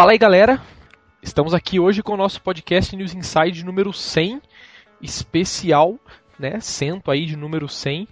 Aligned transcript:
Fala 0.00 0.12
aí, 0.12 0.18
galera. 0.18 0.58
Estamos 1.22 1.52
aqui 1.52 1.78
hoje 1.78 2.02
com 2.02 2.14
o 2.14 2.16
nosso 2.16 2.40
podcast 2.40 2.96
News 2.96 3.14
Inside 3.14 3.62
número 3.62 3.92
100, 3.92 4.40
especial, 5.02 5.98
né? 6.38 6.58
Cento 6.58 7.10
aí 7.10 7.26
de 7.26 7.36
número 7.36 7.68
100. 7.68 8.08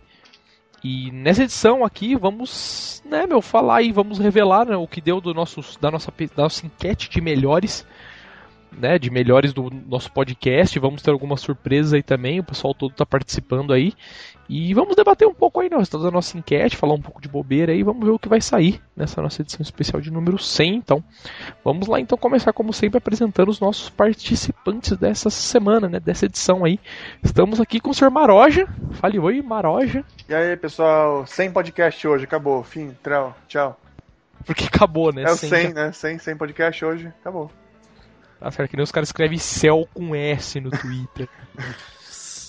E 0.85 1.11
nessa 1.11 1.45
edição 1.45 1.83
aqui 1.83 2.15
vamos, 2.15 3.03
né, 3.07 3.27
meu, 3.27 3.41
falar 3.41 3.77
aí, 3.77 3.91
vamos 3.91 4.19
revelar 4.19 4.67
né, 4.67 4.77
o 4.77 4.87
que 4.87 5.01
deu 5.01 5.19
do 5.19 5.33
nosso, 5.33 5.63
da, 5.81 5.91
nossa, 5.91 6.13
da 6.37 6.43
nossa 6.43 6.67
enquete 6.67 7.09
de 7.09 7.23
melhores 7.23 7.87
né, 8.73 8.99
de 8.99 9.11
melhores 9.11 9.53
do 9.53 9.71
nosso 9.87 10.11
podcast. 10.13 10.79
Vamos 10.79 11.03
ter 11.03 11.11
algumas 11.11 11.41
surpresas 11.41 11.93
aí 11.93 12.03
também. 12.03 12.41
O 12.41 12.45
pessoal 12.45 12.75
todo 12.75 12.93
está 12.93 13.07
participando 13.07 13.73
aí. 13.73 13.93
E 14.49 14.73
vamos 14.73 14.97
debater 14.97 15.29
um 15.29 15.35
pouco 15.35 15.61
aí, 15.61 15.69
né, 15.69 15.77
o 15.77 15.99
da 15.99 16.11
nossa 16.11 16.39
enquete, 16.39 16.75
falar 16.75 16.95
um 16.95 17.03
pouco 17.03 17.21
de 17.21 17.29
bobeira 17.29 17.71
aí. 17.71 17.83
Vamos 17.83 18.03
ver 18.03 18.13
o 18.13 18.19
que 18.19 18.31
vai 18.31 18.41
sair 18.41 18.81
nessa 18.97 19.21
nossa 19.21 19.43
edição 19.43 19.61
especial 19.61 20.01
de 20.01 20.11
número 20.11 20.39
100. 20.39 20.75
Então, 20.77 21.05
vamos 21.63 21.87
lá 21.87 22.01
então 22.01 22.17
começar, 22.17 22.53
como 22.55 22.73
sempre, 22.73 22.97
apresentando 22.97 23.51
os 23.51 23.61
nossos 23.61 23.91
participantes 23.91 24.97
dessa 24.97 25.29
semana, 25.29 25.87
né, 25.87 26.01
dessa 26.01 26.25
edição 26.25 26.65
aí. 26.65 26.81
Estamos 27.23 27.61
aqui 27.61 27.79
com 27.79 27.91
o 27.91 27.95
Sr. 27.95 28.11
Maroja. 28.11 28.67
Fale 28.93 29.19
oi, 29.19 29.43
Maroja. 29.43 30.03
E 30.27 30.35
aí, 30.35 30.57
pessoal, 30.57 31.27
100 31.27 31.53
podcast 31.53 32.09
hoje, 32.09 32.25
acabou. 32.25 32.63
Fim, 32.63 32.97
tchau, 33.05 33.37
tchau. 33.47 33.79
Porque 34.47 34.65
acabou, 34.65 35.13
né? 35.13 35.25
É 35.25 35.31
o 35.31 35.37
100, 35.37 35.51
100 35.51 35.75
né? 35.75 35.93
100, 35.93 36.19
100 36.21 36.37
podcast 36.37 36.85
hoje, 36.87 37.13
acabou. 37.21 37.51
Tá 38.41 38.51
certo, 38.51 38.71
que 38.71 38.77
nem 38.77 38.85
os 38.85 38.93
caras 38.93 39.09
escrevem 39.09 39.39
céu 39.39 39.89
com 39.93 40.15
S 40.15 40.61
no 40.61 40.71
Twitter. 40.71 41.29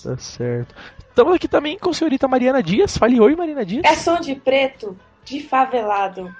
tá 0.02 0.16
certo. 0.16 0.74
Estamos 1.08 1.34
aqui 1.34 1.48
também 1.48 1.78
com 1.78 1.90
a 1.90 1.94
senhorita 1.94 2.28
Mariana 2.28 2.62
Dias. 2.62 2.96
Fale 2.96 3.20
oi, 3.20 3.34
Mariana 3.34 3.64
Dias. 3.64 3.84
É 3.84 3.94
som 3.94 4.20
de 4.20 4.34
preto, 4.36 4.96
de 5.24 5.42
favelado. 5.42 6.34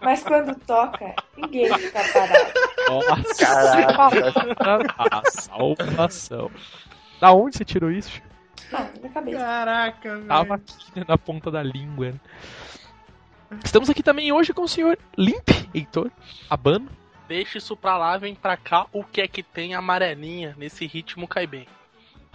Mas 0.00 0.22
quando 0.22 0.54
toca, 0.54 1.14
ninguém 1.36 1.72
fica 1.72 2.00
parado. 2.12 2.52
Nossa, 2.88 3.44
caraca. 3.44 5.22
salvação. 5.30 6.50
Da 7.20 7.32
onde 7.32 7.56
você 7.56 7.64
tirou 7.64 7.90
isso? 7.90 8.22
Ah, 8.72 8.86
na 9.02 9.08
cabeça. 9.08 9.38
Caraca, 9.38 10.14
velho. 10.14 10.28
Tava 10.28 10.54
aqui 10.54 10.98
né, 10.98 11.04
na 11.08 11.18
ponta 11.18 11.50
da 11.50 11.62
língua. 11.62 12.14
Estamos 13.64 13.88
aqui 13.90 14.02
também 14.02 14.32
hoje 14.32 14.52
com 14.52 14.62
o 14.62 14.68
senhor 14.68 14.98
Limp, 15.16 15.48
Heitor 15.74 16.10
Abano. 16.48 16.88
Deixa 17.28 17.58
isso 17.58 17.76
pra 17.76 17.96
lá, 17.98 18.16
vem 18.16 18.34
pra 18.34 18.56
cá, 18.56 18.86
o 18.92 19.02
que 19.02 19.20
é 19.20 19.28
que 19.28 19.42
tem 19.42 19.74
amarelinha 19.74 20.54
nesse 20.56 20.86
ritmo 20.86 21.26
cai 21.26 21.46
bem. 21.46 21.66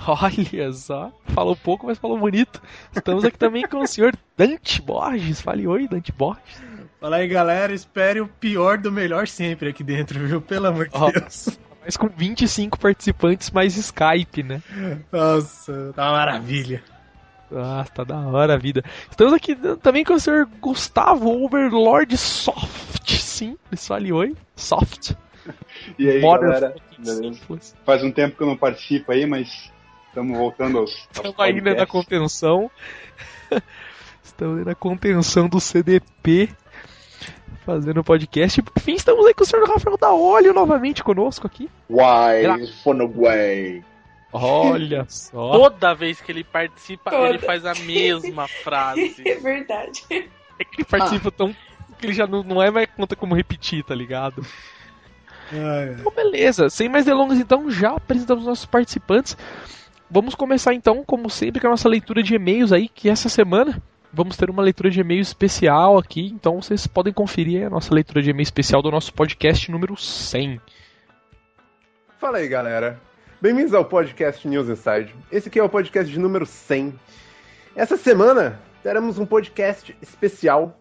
Olha 0.07 0.73
só, 0.73 1.11
falou 1.27 1.55
pouco, 1.55 1.87
mas 1.87 1.97
falou 1.97 2.17
bonito. 2.17 2.61
Estamos 2.95 3.23
aqui 3.23 3.37
também 3.37 3.67
com 3.67 3.79
o 3.79 3.87
senhor 3.87 4.15
Dante 4.35 4.81
Borges. 4.81 5.41
Fale 5.41 5.67
oi, 5.67 5.87
Dante 5.87 6.11
Borges. 6.11 6.61
Fala 6.99 7.17
aí, 7.17 7.27
galera. 7.27 7.73
Espere 7.73 8.19
o 8.19 8.27
pior 8.27 8.77
do 8.77 8.91
melhor 8.91 9.27
sempre 9.27 9.69
aqui 9.69 9.83
dentro, 9.83 10.19
viu? 10.19 10.41
Pelo 10.41 10.67
amor 10.67 10.87
de 10.87 10.97
oh, 10.97 11.11
Deus. 11.11 11.59
Mas 11.83 11.97
com 11.97 12.07
25 12.07 12.79
participantes 12.79 13.49
mais 13.51 13.75
Skype, 13.75 14.43
né? 14.43 14.61
Nossa, 15.11 15.93
tá 15.95 16.05
uma 16.05 16.17
maravilha. 16.17 16.83
Ah, 17.53 17.85
tá 17.93 18.03
da 18.03 18.17
hora 18.19 18.53
a 18.53 18.57
vida. 18.57 18.83
Estamos 19.09 19.33
aqui 19.33 19.55
também 19.81 20.03
com 20.03 20.13
o 20.13 20.19
senhor 20.19 20.47
Gustavo 20.59 21.43
Overlord 21.43 22.15
Soft. 22.17 23.20
Sim, 23.41 23.57
fale 23.75 24.13
oi. 24.13 24.35
Soft. 24.55 25.13
E 25.97 26.07
aí, 26.07 26.21
galera? 26.21 26.75
Faz 27.83 28.03
um 28.03 28.11
tempo 28.11 28.37
que 28.37 28.43
eu 28.43 28.47
não 28.47 28.55
participo 28.55 29.11
aí, 29.11 29.25
mas 29.25 29.71
estamos 30.07 30.37
voltando 30.37 30.77
aos. 30.77 30.91
Estamos 31.11 31.39
ainda 31.39 31.73
na 31.73 31.87
contenção. 31.87 32.69
estamos 34.23 34.63
na 34.63 34.75
contenção 34.75 35.49
do 35.49 35.59
CDP. 35.59 36.49
Fazendo 37.65 38.03
podcast. 38.03 38.61
Por 38.61 38.79
fim, 38.79 38.93
estamos 38.93 39.25
aí 39.25 39.33
com 39.33 39.43
o 39.43 39.47
senhor 39.47 39.67
Rafael 39.67 39.97
da 39.97 40.13
Óleo 40.13 40.53
novamente 40.53 41.03
conosco 41.03 41.47
aqui. 41.47 41.67
Why, 41.89 42.43
Gra 42.43 43.07
way. 43.07 43.83
Olha 44.31 45.05
só. 45.09 45.51
Toda 45.53 45.95
vez 45.95 46.21
que 46.21 46.31
ele 46.31 46.43
participa, 46.43 47.09
Toda. 47.09 47.29
ele 47.29 47.39
faz 47.39 47.65
a 47.65 47.73
mesma 47.73 48.47
frase. 48.47 49.15
É 49.25 49.35
verdade. 49.37 50.03
É 50.11 50.63
que 50.63 50.81
ele 50.81 50.85
participa 50.85 51.29
ah. 51.29 51.31
tão. 51.31 51.55
Que 52.01 52.07
ele 52.07 52.13
já 52.13 52.27
não, 52.27 52.43
não 52.43 52.61
é 52.61 52.69
mais 52.69 52.89
conta 52.97 53.15
como 53.15 53.35
repetir, 53.35 53.83
tá 53.83 53.95
ligado? 53.95 54.45
Então, 55.53 56.13
beleza. 56.13 56.69
Sem 56.69 56.87
mais 56.87 57.03
delongas, 57.03 57.37
então, 57.37 57.69
já 57.69 57.91
apresentamos 57.91 58.45
nossos 58.45 58.65
participantes. 58.65 59.37
Vamos 60.09 60.33
começar, 60.33 60.73
então, 60.73 61.03
como 61.03 61.29
sempre, 61.29 61.59
com 61.59 61.67
a 61.67 61.71
nossa 61.71 61.89
leitura 61.89 62.23
de 62.23 62.35
e-mails 62.35 62.71
aí, 62.71 62.87
que 62.87 63.09
essa 63.09 63.27
semana 63.27 63.83
vamos 64.13 64.37
ter 64.37 64.49
uma 64.49 64.63
leitura 64.63 64.89
de 64.89 65.01
e-mail 65.01 65.19
especial 65.19 65.97
aqui. 65.97 66.27
Então, 66.27 66.61
vocês 66.61 66.87
podem 66.87 67.11
conferir 67.11 67.67
a 67.67 67.69
nossa 67.69 67.93
leitura 67.93 68.21
de 68.21 68.29
e-mail 68.29 68.43
especial 68.43 68.81
do 68.81 68.89
nosso 68.89 69.13
podcast 69.13 69.69
número 69.69 69.97
100. 69.97 70.61
Fala 72.17 72.37
aí, 72.37 72.47
galera. 72.47 72.97
Bem-vindos 73.41 73.73
ao 73.73 73.83
podcast 73.83 74.47
News 74.47 74.69
Inside. 74.69 75.13
Esse 75.29 75.49
aqui 75.49 75.59
é 75.59 75.63
o 75.63 75.67
podcast 75.67 76.09
de 76.09 76.17
número 76.17 76.45
100. 76.45 76.97
Essa 77.75 77.97
semana 77.97 78.57
teremos 78.83 79.19
um 79.19 79.25
podcast 79.25 79.93
especial 80.01 80.77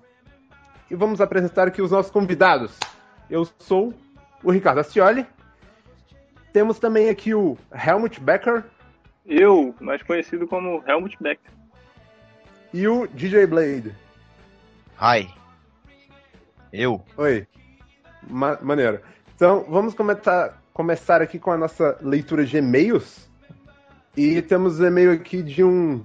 e 0.90 0.94
vamos 0.94 1.20
apresentar 1.20 1.68
aqui 1.68 1.80
os 1.80 1.92
nossos 1.92 2.10
convidados. 2.10 2.76
Eu 3.30 3.46
sou 3.58 3.94
o 4.42 4.50
Ricardo 4.50 4.80
Ascioli. 4.80 5.24
Temos 6.52 6.80
também 6.80 7.08
aqui 7.08 7.32
o 7.32 7.56
Helmut 7.72 8.20
Becker. 8.20 8.64
Eu, 9.24 9.74
mais 9.80 10.02
conhecido 10.02 10.48
como 10.48 10.82
Helmut 10.86 11.16
Becker. 11.20 11.52
E 12.72 12.88
o 12.88 13.06
DJ 13.06 13.46
Blade. 13.46 13.94
Hi. 15.00 15.28
Eu. 16.72 17.04
Oi. 17.16 17.46
Ma 18.28 18.58
maneiro. 18.60 19.00
Então, 19.34 19.64
vamos 19.68 19.94
começar, 19.94 20.60
começar 20.74 21.22
aqui 21.22 21.38
com 21.38 21.52
a 21.52 21.56
nossa 21.56 21.96
leitura 22.02 22.44
de 22.44 22.56
e-mails. 22.56 23.28
E 24.16 24.42
temos 24.42 24.80
um 24.80 24.86
e-mail 24.86 25.12
aqui 25.12 25.40
de 25.40 25.62
um 25.62 26.04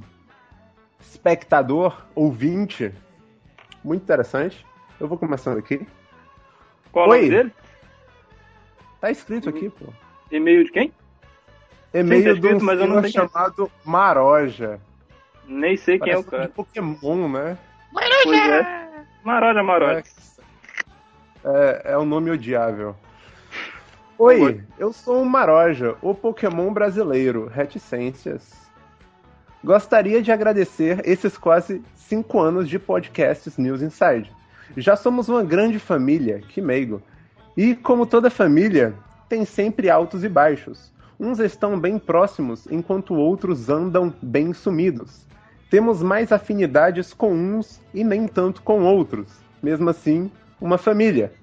espectador, 1.02 2.06
ouvinte, 2.14 2.94
muito 3.84 4.04
interessante. 4.04 4.66
Eu 5.00 5.08
vou 5.08 5.18
começando 5.18 5.58
aqui. 5.58 5.86
Qual 6.92 7.10
Oi. 7.10 7.18
o 7.18 7.22
nome 7.22 7.36
dele? 7.36 7.54
Tá 9.02 9.12
escrito 9.12 9.50
aqui, 9.50 9.70
pô. 9.70 9.86
E-mail 10.32 10.64
de 10.64 10.72
quem? 10.72 10.94
E-mail 11.94 12.40
do 12.40 12.64
mas 12.64 12.80
eu 12.80 12.88
não 12.88 13.04
chamado 13.08 13.72
Maroja. 13.84 14.80
Nem 15.48 15.78
sei 15.78 16.00
quem 16.00 16.14
Parece 16.14 16.18
é 16.18 16.20
o 16.20 16.24
cara. 16.24 16.44
Um 16.46 16.48
Pokémon, 16.48 17.30
né? 17.30 17.58
Maroja! 17.92 18.22
Pois 18.24 18.50
é. 18.50 19.06
Maroja, 19.24 19.64
Maroja. 19.64 20.04
É, 21.44 21.82
é, 21.88 21.92
é 21.94 21.98
um 21.98 22.06
nome 22.06 22.32
odiável. 22.32 22.96
Oi, 24.18 24.64
eu 24.80 24.94
sou 24.94 25.22
o 25.22 25.26
Maroja, 25.26 25.98
o 26.02 26.16
Pokémon 26.16 26.72
brasileiro, 26.72 27.48
reticências. 27.48 28.54
Gostaria 29.62 30.22
de 30.22 30.32
agradecer 30.32 31.02
esses 31.04 31.38
quase 31.38 31.84
cinco 31.96 32.40
anos 32.40 32.70
de 32.70 32.80
podcasts 32.80 33.58
News 33.58 33.82
Inside. 33.82 34.32
Já 34.78 34.96
somos 34.96 35.30
uma 35.30 35.44
grande 35.44 35.80
família, 35.80 36.42
que 36.50 36.62
meigo. 36.62 37.02
E, 37.56 37.76
como 37.76 38.06
toda 38.06 38.30
família, 38.30 38.94
tem 39.30 39.46
sempre 39.46 39.90
altos 39.90 40.24
e 40.24 40.30
baixos. 40.30 40.92
Uns 41.20 41.40
estão 41.40 41.80
bem 41.80 41.98
próximos, 41.98 42.68
enquanto 42.70 43.16
outros 43.16 43.70
andam 43.70 44.14
bem 44.22 44.54
sumidos. 44.54 45.26
Temos 45.70 46.04
mais 46.04 46.32
afinidades 46.32 47.14
com 47.14 47.34
uns 47.34 47.82
e 47.94 48.04
nem 48.04 48.28
tanto 48.28 48.62
com 48.62 48.84
outros. 48.84 49.28
Mesmo 49.64 49.90
assim, 49.90 50.30
uma 50.60 50.78
família. 50.78 51.34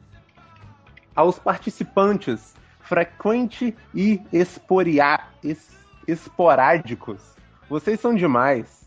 Aos 1.14 1.38
participantes 1.38 2.52
frequente 2.92 3.74
e 3.94 4.20
esporia, 4.32 5.20
es, 5.42 5.70
esporádicos. 6.06 7.22
Vocês 7.68 7.98
são 7.98 8.14
demais. 8.14 8.81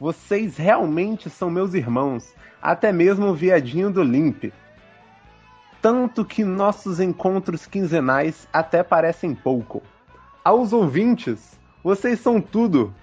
Vocês 0.00 0.56
realmente 0.56 1.28
são 1.28 1.50
meus 1.50 1.74
irmãos, 1.74 2.32
até 2.62 2.92
mesmo 2.92 3.26
o 3.26 3.34
viadinho 3.34 3.90
do 3.90 4.02
Limp. 4.02 4.52
Tanto 5.82 6.24
que 6.24 6.44
nossos 6.44 7.00
encontros 7.00 7.66
quinzenais 7.66 8.46
até 8.52 8.82
parecem 8.82 9.34
pouco. 9.34 9.82
Aos 10.44 10.72
ouvintes, 10.72 11.58
vocês 11.82 12.20
são 12.20 12.40
tudo. 12.40 12.94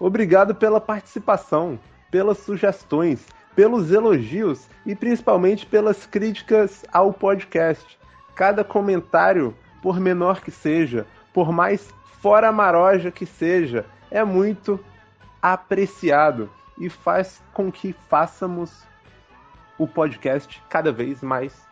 Obrigado 0.00 0.54
pela 0.54 0.80
participação, 0.80 1.78
pelas 2.10 2.38
sugestões, 2.38 3.26
pelos 3.54 3.90
elogios 3.90 4.68
e 4.86 4.94
principalmente 4.94 5.66
pelas 5.66 6.06
críticas 6.06 6.84
ao 6.92 7.12
podcast. 7.12 7.98
Cada 8.34 8.64
comentário 8.64 9.54
por 9.82 10.00
menor 10.00 10.40
que 10.40 10.50
seja, 10.50 11.06
por 11.32 11.52
mais 11.52 11.92
fora 12.20 12.50
maroja 12.52 13.10
que 13.10 13.26
seja, 13.26 13.84
é 14.10 14.24
muito 14.24 14.80
apreciado 15.42 16.50
e 16.78 16.88
faz 16.88 17.42
com 17.52 17.70
que 17.70 17.92
façamos 18.08 18.86
o 19.78 19.86
podcast 19.86 20.62
cada 20.68 20.92
vez 20.92 21.22
mais. 21.22 21.66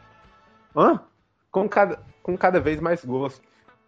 Hã? 0.75 1.01
Com 1.51 1.69
cada, 1.69 2.01
com 2.23 2.37
cada 2.37 2.61
vez 2.61 2.81
mais 2.81 3.05
gosto. 3.05 3.43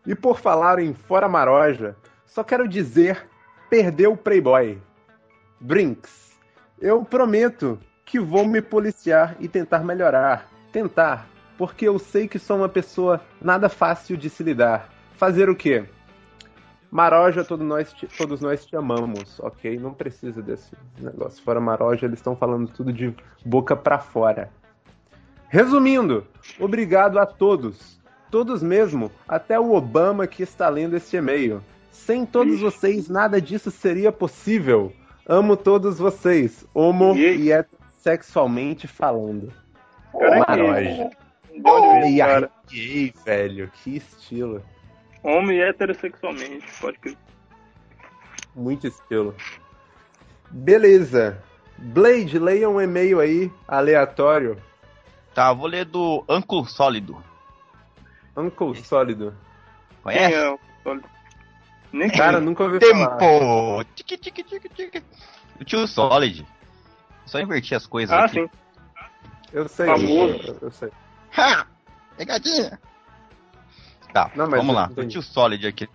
E 0.07 0.15
por 0.15 0.39
falar 0.39 0.79
em 0.79 0.95
fora 0.95 1.29
maroja, 1.29 1.97
só 2.27 2.43
quero 2.43 2.69
dizer: 2.69 3.29
perdeu 3.69 4.13
o 4.13 4.17
Playboy. 4.17 4.81
Brinks. 5.61 6.39
Eu 6.81 7.05
prometo 7.05 7.79
que 8.05 8.21
vou 8.21 8.47
me 8.47 8.63
policiar 8.63 9.37
e 9.41 9.49
tentar 9.49 9.81
melhorar. 9.81 10.49
Tentar. 10.73 11.27
porque 11.59 11.89
eu 11.89 11.99
sei 11.99 12.29
que 12.29 12.39
sou 12.39 12.59
uma 12.59 12.69
pessoa 12.69 13.21
nada 13.43 13.69
fácil 13.69 14.17
de 14.17 14.31
se 14.31 14.45
lidar. 14.45 14.89
Fazer 15.17 15.51
o 15.51 15.57
quê? 15.57 15.85
Maroja, 16.91 17.45
todos 17.45 17.67
nós, 17.67 17.93
te, 17.93 18.07
todos 18.07 18.41
nós 18.41 18.65
te 18.65 18.75
amamos, 18.75 19.39
ok? 19.41 19.79
Não 19.79 19.93
precisa 19.93 20.41
desse 20.41 20.73
negócio. 20.99 21.43
Fora 21.43 21.61
Maroja, 21.61 22.07
eles 22.07 22.19
estão 22.19 22.35
falando 22.35 22.69
tudo 22.69 22.93
de 22.93 23.15
boca 23.45 23.77
para 23.77 23.99
fora. 23.99 24.51
Resumindo, 25.49 26.27
obrigado 26.59 27.19
a 27.19 27.27
todos. 27.27 27.99
Todos 28.31 28.63
mesmo, 28.63 29.11
até 29.27 29.59
o 29.59 29.73
Obama 29.73 30.27
que 30.27 30.43
está 30.43 30.69
lendo 30.69 30.97
este 30.97 31.17
e-mail. 31.17 31.63
Sem 31.91 32.25
todos 32.25 32.61
vocês, 32.61 33.09
nada 33.09 33.41
disso 33.41 33.71
seria 33.71 34.13
possível. 34.13 34.93
Amo 35.27 35.57
todos 35.57 35.99
vocês, 35.99 36.67
homo 36.73 37.15
e 37.17 37.53
heterossexualmente 37.53 38.87
falando. 38.87 39.53
Cara, 40.19 40.41
Maroja. 40.41 41.11
Veio, 41.51 42.07
E 42.07 42.21
gay, 42.71 43.15
velho, 43.25 43.71
que 43.83 43.97
estilo. 43.97 44.63
Homem 45.29 45.61
heterossexualmente, 45.61 46.65
pode 46.81 46.99
crer. 46.99 47.17
Muito 48.55 48.87
estilo. 48.87 49.35
Beleza. 50.51 51.43
Blade, 51.77 52.39
leia 52.39 52.69
um 52.69 52.81
e-mail 52.81 53.21
aí, 53.21 53.53
aleatório. 53.69 54.61
Tá, 55.35 55.53
vou 55.53 55.67
ler 55.67 55.85
do 55.85 56.25
Uncle 56.29 56.65
Sólido. 56.67 57.23
Uncle 58.37 58.75
Sólido. 58.83 59.37
Conhece? 60.03 60.29
Quem 60.33 60.35
é 60.35 60.51
o 60.51 60.59
Sólido? 60.83 61.09
Nem 61.93 62.11
Cara, 62.11 62.41
nunca 62.41 62.65
ouvi 62.65 62.81
falar. 62.81 63.17
Tempo! 63.19 63.85
Tique, 63.95 64.17
tique, 64.17 64.43
tique, 64.43 64.69
tique. 64.71 65.03
O 65.61 65.65
tio 65.65 65.87
Solid. 65.87 66.47
Só 67.27 67.39
invertir 67.39 67.77
as 67.77 67.87
coisas 67.87 68.17
Ah, 68.17 68.25
aqui. 68.25 68.41
sim. 68.41 68.51
Eu 69.53 69.69
sei. 69.69 69.87
Famoso. 69.87 70.39
Eu, 70.47 70.59
eu 70.63 70.71
sei. 70.71 70.91
Ha! 71.37 71.67
Pegadinha! 72.17 72.81
Tá, 74.13 74.31
Não, 74.35 74.49
vamos 74.49 74.75
lá. 74.75 74.91
O 74.97 75.05
tio 75.07 75.23
Solid 75.23 75.67
aqui 75.67 75.89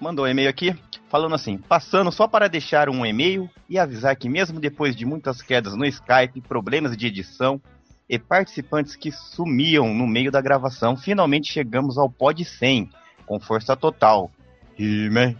mandou 0.00 0.24
um 0.24 0.28
e-mail 0.28 0.48
aqui, 0.48 0.76
falando 1.08 1.34
assim: 1.34 1.58
passando 1.58 2.12
só 2.12 2.28
para 2.28 2.48
deixar 2.48 2.88
um 2.88 3.04
e-mail 3.04 3.48
e 3.68 3.78
avisar 3.78 4.14
que, 4.16 4.28
mesmo 4.28 4.60
depois 4.60 4.94
de 4.94 5.06
muitas 5.06 5.40
quedas 5.40 5.74
no 5.74 5.86
Skype, 5.86 6.40
problemas 6.42 6.96
de 6.96 7.06
edição 7.06 7.60
e 8.08 8.18
participantes 8.18 8.96
que 8.96 9.10
sumiam 9.10 9.94
no 9.94 10.06
meio 10.06 10.30
da 10.30 10.40
gravação, 10.40 10.96
finalmente 10.96 11.52
chegamos 11.52 11.96
ao 11.96 12.10
pod 12.10 12.44
100, 12.44 12.90
com 13.26 13.40
força 13.40 13.74
total. 13.74 14.30
He-Man. 14.78 15.34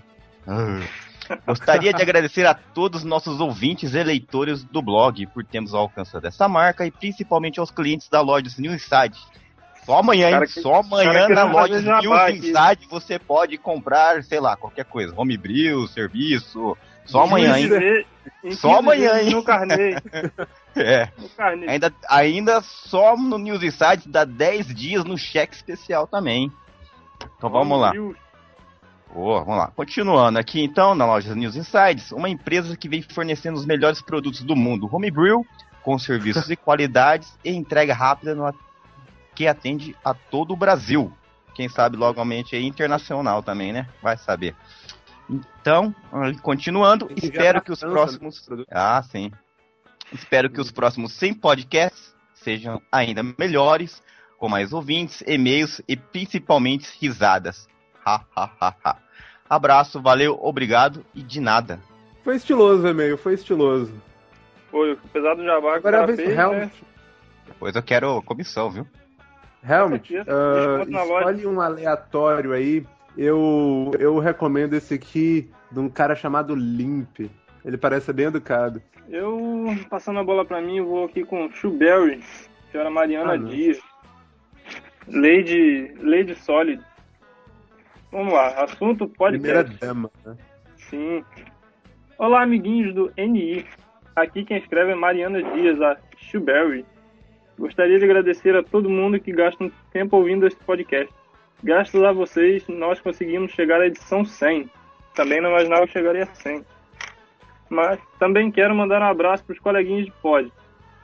Ah. 0.47 0.81
Gostaria 1.47 1.93
de 1.93 2.03
agradecer 2.03 2.47
a 2.47 2.55
todos 2.55 3.01
os 3.01 3.05
nossos 3.05 3.41
ouvintes 3.41 3.95
e 3.95 4.03
leitores 4.03 4.63
do 4.63 4.83
blog 4.83 5.27
por 5.29 5.45
termos 5.45 5.75
alcançado 5.75 6.27
essa 6.27 6.49
marca 6.49 6.87
e 6.87 6.91
principalmente 6.91 7.59
aos 7.59 7.71
clientes 7.71 8.09
da 8.09 8.21
loja 8.21 8.51
Newside. 8.59 9.19
Só 9.85 9.99
amanhã? 9.99 10.31
Cara 10.31 10.47
que- 10.47 10.61
Só 10.61 10.75
amanhã 10.77 11.29
na 11.29 11.45
loja 11.45 11.81
News 11.81 12.13
aqui. 12.19 12.39
Inside 12.39 12.89
você 12.89 13.19
pode 13.19 13.59
comprar, 13.59 14.23
sei 14.23 14.41
lá, 14.41 14.57
qualquer 14.57 14.85
coisa. 14.85 15.13
Homebrew, 15.17 15.87
serviço. 15.89 16.77
Só 17.05 17.23
amanhã, 17.25 17.59
hein? 17.59 17.69
Só 18.53 18.69
15 18.69 18.79
amanhã, 18.79 19.21
hein? 19.21 19.31
No 19.31 19.43
carnê. 19.43 19.97
É. 20.77 21.09
No 21.17 21.29
carnê. 21.29 21.69
Ainda, 21.69 21.95
ainda 22.11 22.61
só 22.61 23.17
no 23.17 23.39
News 23.39 23.63
Inside 23.63 24.09
dá 24.09 24.25
10 24.25 24.75
dias 24.75 25.05
no 25.05 25.17
cheque 25.17 25.55
especial 25.55 26.05
também. 26.05 26.51
Então 27.39 27.49
vamos 27.49 27.81
lá. 27.81 27.93
Boa, 29.13 29.45
vamos 29.45 29.59
lá. 29.61 29.69
Continuando 29.69 30.37
aqui 30.41 30.61
então, 30.61 30.97
na 30.97 31.07
loja 31.07 31.33
News 31.33 31.55
Insights, 31.55 32.11
uma 32.11 32.29
empresa 32.29 32.77
que 32.77 32.89
vem 32.89 33.03
fornecendo 33.03 33.57
os 33.57 33.65
melhores 33.65 34.03
produtos 34.03 34.43
do 34.43 34.57
mundo, 34.57 34.89
Homebrew, 34.91 35.47
com 35.81 35.97
serviços 35.97 36.51
e 36.51 36.57
qualidades 36.57 37.33
e 37.45 37.51
entrega 37.53 37.95
rápida 37.95 38.35
no, 38.35 38.53
que 39.35 39.47
atende 39.47 39.97
a 40.05 40.15
todo 40.15 40.53
o 40.53 40.57
Brasil. 40.57 41.13
Quem 41.55 41.69
sabe 41.69 41.97
logamente 41.97 42.57
é 42.57 42.61
internacional 42.61 43.43
também, 43.43 43.73
né? 43.73 43.89
Vai 44.03 44.17
saber. 44.17 44.55
Então, 45.29 45.95
continuando, 46.43 47.07
Tem 47.07 47.17
espero 47.23 47.63
que 47.63 47.73
os 47.73 47.81
próximos. 47.81 48.47
né. 48.49 48.65
Ah, 48.71 49.03
sim. 49.03 49.31
Espero 50.13 50.51
que 50.51 50.61
os 50.61 50.71
próximos 50.71 51.13
100 51.13 51.35
podcasts 51.35 52.15
sejam 52.35 52.81
ainda 52.93 53.23
melhores, 53.39 54.03
com 54.39 54.49
mais 54.49 54.73
ouvintes, 54.73 55.23
e-mails 55.27 55.81
e 55.89 55.97
principalmente 55.97 56.89
risadas. 57.01 57.67
Ha, 58.05 58.23
ha, 58.37 58.51
ha, 58.61 58.75
ha. 58.85 58.97
Abraço, 59.49 60.01
valeu, 60.01 60.39
obrigado 60.43 61.05
e 61.15 61.23
de 61.23 61.41
nada. 61.41 61.81
Foi 62.23 62.37
estiloso 62.37 62.83
o 62.83 62.89
e-mail, 62.89 63.17
foi 63.17 63.35
estiloso. 63.35 63.93
Foi, 64.71 64.93
apesar 64.93 65.35
do 65.35 65.45
jabá 65.45 65.79
que 65.79 65.87
o 65.87 65.89
Agora 65.89 65.97
a 65.99 66.07
cara 66.07 66.17
fez, 66.17 66.37
né? 66.37 66.71
Depois 67.47 67.77
eu 67.77 67.83
quero 67.83 68.23
comissão, 68.23 68.71
viu? 68.71 68.87
Na 70.89 71.03
loja. 71.03 71.31
escolhe 71.31 71.47
um 71.47 71.61
aleatório 71.61 72.53
aí. 72.53 72.87
Eu, 73.17 73.93
eu 73.99 74.19
recomendo 74.19 74.75
esse 74.75 74.95
aqui 74.95 75.49
de 75.71 75.79
um 75.79 75.89
cara 75.89 76.15
chamado 76.15 76.55
Limp. 76.55 77.21
Ele 77.65 77.77
parece 77.79 78.13
bem 78.13 78.27
educado. 78.27 78.83
Eu, 79.09 79.67
passando 79.89 80.19
a 80.19 80.25
bola 80.25 80.45
pra 80.45 80.61
mim, 80.61 80.81
vou 80.81 81.05
aqui 81.05 81.25
com 81.25 81.51
Shuberry, 81.51 82.23
senhora 82.71 82.91
Mariana 82.91 83.35
Ah. 83.35 83.37
Dias. 83.39 83.81
Lady, 85.07 85.95
Lady 86.01 86.35
Solid. 86.35 86.83
Vamos 88.11 88.33
lá, 88.33 88.65
assunto 88.65 89.07
Primeira 89.09 89.65
podcast. 89.65 89.81
dama, 89.87 90.11
né? 90.25 90.37
Sim. 90.77 91.25
Olá, 92.19 92.43
amiguinhos 92.43 92.95
do 92.95 93.13
NI. 93.17 93.67
Aqui 94.17 94.45
quem 94.45 94.57
escreve 94.59 94.93
é 94.93 94.95
Mariana 94.95 95.43
Dias, 95.43 95.81
a 95.81 95.97
Shuberry. 96.17 96.85
Gostaria 97.59 97.99
de 97.99 98.05
agradecer 98.05 98.57
a 98.57 98.63
todo 98.63 98.91
mundo 98.91 99.21
que 99.21 99.33
gasta 99.33 99.71
tempo 99.93 100.17
ouvindo 100.17 100.47
este 100.47 100.63
podcast. 100.65 101.13
Graças 101.63 102.03
a 102.03 102.13
vocês, 102.13 102.67
nós 102.69 103.01
conseguimos 103.01 103.53
chegar 103.53 103.81
à 103.81 103.87
edição 103.87 104.25
100. 104.25 104.69
Também 105.15 105.41
não 105.41 105.51
imaginava 105.51 105.87
que 105.87 105.93
chegaria 105.93 106.25
a 106.25 106.35
100. 106.35 106.65
Mas 107.71 108.01
também 108.19 108.51
quero 108.51 108.75
mandar 108.75 109.01
um 109.01 109.07
abraço 109.07 109.45
para 109.45 109.55
os 109.55 109.61
coleguinhas 109.61 110.05
de 110.05 110.11
pod, 110.11 110.53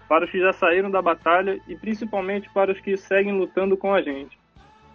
para 0.09 0.25
os 0.25 0.31
que 0.31 0.41
já 0.41 0.53
saíram 0.53 0.91
da 0.91 1.01
batalha 1.01 1.61
e 1.69 1.77
principalmente 1.77 2.51
para 2.53 2.73
os 2.73 2.81
que 2.81 2.97
seguem 2.97 3.33
lutando 3.33 3.77
com 3.77 3.95
a 3.95 4.03
gente. 4.03 4.39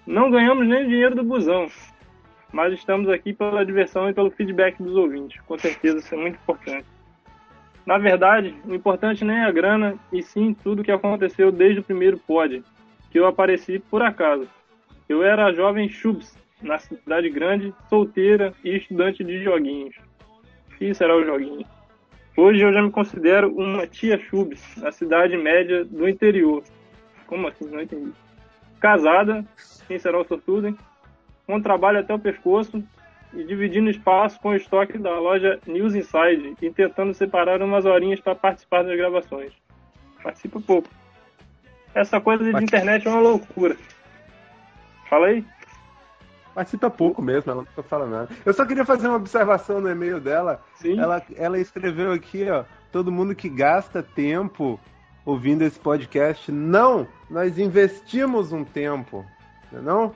Não 0.05 0.29
ganhamos 0.29 0.67
nem 0.67 0.83
o 0.83 0.87
dinheiro 0.87 1.15
do 1.15 1.23
busão, 1.23 1.67
mas 2.51 2.73
estamos 2.73 3.09
aqui 3.09 3.33
pela 3.33 3.65
diversão 3.65 4.09
e 4.09 4.13
pelo 4.13 4.29
feedback 4.29 4.81
dos 4.81 4.95
ouvintes. 4.95 5.41
Com 5.41 5.57
certeza 5.57 5.99
isso 5.99 6.13
é 6.13 6.17
muito 6.17 6.35
importante. 6.35 6.85
Na 7.85 7.99
verdade, 7.99 8.55
o 8.65 8.73
importante 8.73 9.23
nem 9.23 9.37
é 9.37 9.43
a 9.45 9.51
grana, 9.51 9.95
e 10.11 10.23
sim 10.23 10.53
tudo 10.53 10.83
que 10.83 10.91
aconteceu 10.91 11.51
desde 11.51 11.81
o 11.81 11.83
primeiro 11.83 12.17
pod, 12.17 12.63
que 13.11 13.19
eu 13.19 13.27
apareci 13.27 13.77
por 13.77 14.01
acaso. 14.01 14.47
Eu 15.07 15.23
era 15.23 15.45
a 15.45 15.53
jovem 15.53 15.87
Chubs, 15.87 16.35
na 16.61 16.79
cidade 16.79 17.29
grande, 17.29 17.73
solteira 17.87 18.53
e 18.63 18.75
estudante 18.75 19.23
de 19.23 19.43
joguinhos. 19.43 19.95
Isso 20.81 21.03
era 21.03 21.15
o 21.15 21.23
joguinho. 21.23 21.65
Hoje 22.35 22.61
eu 22.61 22.73
já 22.73 22.81
me 22.81 22.89
considero 22.91 23.55
uma 23.55 23.85
tia 23.85 24.17
Chubs, 24.17 24.75
na 24.77 24.91
cidade 24.91 25.37
média 25.37 25.85
do 25.85 26.09
interior. 26.09 26.63
Como 27.27 27.47
assim? 27.47 27.65
Não 27.65 27.81
entendi. 27.81 28.11
Casada, 28.79 29.45
quem 29.87 29.99
será 29.99 30.19
o 30.19 30.25
sortudo, 30.25 30.67
hein? 30.67 30.77
Com 31.45 31.61
trabalho 31.61 31.99
até 31.99 32.13
o 32.13 32.19
pescoço 32.19 32.83
e 33.35 33.43
dividindo 33.43 33.89
espaço 33.89 34.39
com 34.39 34.49
o 34.49 34.55
estoque 34.55 34.97
da 34.97 35.19
loja 35.19 35.59
News 35.67 35.93
Inside 35.93 36.55
e 36.61 36.71
tentando 36.71 37.13
separar 37.13 37.61
umas 37.61 37.85
horinhas 37.85 38.19
para 38.19 38.33
participar 38.33 38.83
das 38.83 38.97
gravações. 38.97 39.51
Participa 40.23 40.59
pouco. 40.61 40.89
Essa 41.93 42.19
coisa 42.19 42.43
de 42.43 42.63
internet 42.63 43.07
é 43.07 43.09
uma 43.09 43.19
loucura. 43.19 43.75
Fala 45.09 45.27
aí. 45.27 45.45
Participa 46.53 46.89
pouco 46.89 47.21
mesmo, 47.21 47.51
ela 47.51 47.61
nunca 47.61 47.83
fala 47.83 48.07
nada. 48.07 48.29
Eu 48.45 48.53
só 48.53 48.65
queria 48.65 48.85
fazer 48.85 49.07
uma 49.07 49.17
observação 49.17 49.81
no 49.81 49.89
e-mail 49.89 50.21
dela. 50.21 50.61
Sim. 50.75 50.97
Ela, 50.99 51.21
ela 51.35 51.59
escreveu 51.59 52.13
aqui, 52.13 52.49
ó, 52.49 52.63
todo 52.91 53.11
mundo 53.11 53.35
que 53.35 53.49
gasta 53.49 54.01
tempo 54.01 54.79
ouvindo 55.25 55.63
esse 55.63 55.77
podcast. 55.77 56.51
Não, 56.51 57.05
nós 57.29 57.59
investimos 57.59 58.53
um 58.53 58.63
tempo. 58.63 59.25
Não? 59.71 59.79
é 59.79 59.81
não? 59.81 60.13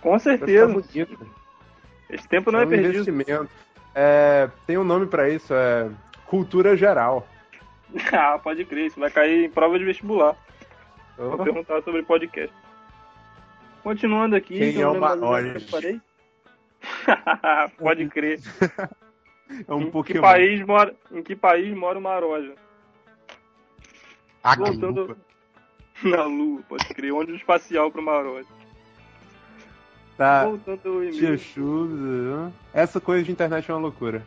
Com 0.00 0.18
certeza. 0.18 0.82
Esse 2.12 2.28
tempo 2.28 2.52
não 2.52 2.60
é, 2.60 2.64
um 2.64 2.68
perdido. 2.68 2.90
investimento. 2.90 3.50
É, 3.94 4.48
tem 4.66 4.76
um 4.78 4.84
nome 4.84 5.06
pra 5.06 5.28
isso, 5.28 5.52
é 5.54 5.90
cultura 6.26 6.76
geral. 6.76 7.26
ah, 8.12 8.38
pode 8.38 8.64
crer. 8.64 8.86
Isso 8.86 9.00
vai 9.00 9.10
cair 9.10 9.44
em 9.46 9.50
prova 9.50 9.78
de 9.78 9.84
vestibular. 9.84 10.36
Vou 11.16 11.34
Oh, 11.34 11.44
perguntar 11.44 11.82
sobre 11.82 12.02
podcast. 12.02 12.54
Continuando 13.82 14.36
aqui. 14.36 14.58
Quem 14.58 14.72
que 14.72 14.78
eu 14.78 14.94
é 14.94 14.98
o 14.98 15.00
pode 17.78 18.08
crer. 18.08 18.40
é 19.68 19.74
um 19.74 19.82
em, 19.82 20.02
que 20.02 20.20
país 20.20 20.64
mora, 20.64 20.94
em 21.10 21.22
que 21.22 21.36
país 21.36 21.76
mora 21.76 21.98
o 21.98 22.02
Maroja? 22.02 22.54
Ah, 24.42 24.56
Voltando 24.56 25.16
na 26.02 26.24
Lua, 26.24 26.62
pode 26.68 26.84
crer. 26.86 27.12
Onde 27.12 27.32
o 27.32 27.36
espacial 27.36 27.90
pro 27.90 28.02
Maroja. 28.02 28.48
Tá, 30.16 30.44
Voltando 30.44 31.04
e-mail. 31.04 31.38
Né? 31.86 32.52
Essa 32.74 33.00
coisa 33.00 33.24
de 33.24 33.32
internet 33.32 33.70
é 33.70 33.74
uma 33.74 33.80
loucura. 33.80 34.26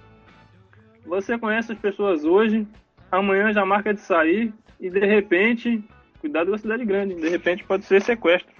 Você 1.05 1.37
conhece 1.37 1.71
as 1.71 1.77
pessoas 1.77 2.25
hoje, 2.25 2.67
amanhã 3.11 3.53
já 3.53 3.65
marca 3.65 3.93
de 3.93 4.01
sair 4.01 4.51
e 4.79 4.89
de 4.89 4.99
repente, 4.99 5.83
cuidado 6.19 6.49
com 6.49 6.55
a 6.55 6.57
cidade 6.57 6.83
grande, 6.85 7.15
de 7.15 7.29
repente 7.29 7.63
pode 7.63 7.85
ser 7.85 8.01
sequestro. 8.01 8.53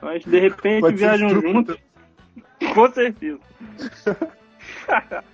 Mas 0.00 0.24
de 0.24 0.38
repente 0.38 0.80
Pode 0.80 0.96
viajam 0.96 1.28
juntos. 1.28 1.76
Com 2.74 2.90
certeza. 2.92 3.40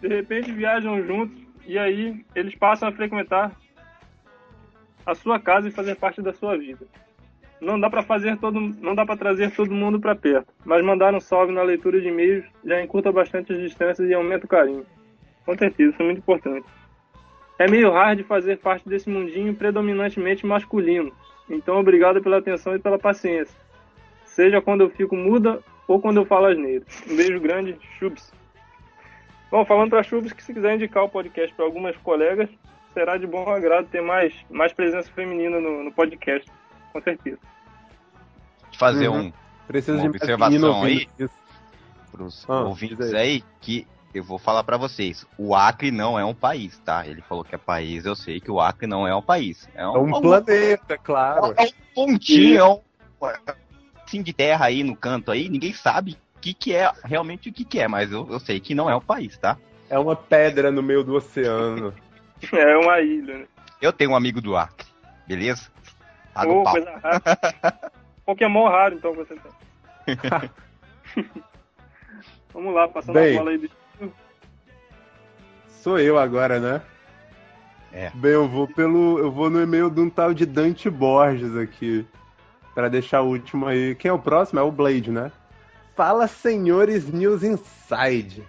de 0.00 0.08
repente 0.08 0.52
viajam 0.52 1.02
juntos 1.04 1.36
e 1.66 1.78
aí 1.78 2.24
eles 2.34 2.54
passam 2.54 2.88
a 2.88 2.92
frequentar 2.92 3.52
a 5.04 5.14
sua 5.14 5.38
casa 5.38 5.68
e 5.68 5.72
fazer 5.72 5.96
parte 5.96 6.22
da 6.22 6.32
sua 6.32 6.56
vida. 6.56 6.86
Não 7.60 7.80
dá 7.80 7.88
pra 7.88 8.02
fazer 8.02 8.36
todo, 8.36 8.60
não 8.60 8.94
dá 8.94 9.06
para 9.06 9.16
trazer 9.16 9.50
todo 9.50 9.72
mundo 9.72 9.98
pra 9.98 10.14
perto, 10.14 10.52
mas 10.64 10.84
mandar 10.84 11.14
um 11.14 11.20
salve 11.20 11.52
na 11.52 11.62
leitura 11.62 12.00
de 12.00 12.08
e-mails 12.08 12.44
já 12.64 12.82
encurta 12.82 13.10
bastante 13.10 13.52
as 13.52 13.58
distâncias 13.58 14.08
e 14.08 14.14
aumenta 14.14 14.44
o 14.44 14.48
carinho. 14.48 14.84
Com 15.44 15.56
certeza, 15.56 15.92
isso 15.92 16.02
é 16.02 16.04
muito 16.04 16.18
importante. 16.18 16.66
É 17.58 17.66
meio 17.66 17.90
hard 17.90 18.22
fazer 18.24 18.58
parte 18.58 18.86
desse 18.86 19.08
mundinho 19.08 19.54
predominantemente 19.54 20.44
masculino. 20.44 21.12
Então, 21.48 21.78
obrigado 21.78 22.20
pela 22.20 22.38
atenção 22.38 22.74
e 22.74 22.78
pela 22.78 22.98
paciência. 22.98 23.56
Seja 24.24 24.60
quando 24.60 24.82
eu 24.82 24.90
fico 24.90 25.16
muda 25.16 25.62
ou 25.88 26.00
quando 26.00 26.18
eu 26.18 26.26
falo 26.26 26.46
asneira. 26.46 26.84
Um 27.08 27.16
beijo 27.16 27.40
grande, 27.40 27.78
Chubs. 27.98 28.30
Bom, 29.50 29.64
falando 29.64 29.90
para 29.90 30.02
Chubs 30.02 30.32
que 30.32 30.42
se 30.42 30.52
quiser 30.52 30.74
indicar 30.74 31.04
o 31.04 31.08
podcast 31.08 31.54
para 31.54 31.64
algumas 31.64 31.96
colegas, 31.98 32.50
será 32.92 33.16
de 33.16 33.26
bom 33.26 33.48
agrado 33.48 33.88
ter 33.88 34.02
mais, 34.02 34.34
mais 34.50 34.72
presença 34.72 35.10
feminina 35.12 35.58
no, 35.60 35.84
no 35.84 35.92
podcast. 35.92 36.50
Com 36.96 37.02
certeza. 37.02 37.38
Fazer 38.78 39.08
Uhum. 39.08 39.26
um, 39.26 39.32
Precisa 39.66 39.98
uma 39.98 40.06
observação 40.08 40.82
aí. 40.82 41.06
isso. 41.18 41.34
pros 42.12 42.46
Ah, 42.48 42.60
ouvintes 42.62 43.12
aí 43.12 43.44
que 43.60 43.86
eu 44.14 44.24
vou 44.24 44.38
falar 44.38 44.64
pra 44.64 44.78
vocês. 44.78 45.26
O 45.36 45.54
Acre 45.54 45.90
não 45.90 46.18
é 46.18 46.24
um 46.24 46.34
país, 46.34 46.78
tá? 46.78 47.06
Ele 47.06 47.20
falou 47.20 47.44
que 47.44 47.54
é 47.54 47.58
país, 47.58 48.06
eu 48.06 48.16
sei 48.16 48.40
que 48.40 48.50
o 48.50 48.58
Acre 48.60 48.86
não 48.86 49.06
é 49.06 49.14
um 49.14 49.20
país. 49.20 49.68
É 49.74 49.82
É 49.82 49.88
um, 49.88 50.16
um 50.16 50.20
planeta, 50.22 50.96
claro. 50.96 51.52
é 51.58 51.64
um 51.64 51.70
pontinho, 51.94 52.56
é 52.58 52.64
um 52.64 52.80
assim 54.06 54.22
de 54.22 54.32
terra 54.32 54.66
aí 54.66 54.82
no 54.82 54.96
canto 54.96 55.30
aí, 55.30 55.48
ninguém 55.50 55.74
sabe 55.74 56.16
o 56.36 56.40
que, 56.40 56.54
que 56.54 56.72
é 56.74 56.90
realmente 57.04 57.50
o 57.50 57.52
que, 57.52 57.64
que 57.64 57.78
é, 57.80 57.86
mas 57.88 58.10
eu, 58.10 58.26
eu 58.30 58.40
sei 58.40 58.58
que 58.60 58.74
não 58.74 58.88
é 58.88 58.96
um 58.96 59.00
país, 59.00 59.36
tá? 59.36 59.58
É 59.90 59.98
uma 59.98 60.16
pedra 60.16 60.70
no 60.70 60.82
meio 60.82 61.04
do 61.04 61.14
oceano. 61.14 61.92
É 62.52 62.76
uma 62.76 63.00
ilha, 63.00 63.38
né? 63.38 63.46
Eu 63.80 63.92
tenho 63.92 64.10
um 64.10 64.16
amigo 64.16 64.40
do 64.42 64.56
Acre, 64.56 64.86
beleza? 65.26 65.70
Paga 66.36 66.52
o 66.52 66.60
Ô, 66.60 66.64
pau. 66.64 66.72
coisa 66.74 66.96
rara. 66.98 67.22
Pokémon 68.26 68.68
raro, 68.68 68.94
então, 68.96 69.14
você 69.14 69.34
tem. 69.34 70.20
Vamos 72.52 72.74
lá, 72.74 72.86
passando 72.88 73.14
Bem. 73.14 73.34
a 73.34 73.38
bola 73.38 73.50
aí. 73.52 73.58
bicho. 73.58 73.74
Sou 75.68 75.98
eu 75.98 76.18
agora, 76.18 76.60
né? 76.60 76.82
É. 77.92 78.10
Bem, 78.14 78.32
eu 78.32 78.46
vou 78.46 78.68
pelo. 78.68 79.18
Eu 79.18 79.30
vou 79.30 79.48
no 79.48 79.62
e-mail 79.62 79.88
de 79.88 80.00
um 80.00 80.10
tal 80.10 80.34
de 80.34 80.44
Dante 80.44 80.90
Borges 80.90 81.56
aqui. 81.56 82.06
Pra 82.74 82.88
deixar 82.88 83.22
o 83.22 83.28
último 83.28 83.66
aí. 83.66 83.94
Quem 83.94 84.10
é 84.10 84.12
o 84.12 84.18
próximo? 84.18 84.60
É 84.60 84.62
o 84.62 84.70
Blade, 84.70 85.10
né? 85.10 85.32
Fala, 85.94 86.26
senhores 86.28 87.10
News 87.10 87.42
Inside. 87.42 88.44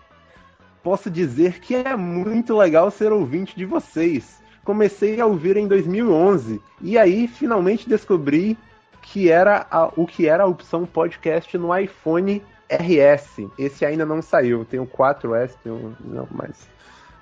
Posso 0.84 1.10
dizer 1.10 1.60
que 1.62 1.75
é 1.75 1.96
muito 1.96 2.58
legal 2.58 2.91
ser 2.91 3.13
ouvinte 3.13 3.56
de 3.56 3.63
vocês. 3.63 4.41
Comecei 4.68 5.22
a 5.22 5.26
ouvir 5.26 5.56
em 5.56 5.66
2011 5.66 6.62
e 6.82 6.98
aí 6.98 7.26
finalmente 7.26 7.88
descobri 7.88 8.58
que 9.02 9.30
era 9.30 9.66
a- 9.72 9.94
o 9.96 10.06
que 10.06 10.28
era 10.28 10.44
a 10.44 10.46
opção 10.46 10.86
podcast 10.86 11.58
no 11.58 11.74
iPhone 11.74 12.44
RS. 12.70 13.48
Esse 13.58 13.86
ainda 13.86 14.06
não 14.06 14.22
saiu. 14.22 14.66
Tem 14.66 14.78
o 14.78 14.86
4S, 14.86 15.56
tem 15.64 15.72
o 15.72 15.96
não 16.04 16.28
mais. 16.30 16.68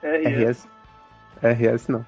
RS. 0.02 0.68
RS. 1.40 1.54
RS 1.54 1.88
não. 1.88 2.04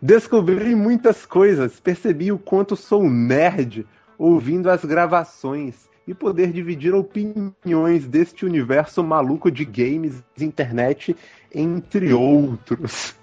Descobri 0.00 0.74
muitas 0.74 1.26
coisas, 1.26 1.78
percebi 1.78 2.32
o 2.32 2.38
quanto 2.38 2.76
sou 2.76 3.02
nerd 3.10 3.86
ouvindo 4.16 4.70
as 4.70 4.82
gravações 4.86 5.86
e 6.08 6.14
poder 6.14 6.50
dividir 6.50 6.94
opiniões 6.94 8.08
deste 8.08 8.46
universo 8.46 9.04
maluco 9.04 9.50
de 9.50 9.66
games, 9.66 10.24
internet, 10.40 11.14
entre 11.54 12.14
outros. 12.14 13.14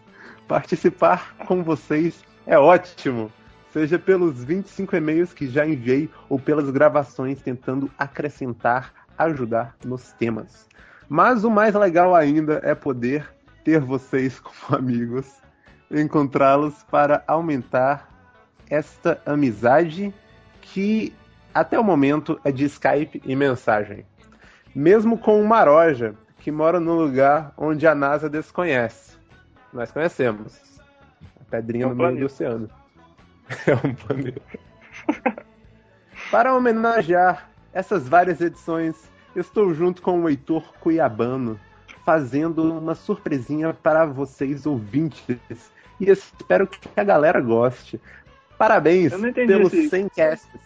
Participar 0.53 1.35
com 1.47 1.63
vocês 1.63 2.23
é 2.45 2.59
ótimo, 2.59 3.31
seja 3.71 3.97
pelos 3.97 4.43
25 4.43 4.95
e-mails 4.95 5.33
que 5.33 5.47
já 5.47 5.65
enviei 5.65 6.11
ou 6.29 6.37
pelas 6.37 6.69
gravações 6.69 7.41
tentando 7.41 7.89
acrescentar, 7.97 8.93
ajudar 9.17 9.75
nos 9.83 10.11
temas. 10.11 10.67
Mas 11.09 11.43
o 11.43 11.49
mais 11.49 11.73
legal 11.73 12.13
ainda 12.13 12.61
é 12.63 12.75
poder 12.75 13.27
ter 13.63 13.79
vocês 13.79 14.37
como 14.39 14.77
amigos, 14.77 15.25
encontrá-los 15.89 16.83
para 16.83 17.23
aumentar 17.25 18.07
esta 18.69 19.19
amizade 19.25 20.13
que 20.61 21.15
até 21.51 21.79
o 21.79 21.83
momento 21.83 22.39
é 22.43 22.51
de 22.51 22.65
Skype 22.65 23.23
e 23.25 23.35
mensagem. 23.35 24.05
Mesmo 24.75 25.17
com 25.17 25.41
o 25.41 25.47
Maroja, 25.47 26.13
que 26.37 26.51
mora 26.51 26.79
num 26.79 26.93
lugar 26.93 27.51
onde 27.57 27.87
a 27.87 27.95
NASA 27.95 28.29
desconhece. 28.29 29.12
Nós 29.73 29.91
conhecemos. 29.91 30.61
A 31.41 31.43
pedrinha 31.49 31.85
É 31.85 31.87
um 31.87 31.89
no 31.89 31.95
meio 31.95 32.09
planeta. 32.09 32.19
do 32.21 32.25
oceano. 32.33 32.69
É 33.67 33.75
um 33.87 33.93
planeta. 33.93 34.41
Para 36.31 36.55
homenagear 36.55 37.49
essas 37.73 38.07
várias 38.07 38.39
edições, 38.41 38.95
estou 39.35 39.73
junto 39.73 40.01
com 40.01 40.21
o 40.21 40.29
Heitor 40.29 40.63
Cuiabano, 40.79 41.59
fazendo 42.05 42.63
uma 42.77 42.95
surpresinha 42.95 43.73
para 43.73 44.05
vocês 44.05 44.65
ouvintes. 44.65 45.71
E 45.99 46.09
espero 46.09 46.65
que 46.67 46.79
a 46.99 47.03
galera 47.03 47.39
goste. 47.41 47.99
Parabéns 48.57 49.13
pelos 49.33 49.73
esse- 49.73 49.89
100 49.89 50.09
casts. 50.09 50.61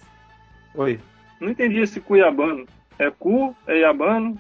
Oi. 0.75 0.99
Não 1.41 1.49
entendi 1.49 1.79
esse 1.79 1.99
cuiabano. 1.99 2.65
É 2.99 3.09
cu? 3.11 3.55
É 3.65 3.79
iabano? 3.79 4.37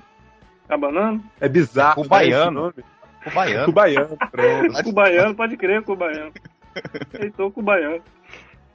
Abanano? 0.69 1.23
É 1.39 1.47
bizarro. 1.49 2.01
É 2.01 2.03
cubaiano. 2.03 2.67
né, 2.75 2.83
esse 3.25 3.29
nome? 3.29 3.29
O 3.29 3.33
baiano. 3.33 3.65
Cubaiano, 3.65 4.17
pronto. 4.31 4.83
Cubaiano, 4.83 5.35
pode 5.35 5.57
crer, 5.57 5.81
cubaiano. 5.83 6.31
Heitor 7.19 7.51
cubaiano. 7.51 8.01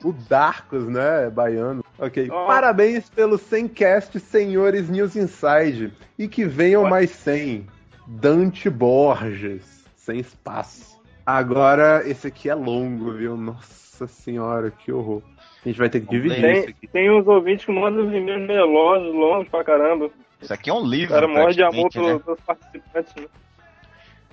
O 0.05 0.13
Darkos, 0.13 0.89
né? 0.89 1.27
É 1.27 1.31
baiano. 1.31 1.85
Ok. 1.99 2.29
Ó. 2.31 2.47
Parabéns 2.47 3.09
pelos 3.09 3.41
100 3.43 3.69
casts, 3.69 4.21
senhores 4.25 4.89
News 4.91 5.15
Inside. 5.15 5.93
E 6.19 6.27
que 6.27 6.45
venham 6.45 6.89
mais 6.89 7.11
100. 7.11 7.67
Dante 8.07 8.69
Borges. 8.69 9.85
Sem 9.97 10.19
espaço. 10.19 11.01
Agora, 11.25 12.03
esse 12.05 12.27
aqui 12.27 12.51
é 12.51 12.55
longo, 12.55 13.13
viu? 13.13 13.37
Nossa 13.37 14.09
senhora, 14.09 14.73
que 14.73 14.91
horror. 14.91 15.23
A 15.65 15.69
gente 15.69 15.79
vai 15.79 15.89
ter 15.89 16.01
que 16.01 16.11
dividir 16.11 16.41
ler. 16.43 16.53
isso 16.57 16.65
Tem, 16.65 16.75
aqui. 16.75 16.87
tem 16.89 17.11
os 17.11 17.25
ouvintes 17.29 17.65
que 17.65 17.71
mandam 17.71 18.09
os 18.09 18.13
e-mails 18.13 18.45
velosos, 18.49 19.15
longos 19.15 19.49
pra 19.49 19.63
caramba. 19.63 20.11
Isso 20.41 20.53
aqui 20.53 20.69
é 20.69 20.73
um 20.75 20.83
O 20.83 20.87
livro. 20.89 21.15
cara 21.15 21.29
morre 21.29 21.55
de 21.55 21.63
amor 21.63 21.85
né? 21.85 21.91
pelo- 21.93 22.19
pelos 22.21 22.41
participantes, 22.41 23.15
né? 23.15 23.27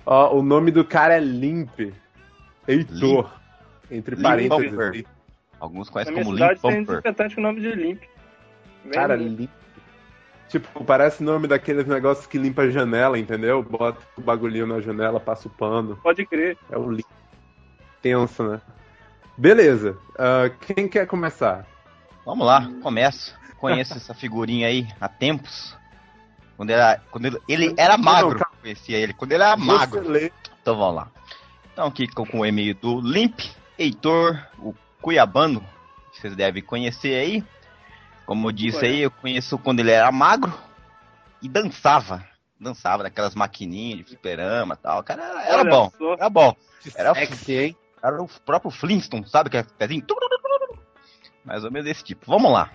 Ó, 0.06 0.36
o 0.36 0.42
nome 0.42 0.70
do 0.70 0.84
cara 0.84 1.14
é 1.14 1.20
Limp. 1.20 1.92
Heitor. 2.66 3.30
Entre 3.90 4.14
Limp 4.14 4.24
parênteses. 4.24 4.70
Bumper. 4.70 5.04
Alguns 5.58 5.90
conhecem 5.90 6.14
como 6.14 6.32
Limp 6.34 6.48
tem 6.48 6.56
Bumper. 6.56 6.86
desinfetante 6.86 7.34
com 7.34 7.40
o 7.40 7.44
nome 7.44 7.60
de 7.60 7.72
Limp. 7.72 8.02
Vem 8.84 8.92
Cara, 8.92 9.14
aí. 9.14 9.28
limp. 9.28 9.50
Tipo, 10.48 10.84
parece 10.84 11.22
nome 11.22 11.46
daqueles 11.46 11.86
negócios 11.86 12.26
que 12.26 12.36
limpa 12.38 12.62
a 12.62 12.70
janela, 12.70 13.18
entendeu? 13.18 13.62
Bota 13.62 14.00
o 14.16 14.20
bagulhinho 14.20 14.66
na 14.66 14.80
janela, 14.80 15.20
passa 15.20 15.46
o 15.46 15.50
pano. 15.50 15.96
Pode 16.02 16.26
crer. 16.26 16.56
É 16.70 16.76
o 16.76 16.90
limp. 16.90 17.06
Tenso, 18.02 18.42
né? 18.42 18.60
Beleza. 19.36 19.96
ah, 20.18 20.50
quem 20.60 20.88
quer 20.88 21.06
começar? 21.06 21.66
Vamos 22.26 22.46
lá, 22.46 22.68
começo. 22.82 23.38
Conheço 23.58 23.94
essa 23.94 24.14
figurinha 24.14 24.66
aí 24.68 24.88
há 25.00 25.08
tempos. 25.08 25.76
Quando, 26.60 26.70
era, 26.72 27.02
quando 27.10 27.24
ele, 27.24 27.38
ele 27.48 27.74
era 27.78 27.96
magro, 27.96 28.38
calma. 28.38 28.54
conhecia 28.60 28.98
ele. 28.98 29.14
Quando 29.14 29.32
ele 29.32 29.42
era 29.42 29.56
magro. 29.56 30.02
Você 30.02 30.10
lê. 30.10 30.32
Então 30.60 30.76
vamos 30.76 30.96
lá. 30.96 31.10
Então 31.72 31.86
aqui 31.86 32.06
com 32.06 32.26
com 32.26 32.40
o 32.40 32.44
e-mail 32.44 32.74
do 32.74 33.00
Limp 33.00 33.40
Heitor, 33.78 34.38
o 34.58 34.74
Cuiabano, 35.00 35.64
que 36.12 36.20
vocês 36.20 36.36
devem 36.36 36.62
conhecer 36.62 37.14
aí. 37.18 37.42
Como 38.26 38.48
eu 38.48 38.52
disse 38.52 38.84
aí, 38.84 39.00
eu 39.00 39.10
conheço 39.10 39.56
quando 39.56 39.80
ele 39.80 39.90
era 39.90 40.12
magro 40.12 40.52
e 41.40 41.48
dançava. 41.48 42.22
Dançava 42.60 43.04
naquelas 43.04 43.34
maquininhas 43.34 44.00
de 44.00 44.04
fliperama 44.04 44.74
e 44.74 44.82
tal. 44.82 45.00
O 45.00 45.02
cara 45.02 45.22
era, 45.22 45.42
era 45.42 45.64
bom, 45.64 45.90
só. 45.96 46.12
era 46.12 46.28
bom. 46.28 46.54
Era, 46.94 47.14
Sexy, 47.14 47.52
hein? 47.54 47.76
era 48.02 48.22
o 48.22 48.28
próprio 48.44 48.70
Flintstone, 48.70 49.26
sabe? 49.26 49.48
Que 49.48 49.56
é 49.56 49.62
pezinho. 49.62 50.04
Mais 51.42 51.64
ou 51.64 51.70
menos 51.70 51.88
desse 51.88 52.04
tipo. 52.04 52.26
Vamos 52.26 52.52
lá. 52.52 52.70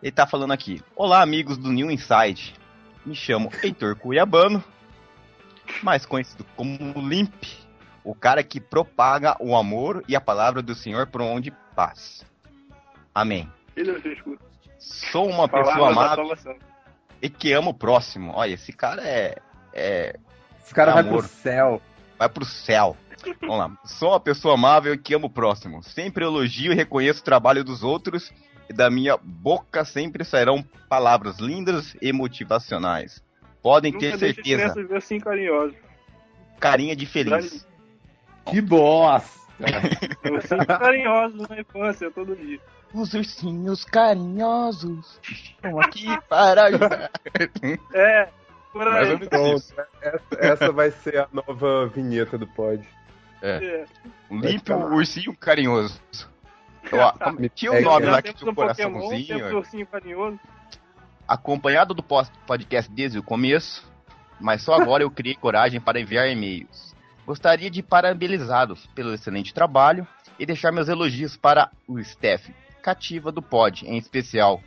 Ele 0.00 0.12
tá 0.12 0.28
falando 0.28 0.52
aqui. 0.52 0.80
Olá, 0.94 1.22
amigos 1.22 1.58
do 1.58 1.72
New 1.72 1.90
Inside. 1.90 2.62
Me 3.04 3.14
chamo 3.14 3.50
Heitor 3.62 3.96
Cuiabano, 3.96 4.62
mais 5.82 6.06
conhecido 6.06 6.44
como 6.56 6.76
Limp, 7.06 7.44
o 8.02 8.14
cara 8.14 8.42
que 8.42 8.60
propaga 8.60 9.36
o 9.40 9.56
amor 9.56 10.02
e 10.08 10.16
a 10.16 10.20
palavra 10.20 10.62
do 10.62 10.74
Senhor 10.74 11.06
por 11.06 11.20
onde 11.20 11.50
passa. 11.74 12.24
Amém. 13.14 13.50
Sou 14.78 15.28
uma 15.28 15.48
pessoa 15.48 15.64
Palavras 15.74 15.94
da 15.96 16.02
amável 16.02 16.26
salvação. 16.36 16.56
e 17.20 17.28
que 17.28 17.52
ama 17.52 17.70
o 17.70 17.74
próximo. 17.74 18.32
Olha, 18.34 18.54
esse 18.54 18.72
cara 18.72 19.02
é, 19.06 19.36
é 19.72 20.16
Esse 20.62 20.74
cara 20.74 20.92
vai 20.92 21.02
pro 21.02 21.12
Amor. 21.12 21.24
céu. 21.24 21.82
vai 22.18 22.28
pro 22.28 22.44
céu. 22.44 22.96
Vamos 23.40 23.58
lá. 23.58 23.78
Sou 23.84 24.10
uma 24.10 24.20
pessoa 24.20 24.54
amável 24.54 24.92
e 24.94 24.98
que 24.98 25.14
amo 25.14 25.26
o 25.28 25.30
próximo. 25.30 25.82
Sempre 25.82 26.24
elogio 26.24 26.72
e 26.72 26.74
reconheço 26.74 27.20
o 27.20 27.24
trabalho 27.24 27.64
dos 27.64 27.82
outros 27.82 28.30
e 28.68 28.72
da 28.72 28.90
minha 28.90 29.16
boca 29.16 29.84
sempre 29.84 30.24
sairão 30.24 30.64
palavras 30.88 31.38
lindas 31.38 31.96
e 32.00 32.12
motivacionais. 32.12 33.22
Podem 33.62 33.92
Nunca 33.92 34.10
ter 34.10 34.18
certeza. 34.18 34.74
ver 34.74 34.96
assim 34.96 35.18
carinhosos. 35.18 35.76
Carinha 36.60 36.94
de 36.94 37.06
feliz. 37.06 37.66
Que 38.46 38.60
bosta! 38.60 39.44
Ursinhos 40.30 40.66
carinhosos 40.66 41.48
na 41.48 41.60
infância, 41.60 42.10
todo 42.10 42.36
dia. 42.36 42.60
Os 42.92 43.14
ursinhos 43.14 43.84
carinhosos 43.84 45.18
estão 45.22 45.80
aqui 45.80 46.06
para 46.28 46.64
ajudar. 46.66 47.10
É, 47.94 48.28
por 48.72 48.86
aí. 48.88 49.18
Pronto, 49.18 49.56
isso. 49.56 49.74
essa, 50.00 50.26
essa 50.38 50.72
vai 50.72 50.90
ser 50.90 51.18
a 51.18 51.28
nova 51.32 51.86
vinheta 51.88 52.36
do 52.36 52.46
pod. 52.46 52.86
É. 53.42 53.84
Limpe 54.30 54.72
o 54.72 54.94
ursinho 54.94 55.36
carinhoso. 55.36 56.00
Como- 56.90 57.48
tinha 57.54 57.72
o 57.72 57.74
É, 57.76 57.80
nome 57.80 58.06
Já 58.06 58.12
lá 58.12 58.22
que 58.22 58.32
tinha 58.32 58.50
um 58.50 58.54
coraçãozinho. 58.54 59.58
um 59.58 59.86
carinhoso. 59.86 60.40
acompanhado 61.26 61.94
do 61.94 62.02
podcast 62.02 62.90
desde 62.90 63.18
o 63.18 63.22
começo, 63.22 63.86
mas 64.40 64.62
só 64.62 64.74
agora 64.74 65.02
eu 65.02 65.10
criei 65.10 65.34
coragem 65.34 65.80
para 65.80 66.00
enviar 66.00 66.28
e-mails. 66.28 66.94
Gostaria 67.26 67.70
de 67.70 67.82
parabenizá-los 67.82 68.86
pelo 68.88 69.14
excelente 69.14 69.54
trabalho 69.54 70.06
e 70.38 70.44
deixar 70.44 70.70
meus 70.72 70.88
elogios 70.88 71.36
para 71.36 71.70
o 71.88 71.98
staff 71.98 72.52
cativa 72.82 73.32
do 73.32 73.40
pod, 73.40 73.86
em 73.86 73.96
especial 73.96 74.60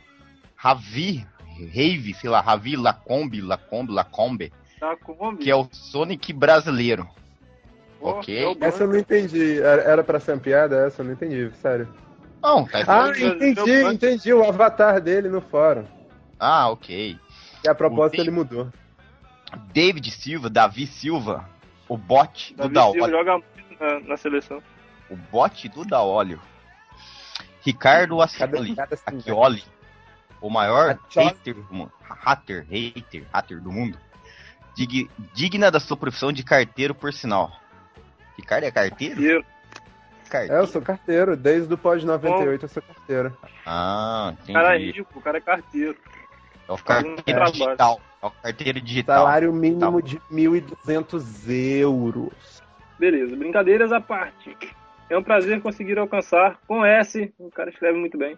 Ravi, 0.56 1.24
Rave, 1.72 2.14
sei 2.14 2.28
lá, 2.28 2.40
Ravi 2.40 2.74
Lacombe, 2.76 3.40
Lacombe, 3.40 3.92
Lacombe, 3.92 4.52
com 5.04 5.36
que 5.36 5.48
é 5.48 5.54
o 5.54 5.68
Sonic 5.70 6.32
brasileiro. 6.32 7.08
Ok. 8.00 8.36
é 8.36 8.48
o 8.48 8.56
Essa 8.60 8.82
eu 8.84 8.88
não 8.88 8.96
entendi. 8.96 9.60
Era, 9.60 9.82
era 9.82 10.04
pra 10.04 10.18
ser 10.20 10.32
uma 10.32 10.40
piada? 10.40 10.86
Essa 10.86 11.02
eu 11.02 11.06
não 11.06 11.12
entendi, 11.12 11.50
sério. 11.62 11.88
Não, 12.42 12.64
tá 12.66 12.78
Ah, 12.86 13.08
entendi, 13.10 13.82
entendi. 13.94 14.32
O 14.32 14.44
avatar 14.44 15.00
dele 15.00 15.28
no 15.28 15.40
fórum. 15.40 15.84
ah, 16.38 16.68
ok. 16.70 17.18
E 17.64 17.68
a 17.68 17.74
propósito 17.74 18.18
O 18.18 18.22
ele 18.22 18.30
mudou. 18.30 18.72
David 19.72 20.10
Silva, 20.10 20.48
Davi 20.48 20.86
Silva, 20.86 21.48
o 21.88 21.96
bot 21.96 22.54
do 22.54 22.68
Davi 22.68 22.74
da 22.74 22.90
Silva 22.92 23.10
joga 23.10 23.42
na, 23.80 24.00
na 24.00 24.16
seleção. 24.16 24.62
O 25.10 25.16
bot 25.16 25.68
do 25.68 25.84
da 25.84 26.02
óleo. 26.02 26.40
Ricardo 27.62 28.20
Ascioli, 28.22 28.76
assim, 28.78 29.18
Acchioli, 29.18 29.64
o 30.40 30.48
maior 30.48 30.98
hater 31.14 31.54
do 31.54 31.74
mundo. 31.74 31.92
Hater, 32.24 32.66
hater, 32.70 33.26
hater 33.32 33.60
do 33.60 33.72
mundo. 33.72 33.98
Dig- 34.76 35.10
digna 35.34 35.70
da 35.70 35.80
sua 35.80 35.96
profissão 35.96 36.32
de 36.32 36.42
carteiro, 36.44 36.94
por 36.94 37.12
sinal. 37.12 37.50
Ricardo 38.36 38.64
é 38.64 38.70
carteiro? 38.70 39.20
Eu- 40.32 40.40
É, 40.56 40.58
eu 40.60 40.66
sou 40.66 40.80
carteiro. 40.82 41.36
Desde 41.36 41.72
o 41.72 41.78
pod 41.78 42.04
98 42.04 42.64
eu 42.64 42.68
sou 42.68 42.82
carteiro. 42.82 43.36
Ah, 43.66 44.34
O 44.48 44.52
cara 44.52 44.74
é 44.74 44.76
entendi. 44.76 44.98
rico, 44.98 45.18
o 45.18 45.22
cara 45.22 45.38
é 45.38 45.40
carteiro. 45.40 45.96
É 46.68 46.72
o 46.72 46.74
um 46.74 46.78
carteiro 46.78 47.22
trabalho. 47.24 47.52
digital. 47.52 48.00
É 48.22 48.26
o 48.26 48.30
carteiro 48.30 48.80
digital. 48.80 49.16
Salário 49.24 49.52
mínimo 49.52 50.02
de 50.02 50.18
1.200 50.30 51.48
euros. 51.80 52.62
Beleza, 52.98 53.36
brincadeiras 53.36 53.92
à 53.92 54.00
parte. 54.00 54.56
É 55.08 55.16
um 55.16 55.22
prazer 55.22 55.60
conseguir 55.62 55.98
alcançar, 55.98 56.58
com 56.66 56.84
S, 56.84 57.32
o 57.38 57.50
cara 57.50 57.70
escreve 57.70 57.98
muito 57.98 58.18
bem, 58.18 58.36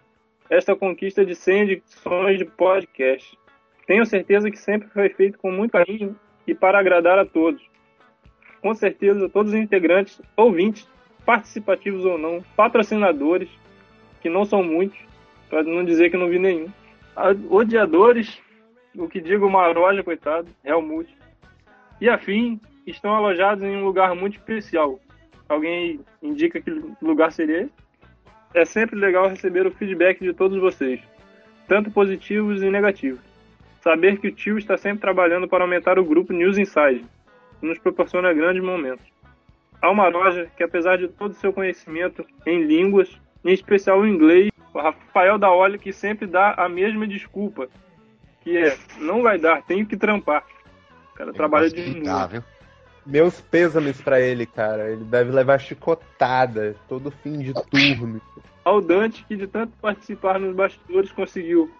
esta 0.49 0.75
conquista 0.75 1.25
de 1.25 1.35
100 1.35 1.61
edições 1.71 2.37
de 2.37 2.45
podcast. 2.45 3.37
Tenho 3.85 4.05
certeza 4.05 4.49
que 4.49 4.57
sempre 4.57 4.87
foi 4.89 5.09
feito 5.09 5.37
com 5.39 5.51
muito 5.51 5.71
carinho 5.71 6.15
e 6.47 6.53
para 6.55 6.79
agradar 6.79 7.19
a 7.19 7.25
todos. 7.25 7.61
Com 8.61 8.73
certeza, 8.75 9.27
todos 9.27 9.51
os 9.51 9.59
integrantes, 9.59 10.21
ouvintes, 10.37 10.87
participativos 11.25 12.05
ou 12.05 12.17
não, 12.17 12.43
patrocinadores, 12.55 13.49
que 14.21 14.29
não 14.29 14.45
são 14.45 14.63
muitos, 14.63 14.99
para 15.49 15.63
não 15.63 15.83
dizer 15.83 16.09
que 16.09 16.17
não 16.17 16.29
vi 16.29 16.39
nenhum, 16.39 16.67
odiadores, 17.49 18.41
o 18.95 19.07
que 19.07 19.21
digo 19.21 19.49
Maroja, 19.49 20.03
coitado, 20.03 20.47
Helmut, 20.63 21.13
e 21.99 22.09
afim, 22.09 22.59
estão 22.85 23.13
alojados 23.13 23.63
em 23.63 23.75
um 23.75 23.85
lugar 23.85 24.15
muito 24.15 24.37
especial. 24.37 24.99
Alguém 25.47 25.99
indica 26.21 26.61
que 26.61 26.71
lugar 27.01 27.31
seria 27.31 27.63
esse? 27.63 27.71
É 28.53 28.65
sempre 28.65 28.99
legal 28.99 29.29
receber 29.29 29.65
o 29.65 29.71
feedback 29.71 30.19
de 30.19 30.33
todos 30.33 30.59
vocês, 30.59 30.99
tanto 31.67 31.91
positivos 31.91 32.61
e 32.61 32.69
negativos. 32.69 33.21
Saber 33.81 34.19
que 34.19 34.27
o 34.27 34.31
tio 34.31 34.57
está 34.57 34.77
sempre 34.77 35.01
trabalhando 35.01 35.47
para 35.47 35.63
aumentar 35.63 35.97
o 35.97 36.05
grupo 36.05 36.33
News 36.33 36.57
Inside, 36.57 37.05
nos 37.61 37.77
proporciona 37.77 38.33
grandes 38.33 38.63
momentos. 38.63 39.05
Há 39.81 39.89
uma 39.89 40.07
loja 40.07 40.47
que, 40.55 40.63
apesar 40.63 40.97
de 40.97 41.07
todo 41.07 41.31
o 41.31 41.35
seu 41.35 41.51
conhecimento 41.51 42.25
em 42.45 42.63
línguas, 42.63 43.09
em 43.43 43.51
especial 43.51 43.99
o 43.99 44.07
inglês, 44.07 44.51
o 44.73 44.79
Rafael 44.79 45.37
da 45.37 45.51
Olho 45.51 45.79
que 45.79 45.91
sempre 45.91 46.27
dá 46.27 46.53
a 46.53 46.69
mesma 46.69 47.07
desculpa, 47.07 47.67
que 48.41 48.57
é, 48.57 48.77
não 48.99 49.21
vai 49.21 49.37
dar, 49.37 49.63
tenho 49.63 49.85
que 49.85 49.97
trampar. 49.97 50.45
O 51.13 51.15
cara 51.15 51.33
trabalha 51.33 51.69
de 51.69 51.99
novo. 51.99 52.43
Meus 53.05 53.41
pêsames 53.41 53.99
pra 53.99 54.19
ele, 54.21 54.45
cara. 54.45 54.91
Ele 54.91 55.03
deve 55.03 55.31
levar 55.31 55.59
chicotada 55.59 56.75
todo 56.87 57.09
fim 57.09 57.39
de 57.39 57.53
turno. 57.53 58.21
ao 58.63 58.79
Dante, 58.79 59.25
que 59.25 59.35
de 59.35 59.47
tanto 59.47 59.73
participar 59.81 60.39
nos 60.39 60.55
bastidores 60.55 61.11
conseguiu 61.11 61.71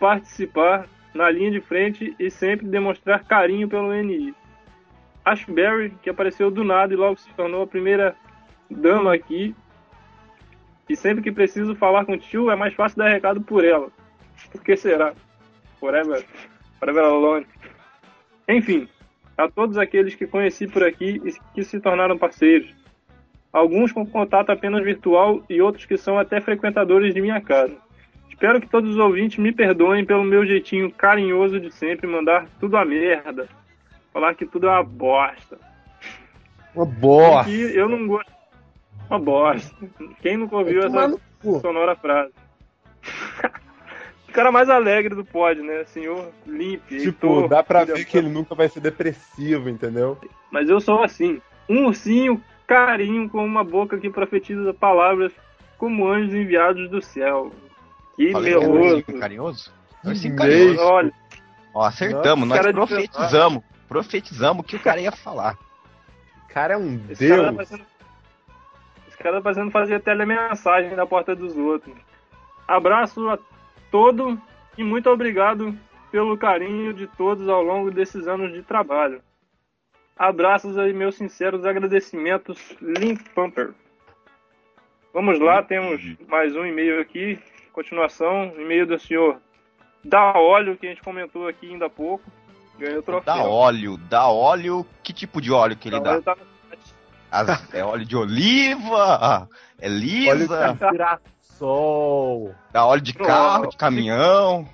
participar 0.00 0.88
na 1.14 1.30
linha 1.30 1.50
de 1.50 1.60
frente 1.60 2.14
e 2.18 2.30
sempre 2.30 2.66
demonstrar 2.66 3.24
carinho 3.24 3.68
pelo 3.68 3.92
NI. 3.92 4.34
Ashberry, 5.30 5.90
que 6.02 6.10
apareceu 6.10 6.50
do 6.50 6.64
nada 6.64 6.92
e 6.92 6.96
logo 6.96 7.16
se 7.16 7.32
tornou 7.34 7.62
a 7.62 7.66
primeira 7.66 8.16
dama 8.70 9.14
aqui. 9.14 9.54
E 10.88 10.96
sempre 10.96 11.22
que 11.22 11.32
preciso 11.32 11.74
falar 11.74 12.04
com 12.04 12.12
o 12.12 12.18
tio, 12.18 12.50
é 12.50 12.56
mais 12.56 12.74
fácil 12.74 12.98
dar 12.98 13.08
recado 13.08 13.40
por 13.40 13.64
ela. 13.64 13.88
Por 14.50 14.62
que 14.62 14.76
será? 14.76 15.12
Forever, 15.78 16.24
forever 16.78 17.04
alone. 17.04 17.46
Enfim, 18.48 18.88
a 19.36 19.48
todos 19.48 19.76
aqueles 19.76 20.14
que 20.14 20.26
conheci 20.26 20.66
por 20.66 20.82
aqui 20.82 21.20
e 21.24 21.32
que 21.54 21.62
se 21.62 21.78
tornaram 21.78 22.16
parceiros 22.16 22.74
alguns 23.52 23.92
com 23.92 24.06
contato 24.06 24.50
apenas 24.50 24.84
virtual 24.84 25.42
e 25.48 25.60
outros 25.60 25.86
que 25.86 25.96
são 25.96 26.18
até 26.18 26.40
frequentadores 26.40 27.14
de 27.14 27.20
minha 27.20 27.40
casa. 27.40 27.76
Espero 28.28 28.60
que 28.60 28.68
todos 28.68 28.90
os 28.90 28.98
ouvintes 28.98 29.38
me 29.38 29.52
perdoem 29.52 30.04
pelo 30.04 30.22
meu 30.22 30.46
jeitinho 30.46 30.90
carinhoso 30.92 31.58
de 31.58 31.72
sempre 31.72 32.06
mandar 32.06 32.46
tudo 32.60 32.76
a 32.76 32.84
merda, 32.84 33.48
falar 34.12 34.34
que 34.34 34.46
tudo 34.46 34.66
é 34.66 34.70
uma 34.70 34.84
bosta. 34.84 35.58
Uma 36.74 36.84
bosta. 36.84 37.50
Que 37.50 37.76
eu 37.76 37.88
não 37.88 38.06
gosto. 38.06 38.32
Uma 39.08 39.18
bosta. 39.18 39.76
Quem 40.20 40.36
nunca 40.36 40.56
ouviu 40.56 40.82
essa 40.82 41.18
sonora 41.60 41.96
frase? 41.96 42.32
o 44.28 44.32
cara 44.32 44.52
mais 44.52 44.68
alegre 44.68 45.14
do 45.14 45.24
pod, 45.24 45.60
né? 45.60 45.84
Senhor 45.84 46.30
limpe. 46.46 47.00
Tipo, 47.00 47.26
Heitor, 47.26 47.48
dá 47.48 47.62
pra 47.62 47.84
ver 47.84 48.04
que 48.04 48.18
ele 48.18 48.28
nunca 48.28 48.54
vai 48.54 48.68
ser 48.68 48.80
depressivo, 48.80 49.68
entendeu? 49.68 50.18
Mas 50.50 50.68
eu 50.68 50.80
sou 50.80 51.02
assim. 51.02 51.40
Um 51.68 51.86
ursinho 51.86 52.42
carinho 52.66 53.28
com 53.28 53.44
uma 53.44 53.64
boca 53.64 53.98
que 53.98 54.10
profetiza 54.10 54.74
palavras 54.74 55.32
como 55.78 56.06
anjos 56.06 56.34
enviados 56.34 56.90
do 56.90 57.00
céu. 57.00 57.50
Que 58.16 58.32
meloso. 58.34 59.02
carinhoso? 59.18 59.72
Ursinho 60.04 60.36
carinhoso. 60.36 60.80
Olha, 60.80 61.12
Ó, 61.74 61.84
acertamos, 61.84 62.48
Nossa, 62.48 62.72
nós 62.72 62.72
profetizamos. 62.72 63.62
Profetizamos 63.88 64.62
o 64.62 64.66
que 64.66 64.76
o 64.76 64.80
cara 64.80 65.00
ia 65.00 65.10
falar. 65.10 65.56
O 66.44 66.48
cara 66.52 66.74
é 66.74 66.76
um 66.76 67.00
esse 67.08 67.28
cara, 67.28 67.44
tá 67.44 67.50
deus. 67.50 67.56
fazendo, 67.56 67.86
esse 69.08 69.18
cara 69.18 69.36
tá 69.36 69.42
fazendo 69.42 69.70
fazer 69.70 70.00
telemensagem 70.00 70.94
na 70.94 71.06
porta 71.06 71.34
dos 71.34 71.56
outros. 71.56 71.96
Abraço 72.66 73.28
a 73.30 73.38
todo 73.90 74.40
e 74.76 74.84
muito 74.84 75.08
obrigado 75.08 75.76
pelo 76.10 76.36
carinho 76.36 76.92
de 76.92 77.06
todos 77.06 77.48
ao 77.48 77.62
longo 77.62 77.90
desses 77.90 78.28
anos 78.28 78.52
de 78.52 78.62
trabalho. 78.62 79.22
Abraços 80.16 80.76
e 80.76 80.92
meus 80.92 81.16
sinceros 81.16 81.64
agradecimentos, 81.64 82.76
Link 82.80 83.28
Pumper. 83.30 83.72
Vamos 85.14 85.38
lá, 85.38 85.62
temos 85.62 86.02
mais 86.26 86.54
um 86.54 86.66
e-mail 86.66 87.00
aqui. 87.00 87.38
Continuação, 87.72 88.52
e-mail 88.58 88.86
do 88.86 88.98
senhor 88.98 89.40
Da 90.04 90.32
Óleo, 90.38 90.76
que 90.76 90.86
a 90.86 90.90
gente 90.90 91.02
comentou 91.02 91.46
aqui 91.46 91.70
ainda 91.70 91.86
há 91.86 91.90
pouco. 91.90 92.24
Ganhou 92.78 92.98
o 93.00 93.02
troféu. 93.02 93.34
Dá 93.34 93.42
óleo, 93.44 93.96
dá 93.96 94.28
óleo. 94.28 94.86
Que 95.02 95.12
tipo 95.12 95.40
de 95.40 95.50
óleo 95.52 95.76
que 95.76 95.88
ele 95.88 96.00
dá? 96.00 96.12
Óleo 96.12 96.22
site. 96.24 96.94
As- 97.30 97.74
é 97.74 97.84
óleo 97.84 98.04
de 98.04 98.16
oliva? 98.16 99.48
É 99.80 99.86
Olha 99.86 99.94
lisa? 99.94 100.72
o 100.72 100.90
girassol. 100.92 102.54
Dá 102.72 102.86
óleo 102.86 103.02
de 103.02 103.12
carro, 103.12 103.66
de 103.68 103.76
caminhão? 103.76 104.68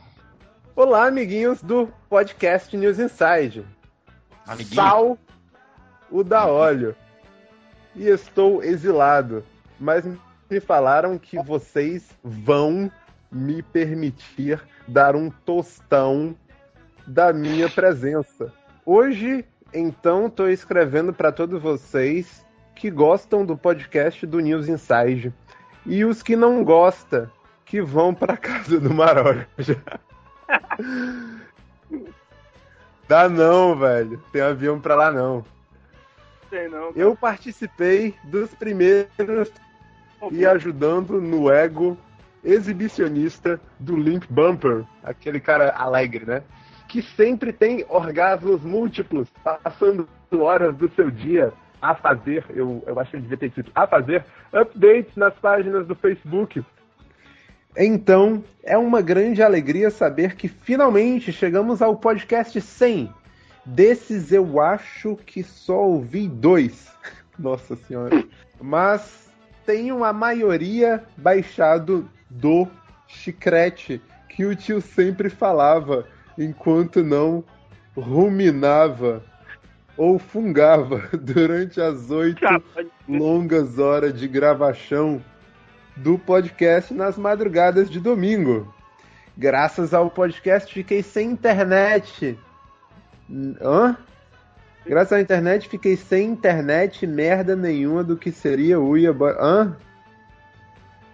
Olá, 0.76 1.06
amiguinhos 1.06 1.62
do 1.62 1.88
podcast 2.08 2.76
News 2.76 2.98
Inside. 2.98 3.64
Amiguinho. 4.46 4.74
Sal, 4.74 5.18
o 6.10 6.22
da 6.22 6.46
óleo. 6.46 6.94
E 7.94 8.08
estou 8.08 8.62
exilado, 8.62 9.44
mas 9.78 10.04
me 10.50 10.60
falaram 10.60 11.16
que 11.16 11.40
vocês 11.42 12.10
vão 12.22 12.90
me 13.30 13.62
permitir 13.62 14.60
dar 14.86 15.14
um 15.16 15.30
tostão 15.30 16.36
da 17.06 17.32
minha 17.32 17.68
presença. 17.68 18.52
Hoje, 18.84 19.44
então, 19.72 20.26
estou 20.26 20.48
escrevendo 20.48 21.12
para 21.12 21.32
todos 21.32 21.60
vocês 21.60 22.44
que 22.74 22.90
gostam 22.90 23.44
do 23.44 23.56
podcast 23.56 24.26
do 24.26 24.40
News 24.40 24.68
Inside 24.68 25.32
e 25.86 26.04
os 26.04 26.22
que 26.22 26.36
não 26.36 26.64
gostam 26.64 27.30
que 27.64 27.80
vão 27.80 28.14
pra 28.14 28.36
casa 28.38 28.78
do 28.78 28.92
Maroja. 28.92 29.46
Dá 33.06 33.28
não, 33.28 33.76
velho. 33.76 34.22
Tem 34.32 34.42
avião 34.42 34.80
pra 34.80 34.94
lá 34.94 35.10
não. 35.10 35.44
Sei 36.48 36.68
não. 36.68 36.92
Eu 36.94 37.14
participei 37.14 38.14
dos 38.24 38.54
primeiros 38.54 39.50
e 40.30 40.46
ajudando 40.46 41.20
no 41.20 41.50
ego 41.50 41.98
exibicionista 42.42 43.60
do 43.78 43.96
Limp 43.96 44.24
Bumper, 44.28 44.84
aquele 45.02 45.40
cara 45.40 45.74
alegre, 45.76 46.24
né? 46.26 46.42
Que 46.94 47.02
sempre 47.02 47.52
tem 47.52 47.84
orgasmos 47.88 48.62
múltiplos, 48.62 49.28
passando 49.42 50.08
horas 50.30 50.76
do 50.76 50.88
seu 50.90 51.10
dia 51.10 51.52
a 51.82 51.92
fazer, 51.92 52.44
eu, 52.50 52.84
eu 52.86 53.00
acho 53.00 53.10
que 53.10 53.18
devia 53.18 53.36
ter 53.36 53.46
escrito, 53.46 53.72
a 53.74 53.84
fazer 53.84 54.24
updates 54.52 55.16
nas 55.16 55.34
páginas 55.34 55.88
do 55.88 55.96
Facebook. 55.96 56.64
Então, 57.76 58.44
é 58.62 58.78
uma 58.78 59.02
grande 59.02 59.42
alegria 59.42 59.90
saber 59.90 60.36
que 60.36 60.46
finalmente 60.46 61.32
chegamos 61.32 61.82
ao 61.82 61.96
podcast 61.96 62.60
100. 62.60 63.12
Desses 63.66 64.30
eu 64.30 64.60
acho 64.60 65.16
que 65.16 65.42
só 65.42 65.88
ouvi 65.88 66.28
dois. 66.28 66.92
Nossa 67.36 67.74
senhora. 67.74 68.24
Mas 68.60 69.28
tenho 69.66 70.04
a 70.04 70.12
maioria 70.12 71.02
baixado 71.16 72.08
do 72.30 72.68
chicrete 73.08 74.00
que 74.28 74.44
o 74.44 74.54
tio 74.54 74.80
sempre 74.80 75.28
falava 75.28 76.06
enquanto 76.38 77.02
não 77.02 77.44
ruminava 77.96 79.22
ou 79.96 80.18
fungava 80.18 81.08
durante 81.16 81.80
as 81.80 82.10
oito 82.10 82.44
longas 83.08 83.78
horas 83.78 84.18
de 84.18 84.26
gravação 84.26 85.22
do 85.96 86.18
podcast 86.18 86.92
nas 86.92 87.16
madrugadas 87.16 87.88
de 87.88 88.00
domingo. 88.00 88.72
Graças 89.36 89.94
ao 89.94 90.10
podcast 90.10 90.72
fiquei 90.72 91.02
sem 91.02 91.30
internet. 91.30 92.38
Hã? 93.60 93.96
Graças 94.84 95.12
à 95.12 95.20
internet 95.20 95.68
fiquei 95.68 95.96
sem 95.96 96.28
internet 96.28 97.06
merda 97.06 97.56
nenhuma 97.56 98.04
do 98.04 98.16
que 98.16 98.30
seria 98.30 98.78
o 98.78 98.96
Ia 98.96 99.12
Hã? 99.40 99.76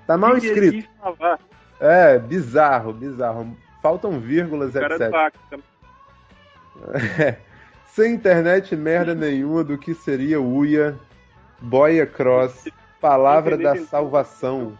Tá 0.06 0.16
mal 0.16 0.36
escrito. 0.36 0.88
É, 1.78 2.18
bizarro, 2.18 2.92
bizarro. 2.92 3.56
Faltam 3.82 4.20
vírgulas, 4.20 4.74
etc. 4.74 5.32
É. 7.18 7.36
Sem 7.86 8.14
internet 8.14 8.76
merda 8.76 9.14
nenhuma 9.14 9.64
do 9.64 9.76
que 9.76 9.94
seria 9.94 10.40
Uia, 10.40 10.96
Boia 11.60 12.06
Cross, 12.06 12.68
Palavra 13.00 13.56
da 13.56 13.76
Salvação, 13.76 14.78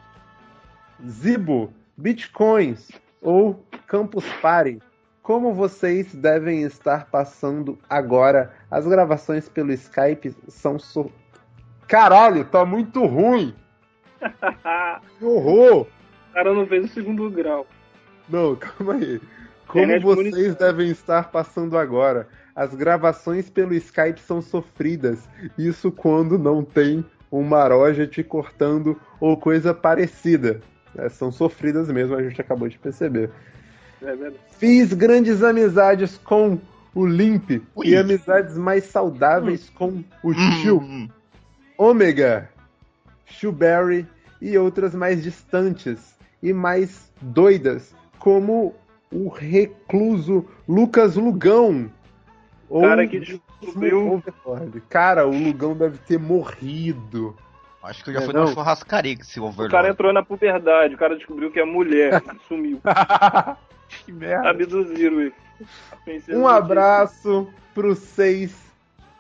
Zibo, 1.05 1.73
Bitcoins 1.97 2.91
ou 3.21 3.65
Campus 3.87 4.25
Party. 4.41 4.79
Como 5.23 5.53
vocês 5.53 6.15
devem 6.15 6.63
estar 6.63 7.07
passando 7.07 7.79
agora? 7.89 8.55
As 8.71 8.87
gravações 8.87 9.49
pelo 9.49 9.73
Skype 9.73 10.35
são 10.49 10.79
so... 10.79 11.11
Caralho, 11.87 12.45
tá 12.45 12.65
muito 12.65 13.05
ruim! 13.07 13.55
que 15.19 15.25
horror! 15.25 15.87
O 16.31 16.33
cara 16.33 16.55
não 16.55 16.67
fez 16.67 16.85
o 16.85 16.89
segundo 16.89 17.31
grau. 17.31 17.67
Não, 18.31 18.57
calma 18.57 18.95
aí. 18.95 19.21
Como 19.66 20.01
vocês 20.01 20.55
devem 20.57 20.90
estar 20.90 21.31
passando 21.31 21.79
agora? 21.79 22.29
As 22.55 22.75
gravações 22.75 23.49
pelo 23.49 23.75
Skype 23.75 24.21
são 24.21 24.43
sofridas. 24.43 25.29
Isso 25.57 25.93
quando 25.93 26.38
não 26.38 26.64
tem 26.64 27.05
um 27.31 27.43
maroja 27.43 28.07
te 28.07 28.23
cortando 28.25 29.01
ou 29.21 29.37
coisa 29.37 29.73
parecida. 29.73 30.61
É, 30.97 31.09
são 31.09 31.31
sofridas 31.31 31.88
mesmo, 31.88 32.16
a 32.16 32.23
gente 32.23 32.40
acabou 32.40 32.69
de 32.69 32.79
perceber. 32.79 33.31
É 34.03 34.33
Fiz 34.59 34.93
grandes 34.93 35.43
amizades 35.43 36.19
com 36.19 36.59
o 36.95 37.07
Limp 37.07 37.62
Ui. 37.77 37.88
e 37.88 37.97
amizades 37.97 38.59
mais 38.59 38.85
saudáveis 38.85 39.69
hum. 39.69 39.73
com 39.77 40.05
o 40.29 40.35
Tio, 40.35 40.79
hum. 40.81 41.09
Ômega, 41.79 42.49
Shuberry 43.25 44.07
e 44.40 44.59
outras 44.59 44.95
mais 44.95 45.23
distantes 45.23 46.16
e 46.43 46.53
mais 46.53 47.12
doidas, 47.21 47.95
como 48.21 48.75
o 49.13 49.29
recluso 49.29 50.47
Lucas 50.69 51.17
Lugão. 51.17 51.91
Cara 52.81 53.07
que 53.09 53.19
descobriu. 53.19 54.23
Cara, 54.89 55.27
o 55.27 55.37
Lugão 55.37 55.75
deve 55.75 55.99
ter 55.99 56.19
morrido. 56.19 57.35
Acho 57.83 58.05
que 58.05 58.13
já 58.13 58.21
é, 58.21 58.25
foi 58.25 58.35
não. 58.35 58.43
numa 58.43 58.53
churrascaria 58.53 59.17
que 59.17 59.23
esse 59.23 59.41
Overlord. 59.41 59.69
O 59.69 59.71
cara 59.71 59.89
entrou 59.89 60.13
na 60.13 60.23
puberdade, 60.23 60.95
o 60.95 60.99
cara 60.99 61.17
descobriu 61.17 61.51
que 61.51 61.59
é 61.59 61.65
mulher 61.65 62.23
sumiu. 62.47 62.81
que 64.05 64.13
merda. 64.13 64.51
Abduziram 64.51 65.21
ele. 65.21 65.35
Um 66.29 66.47
abraço 66.47 67.49
pro 67.75 67.97
6 67.97 68.55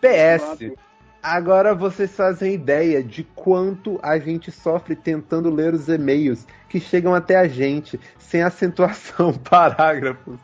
PS. 0.00 0.72
Agora 1.22 1.74
vocês 1.74 2.14
fazem 2.16 2.54
ideia 2.54 3.02
de 3.02 3.24
quanto 3.34 4.00
a 4.02 4.18
gente 4.18 4.50
sofre 4.50 4.96
tentando 4.96 5.50
ler 5.50 5.74
os 5.74 5.88
e-mails 5.88 6.46
que 6.68 6.80
chegam 6.80 7.14
até 7.14 7.36
a 7.36 7.46
gente, 7.46 8.00
sem 8.18 8.42
acentuação, 8.42 9.34
parágrafos 9.48 10.38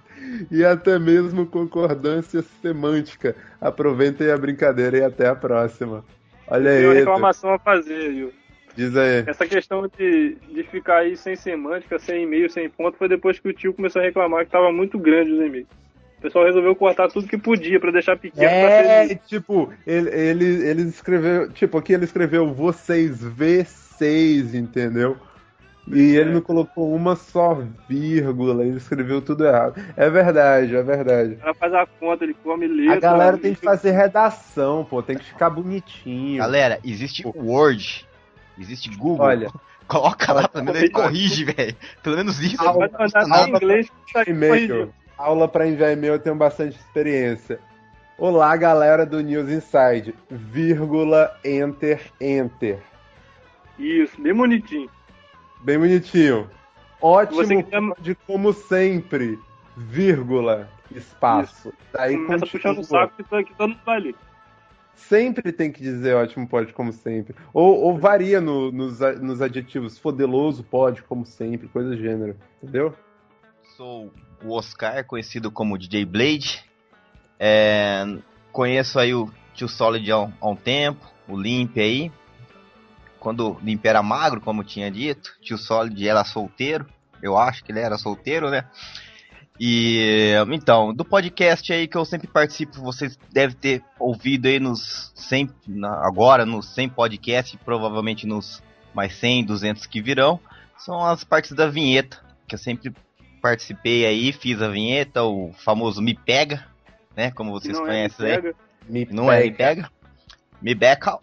e 0.50 0.64
até 0.64 0.98
mesmo 0.98 1.46
concordância 1.46 2.42
semântica. 2.60 3.34
Aproveitem 3.60 4.30
a 4.30 4.36
brincadeira 4.36 4.98
e 4.98 5.02
até 5.02 5.26
a 5.28 5.34
próxima. 5.34 6.04
Olha 6.46 6.70
aí. 6.70 6.78
Tem 6.78 6.86
uma 6.86 6.94
reclamação 6.94 7.54
a 7.54 7.58
fazer, 7.58 8.12
viu? 8.12 8.32
Diz 8.76 8.94
aí. 8.94 9.24
Essa 9.26 9.46
questão 9.46 9.88
de, 9.96 10.36
de 10.52 10.62
ficar 10.64 10.98
aí 10.98 11.16
sem 11.16 11.34
semântica, 11.34 11.98
sem 11.98 12.24
e-mail, 12.24 12.50
sem 12.50 12.68
ponto, 12.68 12.98
foi 12.98 13.08
depois 13.08 13.38
que 13.38 13.48
o 13.48 13.52
tio 13.52 13.72
começou 13.72 14.02
a 14.02 14.04
reclamar 14.04 14.44
que 14.44 14.50
tava 14.50 14.70
muito 14.70 14.98
grande 14.98 15.32
os 15.32 15.40
e-mails. 15.40 15.68
O 16.18 16.22
pessoal 16.22 16.46
resolveu 16.46 16.74
cortar 16.74 17.08
tudo 17.08 17.28
que 17.28 17.36
podia 17.36 17.78
para 17.78 17.92
deixar 17.92 18.16
pequeno. 18.16 18.46
É, 18.46 19.14
tipo, 19.14 19.72
ele, 19.86 20.08
ele, 20.10 20.44
ele 20.68 20.82
escreveu. 20.82 21.50
Tipo, 21.52 21.78
aqui 21.78 21.92
ele 21.92 22.04
escreveu 22.04 22.52
vocês 22.52 23.22
V6, 23.22 24.54
entendeu? 24.54 25.16
E 25.88 26.16
é. 26.16 26.20
ele 26.20 26.32
não 26.32 26.40
colocou 26.40 26.92
uma 26.92 27.14
só 27.14 27.62
vírgula, 27.88 28.64
ele 28.64 28.78
escreveu 28.78 29.22
tudo 29.22 29.46
errado. 29.46 29.80
É 29.96 30.10
verdade, 30.10 30.74
é 30.74 30.82
verdade. 30.82 31.34
O 31.34 31.38
cara 31.38 31.54
faz 31.54 31.74
a 31.74 31.86
conta, 31.86 32.24
ele 32.24 32.34
come 32.34 32.66
letra. 32.66 32.96
A 32.96 33.00
galera 33.00 33.38
tem 33.38 33.54
que 33.54 33.60
fazer 33.60 33.92
redação, 33.92 34.84
pô, 34.84 35.02
tem 35.02 35.16
que 35.16 35.24
ficar 35.24 35.50
bonitinho. 35.50 36.38
Galera, 36.38 36.80
existe 36.84 37.24
o 37.24 37.32
Word, 37.36 38.06
existe 38.58 38.90
Google. 38.96 39.26
Olha. 39.26 39.50
Coloca 39.86 40.32
lá, 40.32 40.48
pelo 40.48 40.64
menos 40.64 40.80
ele 40.80 40.90
corrige, 40.90 41.44
velho. 41.44 41.76
Pelo 42.02 42.16
menos 42.16 42.40
isso. 42.40 42.60
Aula, 42.60 42.88
vai 42.88 43.08
mandar 43.08 43.48
em 43.48 43.50
inglês, 43.52 43.88
tá 44.12 44.24
e-mail. 44.26 44.92
Aula 45.18 45.48
para 45.48 45.66
enviar 45.66 45.92
e-mail 45.92 46.14
eu 46.14 46.18
tenho 46.18 46.36
bastante 46.36 46.76
experiência. 46.76 47.58
Olá, 48.18 48.54
galera 48.54 49.06
do 49.06 49.20
News 49.20 49.48
Inside. 49.48 50.14
Vírgula, 50.30 51.34
enter, 51.42 52.12
enter. 52.20 52.78
Isso, 53.78 54.20
bem 54.20 54.34
bonitinho. 54.34 54.90
Bem 55.62 55.78
bonitinho. 55.78 56.50
Ótimo 57.00 57.94
de 57.98 58.14
como 58.14 58.52
sempre, 58.52 59.38
vírgula, 59.74 60.68
espaço. 60.90 61.68
Isso. 61.68 61.78
Daí 61.92 62.16
Começa 62.18 62.46
puxando 62.46 62.78
o 62.80 62.84
saco 62.84 63.14
que 63.16 63.54
todo 63.54 63.68
mundo 63.70 63.80
vai 63.86 63.96
ali. 63.96 64.16
Sempre 64.94 65.50
tem 65.50 65.72
que 65.72 65.82
dizer 65.82 66.14
ótimo 66.14 66.46
pode, 66.46 66.74
como 66.74 66.92
sempre. 66.92 67.34
Ou, 67.54 67.82
ou 67.84 67.98
varia 67.98 68.40
no, 68.40 68.70
nos, 68.70 68.98
nos 69.20 69.40
adjetivos. 69.40 69.98
Fodeloso 69.98 70.62
pode, 70.64 71.02
como 71.02 71.24
sempre, 71.24 71.68
coisa 71.68 71.90
do 71.90 71.96
gênero. 71.96 72.36
Entendeu? 72.62 72.94
Sou 73.76 74.10
o 74.44 74.52
Oscar, 74.52 75.04
conhecido 75.04 75.50
como 75.50 75.78
DJ 75.78 76.04
Blade. 76.04 76.64
É, 77.38 78.04
conheço 78.52 78.98
aí 78.98 79.14
o 79.14 79.30
Tio 79.54 79.68
Solid 79.68 80.10
há 80.10 80.18
um, 80.20 80.32
há 80.40 80.48
um 80.48 80.56
tempo, 80.56 81.04
o 81.28 81.38
Limp 81.38 81.76
aí. 81.78 82.12
Quando 83.18 83.52
o 83.52 83.60
Limp 83.60 83.84
era 83.84 84.02
magro, 84.02 84.40
como 84.40 84.62
tinha 84.64 84.90
dito, 84.90 85.32
Tio 85.40 85.58
Solid 85.58 86.08
era 86.08 86.24
solteiro. 86.24 86.86
Eu 87.22 87.36
acho 87.36 87.64
que 87.64 87.72
ele 87.72 87.80
era 87.80 87.98
solteiro, 87.98 88.50
né? 88.50 88.68
E 89.58 90.34
então, 90.52 90.94
do 90.94 91.04
podcast 91.04 91.72
aí 91.72 91.88
que 91.88 91.96
eu 91.96 92.04
sempre 92.04 92.26
participo, 92.28 92.80
vocês 92.82 93.18
devem 93.32 93.56
ter 93.56 93.82
ouvido 93.98 94.46
aí 94.46 94.60
nos 94.60 95.12
100, 95.14 95.50
agora 96.02 96.44
nos 96.44 96.66
100 96.74 96.90
podcasts, 96.90 97.58
provavelmente 97.64 98.26
nos 98.26 98.62
mais 98.94 99.14
100, 99.14 99.44
200 99.44 99.86
que 99.86 100.02
virão, 100.02 100.38
são 100.76 101.04
as 101.04 101.24
partes 101.24 101.52
da 101.52 101.68
vinheta, 101.68 102.20
que 102.46 102.54
eu 102.54 102.58
sempre 102.58 102.92
participei 103.46 104.04
aí, 104.04 104.32
fiz 104.32 104.60
a 104.60 104.68
vinheta, 104.68 105.22
o 105.22 105.52
famoso 105.52 106.02
Me 106.02 106.14
Pega, 106.14 106.66
né? 107.14 107.30
Como 107.30 107.52
vocês 107.52 107.78
não 107.78 107.84
é 107.84 107.88
conhecem 107.88 108.28
é 108.28 108.36
aí. 108.36 108.54
Me 108.88 109.04
não 109.08 109.26
pega. 109.26 109.38
é 109.38 109.44
Me 109.44 109.56
Pega. 109.56 109.90
Me 110.60 110.74
Beca, 110.74 111.18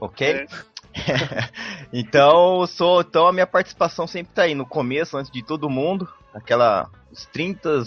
ok? 0.00 0.28
É. 0.28 0.46
então, 1.92 2.66
sou, 2.66 3.02
então 3.02 3.26
a 3.26 3.32
minha 3.32 3.46
participação 3.46 4.06
sempre 4.06 4.32
tá 4.32 4.42
aí 4.42 4.54
no 4.54 4.64
começo, 4.64 5.18
antes 5.18 5.30
de 5.30 5.42
todo 5.42 5.68
mundo, 5.68 6.08
aquela 6.32 6.90
os 7.12 7.26
30 7.26 7.84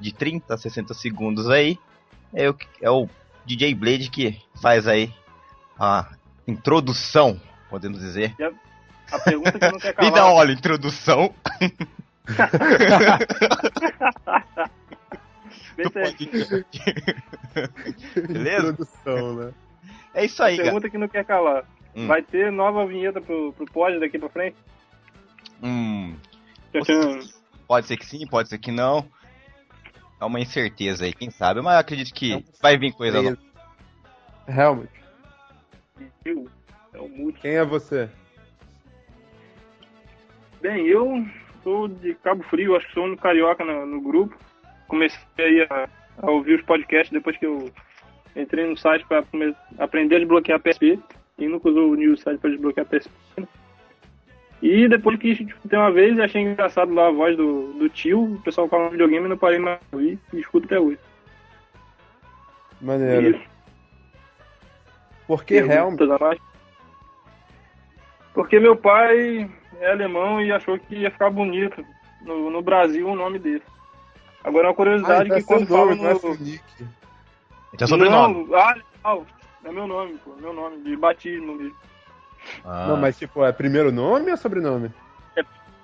de 0.00 0.12
30 0.12 0.52
a 0.52 0.58
60 0.58 0.92
segundos 0.94 1.48
aí. 1.48 1.78
É 2.32 2.50
o, 2.50 2.56
é 2.82 2.90
o 2.90 3.08
DJ 3.46 3.76
Blade 3.76 4.10
que 4.10 4.42
faz 4.60 4.88
aí 4.88 5.14
a 5.78 6.10
introdução, 6.48 7.40
podemos 7.70 8.00
dizer. 8.00 8.34
A 9.12 9.18
pergunta 9.20 9.52
que 9.52 9.70
não 9.70 9.78
quer 9.78 9.94
calar. 9.94 10.10
Me 10.10 10.16
dá, 10.16 10.26
olha, 10.26 10.52
introdução. 10.52 11.32
Beleza? 18.16 18.70
Introdução, 18.70 19.34
né? 19.34 19.52
É 20.14 20.24
isso 20.24 20.42
aí, 20.42 20.56
cara. 20.56 20.68
Pergunta 20.68 20.90
que 20.90 20.98
não 20.98 21.08
quer 21.08 21.24
calar. 21.24 21.64
Hum. 21.94 22.06
Vai 22.06 22.22
ter 22.22 22.50
nova 22.50 22.86
vinheta 22.86 23.20
pro, 23.20 23.52
pro 23.52 23.66
pod 23.66 24.00
daqui 24.00 24.18
pra 24.18 24.28
frente? 24.28 24.56
Hum, 25.62 26.16
pode 27.66 27.86
ser 27.86 27.96
que 27.96 28.06
sim, 28.06 28.26
pode 28.26 28.48
ser 28.48 28.58
que 28.58 28.72
não. 28.72 29.06
É 30.20 30.24
uma 30.24 30.40
incerteza 30.40 31.04
aí, 31.04 31.12
quem 31.12 31.30
sabe. 31.30 31.60
Mas 31.60 31.74
eu 31.74 31.80
acredito 31.80 32.14
que 32.14 32.44
vai 32.60 32.78
vir 32.78 32.92
coisa 32.92 33.22
nova. 33.22 33.38
Helmut, 34.48 34.90
tchan. 36.22 36.44
É 36.92 36.98
o 36.98 37.08
multi. 37.08 37.40
quem 37.40 37.52
é 37.52 37.64
você? 37.64 38.08
Bem, 40.60 40.86
eu 40.86 41.26
sou 41.64 41.88
de 41.88 42.14
Cabo 42.16 42.44
Frio, 42.44 42.76
acho 42.76 42.86
que 42.86 42.92
sou 42.92 43.02
o 43.02 43.06
único 43.06 43.22
carioca 43.22 43.64
no, 43.64 43.84
no 43.86 44.00
grupo. 44.00 44.36
Comecei 44.86 45.62
a, 45.70 45.88
a 46.18 46.30
ouvir 46.30 46.60
os 46.60 46.62
podcasts 46.62 47.10
depois 47.10 47.36
que 47.36 47.46
eu 47.46 47.70
entrei 48.36 48.68
no 48.68 48.76
site 48.76 49.04
para 49.06 49.24
aprender 49.78 50.16
a 50.16 50.18
desbloquear 50.18 50.60
PSP. 50.60 51.00
Quem 51.36 51.48
nunca 51.48 51.70
usou 51.70 51.90
o 51.90 51.94
new 51.96 52.16
site 52.16 52.38
para 52.38 52.50
desbloquear 52.50 52.86
PSP? 52.86 53.10
né? 53.38 53.48
E 54.62 54.88
depois 54.88 55.18
que 55.18 55.34
tem 55.68 55.78
uma 55.78 55.90
vez, 55.90 56.18
achei 56.18 56.40
engraçado 56.40 56.94
lá 56.94 57.08
a 57.08 57.10
voz 57.10 57.36
do, 57.36 57.72
do 57.74 57.88
tio, 57.88 58.34
o 58.34 58.40
pessoal 58.42 58.68
falando 58.68 58.92
videogame, 58.92 59.28
não 59.28 59.36
parei 59.36 59.58
mais 59.58 59.78
de 59.80 59.96
ouvir 59.96 60.18
e 60.32 60.40
escuto 60.40 60.66
até 60.66 60.78
hoje. 60.78 60.98
Maneiro. 62.80 63.36
Isso. 63.36 63.48
Por 65.26 65.44
que 65.44 65.58
a 65.58 65.66
mais? 66.20 66.38
Porque 68.32 68.58
meu 68.58 68.76
pai 68.76 69.50
é 69.84 69.92
alemão 69.92 70.40
e 70.40 70.52
achou 70.52 70.78
que 70.78 70.96
ia 70.96 71.10
ficar 71.10 71.30
bonito 71.30 71.84
no, 72.22 72.50
no 72.50 72.62
Brasil 72.62 73.08
o 73.08 73.14
nome 73.14 73.38
dele. 73.38 73.62
Agora 74.42 74.68
uma 74.68 74.74
curiosidade 74.74 75.30
Ah, 75.30 75.34
que 75.34 75.40
então 75.40 75.56
é 75.56 75.58
quando 75.58 75.68
fala 75.68 75.92
é 75.92 76.14
no... 76.14 76.34
nick. 76.36 76.64
Então 77.72 77.84
é 77.84 77.86
sobrenome. 77.86 78.46
Não, 78.46 78.56
ah, 78.56 78.74
não, 79.04 79.26
é 79.64 79.72
meu 79.72 79.86
nome, 79.86 80.18
pô, 80.18 80.34
meu 80.36 80.52
nome, 80.52 80.82
de 80.82 80.96
batismo 80.96 81.54
mesmo. 81.54 81.76
Ah, 82.64 82.88
Não, 82.88 82.96
mas 82.96 83.18
tipo, 83.18 83.44
é 83.44 83.52
primeiro 83.52 83.90
nome 83.90 84.30
ou 84.30 84.36
sobrenome? 84.36 84.92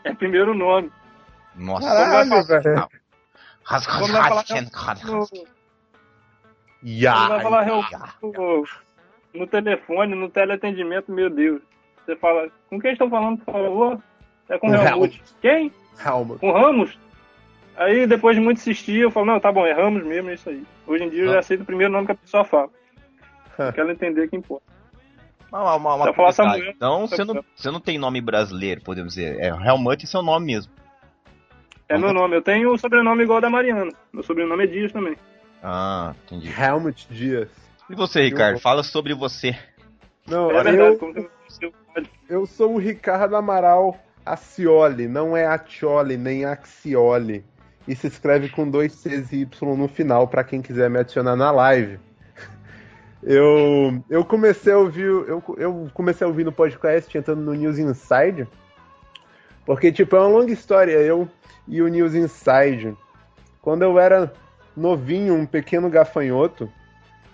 É 0.05 0.15
primeiro 0.15 0.55
nome. 0.55 0.91
Nossa. 1.55 1.87
Caralho, 1.87 2.45
velho. 2.45 2.89
Quando 3.65 4.13
vai 4.13 4.29
falar 4.29 4.45
quando 6.85 7.29
vai 7.29 7.43
falar 7.43 7.67
ya. 7.67 8.15
no, 8.23 8.67
no 9.35 9.47
telefone, 9.47 10.15
no 10.15 10.31
teleatendimento, 10.31 11.13
meu 11.13 11.29
Deus. 11.29 11.63
Você 12.11 12.17
fala, 12.17 12.49
com 12.69 12.81
quem 12.81 12.91
estou 12.91 13.09
falando, 13.09 13.39
por 13.39 13.53
favor? 13.53 14.03
É 14.49 14.59
com 14.59 14.67
Com 14.67 14.75
Helmut. 14.75 14.89
Helmut. 14.91 15.23
Quem? 15.41 15.73
Helmut. 16.05 16.41
Com 16.41 16.51
Ramos? 16.51 16.99
Aí 17.77 18.05
depois 18.05 18.37
de 18.37 18.43
muito 18.43 18.59
insistir, 18.59 18.97
eu 18.97 19.13
falo, 19.13 19.27
não, 19.27 19.39
tá 19.39 19.53
bom, 19.53 19.65
é 19.65 19.73
Ramos 19.73 20.03
mesmo, 20.05 20.29
é 20.29 20.35
isso 20.35 20.51
aí. 20.51 20.65
Hoje 20.89 21.05
em 21.05 21.09
dia 21.09 21.23
eu 21.23 21.33
já 21.33 21.39
aceito 21.39 21.61
o 21.61 21.65
primeiro 21.67 21.93
nome 21.93 22.07
que 22.07 22.13
a 22.13 22.17
pessoa 22.17 22.45
fala. 22.45 22.69
Quero 23.75 23.93
entender 23.93 24.29
quem 24.29 24.41
importa. 24.41 24.65
Uma, 25.53 25.77
uma, 25.77 25.95
uma 25.95 26.13
falar. 26.13 26.33
Samuel. 26.33 26.71
Então, 26.71 27.07
você 27.07 27.23
não, 27.23 27.45
você 27.55 27.71
não 27.71 27.81
tem 27.81 27.97
nome 27.97 28.21
brasileiro, 28.21 28.81
podemos 28.83 29.15
dizer. 29.15 29.39
É 29.39 29.49
Helmut 29.49 30.05
é 30.05 30.07
seu 30.09 30.23
nome 30.23 30.47
mesmo. 30.47 30.73
É 31.89 31.97
meu 31.97 32.13
nome. 32.13 32.37
Eu 32.37 32.43
tenho 32.43 32.73
o 32.73 32.79
sobrenome 32.79 33.23
igual 33.23 33.37
ao 33.37 33.43
da 33.43 33.51
Mariana. 33.51 33.93
Meu 34.13 34.23
sobrenome 34.25 34.65
é 34.65 34.67
Dias 34.67 34.91
também. 34.91 35.17
Ah, 35.63 36.13
entendi. 36.25 36.49
Helmut 36.49 37.07
Dias. 37.09 37.49
E 37.89 37.95
você, 37.95 38.23
Ricardo? 38.23 38.59
Fala 38.59 38.83
sobre 38.83 39.15
você. 39.15 39.57
Não, 40.27 40.51
É 40.51 40.55
verdade, 40.63 40.79
eu, 40.79 40.99
como 40.99 41.13
que 41.13 41.21
eu 41.21 41.31
seu 41.51 41.73
eu 42.29 42.47
sou 42.47 42.75
o 42.75 42.79
Ricardo 42.79 43.37
Amaral 43.37 43.99
Acioli, 44.25 45.09
não 45.09 45.37
é 45.37 45.47
Atioli 45.47 46.17
nem 46.17 46.45
Axioli. 46.45 47.45
E 47.89 47.95
se 47.97 48.07
escreve 48.07 48.49
com 48.49 48.69
dois 48.69 48.93
Cs 48.93 49.33
e 49.33 49.41
Y 49.43 49.77
no 49.77 49.89
final, 49.89 50.29
pra 50.29 50.45
quem 50.45 50.63
quiser 50.63 50.89
me 50.89 50.99
adicionar 50.99 51.35
na 51.35 51.51
live. 51.51 51.99
Eu, 53.23 54.03
eu 54.09 54.25
comecei 54.25 54.73
a 54.73 54.79
ouvir, 54.79 55.05
eu, 55.05 55.43
eu 55.59 55.91
comecei 55.93 56.25
a 56.25 56.29
ouvir 56.29 56.45
no 56.45 56.53
podcast 56.53 57.17
entrando 57.17 57.43
no 57.43 57.53
News 57.53 57.79
Inside, 57.79 58.49
porque 59.67 59.93
tipo, 59.93 60.17
é 60.17 60.21
uma 60.21 60.29
longa 60.29 60.53
história, 60.53 60.93
eu 60.93 61.29
e 61.69 61.83
o 61.83 61.89
News 61.89 62.15
Inside. 62.15 62.97
Quando 63.61 63.83
eu 63.83 63.99
era 63.99 64.33
novinho, 64.75 65.35
um 65.35 65.45
pequeno 65.45 65.91
gafanhoto, 65.91 66.71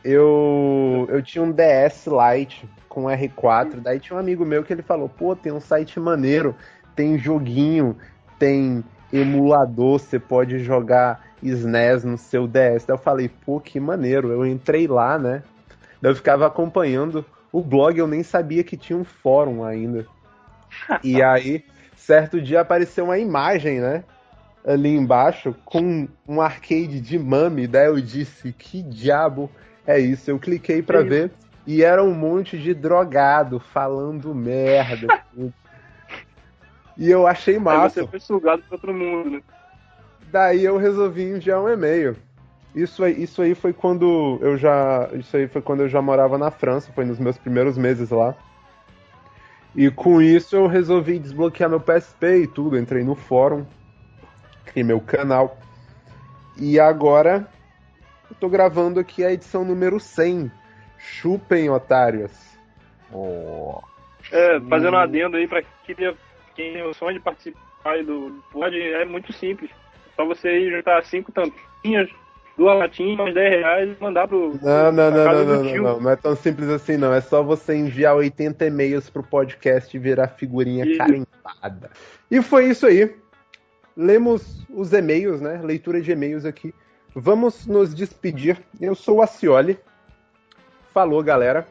eu, 0.04 1.06
eu 1.10 1.22
tinha 1.22 1.42
um 1.42 1.52
DS 1.52 2.06
Lite 2.06 2.68
com 2.88 3.04
R4, 3.04 3.80
daí 3.80 4.00
tinha 4.00 4.16
um 4.16 4.20
amigo 4.20 4.44
meu 4.44 4.62
que 4.62 4.72
ele 4.72 4.82
falou, 4.82 5.08
pô, 5.08 5.36
tem 5.36 5.52
um 5.52 5.60
site 5.60 6.00
maneiro, 6.00 6.54
tem 6.94 7.18
joguinho, 7.18 7.96
tem 8.38 8.82
emulador, 9.12 9.98
você 9.98 10.18
pode 10.18 10.58
jogar 10.60 11.26
SNES 11.42 12.04
no 12.04 12.16
seu 12.16 12.46
DS. 12.46 12.84
Daí 12.84 12.94
eu 12.94 12.98
falei, 12.98 13.28
pô, 13.28 13.60
que 13.60 13.78
maneiro. 13.78 14.30
Eu 14.30 14.46
entrei 14.46 14.86
lá, 14.86 15.18
né? 15.18 15.42
Daí 16.00 16.12
eu 16.12 16.16
ficava 16.16 16.46
acompanhando 16.46 17.24
o 17.52 17.62
blog, 17.62 17.98
eu 17.98 18.06
nem 18.06 18.22
sabia 18.22 18.64
que 18.64 18.76
tinha 18.76 18.98
um 18.98 19.04
fórum 19.04 19.64
ainda. 19.64 20.06
E 21.02 21.20
aí, 21.22 21.64
certo 21.96 22.40
dia 22.40 22.60
apareceu 22.60 23.04
uma 23.04 23.18
imagem, 23.18 23.80
né? 23.80 24.04
Ali 24.64 24.90
embaixo, 24.90 25.54
com 25.64 26.08
um 26.26 26.40
arcade 26.40 27.00
de 27.00 27.18
mami. 27.18 27.66
Daí 27.66 27.86
eu 27.86 28.00
disse, 28.00 28.52
que 28.52 28.82
diabo 28.82 29.50
é 29.86 29.98
isso? 29.98 30.30
Eu 30.30 30.38
cliquei 30.38 30.82
pra 30.82 31.02
Que 31.02 31.08
ver 31.08 31.30
e 31.66 31.82
era 31.82 32.02
um 32.02 32.14
monte 32.14 32.56
de 32.56 32.72
drogado 32.72 33.58
falando 33.58 34.34
merda. 34.34 35.20
e 36.96 37.10
eu 37.10 37.26
achei 37.26 37.56
Aí 37.56 37.60
massa. 37.60 38.02
você 38.02 38.06
foi 38.06 38.20
sugado 38.20 38.62
pra 38.62 38.76
outro 38.76 38.94
mundo, 38.94 39.30
né? 39.30 39.40
Daí 40.30 40.64
eu 40.64 40.76
resolvi 40.76 41.24
enviar 41.24 41.60
um 41.60 41.68
e-mail. 41.68 42.16
Isso 42.74 43.02
aí, 43.02 43.22
isso 43.22 43.40
aí 43.40 43.54
foi 43.54 43.72
quando 43.72 44.38
eu 44.42 44.56
já, 44.56 45.08
isso 45.14 45.36
aí 45.36 45.48
foi 45.48 45.62
quando 45.62 45.80
eu 45.80 45.88
já 45.88 46.02
morava 46.02 46.36
na 46.36 46.50
França, 46.50 46.92
foi 46.92 47.04
nos 47.04 47.18
meus 47.18 47.38
primeiros 47.38 47.78
meses 47.78 48.10
lá. 48.10 48.34
E 49.74 49.90
com 49.90 50.20
isso 50.20 50.56
eu 50.56 50.66
resolvi 50.66 51.18
desbloquear 51.18 51.70
meu 51.70 51.80
PSP 51.80 52.42
e 52.42 52.46
tudo, 52.46 52.78
entrei 52.78 53.02
no 53.02 53.14
fórum, 53.14 53.64
criei 54.66 54.84
meu 54.84 55.00
canal. 55.00 55.58
E 56.58 56.78
agora 56.78 57.48
eu 58.30 58.36
tô 58.38 58.48
gravando 58.48 59.00
aqui 59.00 59.24
a 59.24 59.32
edição 59.32 59.64
número 59.64 59.98
100. 60.00 60.50
Chupem, 60.98 61.70
otários. 61.70 62.32
Oh. 63.12 63.80
É, 64.32 64.58
fazendo 64.60 64.94
um 64.94 64.98
adendo 64.98 65.36
aí 65.36 65.46
pra 65.46 65.62
quem 65.84 65.94
tem, 65.94 66.14
quem 66.54 66.72
tem 66.72 66.82
o 66.82 66.94
sonho 66.94 67.14
de 67.14 67.20
participar 67.20 67.60
aí 67.84 68.02
do 68.02 68.42
pod, 68.50 68.76
é 68.80 69.04
muito 69.04 69.32
simples. 69.32 69.70
Só 70.16 70.24
você 70.24 70.58
ir 70.58 70.70
juntar 70.70 71.04
cinco 71.04 71.30
tampinhas, 71.30 72.08
duas 72.56 72.78
latinhas, 72.78 73.18
mais 73.18 73.34
10 73.34 73.50
reais 73.50 73.90
e 73.90 74.02
mandar 74.02 74.26
pro. 74.26 74.58
Não, 74.62 74.92
não, 74.92 75.10
não, 75.10 75.24
não, 75.24 75.44
não, 75.44 75.44
não, 75.44 75.82
não, 75.82 76.00
não 76.00 76.10
é 76.10 76.16
tão 76.16 76.34
simples 76.34 76.68
assim, 76.68 76.96
não. 76.96 77.12
É 77.12 77.20
só 77.20 77.42
você 77.42 77.76
enviar 77.76 78.16
80 78.16 78.66
e-mails 78.66 79.10
pro 79.10 79.22
podcast 79.22 79.94
e 79.94 80.00
virar 80.00 80.28
figurinha 80.28 80.84
Isso. 80.84 80.98
carimbada. 80.98 81.90
E 82.30 82.42
foi 82.42 82.66
isso 82.66 82.86
aí. 82.86 83.14
Lemos 83.96 84.66
os 84.70 84.92
e-mails, 84.92 85.40
né? 85.40 85.60
Leitura 85.62 86.00
de 86.00 86.10
e-mails 86.10 86.44
aqui. 86.44 86.74
Vamos 87.18 87.66
nos 87.66 87.94
despedir. 87.94 88.62
Eu 88.78 88.94
sou 88.94 89.16
o 89.16 89.22
Acioli. 89.22 89.78
Falou, 90.92 91.22
galera. 91.22 91.66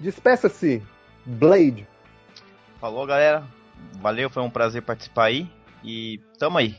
Despeça-se, 0.00 0.82
Blade. 1.24 1.86
Falou, 2.80 3.06
galera. 3.06 3.44
Valeu, 4.00 4.28
foi 4.28 4.42
um 4.42 4.50
prazer 4.50 4.82
participar 4.82 5.26
aí. 5.26 5.48
E 5.84 6.18
tamo 6.36 6.58
aí. 6.58 6.74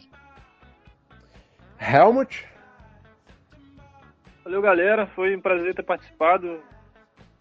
Helmut. 1.79 2.45
Valeu, 4.43 4.61
galera. 4.61 5.07
Foi 5.07 5.33
um 5.33 5.39
prazer 5.39 5.73
ter 5.73 5.83
participado. 5.83 6.59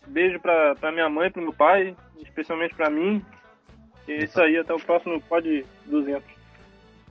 Beijo 0.07 0.38
pra, 0.38 0.77
pra 0.77 0.93
minha 0.93 1.09
mãe, 1.09 1.29
pro 1.29 1.43
meu 1.43 1.53
pai, 1.53 1.97
especialmente 2.23 2.77
pra 2.77 2.88
mim. 2.88 3.21
E 4.07 4.12
é 4.12 4.25
isso 4.25 4.41
aí, 4.41 4.57
até 4.57 4.73
o 4.73 4.79
próximo 4.79 5.21
pod 5.23 5.67
200. 5.87 6.23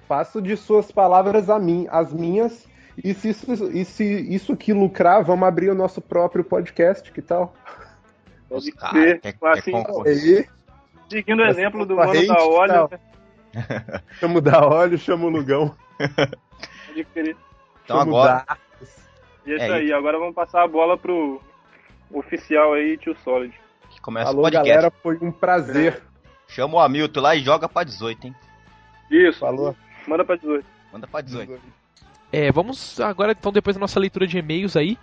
Faço 0.08 0.41
de 0.41 0.56
suas 0.56 0.89
palavras 0.89 1.49
a 1.49 1.60
mim, 1.60 1.86
as 1.91 2.13
minhas. 2.13 2.65
E 3.03 3.13
se 3.13 3.29
isso, 3.29 3.53
e 3.71 3.86
se 3.86 4.03
isso 4.33 4.53
aqui 4.53 4.73
lucrar, 4.73 5.23
vamos 5.23 5.47
abrir 5.47 5.69
o 5.69 5.75
nosso 5.75 6.01
próprio 6.01 6.43
podcast, 6.43 7.12
que 7.12 7.21
tal? 7.21 7.53
Pode 8.49 8.71
Cara, 8.71 8.91
crer. 8.93 9.21
quer- 9.21 9.38
Assim, 9.43 9.71
quer 9.71 9.83
concorrer. 9.83 10.13
Aí, 10.13 10.47
seguindo 11.10 11.39
o 11.41 11.45
exemplo 11.45 11.86
do 11.86 11.95
Mano 11.95 12.13
da 12.27 12.36
Olha, 12.45 12.73
tal. 12.88 12.89
chamo 14.19 14.41
da 14.41 14.65
óleo, 14.65 14.97
chamo 14.99 15.27
o 15.27 15.29
Lugão. 15.29 15.75
pode 16.88 17.03
crer. 17.13 17.36
Então 17.83 17.99
chamo 17.99 18.17
agora, 18.17 18.45
da- 18.47 18.57
E 19.45 19.51
é 19.51 19.55
isso 19.55 19.65
É 19.65 19.73
aí, 19.75 19.93
agora 19.93 20.17
vamos 20.17 20.33
passar 20.36 20.63
a 20.63 20.67
bola 20.67 20.97
pro 20.97 21.41
oficial 22.12 22.73
aí, 22.73 22.97
tio 22.97 23.15
Solid. 23.23 23.53
que 23.89 24.01
começa 24.01 24.29
Alô, 24.29 24.39
o 24.39 24.43
podcast. 24.43 24.67
galera, 24.69 24.91
foi 25.03 25.17
um 25.21 25.31
prazer. 25.31 26.01
Chama 26.47 26.75
o 26.75 26.79
Hamilton 26.79 27.19
lá 27.21 27.36
e 27.36 27.41
joga 27.41 27.67
pra 27.69 27.83
18, 27.83 28.27
hein? 28.27 28.36
Isso, 29.12 29.39
Falou. 29.39 29.75
manda 30.07 30.23
pra 30.25 30.36
18. 30.36 30.65
Manda 30.91 31.05
pra 31.07 31.21
18. 31.21 31.62
É, 32.31 32.51
vamos 32.51 32.99
agora 32.99 33.31
então 33.31 33.51
depois 33.51 33.75
da 33.75 33.79
nossa 33.79 33.99
leitura 33.99 34.27
de 34.27 34.37
e-mails 34.37 34.75
aí, 34.75 34.97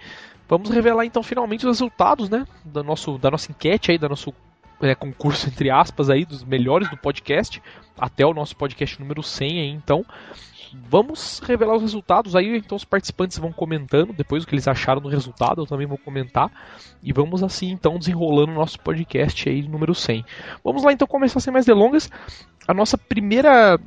vamos 0.48 0.70
revelar 0.70 1.04
então 1.04 1.22
finalmente 1.22 1.66
os 1.66 1.78
resultados, 1.78 2.28
né, 2.28 2.46
da 2.64 2.82
nosso 2.82 3.18
da 3.18 3.30
nossa 3.30 3.50
enquete 3.50 3.90
aí, 3.90 3.98
da 3.98 4.08
nosso 4.08 4.32
é, 4.82 4.94
concurso 4.94 5.48
entre 5.48 5.70
aspas 5.70 6.10
aí 6.10 6.24
dos 6.24 6.44
melhores 6.44 6.88
do 6.90 6.96
podcast 6.96 7.62
até 7.98 8.26
o 8.26 8.34
nosso 8.34 8.56
podcast 8.56 9.00
número 9.00 9.22
100 9.22 9.60
aí, 9.60 9.70
então 9.70 10.04
vamos 10.90 11.40
revelar 11.44 11.76
os 11.76 11.82
resultados 11.82 12.34
aí, 12.34 12.56
então 12.58 12.76
os 12.76 12.84
participantes 12.84 13.38
vão 13.38 13.52
comentando 13.52 14.12
depois 14.12 14.42
o 14.42 14.46
que 14.46 14.54
eles 14.54 14.68
acharam 14.68 15.00
do 15.00 15.08
resultado, 15.08 15.62
eu 15.62 15.66
também 15.66 15.86
vou 15.86 15.96
comentar 15.96 16.50
e 17.02 17.12
vamos 17.12 17.42
assim 17.42 17.70
então 17.70 17.98
desenrolando 17.98 18.52
o 18.52 18.56
nosso 18.56 18.78
podcast 18.80 19.48
aí 19.48 19.66
número 19.66 19.94
100. 19.94 20.24
Vamos 20.62 20.82
lá 20.82 20.92
então 20.92 21.06
começar 21.06 21.40
sem 21.40 21.52
mais 21.52 21.64
delongas. 21.64 22.10
A 22.66 22.74
nossa 22.74 22.98
primeira 22.98 23.78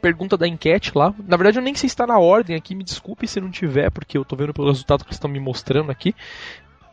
pergunta 0.00 0.36
da 0.36 0.48
enquete 0.48 0.92
lá. 0.94 1.14
Na 1.26 1.36
verdade, 1.36 1.58
eu 1.58 1.62
nem 1.62 1.74
sei 1.74 1.88
se 1.88 1.92
está 1.92 2.06
na 2.06 2.18
ordem 2.18 2.56
aqui, 2.56 2.74
me 2.74 2.82
desculpe 2.84 3.26
se 3.28 3.40
não 3.40 3.50
tiver, 3.50 3.90
porque 3.90 4.16
eu 4.18 4.22
estou 4.22 4.36
vendo 4.38 4.52
pelo 4.54 4.68
resultado 4.68 5.00
que 5.04 5.08
eles 5.08 5.16
estão 5.16 5.30
me 5.30 5.38
mostrando 5.40 5.90
aqui. 5.90 6.14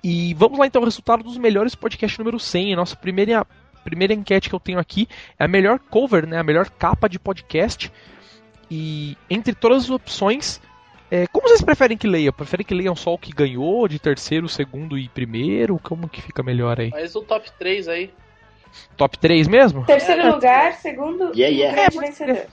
E 0.03 0.33
vamos 0.35 0.59
lá 0.59 0.67
então, 0.67 0.81
o 0.81 0.85
resultado 0.85 1.23
dos 1.23 1.37
melhores 1.37 1.73
podcasts 1.75 2.17
número 2.19 2.39
100. 2.39 2.73
A 2.73 2.75
nossa 2.77 2.95
primeira, 2.95 3.45
primeira 3.83 4.13
enquete 4.13 4.49
que 4.49 4.55
eu 4.55 4.59
tenho 4.59 4.79
aqui 4.79 5.07
é 5.39 5.45
a 5.45 5.47
melhor 5.47 5.79
cover, 5.79 6.27
né, 6.27 6.37
a 6.37 6.43
melhor 6.43 6.69
capa 6.69 7.07
de 7.09 7.17
podcast. 7.17 7.91
E 8.69 9.17
entre 9.29 9.53
todas 9.55 9.85
as 9.85 9.89
opções, 9.89 10.61
é, 11.09 11.25
como 11.27 11.47
vocês 11.47 11.61
preferem 11.61 11.97
que 11.97 12.05
leia? 12.07 12.31
Preferem 12.33 12.65
que 12.65 12.73
leiam 12.73 12.95
só 12.95 13.13
o 13.13 13.17
que 13.17 13.31
ganhou, 13.31 13.87
de 13.87 13.97
terceiro, 13.97 14.47
segundo 14.49 14.97
e 14.97 15.07
primeiro? 15.07 15.79
Como 15.81 16.07
que 16.09 16.21
fica 16.21 16.43
melhor 16.43 16.79
aí? 16.79 16.91
Faz 16.91 17.15
o 17.15 17.21
top 17.21 17.49
3 17.57 17.87
aí. 17.87 18.11
Top 18.97 19.17
3 19.17 19.47
mesmo? 19.47 19.85
Terceiro 19.85 20.29
lugar, 20.33 20.73
segundo 20.73 21.31
Yeah, 21.35 21.47
yeah. 21.47 21.73
grande 21.75 21.97
É, 21.97 21.99
mas- 22.01 22.09
vencedor. 22.19 22.45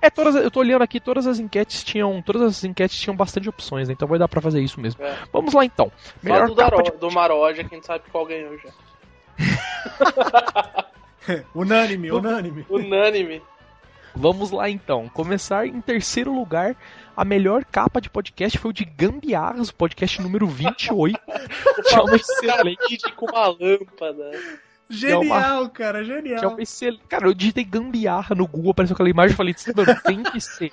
É, 0.00 0.08
todas, 0.08 0.36
eu 0.36 0.50
tô 0.50 0.60
olhando 0.60 0.82
aqui, 0.82 1.00
todas 1.00 1.26
as 1.26 1.38
enquetes 1.38 1.82
tinham, 1.82 2.22
todas 2.22 2.42
as 2.42 2.64
enquetes 2.64 2.98
tinham 2.98 3.16
bastante 3.16 3.48
opções, 3.48 3.88
né? 3.88 3.94
então 3.94 4.06
vai 4.06 4.18
dar 4.18 4.28
pra 4.28 4.40
fazer 4.40 4.60
isso 4.60 4.80
mesmo. 4.80 5.02
É. 5.02 5.16
Vamos 5.32 5.52
lá 5.52 5.64
então. 5.64 5.90
Só 5.96 6.12
Melhor 6.22 6.46
do, 6.46 6.54
capa 6.54 6.76
Daro, 6.76 6.92
de... 6.92 6.98
do 6.98 7.10
Maroja, 7.10 7.64
quem 7.64 7.82
sabe 7.82 8.04
qual 8.10 8.24
ganhou 8.24 8.56
já. 8.58 8.70
Unânime, 11.54 12.10
unânime. 12.10 12.64
Unânime. 12.70 13.42
Vamos 14.14 14.50
lá 14.50 14.68
então. 14.70 15.08
Começar 15.08 15.66
em 15.66 15.80
terceiro 15.80 16.34
lugar, 16.34 16.74
a 17.16 17.24
melhor 17.24 17.64
capa 17.64 18.00
de 18.00 18.08
podcast 18.08 18.58
foi 18.58 18.70
o 18.70 18.74
de 18.74 18.84
Gambiarras, 18.84 19.68
o 19.68 19.74
podcast 19.74 20.20
número 20.22 20.46
28. 20.46 21.20
que 21.86 21.94
é 21.94 22.00
uma 22.00 22.16
excelente, 22.16 23.14
com 23.14 23.26
uma 23.26 23.46
lâmpada. 23.48 24.30
Genial, 24.90 25.68
cara, 25.68 26.02
que 26.04 26.10
é 26.10 26.16
genial. 26.16 26.50
uma 26.50 26.62
excelente. 26.62 27.02
Cara, 27.08 27.26
eu 27.26 27.34
digitei 27.34 27.64
gambiarra 27.64 28.34
no 28.34 28.46
Google, 28.46 28.70
apareceu 28.70 28.94
aquela 28.94 29.10
imagem 29.10 29.34
e 29.34 29.36
falei, 29.36 29.54
mano, 29.74 30.00
tem 30.02 30.22
que 30.22 30.40
ser 30.40 30.72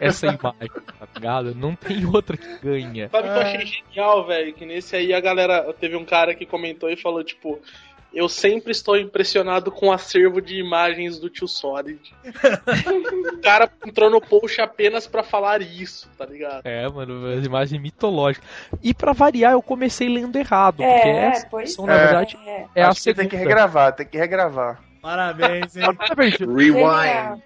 essa 0.00 0.26
imagem, 0.26 0.70
tá 0.98 1.08
ligado? 1.14 1.54
Não 1.54 1.74
tem 1.74 2.04
outra 2.06 2.36
que 2.36 2.58
ganha. 2.58 3.08
Sabe 3.08 3.28
o 3.28 3.32
que 3.32 3.38
eu 3.38 3.42
achei 3.42 3.66
genial, 3.66 4.26
velho? 4.26 4.52
Que 4.52 4.66
nesse 4.66 4.96
aí 4.96 5.12
a 5.12 5.20
galera. 5.20 5.72
Teve 5.74 5.96
um 5.96 6.04
cara 6.04 6.34
que 6.34 6.46
comentou 6.46 6.90
e 6.90 6.96
falou, 6.96 7.22
tipo. 7.22 7.60
Eu 8.12 8.28
sempre 8.28 8.72
estou 8.72 8.96
impressionado 8.96 9.70
com 9.70 9.88
o 9.88 9.92
acervo 9.92 10.40
de 10.40 10.58
imagens 10.58 11.18
do 11.18 11.28
tio 11.28 11.46
Solid. 11.46 12.00
o 13.34 13.38
cara 13.42 13.70
entrou 13.86 14.10
no 14.10 14.20
post 14.20 14.60
apenas 14.60 15.06
pra 15.06 15.22
falar 15.22 15.60
isso, 15.60 16.08
tá 16.16 16.24
ligado? 16.24 16.62
É, 16.64 16.88
mano, 16.88 17.26
as 17.38 17.44
imagens 17.44 17.80
mitológicas. 17.80 18.48
E 18.82 18.94
pra 18.94 19.12
variar, 19.12 19.52
eu 19.52 19.62
comecei 19.62 20.08
lendo 20.08 20.36
errado, 20.36 20.82
É, 20.82 20.94
porque 20.94 21.08
essa 21.08 21.46
pois 21.50 21.70
opção, 21.70 21.84
é. 21.84 21.88
na 21.88 21.96
verdade, 22.04 22.38
É. 22.46 22.66
é 22.76 22.82
a 22.82 22.88
Acho 22.88 22.96
que 22.96 23.02
segunda. 23.04 23.20
tem 23.22 23.28
que 23.28 23.36
regravar, 23.36 23.92
tem 23.94 24.06
que 24.06 24.18
regravar. 24.18 24.80
Parabéns, 25.02 25.76
hein? 25.76 25.84
Rewind. 26.40 27.42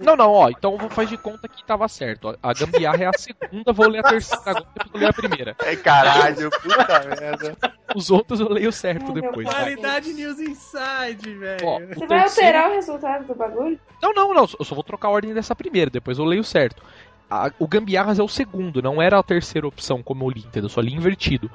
Não, 0.00 0.16
não, 0.16 0.32
ó, 0.32 0.48
então 0.48 0.76
vou 0.78 0.88
fazer 0.90 1.10
de 1.10 1.18
conta 1.18 1.46
que 1.48 1.64
tava 1.64 1.86
certo. 1.88 2.28
ó. 2.28 2.34
A 2.42 2.52
gambiarra 2.54 3.04
é 3.04 3.06
a 3.06 3.12
segunda, 3.12 3.72
vou 3.72 3.88
ler 3.88 3.98
a 4.00 4.08
terceira 4.08 4.42
agora, 4.50 4.66
depois 4.74 4.90
vou 4.92 5.00
ler 5.00 5.08
a 5.08 5.12
primeira. 5.12 5.56
É 5.60 5.76
caralho, 5.76 6.50
puta 6.50 7.00
merda. 7.20 7.56
Os 7.94 8.10
outros 8.10 8.40
eu 8.40 8.48
leio 8.48 8.72
certo 8.72 9.12
depois. 9.12 9.46
vai. 9.46 9.56
Qualidade 9.74 10.12
News 10.12 10.38
Inside, 10.38 11.34
velho. 11.34 11.66
Ó, 11.66 11.78
o 11.80 11.86
Você 11.94 12.06
vai 12.06 12.20
alterar 12.22 12.70
o 12.70 12.74
resultado 12.74 13.26
do 13.26 13.34
bagulho? 13.34 13.78
Não, 14.02 14.12
não, 14.14 14.32
não, 14.34 14.48
eu 14.58 14.64
só 14.64 14.74
vou 14.74 14.84
trocar 14.84 15.08
a 15.08 15.10
ordem 15.12 15.34
dessa 15.34 15.54
primeira, 15.54 15.90
depois 15.90 16.18
eu 16.18 16.24
leio 16.24 16.44
certo. 16.44 16.82
A- 17.30 17.52
o 17.60 17.68
Gambiarras 17.68 18.18
é 18.18 18.22
o 18.22 18.28
segundo, 18.28 18.82
não 18.82 19.00
era 19.00 19.18
a 19.18 19.22
terceira 19.22 19.66
opção 19.68 20.02
como 20.02 20.24
eu 20.24 20.30
li, 20.30 20.40
entendeu? 20.40 20.64
Eu 20.64 20.68
só 20.68 20.80
li 20.80 20.92
invertido. 20.94 21.48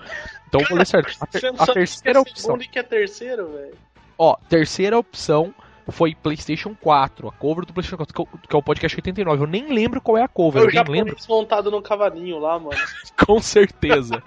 Então 0.48 0.62
eu 0.62 0.68
vou 0.68 0.78
ler 0.78 0.86
certo. 0.86 1.18
A, 1.20 1.26
ter- 1.28 1.54
a 1.58 1.66
terceira 1.68 2.22
opção. 2.22 2.36
segundo 2.38 2.64
e 2.64 2.68
que 2.68 2.80
é 2.80 2.84
terceiro, 2.84 3.52
velho. 3.52 3.74
Ó, 4.18 4.38
terceira 4.48 4.98
opção 4.98 5.54
foi 5.90 6.16
PlayStation 6.16 6.76
4, 6.80 7.28
a 7.28 7.32
cover 7.32 7.66
do 7.66 7.74
PlayStation 7.74 7.98
4, 7.98 8.14
que 8.14 8.22
é 8.22 8.24
o- 8.24 8.48
que 8.50 8.56
é 8.56 8.60
o 8.60 8.64
podcast 8.64 8.98
89. 8.98 9.44
Eu 9.44 9.48
nem 9.48 9.72
lembro 9.74 10.02
qual 10.02 10.18
é 10.18 10.24
a 10.24 10.28
cover, 10.28 10.62
Foi 10.64 10.74
o 10.74 10.80
alguém 10.80 10.94
lembra? 10.94 11.12
japonês 11.12 11.28
montado 11.28 11.70
no 11.72 11.82
cavalinho 11.82 12.40
lá, 12.40 12.58
mano. 12.60 12.72
Com 13.26 13.40
certeza. 13.40 14.22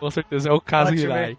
Com 0.00 0.10
certeza 0.10 0.48
é 0.48 0.52
o 0.52 0.60
caso 0.60 0.94
Hirai. 0.94 1.36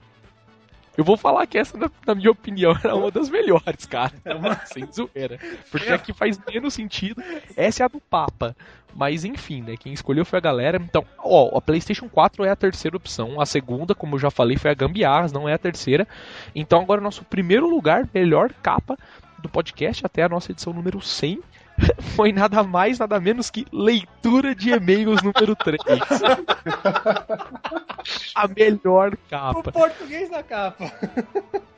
Eu 0.96 1.04
vou 1.04 1.18
falar 1.18 1.48
que 1.48 1.58
essa, 1.58 1.76
na, 1.76 1.90
na 2.06 2.14
minha 2.14 2.30
opinião, 2.30 2.78
era 2.84 2.96
uma 2.96 3.10
das 3.10 3.28
melhores, 3.28 3.84
cara. 3.88 4.12
Sem 4.66 4.86
zoeira. 4.92 5.40
Porque 5.72 5.92
a 5.92 5.98
que 5.98 6.14
faz 6.14 6.40
menos 6.48 6.76
sentido, 6.76 7.20
essa 7.58 7.82
é 7.82 7.86
a 7.86 7.88
do 7.90 8.00
Papa. 8.00 8.56
Mas 8.96 9.26
enfim, 9.26 9.64
né? 9.64 9.76
Quem 9.76 9.92
escolheu 9.92 10.24
foi 10.24 10.38
a 10.38 10.42
galera. 10.42 10.78
Então, 10.78 11.04
ó, 11.18 11.58
a 11.58 11.60
PlayStation 11.62 12.08
4 12.08 12.46
é 12.46 12.52
a 12.52 12.56
terceira 12.56 12.96
opção. 12.96 13.42
A 13.42 13.46
segunda, 13.48 13.96
como 13.96 14.14
eu 14.14 14.20
já 14.20 14.30
falei, 14.30 14.56
foi 14.56 14.70
a 14.70 14.76
Gambiarras, 14.76 15.34
não 15.34 15.50
é 15.50 15.54
a 15.54 15.58
terceira. 15.58 16.08
Então, 16.54 16.82
agora, 16.82 17.02
nosso 17.02 17.24
primeiro 17.24 17.68
lugar, 17.68 18.08
melhor 18.14 18.54
capa 18.62 18.96
do 19.44 19.50
podcast, 19.50 20.06
até 20.06 20.24
a 20.24 20.30
nossa 20.30 20.52
edição 20.52 20.74
número 20.74 21.00
100, 21.02 21.40
foi 22.16 22.32
nada 22.32 22.64
mais, 22.64 22.98
nada 23.00 23.20
menos 23.20 23.50
que 23.52 23.66
leitura 23.72 24.56
de 24.56 24.72
e-mails 24.72 25.22
número 25.22 25.56
3. 25.56 25.78
a 28.36 28.48
melhor 28.48 29.14
O 29.14 29.18
capa. 29.30 29.72
português 29.72 30.30
na 30.30 30.42
capa. 30.42 30.92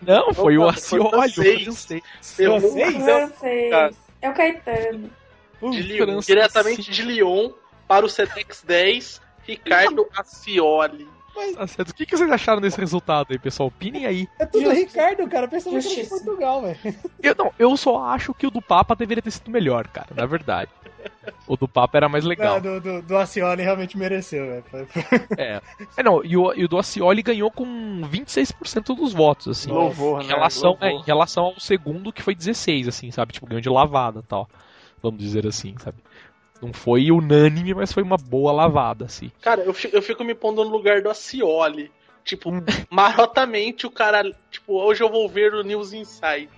Não, 0.02 0.34
foi 0.34 0.58
o 0.58 0.64
Opa, 0.64 0.74
foi 0.74 1.00
Acioli, 1.00 1.70
o 1.70 1.74
francês. 1.74 2.04
francês. 2.36 3.70
Cara. 3.72 3.94
É 4.22 4.30
o 4.30 4.34
Caetano. 4.34 5.10
O 5.62 5.72
de 5.72 5.82
Lyon, 5.82 6.20
diretamente 6.20 6.92
de 6.92 7.02
Lyon 7.02 7.52
para 7.88 8.06
o 8.06 8.10
Cetex 8.10 8.64
10, 8.66 9.22
Ricardo 9.44 10.08
Acioli. 10.18 11.08
Tá 11.56 11.68
certo. 11.68 11.90
O 11.90 11.94
que, 11.94 12.06
que 12.06 12.18
vocês 12.18 12.30
acharam 12.32 12.62
desse 12.62 12.80
resultado 12.80 13.28
aí, 13.32 13.40
pessoal? 13.40 13.68
Opinem 13.68 14.06
aí. 14.06 14.28
É 14.40 14.46
tudo 14.46 14.66
Justo. 14.66 14.80
Ricardo, 14.80 15.28
cara. 15.28 15.48
Pensando 15.48 15.80
que 15.82 15.88
era 15.88 16.04
de. 16.04 16.10
Portugal, 16.10 16.62
velho. 16.62 16.78
Eu, 17.22 17.36
não, 17.36 17.52
eu 17.60 17.78
só 17.78 18.04
acho 18.06 18.34
que 18.34 18.48
o 18.48 18.52
do 18.52 18.62
Papa 18.62 18.96
deveria 18.96 19.22
ter 19.22 19.32
sido 19.32 19.52
melhor, 19.52 19.88
cara, 19.88 20.08
na 20.16 20.26
verdade. 20.26 20.72
O 21.48 21.56
do 21.56 21.68
Papa 21.68 21.98
era 21.98 22.10
mais 22.10 22.24
legal. 22.24 22.56
Não, 22.56 22.80
do, 22.80 22.82
do, 22.82 23.02
do 23.02 23.18
Acioli 23.18 23.62
realmente 23.62 23.98
mereceu, 23.98 24.46
velho. 24.48 24.88
É. 25.38 25.62
é 25.98 26.04
não, 26.04 26.24
e 26.24 26.36
o, 26.36 26.54
e 26.54 26.64
o 26.64 26.68
do 26.68 26.78
Acioli 26.78 27.22
ganhou 27.22 27.52
com 27.52 27.66
26% 28.02 28.96
dos 28.96 29.14
votos, 29.14 29.48
assim. 29.48 29.72
Louvor, 29.72 30.22
Em 30.22 30.28
né? 30.28 30.34
relação, 30.34 30.78
é, 30.82 30.90
Louvor. 30.90 31.04
em 31.04 31.06
relação 31.06 31.44
ao 31.46 31.60
segundo, 31.60 32.12
que 32.12 32.24
foi 32.24 32.34
16, 32.34 32.88
assim, 32.88 33.12
sabe? 33.12 33.34
Tipo, 33.34 33.48
ganhou 33.48 33.62
de 33.62 33.70
lavada 33.70 34.20
e 34.20 34.24
tal. 34.24 34.50
Vamos 35.02 35.20
dizer 35.20 35.46
assim, 35.46 35.76
sabe? 35.80 35.98
Não 36.66 36.74
foi 36.74 37.12
unânime, 37.12 37.74
mas 37.74 37.94
foi 37.94 38.04
uma 38.04 38.18
boa 38.18 38.52
lavada, 38.52 39.06
assim. 39.06 39.32
Cara, 39.42 39.62
eu 39.62 39.74
fico, 39.74 39.96
eu 39.96 40.02
fico 40.02 40.24
me 40.24 40.36
pondo 40.36 40.64
no 40.64 40.70
lugar 40.70 41.02
do 41.02 41.10
Acioli. 41.10 41.92
Tipo, 42.24 42.50
Hum. 42.52 42.64
marotamente 42.90 43.86
o 43.86 43.92
cara. 43.92 44.24
Tipo, 44.50 44.82
hoje 44.82 45.04
eu 45.04 45.10
vou 45.10 45.30
ver 45.30 45.54
o 45.54 45.64
News 45.64 45.94
Inside. 45.94 46.50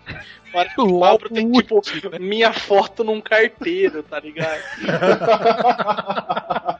Na 0.53 0.59
hora 0.59 0.69
que 0.69 0.75
eu 0.79 0.85
Logo 0.85 1.05
abro, 1.05 1.29
tem 1.29 1.51
tipo 1.51 1.81
né? 2.09 2.19
minha 2.19 2.53
foto 2.53 3.03
num 3.03 3.19
carteiro, 3.19 4.01
tá 4.03 4.19
ligado? 4.19 4.61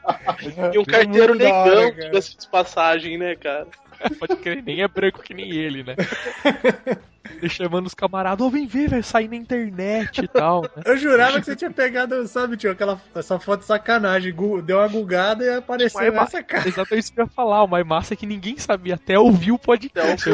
E 0.72 0.78
um 0.78 0.84
carteiro 0.84 1.34
muito 1.34 1.42
negão, 1.42 1.90
cara. 1.90 2.04
diga-se 2.04 2.36
de 2.36 2.46
passagem, 2.48 3.18
né, 3.18 3.34
cara? 3.34 3.66
Pode 4.18 4.36
crer, 4.36 4.62
nem 4.62 4.82
é 4.82 4.88
branco 4.88 5.20
que 5.22 5.34
nem 5.34 5.50
ele, 5.50 5.82
né? 5.82 5.96
Ele 7.36 7.48
chamando 7.48 7.86
os 7.86 7.94
camaradas, 7.94 8.44
ô, 8.44 8.50
vem 8.50 8.66
ver, 8.66 8.88
vai 8.90 9.02
sair 9.02 9.28
na 9.28 9.36
internet 9.36 10.22
e 10.22 10.28
tal, 10.28 10.62
né? 10.62 10.82
Eu 10.84 10.96
jurava 10.96 11.38
que 11.38 11.46
você 11.46 11.54
tinha 11.56 11.70
pegado, 11.70 12.26
sabe, 12.26 12.56
tio, 12.56 12.70
aquela 12.70 13.00
essa 13.14 13.38
foto 13.38 13.60
de 13.60 13.66
sacanagem. 13.66 14.32
Gu- 14.32 14.62
Deu 14.62 14.78
uma 14.78 14.88
gugada 14.88 15.44
e 15.44 15.54
apareceu 15.56 16.00
é 16.00 16.08
essa 16.08 16.42
cara. 16.42 16.68
Exatamente 16.68 17.02
isso 17.04 17.12
que 17.12 17.20
eu 17.20 17.24
ia 17.24 17.30
falar. 17.30 17.62
O 17.62 17.66
mais 17.68 17.86
massa 17.86 18.14
é 18.14 18.16
que 18.16 18.26
ninguém 18.26 18.56
sabia 18.58 18.94
até 18.94 19.18
ouvir 19.18 19.52
o 19.52 19.58
podcast. 19.58 20.30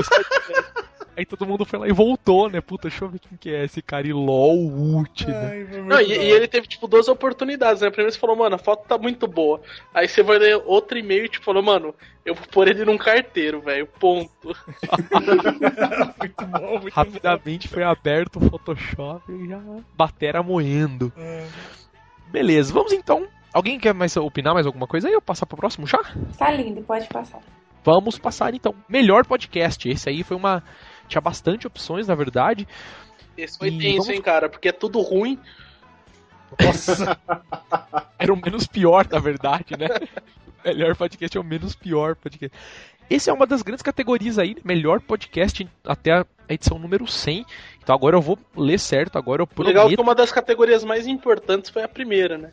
Aí 1.17 1.25
todo 1.25 1.47
mundo 1.47 1.65
foi 1.65 1.79
lá 1.79 1.89
e 1.89 1.93
voltou, 1.93 2.49
né? 2.49 2.61
Puta, 2.61 2.89
deixa 2.89 3.05
eu 3.05 3.09
ver 3.09 3.21
quem 3.21 3.37
que 3.39 3.51
é 3.51 3.65
esse 3.65 3.81
cara. 3.81 4.07
E 4.07 4.13
LOL 4.13 4.57
ult, 4.57 5.27
né? 5.27 5.51
Ai, 5.51 5.83
Não, 5.83 6.01
e, 6.01 6.13
e 6.13 6.31
ele 6.31 6.49
teve, 6.49 6.67
tipo, 6.67 6.89
duas 6.89 7.09
oportunidades, 7.09 7.83
né? 7.83 7.91
Primeiro 7.91 8.13
você 8.13 8.19
falou, 8.19 8.37
mano, 8.37 8.57
a 8.57 8.59
foto 8.59 8.87
tá 8.87 8.99
muito 8.99 9.27
boa. 9.27 9.61
Aí 9.93 10.09
você 10.09 10.23
vai 10.23 10.39
ler 10.39 10.63
outro 10.67 10.99
e-mail 10.99 11.27
e 11.27 11.29
tipo, 11.29 11.45
falou, 11.45 11.63
mano, 11.63 11.95
eu 12.25 12.35
vou 12.35 12.47
pôr 12.47 12.69
ele 12.69 12.85
num 12.85 12.99
carteiro, 12.99 13.61
velho. 13.61 13.87
Ponto. 13.87 14.31
muito 16.19 16.47
bom, 16.47 16.81
muito 16.81 16.95
Rapidamente 16.95 17.69
foi 17.69 17.83
aberto 17.83 18.37
o 18.37 18.51
Photoshop 18.51 19.33
e 19.33 19.49
já 19.49 19.61
batera 19.97 20.43
moendo. 20.43 21.13
bom. 21.15 21.23
É. 21.23 21.47
Beleza, 22.31 22.73
vamos 22.73 22.93
então. 22.93 23.29
Alguém 23.53 23.79
quer 23.79 23.95
mais 23.95 24.17
opinar 24.17 24.53
mais 24.53 24.67
alguma 24.67 24.89
coisa 24.89 25.07
aí? 25.07 25.15
Eu 25.15 25.23
passar 25.23 25.47
pro 25.47 25.57
próximo 25.57 25.87
já? 25.87 26.03
Tá 26.37 26.51
lindo, 26.51 26.83
pode 26.83 27.07
passar. 27.07 27.41
Vamos 27.85 28.19
passar 28.19 28.53
então. 28.55 28.75
Melhor 28.89 29.25
podcast. 29.25 29.89
Esse 29.89 30.09
aí 30.09 30.25
foi 30.25 30.37
uma. 30.37 30.61
Tinha 31.09 31.21
bastante 31.21 31.67
opções, 31.67 32.07
na 32.09 32.15
verdade. 32.15 32.67
Esse 33.37 33.59
foi 33.59 33.69
E 33.69 33.79
tenso, 33.79 33.99
vamos- 33.99 34.09
hein, 34.11 34.23
cara? 34.23 34.49
Porque 34.49 34.69
é 34.69 34.73
tudo 34.73 35.01
ruim. 35.01 35.39
Nossa, 36.61 37.19
Era 38.19 38.33
o 38.33 38.37
menos 38.37 38.67
pior, 38.67 39.07
na 39.11 39.19
verdade, 39.19 39.77
né? 39.77 39.89
melhor 40.65 40.95
podcast 40.97 41.37
é 41.37 41.41
o 41.41 41.45
menos 41.45 41.75
pior 41.75 42.15
podcast. 42.17 42.57
Esse 43.11 43.29
é 43.29 43.33
uma 43.33 43.47
das 43.47 43.61
grandes 43.61 43.83
categorias 43.83 44.39
aí, 44.39 44.57
melhor 44.65 45.01
podcast 45.01 45.69
até 45.85 46.13
a 46.13 46.27
edição 46.49 46.79
número 46.79 47.07
100. 47.07 47.45
Então 47.83 47.95
agora 47.95 48.17
eu 48.17 48.21
vou 48.23 48.39
ler 48.57 48.79
certo, 48.79 49.19
agora 49.19 49.43
eu 49.43 49.47
prometo. 49.47 49.75
Legal 49.75 49.89
que 49.89 50.01
uma 50.01 50.15
das 50.15 50.33
categorias 50.33 50.85
mais 50.85 51.07
importantes 51.07 51.71
foi 51.71 51.83
a 51.83 51.89
primeira, 51.89 52.39
né? 52.39 52.51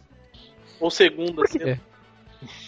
Ou 0.79 0.89
segunda, 0.91 1.43
assim. 1.43 1.59
É. 1.61 1.79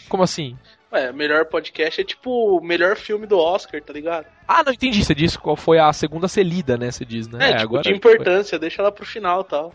Como 0.07 0.23
assim? 0.23 0.57
Ué, 0.93 1.11
melhor 1.11 1.45
podcast 1.45 1.99
é 1.99 2.03
tipo 2.03 2.29
o 2.29 2.61
melhor 2.61 2.95
filme 2.95 3.25
do 3.25 3.39
Oscar, 3.39 3.81
tá 3.81 3.91
ligado? 3.91 4.27
Ah, 4.47 4.63
não 4.63 4.71
entendi. 4.71 5.03
Você 5.03 5.15
disse 5.15 5.39
qual 5.39 5.55
foi 5.55 5.79
a 5.79 5.91
segunda 5.91 6.27
selida, 6.27 6.77
né? 6.77 6.91
Você 6.91 7.03
diz, 7.03 7.27
né? 7.27 7.49
É, 7.49 7.57
tipo, 7.57 7.81
de 7.81 7.91
importância, 7.91 8.59
deixa 8.59 8.79
ela 8.79 8.91
pro 8.91 9.03
final 9.03 9.41
e 9.41 9.45
tal. 9.45 9.73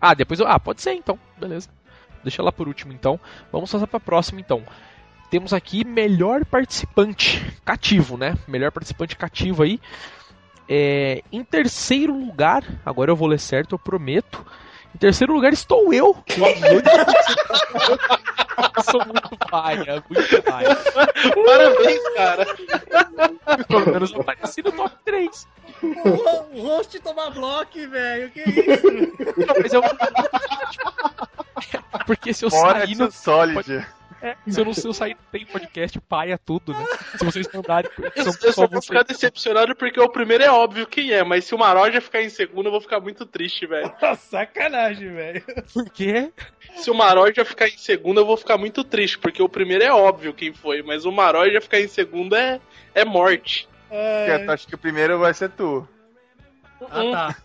Ah, 0.00 0.12
depois 0.12 0.40
eu. 0.40 0.48
Ah, 0.48 0.58
pode 0.58 0.82
ser 0.82 0.94
então. 0.94 1.16
Beleza. 1.38 1.68
Deixa 2.24 2.42
lá 2.42 2.50
por 2.50 2.66
último 2.66 2.92
então. 2.92 3.20
Vamos 3.52 3.70
passar 3.70 3.86
pra 3.86 4.00
próxima 4.00 4.40
então. 4.40 4.64
Temos 5.30 5.52
aqui 5.52 5.84
melhor 5.84 6.44
participante 6.44 7.40
cativo, 7.64 8.16
né? 8.16 8.36
Melhor 8.48 8.72
participante 8.72 9.14
cativo 9.14 9.62
aí. 9.62 9.80
É, 10.68 11.22
em 11.30 11.44
terceiro 11.44 12.12
lugar, 12.12 12.64
agora 12.84 13.12
eu 13.12 13.16
vou 13.16 13.28
ler 13.28 13.38
certo, 13.38 13.76
eu 13.76 13.78
prometo. 13.78 14.44
Em 14.92 14.98
terceiro 14.98 15.32
lugar 15.32 15.52
estou 15.52 15.92
eu. 15.92 16.16
sou 18.90 19.04
muito 19.04 19.36
paia, 19.50 20.02
muito 20.08 20.42
paia. 20.42 20.74
Parabéns, 21.46 22.02
cara. 22.14 22.46
Pelo 23.68 23.92
menos 23.92 24.12
eu 24.12 24.20
apareci 24.20 24.62
no 24.62 24.72
top 24.72 24.96
3. 25.04 25.46
O 26.52 26.62
host 26.62 26.98
toma 27.00 27.30
bloco, 27.30 27.88
velho. 27.88 28.30
Que 28.30 28.40
isso? 28.40 28.90
Não, 28.90 29.54
mas 29.60 29.72
eu. 29.72 29.82
Porque 32.06 32.34
se 32.34 32.44
eu 32.44 32.50
Fora 32.50 32.80
sair 32.80 32.96
no. 32.96 33.10
Solid. 33.10 33.86
É, 34.24 34.34
se 34.50 34.58
eu 34.58 34.64
não 34.64 34.72
se 34.72 34.86
eu 34.86 34.94
sair 34.94 35.14
tem 35.30 35.44
podcast, 35.44 36.00
paia 36.00 36.38
tudo, 36.38 36.72
né? 36.72 36.86
Se 37.18 37.24
vocês 37.26 37.46
mandarem. 37.52 37.90
Eu, 38.16 38.24
eu 38.24 38.52
só 38.52 38.62
vou 38.62 38.80
vocês. 38.80 38.86
ficar 38.86 39.02
decepcionado 39.02 39.76
porque 39.76 40.00
o 40.00 40.08
primeiro 40.08 40.42
é 40.42 40.50
óbvio 40.50 40.86
quem 40.86 41.12
é, 41.12 41.22
mas 41.22 41.44
se 41.44 41.54
o 41.54 41.58
Maroja 41.58 42.00
ficar 42.00 42.22
em 42.22 42.30
segundo, 42.30 42.66
eu 42.66 42.72
vou 42.72 42.80
ficar 42.80 43.00
muito 43.00 43.26
triste, 43.26 43.66
velho. 43.66 43.92
Sacanagem, 44.16 45.12
velho. 45.12 45.44
Por 45.74 45.90
quê? 45.90 46.32
Se 46.76 46.90
o 46.90 46.94
Maroja 46.94 47.44
ficar 47.44 47.68
em 47.68 47.76
segundo, 47.76 48.20
eu 48.20 48.26
vou 48.26 48.38
ficar 48.38 48.56
muito 48.56 48.82
triste, 48.82 49.18
porque 49.18 49.42
o 49.42 49.48
primeiro 49.48 49.84
é 49.84 49.92
óbvio 49.92 50.32
quem 50.32 50.54
foi, 50.54 50.82
mas 50.82 51.04
o 51.04 51.12
Maroja 51.12 51.60
ficar 51.60 51.80
em 51.80 51.88
segundo 51.88 52.34
é, 52.34 52.58
é 52.94 53.04
morte. 53.04 53.68
Eu 53.90 54.50
acho 54.50 54.66
que 54.66 54.74
o 54.74 54.78
primeiro 54.78 55.18
vai 55.18 55.34
ser 55.34 55.50
tu. 55.50 55.86
Ah, 56.90 57.32
tá. 57.32 57.36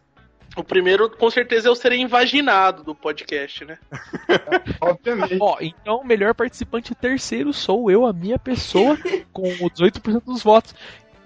O 0.60 0.64
primeiro, 0.64 1.10
com 1.10 1.32
certeza, 1.32 1.70
eu 1.70 1.76
serei 1.76 2.02
invaginado 2.02 2.84
do 2.84 2.94
podcast, 2.94 3.64
né? 3.64 3.80
Obviamente. 4.82 5.38
Ó, 5.40 5.56
então 5.62 6.02
o 6.02 6.06
melhor 6.06 6.36
participante 6.36 6.94
terceiro 6.94 7.54
sou 7.54 7.90
eu, 7.90 8.06
a 8.06 8.12
minha 8.12 8.38
pessoa, 8.38 8.98
com 9.32 9.44
o 9.44 9.70
18% 9.70 10.22
dos 10.26 10.44
votos. 10.44 10.76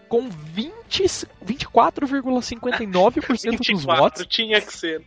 Com 0.07 0.29
20 0.29 1.03
24,59% 1.43 3.57
dos 3.57 3.67
24, 3.67 3.85
votos. 3.85 4.23
tinha 4.27 4.61
que 4.61 4.71
ser. 4.71 5.01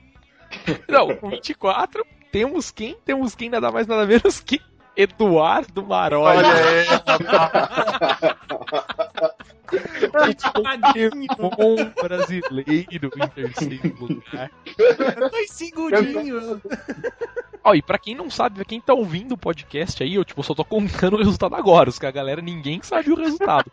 Não, 0.88 1.14
com 1.14 1.30
24, 1.30 2.04
temos 2.32 2.72
quem? 2.72 2.96
Temos 3.04 3.36
quem 3.36 3.48
nada 3.48 3.70
mais 3.70 3.86
nada 3.86 4.04
menos 4.04 4.40
que 4.40 4.60
Eduardo 4.96 5.86
Maroja. 5.86 6.38
Olha 6.38 6.52
aí. 6.52 6.86
Bom 11.38 11.76
brasileiro 12.02 13.10
em 13.16 13.28
terceiro 13.34 13.96
lugar. 14.00 14.50
Dois 15.30 15.50
segundinhos. 15.50 16.60
Ó, 17.64 17.74
e 17.74 17.82
pra 17.82 17.98
quem 17.98 18.14
não 18.14 18.30
sabe, 18.30 18.56
pra 18.56 18.64
quem 18.64 18.80
tá 18.80 18.94
ouvindo 18.94 19.32
o 19.32 19.38
podcast 19.38 20.00
aí, 20.00 20.14
eu 20.14 20.24
tipo, 20.24 20.40
só 20.44 20.54
tô 20.54 20.64
contando 20.64 21.14
o 21.14 21.18
resultado 21.18 21.56
agora. 21.56 21.90
Os 21.90 21.98
que 21.98 22.06
a 22.06 22.10
galera, 22.12 22.40
ninguém 22.40 22.80
sabe 22.82 23.10
o 23.10 23.16
resultado. 23.16 23.70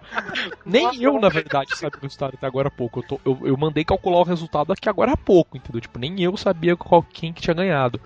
Nem 0.66 1.02
eu, 1.02 1.20
na 1.20 1.30
verdade, 1.30 1.78
sabia 1.78 2.00
o 2.00 2.02
resultado 2.02 2.34
até 2.36 2.48
agora 2.48 2.70
há 2.70 2.72
pouco. 2.72 3.00
Eu, 3.00 3.04
tô- 3.04 3.20
eu, 3.24 3.40
eu 3.44 3.56
mandei 3.58 3.84
calcular 3.84 4.18
o 4.20 4.24
resultado 4.24 4.74
aqui 4.74 4.90
agora 4.90 5.12
há 5.12 5.18
pouco, 5.18 5.58
entendeu? 5.58 5.80
Tipo, 5.80 6.00
nem 6.00 6.20
eu 6.20 6.36
sabia 6.36 6.76
qual, 6.76 7.04
quem 7.04 7.32
que 7.32 7.42
tinha 7.42 7.54
ganhado. 7.54 8.02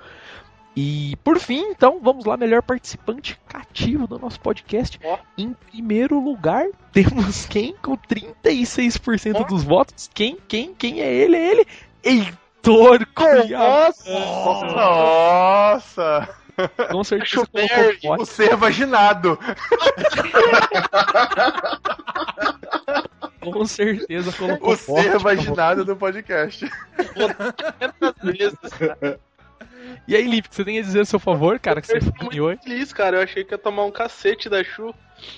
E 0.79 1.15
por 1.23 1.39
fim, 1.39 1.71
então, 1.71 1.99
vamos 1.99 2.23
lá, 2.23 2.37
melhor 2.37 2.61
participante 2.61 3.35
cativo 3.47 4.05
do 4.05 4.19
nosso 4.19 4.39
podcast. 4.39 4.99
Ó. 5.03 5.17
Em 5.35 5.51
primeiro 5.51 6.19
lugar, 6.19 6.67
temos 6.93 7.47
quem 7.47 7.75
com 7.81 7.97
36% 7.97 9.47
dos 9.47 9.63
votos? 9.63 10.07
Quem, 10.13 10.37
quem, 10.47 10.75
quem 10.75 11.01
é 11.01 11.11
ele? 11.11 11.35
É 11.35 11.51
ele? 11.51 11.67
Heitor 12.03 13.07
Cunha. 13.15 13.57
Nossa! 14.75 16.29
Com 16.91 17.03
certeza 17.03 17.25
Chuperry, 17.31 17.99
colocou 17.99 18.13
O 18.13 18.17
voto. 18.17 18.25
ser 18.27 18.55
vaginado. 18.55 19.39
Com 23.41 23.65
certeza 23.65 24.31
colocou 24.33 24.73
O 24.73 24.77
ser 24.77 25.17
vaginado 25.17 25.83
do 25.83 25.95
podcast. 25.95 26.69
vezes. 28.23 28.59
E 30.07 30.15
aí, 30.15 30.41
que 30.41 30.55
você 30.55 30.63
tem 30.63 30.79
a 30.79 30.81
dizer 30.81 31.01
a 31.01 31.05
seu 31.05 31.19
favor, 31.19 31.59
cara, 31.59 31.81
que 31.81 31.87
você 31.87 31.97
Eu 31.97 32.01
fico 32.01 32.29
ganhou? 32.29 32.47
muito 32.47 32.63
feliz, 32.63 32.93
cara. 32.93 33.17
Eu 33.17 33.21
achei 33.23 33.43
que 33.43 33.53
ia 33.53 33.57
tomar 33.57 33.83
um 33.83 33.91
cacete 33.91 34.47
da 34.47 34.63
Chu. 34.63 34.95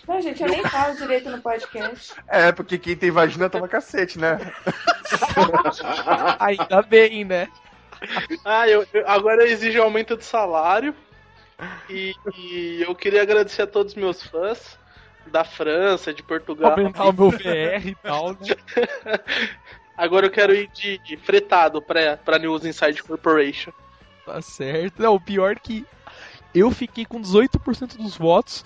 Não, 0.07 0.21
gente, 0.21 0.43
eu 0.43 0.49
nem 0.49 0.61
falo 0.63 0.95
direito 0.95 1.29
no 1.29 1.41
podcast. 1.41 2.13
É, 2.27 2.51
porque 2.51 2.77
quem 2.77 2.95
tem 2.95 3.09
vagina 3.09 3.49
toma 3.49 3.67
cacete, 3.67 4.19
né? 4.19 4.37
Ainda 6.39 6.81
bem, 6.83 7.25
né? 7.25 7.47
Ah, 8.45 8.67
eu, 8.67 8.85
eu- 8.93 9.07
agora 9.07 9.41
eu 9.43 9.47
exijo 9.47 9.81
aumento 9.81 10.15
de 10.17 10.23
salário. 10.25 10.93
E, 11.89 12.13
e 12.37 12.81
eu 12.87 12.95
queria 12.95 13.21
agradecer 13.21 13.63
a 13.63 13.67
todos 13.67 13.93
os 13.93 13.97
meus 13.99 14.23
fãs 14.23 14.77
da 15.27 15.43
França, 15.43 16.13
de 16.13 16.23
Portugal. 16.23 16.71
Aumentar 16.71 17.05
o 17.05 17.13
meu 17.13 17.31
VR 17.31 17.85
e 17.87 17.95
tal, 18.01 18.31
né? 18.31 18.37
Agora 19.97 20.27
eu 20.27 20.31
quero 20.31 20.55
ir 20.55 20.69
de, 20.73 20.97
de 20.99 21.17
fretado 21.17 21.81
pra, 21.81 22.15
pra 22.15 22.39
News 22.39 22.63
Inside 22.63 23.03
Corporation. 23.03 23.71
Tá 24.33 24.41
certo. 24.41 25.01
Não, 25.01 25.15
o 25.15 25.19
pior 25.19 25.59
que 25.59 25.85
eu 26.53 26.71
fiquei 26.71 27.05
com 27.05 27.21
18% 27.21 27.97
dos 27.97 28.15
votos 28.15 28.63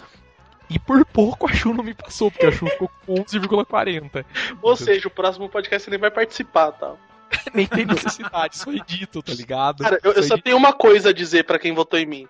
e 0.69 0.79
por 0.79 1.05
pouco 1.05 1.49
a 1.49 1.53
Chu 1.53 1.73
não 1.73 1.83
me 1.83 1.93
passou, 1.93 2.29
porque 2.29 2.45
a 2.45 2.51
Chu 2.51 2.67
ficou 2.67 2.89
com 3.05 3.15
11,40. 3.15 4.25
Ou 4.61 4.75
seja, 4.75 5.07
o 5.07 5.11
próximo 5.11 5.49
podcast 5.49 5.85
você 5.85 5.91
nem 5.91 5.99
vai 5.99 6.11
participar, 6.11 6.71
tá? 6.71 6.95
Nem 7.53 7.65
tem 7.65 7.83
necessidade, 7.83 8.57
só 8.57 8.71
edito, 8.71 9.23
tá 9.23 9.33
ligado? 9.33 9.83
Cara, 9.83 9.99
eu, 10.03 10.11
eu 10.11 10.21
só 10.21 10.37
tenho 10.37 10.55
uma 10.55 10.71
coisa 10.71 11.09
a 11.09 11.13
dizer 11.13 11.45
pra 11.45 11.57
quem 11.57 11.73
votou 11.73 11.99
em 11.99 12.05
mim. 12.05 12.27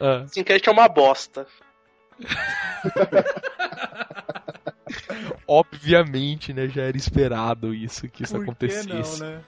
Ah, 0.00 0.22
Esse 0.24 0.38
enquete 0.38 0.68
é 0.68 0.72
uma 0.72 0.86
bosta. 0.86 1.48
obviamente, 5.46 6.52
né? 6.52 6.68
Já 6.68 6.82
era 6.82 6.96
esperado 6.96 7.74
isso, 7.74 8.08
que 8.08 8.22
isso 8.22 8.34
Por 8.34 8.44
que 8.44 8.50
acontecesse. 8.50 9.20
não, 9.20 9.30
né? 9.30 9.40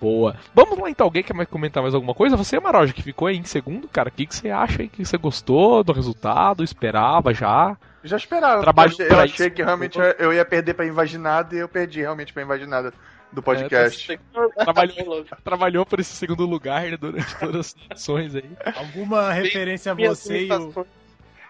Boa. 0.00 0.36
Vamos 0.54 0.78
lá 0.78 0.90
então, 0.90 1.06
alguém 1.06 1.22
quer 1.22 1.34
mais 1.34 1.48
comentar 1.48 1.82
mais 1.82 1.94
alguma 1.94 2.14
coisa? 2.14 2.36
Você, 2.36 2.58
Maroja, 2.58 2.92
que 2.92 3.02
ficou 3.02 3.28
aí 3.28 3.36
em 3.36 3.44
segundo, 3.44 3.88
cara, 3.88 4.08
o 4.08 4.12
que, 4.12 4.26
que 4.26 4.34
você 4.34 4.50
acha 4.50 4.82
aí? 4.82 4.88
Que 4.88 5.04
você 5.04 5.16
gostou 5.16 5.82
do 5.84 5.92
resultado? 5.92 6.64
Esperava 6.64 7.32
já? 7.32 7.76
Já 8.02 8.16
esperava. 8.16 8.62
Trabalho 8.62 8.94
eu 8.98 9.20
achei, 9.20 9.46
isso. 9.46 9.54
que 9.54 9.62
realmente 9.62 9.98
eu 10.18 10.32
ia 10.32 10.44
perder 10.44 10.74
pra 10.74 10.86
invaginada 10.86 11.54
e 11.54 11.58
eu 11.58 11.68
perdi 11.68 12.00
realmente 12.00 12.32
pra 12.32 12.42
invaginada 12.42 12.92
do 13.32 13.42
podcast. 13.42 14.20
Trabalhou, 14.56 15.24
trabalhou 15.42 15.86
por 15.86 16.00
esse 16.00 16.14
segundo 16.14 16.44
lugar 16.44 16.82
né, 16.82 16.96
durante 16.96 17.34
todas 17.36 17.74
as 17.74 17.76
edições 17.90 18.34
aí. 18.34 18.50
Alguma 18.76 19.32
referência 19.32 19.92
a 19.92 19.94
você 19.94 20.46
e 20.46 20.52
o... 20.52 20.86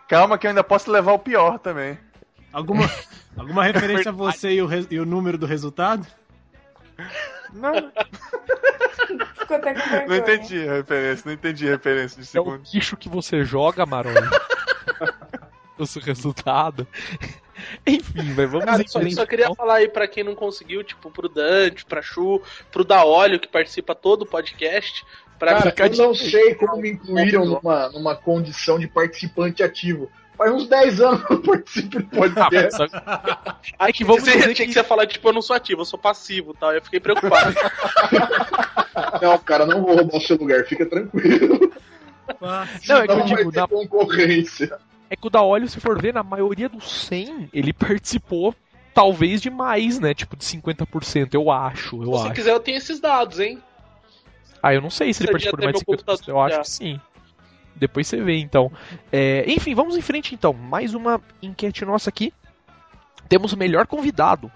Calma 0.09 0.37
que 0.37 0.47
eu 0.47 0.51
ainda 0.51 0.63
posso 0.63 0.91
levar 0.91 1.13
o 1.13 1.19
pior 1.19 1.59
também. 1.59 1.99
Alguma, 2.53 2.89
alguma 3.37 3.65
referência 3.65 4.11
a 4.11 4.13
você 4.13 4.53
e 4.53 4.63
o, 4.63 4.69
e 4.91 5.01
o 5.01 5.07
número 5.07 5.39
do 5.39 5.47
resultado? 5.47 6.07
Não, 7.53 7.73
Ficou 9.39 9.57
até 9.57 9.75
com 9.75 10.09
não 10.09 10.17
entendi 10.17 10.69
a 10.69 10.75
referência, 10.75 11.23
não 11.27 11.33
entendi 11.33 11.69
a 11.69 11.71
referência 11.73 12.23
de 12.23 12.37
É 12.37 12.41
o 12.41 12.45
segundo. 12.45 12.71
bicho 12.73 12.97
que 12.97 13.09
você 13.09 13.45
joga, 13.45 13.85
Maroja. 13.85 14.31
o 15.79 15.87
seu 15.87 16.03
resultado. 16.03 16.87
Enfim, 17.87 18.35
mas 18.37 18.51
vamos 18.51 18.65
Cara, 18.65 18.89
só, 18.89 19.01
só 19.11 19.27
queria 19.27 19.47
então. 19.47 19.55
falar 19.55 19.77
aí 19.77 19.89
pra 19.89 20.09
quem 20.09 20.25
não 20.25 20.35
conseguiu, 20.35 20.83
tipo, 20.83 21.11
pro 21.11 21.29
Dante, 21.29 21.85
pra 21.85 22.03
Chu, 22.03 22.41
pro 22.71 22.85
Daolio, 22.85 23.41
que 23.41 23.49
participa 23.49 23.95
todo 23.95 24.23
o 24.23 24.27
podcast. 24.27 25.05
Pra 25.39 25.55
Cara, 25.57 25.71
ficar 25.71 25.89
eu 25.89 25.97
não 25.97 26.15
sei 26.15 26.55
como 26.55 26.77
me 26.77 26.91
incluíram 26.91 27.45
numa, 27.45 27.89
numa 27.91 28.15
condição 28.15 28.79
de 28.79 28.87
participante 28.87 29.63
ativo. 29.63 30.11
Faz 30.37 30.51
uns 30.53 30.67
10 30.67 31.01
anos 31.01 31.25
que 31.25 31.33
eu 31.33 31.43
participo 31.43 31.99
do 32.01 32.07
Ah, 32.07 32.17
podcast. 32.17 32.77
só- 32.77 33.57
Aí 33.79 33.93
que 33.93 34.05
vamos 34.05 34.23
você, 34.23 34.33
dizer 34.33 34.43
tinha 34.55 34.67
que- 34.67 34.67
que 34.67 34.73
você 34.73 34.83
falar, 34.85 35.07
tipo, 35.07 35.29
eu 35.29 35.33
não 35.33 35.43
sou 35.43 35.55
ativo, 35.55 35.83
eu 35.83 35.85
sou 35.85 35.99
passivo 35.99 36.55
tal. 36.55 36.73
Eu 36.73 36.83
fiquei 36.83 37.01
preocupado. 37.01 37.55
Não, 39.23 39.39
cara, 39.39 39.65
não 39.67 39.83
vou 39.83 39.95
roubar 39.97 40.17
o 40.19 40.21
seu 40.21 40.37
lugar, 40.37 40.65
fica 40.65 40.85
tranquilo. 40.85 41.73
Ah, 42.43 42.67
Não, 42.89 42.97
é 42.99 43.07
que 43.07 43.13
eu 43.13 43.25
digo, 43.25 43.53
na- 43.53 43.67
concorrência. 43.69 44.79
É 45.09 45.17
que 45.17 45.27
o 45.27 45.31
da 45.31 45.43
óleo, 45.43 45.69
se 45.69 45.81
for 45.81 46.01
ver, 46.01 46.13
na 46.13 46.23
maioria 46.23 46.69
dos 46.69 46.91
100, 47.07 47.49
ele 47.53 47.73
participou 47.73 48.55
talvez 48.95 49.41
de 49.41 49.49
mais, 49.51 49.99
né? 49.99 50.13
Tipo, 50.15 50.37
de 50.37 50.45
50%, 50.45 51.35
eu 51.35 51.51
acho, 51.51 51.97
eu 51.97 52.05
Se 52.05 52.11
você 52.11 52.25
acho. 52.27 52.35
quiser, 52.35 52.51
eu 52.53 52.61
tenho 52.61 52.77
esses 52.79 53.01
dados, 53.01 53.39
hein? 53.41 53.59
Ah, 54.63 54.75
eu 54.75 54.81
não 54.81 54.91
sei 54.91 55.13
se 55.13 55.23
ele 55.23 55.33
participou 55.33 55.59
de 55.61 55.65
mais 55.67 55.79
de 55.79 55.85
ter 55.85 55.91
meu 55.91 55.99
50%, 55.99 56.29
eu 56.29 56.41
acho 56.41 56.61
que 56.61 56.71
sim. 56.71 57.01
Depois 57.77 58.07
você 58.07 58.21
vê, 58.21 58.39
então. 58.39 58.71
É, 59.11 59.45
enfim, 59.51 59.75
vamos 59.75 59.97
em 59.97 60.03
frente, 60.03 60.35
então. 60.35 60.53
Mais 60.53 60.95
uma 60.95 61.21
enquete 61.43 61.85
nossa 61.85 62.11
aqui. 62.11 62.33
Temos 63.29 63.53
o 63.53 63.57
melhor 63.57 63.87
convidado. 63.87 64.51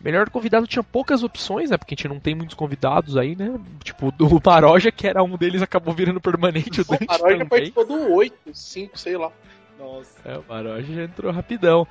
Melhor 0.00 0.28
convidado 0.28 0.66
tinha 0.66 0.82
poucas 0.82 1.22
opções, 1.22 1.70
né? 1.70 1.76
Porque 1.76 1.94
a 1.94 1.96
gente 1.96 2.08
não 2.08 2.20
tem 2.20 2.34
muitos 2.34 2.54
convidados 2.54 3.16
aí, 3.16 3.34
né? 3.34 3.58
Tipo, 3.82 4.12
o 4.20 4.40
Maroja, 4.44 4.92
que 4.92 5.06
era 5.06 5.22
um 5.22 5.36
deles, 5.36 5.62
acabou 5.62 5.94
virando 5.94 6.20
permanente. 6.20 6.80
O, 6.80 6.84
o 6.84 7.06
Maroja 7.08 7.46
participou 7.46 7.86
do 7.86 8.12
8, 8.12 8.54
5, 8.54 8.98
sei 8.98 9.16
lá. 9.16 9.30
Nossa. 9.78 10.20
É, 10.24 10.38
o 10.38 10.44
Maroja 10.48 10.92
já 10.92 11.04
entrou 11.04 11.32
rapidão. 11.32 11.86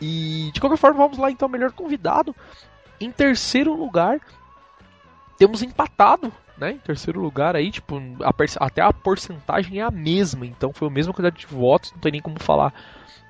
E 0.00 0.50
de 0.52 0.60
qualquer 0.60 0.78
forma, 0.78 0.98
vamos 0.98 1.18
lá 1.18 1.30
então, 1.30 1.48
melhor 1.48 1.72
convidado. 1.72 2.34
Em 2.98 3.10
terceiro 3.10 3.74
lugar, 3.74 4.20
temos 5.38 5.62
empatado, 5.62 6.32
né? 6.60 6.72
Em 6.72 6.78
terceiro 6.78 7.20
lugar 7.20 7.56
aí, 7.56 7.70
tipo, 7.70 7.96
a 8.22 8.64
até 8.64 8.82
a 8.82 8.92
porcentagem 8.92 9.80
é 9.80 9.82
a 9.82 9.90
mesma, 9.90 10.44
então 10.44 10.72
foi 10.72 10.86
a 10.86 10.90
mesma 10.90 11.12
quantidade 11.12 11.38
de 11.38 11.46
votos, 11.46 11.92
não 11.92 11.98
tem 11.98 12.12
nem 12.12 12.20
como 12.20 12.38
falar 12.38 12.72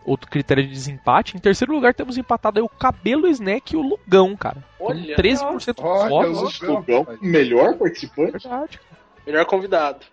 outro 0.04 0.28
critério 0.28 0.64
de 0.64 0.70
desempate. 0.70 1.36
Em 1.36 1.40
terceiro 1.40 1.72
lugar 1.72 1.94
temos 1.94 2.18
empatado 2.18 2.58
aí 2.58 2.64
o 2.64 2.68
Cabelo 2.68 3.28
Snack 3.28 3.72
e 3.72 3.76
o 3.76 3.82
Lugão, 3.82 4.36
cara. 4.36 4.64
Olha, 4.78 5.16
13% 5.16 5.74
dos 5.74 6.08
votos. 6.08 6.60
O 6.60 6.66
Lugão, 6.66 7.06
melhor 7.22 7.76
participante? 7.76 8.32
Verdade. 8.32 8.80
Melhor 9.26 9.46
convidado. 9.46 10.04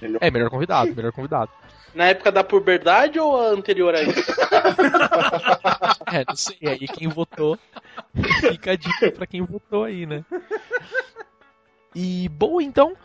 Melhor. 0.00 0.18
É, 0.20 0.30
melhor 0.30 0.50
convidado, 0.50 0.94
melhor 0.94 1.12
convidado. 1.12 1.50
Na 1.94 2.06
época 2.06 2.32
da 2.32 2.42
puberdade 2.42 3.20
ou 3.20 3.40
a 3.40 3.50
anterior 3.50 3.94
aí? 3.94 4.08
é, 6.12 6.24
não 6.26 6.34
sei. 6.34 6.58
Aí 6.66 6.88
quem 6.88 7.08
votou, 7.08 7.56
fica 8.40 8.72
a 8.72 8.76
dica 8.76 9.12
pra 9.12 9.26
quem 9.26 9.42
votou 9.42 9.84
aí, 9.84 10.04
né? 10.04 10.24
E, 11.94 12.28
bom, 12.28 12.60
então, 12.60 12.96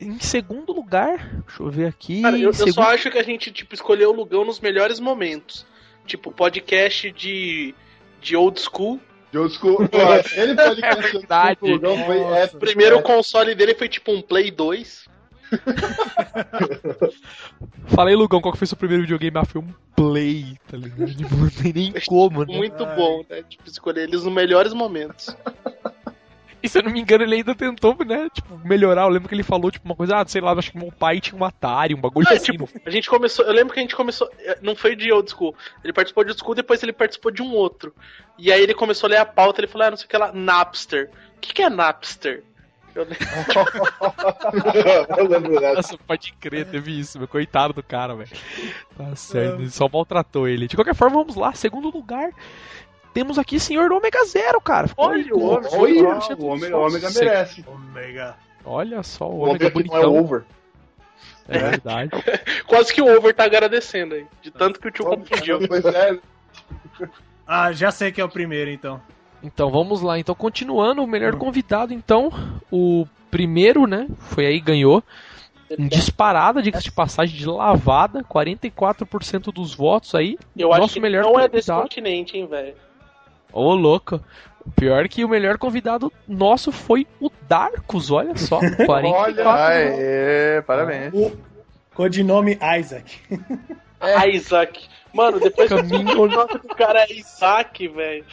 em 0.00 0.18
segundo 0.18 0.72
lugar, 0.72 1.18
deixa 1.46 1.62
eu 1.62 1.70
ver 1.70 1.86
aqui. 1.86 2.22
Cara, 2.22 2.38
eu, 2.38 2.52
segundo... 2.52 2.68
eu, 2.68 2.74
só 2.74 2.82
acho 2.82 3.10
que 3.10 3.18
a 3.18 3.22
gente, 3.22 3.50
tipo, 3.50 3.74
escolheu 3.74 4.10
o 4.10 4.14
Lugão 4.14 4.44
nos 4.44 4.60
melhores 4.60 5.00
momentos. 5.00 5.66
Tipo, 6.04 6.30
podcast 6.30 7.10
de, 7.12 7.74
de 8.20 8.36
old 8.36 8.60
school. 8.60 9.00
De 9.32 9.38
old 9.38 9.54
school. 9.54 9.78
Ele 10.36 10.54
podcast 10.54 11.06
é 11.06 11.12
verdade. 11.12 11.58
o 11.62 11.66
Lugão 11.66 11.96
foi 12.04 12.18
primeiro 12.58 13.02
console 13.02 13.54
dele 13.54 13.74
foi 13.74 13.88
tipo 13.88 14.12
um 14.12 14.20
Play 14.20 14.50
2. 14.50 15.06
Falei, 17.86 18.14
Lugão, 18.14 18.40
qual 18.40 18.52
que 18.52 18.58
foi 18.58 18.66
seu 18.66 18.76
primeiro 18.76 19.04
videogame? 19.04 19.38
Ah, 19.38 19.44
foi 19.44 19.60
um 19.60 19.72
Play, 19.94 20.56
tá 20.68 20.76
ligado? 20.76 21.14
Tipo, 21.14 21.34
não 21.36 21.48
tem 21.48 21.72
nem 21.72 21.94
como, 22.06 22.44
né? 22.44 22.56
Muito 22.56 22.84
bom, 22.84 23.24
né? 23.28 23.42
Tipo, 23.48 23.68
escolher 23.68 24.02
eles 24.02 24.24
nos 24.24 24.32
melhores 24.32 24.72
momentos. 24.72 25.34
E 26.62 26.68
se 26.68 26.78
eu 26.78 26.82
não 26.82 26.90
me 26.90 27.00
engano, 27.00 27.24
ele 27.24 27.36
ainda 27.36 27.54
tentou, 27.54 27.96
né, 28.04 28.28
tipo, 28.32 28.58
melhorar. 28.64 29.02
Eu 29.02 29.08
lembro 29.08 29.28
que 29.28 29.34
ele 29.34 29.42
falou, 29.42 29.70
tipo, 29.70 29.84
uma 29.84 29.94
coisa, 29.94 30.16
ah, 30.16 30.26
sei 30.26 30.40
lá, 30.40 30.52
acho 30.52 30.72
que 30.72 30.78
meu 30.78 30.90
pai 30.90 31.20
tinha 31.20 31.40
um 31.40 31.44
Atari, 31.44 31.94
um 31.94 32.00
bagulho 32.00 32.26
ah, 32.28 32.34
assim. 32.34 32.52
Tipo, 32.52 32.68
a 32.84 32.90
gente 32.90 33.08
começou, 33.08 33.44
eu 33.44 33.52
lembro 33.52 33.72
que 33.72 33.78
a 33.78 33.82
gente 33.82 33.94
começou, 33.94 34.28
eh, 34.40 34.58
não 34.62 34.74
foi 34.74 34.96
de 34.96 35.12
old 35.12 35.30
school. 35.30 35.54
Ele 35.84 35.92
participou 35.92 36.24
de 36.24 36.30
old 36.30 36.40
school, 36.40 36.54
depois 36.54 36.82
ele 36.82 36.92
participou 36.92 37.30
de 37.30 37.42
um 37.42 37.52
outro. 37.52 37.94
E 38.38 38.52
aí 38.52 38.62
ele 38.62 38.74
começou 38.74 39.06
a 39.06 39.10
ler 39.10 39.18
a 39.18 39.26
pauta, 39.26 39.60
ele 39.60 39.68
falou, 39.68 39.86
ah, 39.86 39.90
não 39.90 39.96
sei 39.96 40.06
o 40.06 40.08
que 40.08 40.16
lá, 40.16 40.32
Napster. 40.32 41.10
O 41.36 41.40
que, 41.40 41.54
que 41.54 41.62
é 41.62 41.70
Napster? 41.70 42.42
Eu 42.96 43.04
lembro. 43.04 43.18
eu 45.18 45.28
lembro 45.28 45.60
dessa. 45.60 45.74
Nossa, 45.74 45.98
pode 45.98 46.32
crer, 46.40 46.64
teve 46.64 46.98
isso, 46.98 47.18
meu. 47.18 47.28
Coitado 47.28 47.74
do 47.74 47.82
cara, 47.82 48.14
velho. 48.14 48.30
Tá 48.96 49.14
certo, 49.14 49.60
ele 49.60 49.70
só 49.70 49.86
maltratou 49.86 50.48
ele. 50.48 50.66
De 50.66 50.76
qualquer 50.76 50.94
forma, 50.94 51.16
vamos 51.16 51.36
lá. 51.36 51.52
Segundo 51.52 51.90
lugar, 51.90 52.30
temos 53.16 53.38
aqui 53.38 53.58
senhor 53.58 53.90
Ômega 53.90 54.22
Zero, 54.26 54.60
cara. 54.60 54.90
Olha, 54.94 55.34
o 55.34 55.42
Ômega, 55.42 55.74
olha, 55.74 56.02
o 56.38 56.44
Ômega, 56.44 56.76
Ômega 56.76 57.10
merece. 57.12 57.64
Ômega. 57.66 58.36
Olha 58.62 59.02
só, 59.02 59.26
o 59.26 59.38
Ômega 59.38 59.70
bonitão. 59.70 60.02
Não 60.02 60.16
é 60.18 60.20
over. 60.20 60.44
É 61.48 61.58
verdade. 61.58 62.10
Quase 62.68 62.92
que 62.92 63.00
o 63.00 63.16
over 63.16 63.34
tá 63.34 63.44
agradecendo 63.44 64.16
aí. 64.16 64.26
De 64.42 64.50
tanto 64.50 64.78
que 64.78 64.88
o 64.88 64.90
tio 64.90 65.06
confundiu. 65.06 65.58
É. 65.62 66.18
Ah, 67.48 67.70
já 67.70 67.92
sei 67.92 68.10
que 68.10 68.20
é 68.20 68.24
o 68.24 68.28
primeiro, 68.28 68.68
então. 68.68 69.00
Então 69.40 69.70
vamos 69.70 70.02
lá. 70.02 70.18
Então, 70.18 70.34
continuando, 70.34 71.00
o 71.00 71.06
melhor 71.06 71.36
convidado, 71.36 71.94
então, 71.94 72.28
o 72.72 73.06
primeiro, 73.30 73.86
né? 73.86 74.08
Foi 74.18 74.44
aí, 74.46 74.58
ganhou. 74.58 75.00
Disparada, 75.78 76.60
diga-se 76.60 76.86
de 76.86 76.90
passagem, 76.90 77.36
de 77.36 77.46
lavada, 77.46 78.24
44% 78.24 79.52
dos 79.52 79.72
votos 79.72 80.12
aí. 80.16 80.36
Eu 80.56 80.70
Nosso 80.70 80.82
acho 80.82 80.94
que 80.94 81.00
melhor 81.00 81.22
não 81.22 81.34
convidado. 81.34 81.54
é 81.54 81.56
desse 81.56 81.72
continente, 81.72 82.36
hein, 82.36 82.48
velho. 82.48 82.74
Ô, 83.56 83.74
louco. 83.74 84.20
Pior 84.74 85.08
que 85.08 85.24
o 85.24 85.28
melhor 85.28 85.56
convidado 85.56 86.12
nosso 86.28 86.70
foi 86.70 87.06
o 87.20 87.30
Darkus, 87.48 88.10
olha 88.10 88.36
só. 88.36 88.58
44 88.58 89.08
olha, 89.08 89.48
aê, 89.48 90.62
parabéns. 90.62 91.14
O 91.14 91.32
codinome 91.94 92.58
Isaac. 92.78 93.18
É. 94.00 94.28
Isaac. 94.28 94.86
Mano, 95.14 95.40
depois 95.40 95.70
Caminho... 95.70 96.04
que 96.04 96.18
o 96.18 96.26
nome 96.26 96.52
do 96.52 96.68
cara 96.74 97.04
é 97.04 97.12
Isaac, 97.14 97.88
velho. 97.88 98.24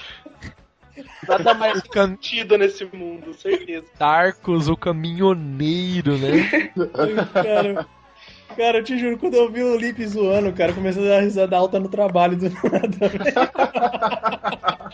Nada 1.28 1.54
mais 1.54 1.82
sentido 1.92 2.58
nesse 2.58 2.84
mundo, 2.94 3.34
certeza. 3.34 3.86
Darkus, 3.98 4.68
o 4.68 4.76
caminhoneiro, 4.76 6.18
né? 6.18 6.72
cara, 7.32 7.88
cara, 8.56 8.78
eu 8.80 8.84
te 8.84 8.98
juro, 8.98 9.18
quando 9.18 9.36
eu 9.36 9.52
vi 9.52 9.64
o 9.64 9.78
Lip 9.78 10.06
zoando, 10.06 10.54
cara, 10.54 10.74
comecei 10.74 11.04
a 11.06 11.16
dar 11.16 11.22
risada 11.22 11.58
alta 11.58 11.80
no 11.80 11.90
trabalho 11.90 12.38
do 12.38 12.50
nada. 12.50 13.12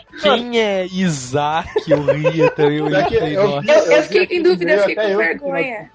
Quem 0.22 0.58
é 0.60 0.86
Isaac? 0.86 1.90
Eu 1.90 2.02
ria 2.02 2.50
também. 2.50 2.76
Eu, 2.76 2.88
eu, 2.88 3.62
eu, 3.62 3.92
eu 3.92 4.02
fiquei 4.02 4.38
em 4.38 4.42
dúvida, 4.42 4.72
eu 4.72 4.84
fiquei 4.84 5.12
com 5.12 5.16
vergonha. 5.16 5.90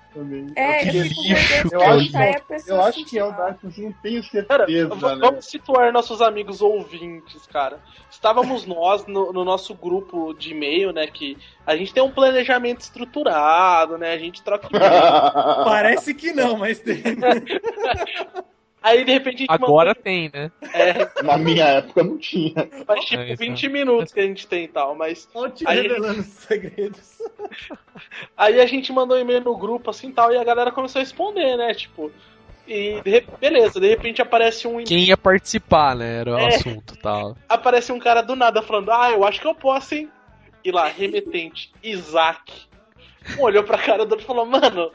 É, 0.56 0.86
que 0.86 1.00
lixo, 1.02 1.70
eu, 1.72 1.82
acho, 1.82 2.12
que, 2.12 2.72
eu 2.72 2.82
acho 2.82 3.06
que 3.06 3.20
é 3.20 3.26
o 3.26 3.32
Dark, 3.32 3.60
mas 3.62 3.78
não 3.78 3.92
tenho 3.94 4.24
certeza. 4.24 4.46
Cara, 4.48 4.68
né? 4.68 4.86
Vamos 5.20 5.46
situar 5.46 5.92
nossos 5.92 6.22
amigos 6.22 6.62
ouvintes, 6.62 7.46
cara. 7.48 7.80
Estávamos 8.10 8.66
nós 8.66 9.06
no, 9.06 9.34
no, 9.34 9.44
nosso 9.44 9.74
grupo 9.74 10.34
de 10.34 10.52
e-mail, 10.52 10.94
né? 10.94 11.08
Que 11.08 11.38
a 11.66 11.76
gente 11.76 11.94
tem 11.94 12.02
um 12.02 12.12
planejamento 12.12 12.82
estruturado, 12.82 13.98
né? 13.98 14.14
A 14.14 14.18
gente 14.18 14.42
troca 14.42 14.70
Parece 15.66 16.14
que 16.14 16.32
não, 16.32 16.58
mas 16.58 16.80
tem. 16.80 17.04
Aí 18.86 19.04
de 19.04 19.12
repente 19.12 19.46
Agora 19.50 19.90
mandou... 19.90 20.04
tem, 20.04 20.30
né? 20.32 20.52
É. 20.72 21.24
Na 21.24 21.40
minha 21.40 21.66
época 21.66 22.04
não 22.04 22.20
tinha. 22.20 22.54
Faz 22.86 23.04
tipo 23.06 23.24
é 23.24 23.36
20 23.36 23.68
minutos 23.68 24.14
que 24.14 24.20
a 24.20 24.24
gente 24.24 24.46
tem 24.46 24.66
e 24.66 24.68
tal, 24.68 24.94
mas. 24.94 25.28
Olha 25.34 25.52
te 25.52 25.66
revelando 25.66 26.22
segredos. 26.22 27.20
Aí 28.38 28.62
a 28.62 28.66
gente 28.68 28.94
mandou 28.94 29.18
um 29.18 29.20
e-mail 29.22 29.42
no 29.42 29.58
grupo 29.58 29.90
assim 29.90 30.12
tal, 30.12 30.32
e 30.32 30.38
a 30.38 30.44
galera 30.44 30.72
começou 30.72 31.00
a 31.00 31.04
responder, 31.04 31.58
né? 31.58 31.74
Tipo. 31.74 32.12
E 32.68 33.02
de... 33.02 33.26
beleza, 33.40 33.80
de 33.80 33.90
repente 33.90 34.22
aparece 34.22 34.68
um. 34.68 34.84
Quem 34.84 35.00
ia 35.00 35.18
participar, 35.18 35.96
né? 35.96 36.20
Era 36.20 36.36
o 36.36 36.38
é... 36.38 36.48
assunto 36.50 36.96
tal. 36.98 37.36
Aparece 37.50 37.92
um 37.92 37.98
cara 37.98 38.22
do 38.22 38.36
nada 38.36 38.62
falando, 38.62 38.92
ah, 38.92 39.10
eu 39.10 39.26
acho 39.26 39.42
que 39.42 39.48
eu 39.48 39.56
posso, 39.56 39.96
hein? 39.96 40.12
E 40.64 40.72
lá, 40.72 40.88
remetente, 40.88 41.72
Isaac. 41.82 42.68
Um 43.40 43.42
olhou 43.42 43.64
pra 43.64 43.80
cara 43.80 44.06
do 44.06 44.12
outro 44.12 44.24
e 44.24 44.28
falou, 44.28 44.46
mano, 44.46 44.92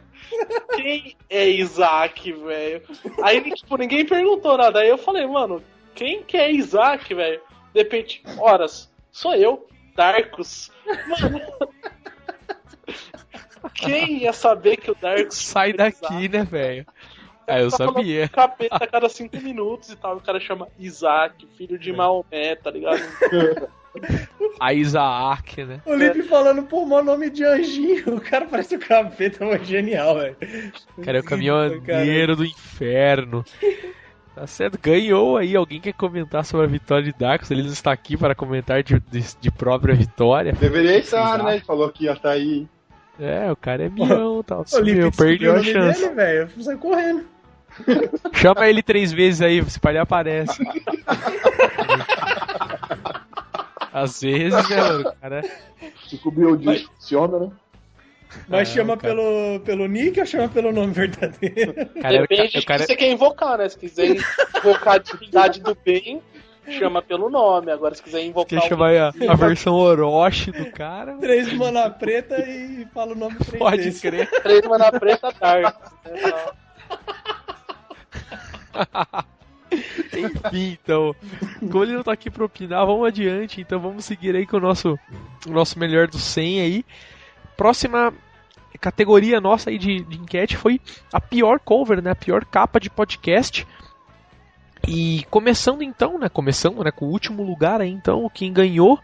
quem 0.74 1.16
é 1.28 1.48
Isaac, 1.48 2.32
velho? 2.32 2.82
Aí, 3.22 3.42
tipo, 3.52 3.76
ninguém 3.76 4.04
perguntou 4.04 4.56
nada. 4.56 4.80
Aí 4.80 4.88
eu 4.88 4.98
falei, 4.98 5.26
mano, 5.26 5.62
quem 5.94 6.22
que 6.22 6.36
é 6.36 6.50
Isaac, 6.50 7.12
velho? 7.14 7.40
De 7.72 7.82
repente, 7.82 8.22
horas, 8.38 8.90
sou 9.10 9.34
eu, 9.34 9.66
Darkus. 9.94 10.70
Mano. 11.06 11.40
Quem 13.74 14.22
ia 14.22 14.32
saber 14.32 14.76
que 14.76 14.90
o 14.90 14.94
Darkus. 14.94 15.36
Sai 15.36 15.72
daqui, 15.72 16.28
né, 16.28 16.44
velho? 16.44 16.86
É, 17.46 17.62
eu 17.62 17.70
tá 17.70 17.78
sabia. 17.78 18.28
Capeta 18.28 18.84
a 18.84 18.86
cada 18.86 19.08
cinco 19.08 19.36
minutos 19.38 19.90
e 19.90 19.96
tal. 19.96 20.16
O 20.16 20.20
cara 20.20 20.38
chama 20.38 20.68
Isaac, 20.78 21.46
filho 21.56 21.78
de 21.78 21.92
Maomé, 21.92 22.54
tá 22.54 22.70
ligado? 22.70 23.00
A 24.58 24.74
Isaac, 24.74 25.64
né? 25.64 25.80
O 25.84 25.94
Lipe 25.94 26.22
falando, 26.22 26.62
pô, 26.62 26.84
o 26.84 27.02
nome 27.02 27.30
de 27.30 27.44
anjinho. 27.44 28.16
O 28.16 28.20
cara 28.20 28.46
parece 28.46 28.76
o 28.76 28.78
capeta, 28.78 29.44
mas 29.44 29.66
genial, 29.66 30.16
velho. 30.16 30.36
Cara 31.02 31.18
é 31.18 31.20
o 31.20 31.24
caminhoneiro 31.24 32.36
do 32.36 32.44
inferno. 32.44 33.44
Tá 34.34 34.46
certo, 34.46 34.78
ganhou 34.80 35.36
aí. 35.36 35.56
Alguém 35.56 35.80
quer 35.80 35.92
comentar 35.92 36.44
sobre 36.44 36.66
a 36.66 36.68
vitória 36.68 37.04
de 37.04 37.12
Darkus? 37.12 37.50
Ele 37.50 37.62
não 37.62 37.72
está 37.72 37.92
aqui 37.92 38.16
para 38.16 38.34
comentar 38.34 38.82
de, 38.82 39.00
de, 39.10 39.24
de 39.40 39.50
própria 39.50 39.94
vitória. 39.94 40.52
Deveria 40.52 40.98
estar, 40.98 41.42
né? 41.42 41.56
Ele 41.56 41.64
falou 41.64 41.90
que 41.90 42.04
ia 42.04 42.12
estar 42.12 42.30
aí. 42.30 42.66
É, 43.18 43.50
o 43.50 43.56
cara 43.56 43.84
é 43.84 43.88
mião, 43.88 44.42
tal. 44.42 44.64
Tá, 44.64 44.78
eu 44.78 45.12
perdi 45.12 45.48
a 45.48 45.62
chance. 45.62 46.00
Dele, 46.00 46.14
velho. 46.14 46.62
Sai 46.62 46.76
correndo. 46.76 47.24
Chama 48.32 48.68
ele 48.68 48.82
três 48.82 49.12
vezes 49.12 49.42
aí, 49.42 49.62
se 49.68 49.78
ele 49.86 49.98
aparece. 49.98 50.62
Às 53.92 54.20
vezes, 54.20 54.68
né, 54.68 54.76
mano? 54.76 55.12
Cara... 55.20 55.42
Se 56.08 56.18
cobriu 56.18 56.56
de 56.56 56.86
funciona, 56.86 57.38
né? 57.38 57.50
Mas 58.48 58.68
é, 58.68 58.74
chama 58.74 58.96
cara... 58.96 59.14
pelo, 59.14 59.60
pelo 59.60 59.86
nick 59.88 60.20
ou 60.20 60.26
chama 60.26 60.48
pelo 60.48 60.72
nome 60.72 60.92
verdadeiro? 60.92 61.74
Cara, 62.00 62.20
Depende 62.20 62.48
de 62.48 62.64
cara... 62.64 62.80
que 62.80 62.86
você 62.86 62.96
quer 62.96 63.10
invocar, 63.10 63.58
né? 63.58 63.68
Se 63.68 63.78
quiser 63.78 64.16
invocar 64.56 64.94
a 64.94 64.98
divindade 64.98 65.60
do 65.60 65.76
bem, 65.84 66.22
chama 66.78 67.02
pelo 67.02 67.28
nome. 67.28 67.72
Agora, 67.72 67.94
se 67.94 68.02
quiser 68.02 68.24
invocar. 68.24 68.60
Quer 68.60 68.68
chamar 68.68 68.94
a, 68.94 69.08
a, 69.08 69.34
versão 69.34 69.74
Orochi 69.74 70.52
do 70.52 70.70
cara? 70.70 71.16
Três 71.18 71.52
mana 71.52 71.90
preta 71.90 72.40
e 72.40 72.86
fala 72.94 73.12
o 73.12 73.16
nome 73.16 73.36
três 73.36 73.58
Pode 73.58 73.76
vezes. 73.78 74.00
crer. 74.00 74.30
Três 74.42 74.62
mana 74.62 74.92
preta 74.92 75.32
Dark. 75.32 75.76
Né? 78.72 79.24
Enfim, 80.16 80.78
então, 80.82 81.14
como 81.70 81.84
ele 81.84 81.94
não 81.94 82.02
tá 82.02 82.12
aqui 82.12 82.30
pra 82.30 82.44
opinar, 82.44 82.86
vamos 82.86 83.06
adiante. 83.06 83.60
Então 83.60 83.80
vamos 83.80 84.04
seguir 84.04 84.34
aí 84.34 84.46
com 84.46 84.56
o 84.56 84.60
nosso, 84.60 84.98
o 85.46 85.50
nosso 85.50 85.78
melhor 85.78 86.08
do 86.08 86.18
100 86.18 86.60
aí. 86.60 86.84
Próxima 87.56 88.12
categoria 88.80 89.40
nossa 89.40 89.68
aí 89.70 89.76
de, 89.78 90.02
de 90.02 90.16
enquete 90.16 90.56
foi 90.56 90.80
a 91.12 91.20
pior 91.20 91.60
cover, 91.60 92.02
né? 92.02 92.12
A 92.12 92.16
pior 92.16 92.44
capa 92.44 92.80
de 92.80 92.88
podcast. 92.88 93.66
E 94.88 95.24
começando 95.30 95.82
então, 95.82 96.18
né? 96.18 96.28
Começando 96.28 96.82
né, 96.82 96.90
com 96.90 97.06
o 97.06 97.10
último 97.10 97.42
lugar 97.42 97.80
aí, 97.80 97.90
então, 97.90 98.30
quem 98.32 98.52
ganhou 98.52 98.98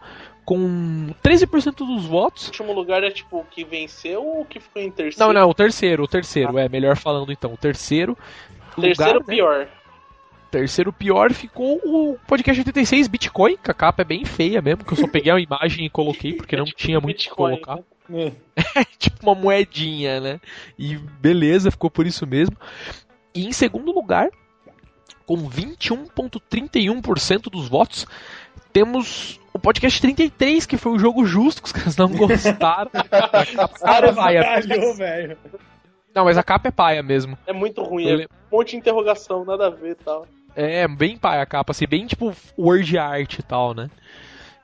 com 0.44 1.12
13% 1.22 1.74
dos 1.78 2.06
votos. 2.06 2.44
O 2.44 2.46
último 2.46 2.72
lugar 2.72 3.02
é 3.02 3.10
tipo 3.10 3.40
o 3.40 3.44
que 3.44 3.64
venceu 3.64 4.24
ou 4.24 4.40
o 4.42 4.44
que 4.44 4.60
ficou 4.60 4.80
em 4.80 4.90
terceiro? 4.90 5.32
Não, 5.32 5.40
não, 5.40 5.50
o 5.50 5.54
terceiro, 5.54 6.04
o 6.04 6.08
terceiro, 6.08 6.56
ah. 6.56 6.62
é 6.62 6.68
melhor 6.68 6.96
falando 6.96 7.32
então, 7.32 7.52
o 7.52 7.56
terceiro. 7.56 8.16
Terceiro 8.80 9.18
lugar, 9.18 9.26
pior. 9.26 9.58
Né? 9.58 9.68
Terceiro 10.50 10.92
pior 10.92 11.32
ficou 11.32 11.80
o 11.84 12.18
podcast 12.26 12.60
86 12.60 13.08
Bitcoin, 13.08 13.56
que 13.62 13.70
a 13.70 13.74
capa 13.74 14.02
é 14.02 14.04
bem 14.04 14.24
feia 14.24 14.60
mesmo, 14.62 14.84
que 14.84 14.92
eu 14.92 14.96
só 14.96 15.06
peguei 15.08 15.32
a 15.32 15.38
imagem 15.40 15.86
e 15.86 15.90
coloquei 15.90 16.34
porque 16.34 16.56
não 16.56 16.64
é 16.64 16.66
tipo 16.66 16.78
tinha 16.78 17.00
muito 17.00 17.18
o 17.18 17.22
que 17.22 17.30
colocar. 17.30 17.78
Né? 18.08 18.32
É 18.76 18.84
tipo 18.98 19.16
uma 19.22 19.34
moedinha, 19.34 20.20
né? 20.20 20.40
E 20.78 20.96
beleza, 20.96 21.70
ficou 21.70 21.90
por 21.90 22.06
isso 22.06 22.26
mesmo. 22.26 22.56
E 23.34 23.46
em 23.46 23.52
segundo 23.52 23.92
lugar, 23.92 24.30
com 25.26 25.36
21,31% 25.50 27.50
dos 27.50 27.68
votos, 27.68 28.06
temos 28.72 29.38
o 29.52 29.58
podcast 29.58 30.00
33, 30.00 30.64
que 30.66 30.76
foi 30.76 30.92
o 30.92 30.98
jogo 30.98 31.26
justo, 31.26 31.62
que 31.62 31.68
os 31.68 31.72
caras 31.72 31.96
não 31.96 32.08
gostaram. 32.14 32.90
Cara, 33.80 34.12
paia. 34.12 34.60
velho. 34.96 35.36
Não, 36.16 36.24
mas 36.24 36.38
a 36.38 36.42
capa 36.42 36.68
é 36.68 36.70
paia 36.70 37.02
mesmo. 37.02 37.36
É 37.46 37.52
muito 37.52 37.82
ruim, 37.82 38.08
é 38.08 38.24
um 38.24 38.56
monte 38.56 38.70
de 38.70 38.76
interrogação, 38.78 39.44
nada 39.44 39.66
a 39.66 39.70
ver 39.70 39.90
e 39.90 39.94
tal. 39.96 40.26
É, 40.54 40.88
bem 40.88 41.18
paia 41.18 41.42
a 41.42 41.46
capa, 41.46 41.72
assim, 41.72 41.86
bem 41.86 42.06
tipo 42.06 42.34
word 42.58 42.96
art 42.96 43.38
e 43.38 43.42
tal, 43.42 43.74
né? 43.74 43.90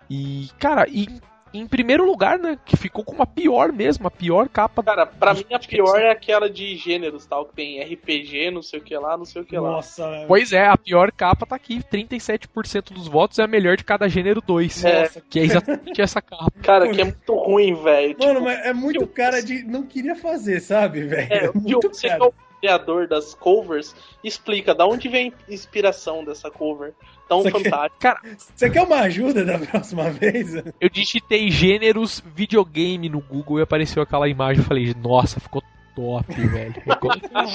E, 0.09 0.49
cara, 0.59 0.87
e 0.89 1.07
em 1.53 1.67
primeiro 1.67 2.05
lugar, 2.05 2.39
né? 2.39 2.59
Que 2.65 2.77
ficou 2.77 3.05
com 3.05 3.15
uma 3.15 3.27
pior 3.27 3.73
mesmo, 3.73 4.07
a 4.07 4.11
pior 4.11 4.49
capa. 4.49 4.83
Cara, 4.83 5.07
pra 5.07 5.35
mim 5.35 5.45
a 5.53 5.59
pior 5.59 6.01
é 6.01 6.11
aquela 6.11 6.49
de 6.49 6.77
gêneros, 6.77 7.27
tal, 7.27 7.45
que 7.47 7.55
tem 7.55 7.83
RPG, 7.83 8.51
não 8.51 8.63
sei 8.63 8.81
o 8.81 8.83
que 8.83 8.97
lá, 8.97 9.17
não 9.17 9.25
sei 9.25 9.43
o 9.43 9.45
que 9.45 9.59
lá. 9.59 9.71
Nossa. 9.71 10.25
Pois 10.27 10.53
é, 10.53 10.67
a 10.67 10.77
pior 10.77 11.13
capa 11.13 11.47
tá 11.47 11.57
aqui. 11.57 11.83
37% 11.83 12.93
dos 12.93 13.09
votos 13.09 13.39
é 13.39 13.45
a 13.45 13.47
melhor 13.47 13.77
de 13.77 13.85
cada 13.85 14.09
gênero 14.09 14.41
2. 14.41 14.85
É. 14.85 15.11
Que 15.29 15.41
é 15.41 15.43
exatamente 15.45 16.01
essa 16.01 16.21
capa. 16.21 16.53
Cara, 16.63 16.89
que 16.91 17.01
é 17.01 17.05
muito 17.05 17.35
ruim, 17.35 17.75
velho. 17.75 18.17
Mano, 18.19 18.33
tipo, 18.35 18.45
mas 18.45 18.67
é 18.67 18.73
muito 18.73 19.07
cara 19.07 19.43
de. 19.43 19.63
Não 19.65 19.83
queria 19.83 20.17
fazer, 20.17 20.61
sabe, 20.61 21.03
velho? 21.03 21.33
É, 21.33 21.47
é 21.47 21.53
muito 21.53 21.91
cara 21.91 22.33
criador 22.63 23.09
das 23.09 23.35
covers 23.35 23.93
explica 24.23 24.73
da 24.73 24.87
onde 24.87 25.09
vem 25.09 25.33
a 25.49 25.53
inspiração 25.53 26.25
dessa 26.25 26.49
cover 26.49 26.95
tão 27.29 27.43
fantástica. 27.43 27.91
Cara, 27.99 28.21
você 28.55 28.71
quer 28.71 28.83
uma 28.83 29.01
ajuda 29.01 29.45
da 29.45 29.59
próxima 29.59 30.11
vez? 30.11 30.55
Eu 30.81 30.89
digitei 30.89 31.51
gêneros 31.51 32.23
videogame 32.35 33.09
no 33.09 33.21
Google 33.21 33.59
e 33.59 33.63
apareceu 33.63 34.01
aquela 34.01 34.29
imagem. 34.29 34.63
Eu 34.63 34.69
falei, 34.69 34.95
nossa, 34.95 35.41
ficou 35.41 35.61
top, 35.97 36.33
velho. 36.33 36.73
Ficou... 36.81 37.11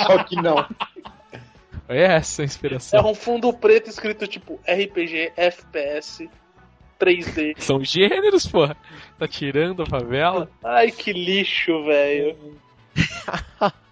Só 0.06 0.24
que 0.26 0.36
não. 0.36 0.68
É 1.88 2.04
essa 2.04 2.42
a 2.42 2.46
inspiração. 2.46 3.00
É 3.00 3.04
um 3.04 3.16
fundo 3.16 3.52
preto 3.54 3.90
escrito 3.90 4.28
tipo 4.28 4.60
RPG, 4.68 5.32
FPS, 5.38 6.30
3D. 7.00 7.56
São 7.58 7.82
gêneros, 7.82 8.46
porra. 8.46 8.76
Tá 9.18 9.28
tirando 9.28 9.84
a 9.84 9.86
favela. 9.86 10.50
Ai, 10.64 10.92
que 10.92 11.14
lixo, 11.14 11.84
velho. 11.86 12.38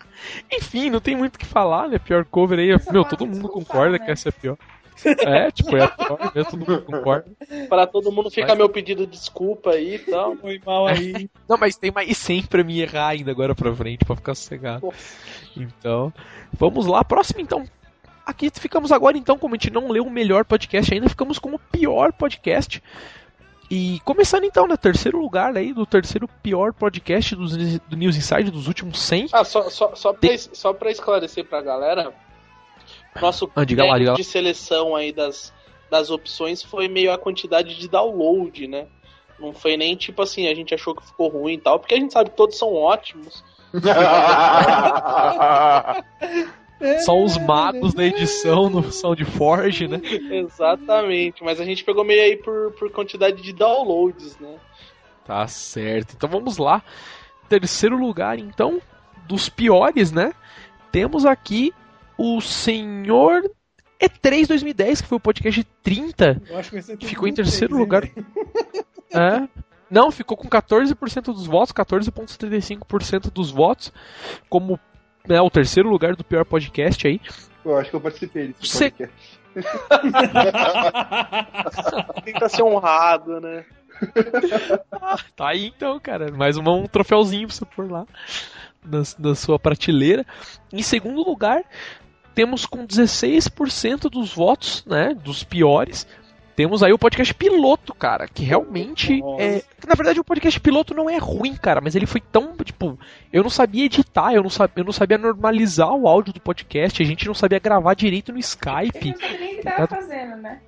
Enfim, 0.52 0.90
não 0.90 1.00
tem 1.00 1.16
muito 1.16 1.36
o 1.36 1.40
que 1.40 1.46
falar, 1.46 1.90
né? 1.90 2.00
Pior 2.00 2.26
cover 2.26 2.60
aí. 2.60 2.70
Meu, 2.92 3.04
todo 3.04 3.26
mundo 3.26 3.50
concorda 3.50 4.00
que 4.00 4.12
essa 4.12 4.30
é 4.30 4.32
a 4.32 4.34
pior. 4.34 4.58
É, 5.04 5.52
tipo, 5.52 5.76
é 5.76 5.84
a 5.84 5.88
pior 5.90 6.32
mesmo, 6.34 6.52
todo 6.52 6.60
mundo 6.60 6.82
concorda. 6.84 7.26
Para 7.68 7.86
todo 7.86 8.12
mundo 8.12 8.32
ficar 8.32 8.50
mas... 8.50 8.58
meu 8.58 8.70
pedido 8.70 9.06
de 9.06 9.12
desculpa 9.18 9.72
aí 9.72 9.96
e 9.96 10.00
tal. 10.00 10.36
Foi 10.38 10.62
mal 10.66 10.88
aí. 10.88 11.30
Não, 11.48 11.58
mas 11.58 11.76
tem 11.76 11.92
mais 11.92 12.18
100 12.18 12.44
pra 12.44 12.64
me 12.64 12.82
errar 12.82 13.10
ainda 13.10 13.32
agora 13.32 13.54
pra 13.54 13.76
frente, 13.76 14.06
pra 14.06 14.16
ficar 14.16 14.36
sossegado. 14.36 14.92
Então, 15.56 16.14
vamos 16.54 16.86
lá. 16.86 17.04
Próximo, 17.04 17.42
então. 17.42 17.66
Aqui 18.26 18.50
ficamos 18.50 18.92
agora, 18.92 19.18
então, 19.18 19.38
como 19.38 19.54
a 19.54 19.58
gente 19.58 19.72
não 19.72 19.88
leu 19.88 20.04
o 20.04 20.10
melhor 20.10 20.46
podcast 20.46 20.92
ainda, 20.92 21.08
ficamos 21.08 21.38
com 21.38 21.54
o 21.54 21.60
pior 21.60 22.12
podcast. 22.12 22.82
E 23.70 24.00
começando 24.06 24.44
então, 24.44 24.68
né? 24.68 24.78
Terceiro 24.78 25.20
lugar 25.20 25.56
aí 25.58 25.74
do 25.74 25.86
terceiro 25.86 26.28
pior 26.44 26.74
podcast 26.74 27.36
do, 27.36 27.48
do 27.80 27.98
News 27.98 28.16
Inside 28.16 28.52
dos 28.52 28.68
últimos 28.68 29.02
100. 29.02 29.30
Ah, 29.32 29.44
só, 29.44 29.70
só, 29.70 29.96
só, 29.96 30.14
pra, 30.14 30.38
só 30.38 30.74
pra 30.74 30.92
esclarecer 30.92 31.46
pra 31.46 31.62
galera, 31.62 32.14
nosso 33.20 33.50
ah, 33.56 33.64
diga 33.64 33.86
lá, 33.86 33.98
diga 33.98 34.14
de 34.14 34.24
seleção 34.24 34.96
aí 34.96 35.12
das, 35.12 35.52
das 35.90 36.12
opções 36.12 36.62
foi 36.62 36.88
meio 36.88 37.12
a 37.12 37.18
quantidade 37.18 37.76
de 37.76 37.88
download, 37.88 38.68
né? 38.68 38.88
Não 39.40 39.52
foi 39.52 39.76
nem 39.76 39.96
tipo 39.96 40.22
assim, 40.22 40.48
a 40.48 40.54
gente 40.54 40.74
achou 40.74 40.96
que 40.96 41.06
ficou 41.06 41.28
ruim 41.28 41.54
e 41.54 41.60
tal, 41.60 41.80
porque 41.80 41.96
a 41.96 42.00
gente 42.00 42.14
sabe 42.14 42.30
que 42.30 42.38
todos 42.38 42.58
são 42.58 42.74
ótimos. 42.74 43.44
Só 47.04 47.22
os 47.22 47.38
magos 47.38 47.94
da 47.94 48.04
edição 48.04 48.70
no 48.70 48.92
Soundforge, 48.92 49.88
né? 49.88 50.02
Exatamente, 50.04 51.44
mas 51.44 51.60
a 51.60 51.66
gente 51.66 51.84
pegou 51.84 52.04
meio 52.04 52.22
aí 52.22 52.38
por, 52.38 52.72
por 52.74 52.92
quantidade 52.92 53.42
de 53.42 53.54
downloads, 53.54 54.38
né? 54.40 54.58
Tá 55.26 55.48
certo. 55.48 56.14
Então 56.16 56.30
vamos 56.30 56.58
lá. 56.58 56.84
Terceiro 57.48 57.98
lugar, 57.98 58.38
então, 58.40 58.82
dos 59.28 59.50
piores, 59.50 60.12
né? 60.12 60.34
Temos 60.92 61.26
aqui 61.26 61.74
o 62.18 62.42
Senhor 62.42 63.44
E3 64.00 64.48
2010, 64.48 65.02
que 65.02 65.08
foi 65.08 65.18
o 65.18 65.22
podcast 65.22 65.64
30. 65.84 66.42
Eu 66.50 66.58
acho 66.58 66.70
que, 66.70 66.82
vai 66.82 66.98
que 66.98 67.08
ficou 67.08 67.28
em 67.28 67.34
terceiro 67.34 67.78
lugar. 67.78 68.04
é. 69.14 69.48
Não, 69.90 70.12
ficou 70.12 70.36
com 70.36 70.48
14% 70.48 71.26
dos 71.26 71.46
votos, 71.46 71.72
14,35% 71.72 73.32
dos 73.32 73.52
votos, 73.52 73.94
como 74.50 74.80
né, 75.28 75.42
o 75.42 75.50
terceiro 75.50 75.90
lugar 75.90 76.16
do 76.16 76.24
pior 76.24 76.46
podcast 76.46 77.08
aí. 77.08 77.20
Eu 77.64 77.78
acho 77.78 77.90
que 77.90 77.96
eu 77.96 78.02
participei 78.02 78.48
desse 78.48 78.68
Você... 78.68 78.92
podcast. 78.92 79.40
Tenta 82.26 82.50
ser 82.50 82.64
honrado, 82.64 83.40
né? 83.40 83.64
tá 85.36 85.50
aí 85.50 85.68
então, 85.68 86.00
cara. 86.00 86.32
Mais 86.32 86.58
um, 86.58 86.70
um 86.70 86.88
troféuzinho 86.88 87.48
pra 87.48 87.56
você 87.56 87.66
pôr 87.66 87.90
lá 87.90 88.06
na, 88.84 89.04
na 89.18 89.36
sua 89.36 89.58
prateleira. 89.58 90.26
Em 90.72 90.82
segundo 90.82 91.24
lugar, 91.24 91.64
temos 92.34 92.66
com 92.66 92.86
16% 92.86 94.10
dos 94.10 94.34
votos, 94.34 94.84
né, 94.86 95.14
dos 95.14 95.44
piores, 95.44 96.08
temos 96.56 96.82
aí 96.82 96.94
o 96.94 96.98
podcast 96.98 97.34
piloto, 97.34 97.94
cara, 97.94 98.28
que 98.28 98.44
realmente 98.44 99.20
Nossa. 99.20 99.44
é. 99.44 99.64
Na 99.88 99.94
verdade, 99.94 100.20
o 100.20 100.24
podcast 100.24 100.60
piloto 100.60 100.94
não 100.94 101.10
é 101.10 101.18
ruim, 101.18 101.56
cara, 101.56 101.82
mas 101.82 101.96
ele 101.96 102.06
foi 102.06 102.22
tão, 102.22 102.56
tipo, 102.58 102.98
eu 103.32 103.44
não 103.44 103.50
sabia 103.50 103.86
editar, 103.86 104.34
eu 104.34 104.42
não 104.42 104.50
sabia, 104.50 104.82
eu 104.82 104.86
não 104.86 104.94
sabia 104.94 105.18
normalizar 105.18 105.94
o 105.94 106.08
áudio 106.08 106.34
do 106.34 106.40
podcast, 106.40 107.04
a 107.04 107.06
gente 107.06 107.28
não 107.28 107.34
sabia 107.34 107.60
gravar 107.60 107.94
direito 107.94 108.32
no 108.32 108.40
Skype. 108.40 109.10
Eu 109.10 109.12
não 109.12 109.20
sabia 109.20 109.40
nem 109.40 109.54
o 109.54 109.58
que 109.58 109.64
tava 109.64 109.88
fazendo, 109.88 110.38
né? 110.38 110.62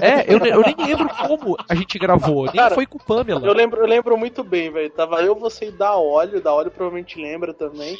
É, 0.00 0.32
eu, 0.32 0.38
eu 0.38 0.62
nem 0.62 0.76
lembro 0.86 1.08
como 1.08 1.56
a 1.68 1.74
gente 1.74 1.98
gravou, 1.98 2.44
nem 2.44 2.54
cara, 2.54 2.74
foi 2.74 2.86
com 2.86 2.98
o 2.98 3.02
Pamela. 3.02 3.44
Eu 3.44 3.52
lembro, 3.52 3.80
eu 3.80 3.86
lembro 3.86 4.16
muito 4.16 4.44
bem, 4.44 4.70
velho. 4.70 4.90
Tava 4.90 5.20
eu, 5.22 5.34
você 5.34 5.68
e 5.68 5.72
da 5.72 5.96
óleo, 5.96 6.40
da 6.40 6.52
óleo 6.52 6.70
provavelmente 6.70 7.20
lembra 7.20 7.52
também. 7.52 7.98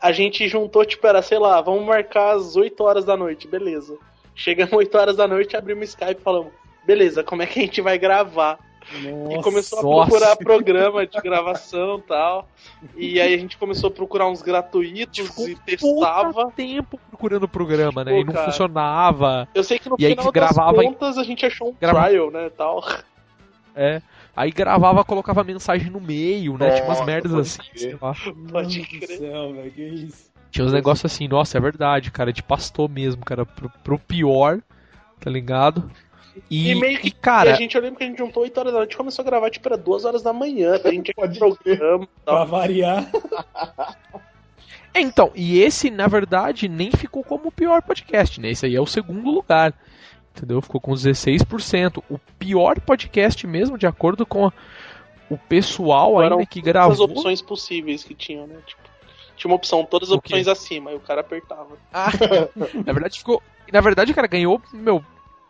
A 0.00 0.12
gente 0.12 0.46
juntou, 0.46 0.84
tipo, 0.84 1.04
era, 1.06 1.20
sei 1.22 1.38
lá, 1.38 1.60
vamos 1.60 1.84
marcar 1.84 2.36
às 2.36 2.54
8 2.54 2.80
horas 2.84 3.04
da 3.04 3.16
noite, 3.16 3.48
beleza. 3.48 3.98
Chegamos 4.38 4.72
8 4.72 4.96
horas 4.96 5.16
da 5.16 5.26
noite, 5.26 5.56
abrimos 5.56 5.82
o 5.82 5.84
Skype 5.90 6.20
e 6.20 6.22
falamos, 6.22 6.52
beleza, 6.86 7.24
como 7.24 7.42
é 7.42 7.46
que 7.46 7.58
a 7.58 7.62
gente 7.62 7.80
vai 7.80 7.98
gravar? 7.98 8.56
Nossa, 9.02 9.34
e 9.34 9.42
começou 9.42 9.78
a 9.80 9.82
procurar 9.82 10.28
nossa. 10.28 10.36
programa 10.36 11.04
de 11.04 11.20
gravação 11.20 11.98
e 11.98 12.02
tal. 12.02 12.48
E 12.96 13.20
aí 13.20 13.34
a 13.34 13.36
gente 13.36 13.58
começou 13.58 13.88
a 13.88 13.90
procurar 13.90 14.28
uns 14.28 14.40
gratuitos 14.40 15.36
e 15.40 15.56
testava. 15.56 16.52
tempo 16.52 16.98
procurando 17.10 17.42
o 17.42 17.48
programa, 17.48 18.04
né? 18.04 18.12
Pô, 18.12 18.20
e 18.20 18.24
não 18.24 18.32
cara, 18.32 18.46
funcionava. 18.46 19.48
Eu 19.52 19.64
sei 19.64 19.76
que 19.76 19.90
no 19.90 19.96
e 19.98 20.08
final 20.08 20.26
aí 20.26 20.32
gravava 20.32 20.82
contas 20.84 21.18
a 21.18 21.24
gente 21.24 21.44
achou 21.44 21.70
um 21.70 21.74
Grava... 21.78 22.06
trial, 22.06 22.30
né, 22.30 22.48
tal. 22.56 22.84
É. 23.74 24.00
Aí 24.36 24.52
gravava, 24.52 25.04
colocava 25.04 25.42
mensagem 25.42 25.90
no 25.90 26.00
meio, 26.00 26.56
né? 26.56 26.70
Tinha 26.70 26.84
umas 26.84 27.04
merdas 27.04 27.34
assim, 27.34 27.62
sei 27.74 27.98
lá. 28.00 28.14
Pode 28.52 28.82
crer. 28.82 29.18
Céu, 29.18 29.52
véio, 29.52 29.72
que 29.72 29.82
isso? 29.82 30.27
Tinha 30.50 30.64
uns 30.64 30.72
negócios 30.72 31.12
assim, 31.12 31.28
nossa, 31.28 31.58
é 31.58 31.60
verdade, 31.60 32.10
cara, 32.10 32.32
de 32.32 32.42
pastor 32.42 32.88
mesmo, 32.88 33.24
cara, 33.24 33.44
pro, 33.44 33.70
pro 33.84 33.98
pior, 33.98 34.60
tá 35.20 35.30
ligado? 35.30 35.90
E, 36.50 36.70
e 36.70 36.74
meio 36.74 36.98
que, 36.98 37.08
e, 37.08 37.10
cara, 37.10 37.52
a 37.52 37.54
gente, 37.54 37.74
eu 37.74 37.82
lembro 37.82 37.98
que 37.98 38.04
a 38.04 38.06
gente 38.06 38.18
juntou 38.18 38.44
8 38.44 38.58
horas 38.58 38.72
da 38.72 38.78
noite 38.78 38.92
e 38.92 38.96
começou 38.96 39.22
a 39.22 39.26
gravar, 39.26 39.50
tipo, 39.50 39.68
era 39.68 39.76
2 39.76 40.04
horas 40.04 40.22
da 40.22 40.32
manhã, 40.32 40.80
a 40.82 40.90
gente 40.90 41.12
pode 41.12 41.38
programa. 41.38 42.08
Pra 42.24 42.44
variar. 42.44 43.10
É, 44.94 45.00
então, 45.00 45.30
e 45.34 45.60
esse, 45.60 45.90
na 45.90 46.06
verdade, 46.06 46.66
nem 46.66 46.90
ficou 46.90 47.22
como 47.22 47.48
o 47.48 47.52
pior 47.52 47.82
podcast, 47.82 48.40
né? 48.40 48.50
Esse 48.50 48.66
aí 48.66 48.74
é 48.74 48.80
o 48.80 48.86
segundo 48.86 49.30
lugar. 49.30 49.74
Entendeu? 50.34 50.62
Ficou 50.62 50.80
com 50.80 50.92
16%. 50.92 52.02
O 52.08 52.18
pior 52.38 52.80
podcast 52.80 53.46
mesmo, 53.46 53.76
de 53.76 53.86
acordo 53.86 54.24
com 54.24 54.50
o 55.28 55.36
pessoal 55.36 56.18
ainda 56.18 56.44
que 56.46 56.60
gravou. 56.60 56.92
as 56.92 57.00
opções 57.00 57.42
possíveis 57.42 58.02
que 58.02 58.14
tinham, 58.14 58.46
né? 58.46 58.56
Tipo, 58.66 58.82
Tinha 59.38 59.50
uma 59.50 59.56
opção, 59.56 59.84
todas 59.84 60.10
as 60.10 60.16
opções 60.16 60.48
acima, 60.48 60.90
e 60.92 60.96
o 60.96 61.00
cara 61.00 61.20
apertava. 61.20 61.78
Ah, 61.92 62.10
na 62.84 62.92
verdade 62.92 63.18
ficou. 63.18 63.42
Na 63.72 63.80
verdade, 63.80 64.12
cara, 64.12 64.26
ganhou, 64.26 64.60
meu, 64.72 65.02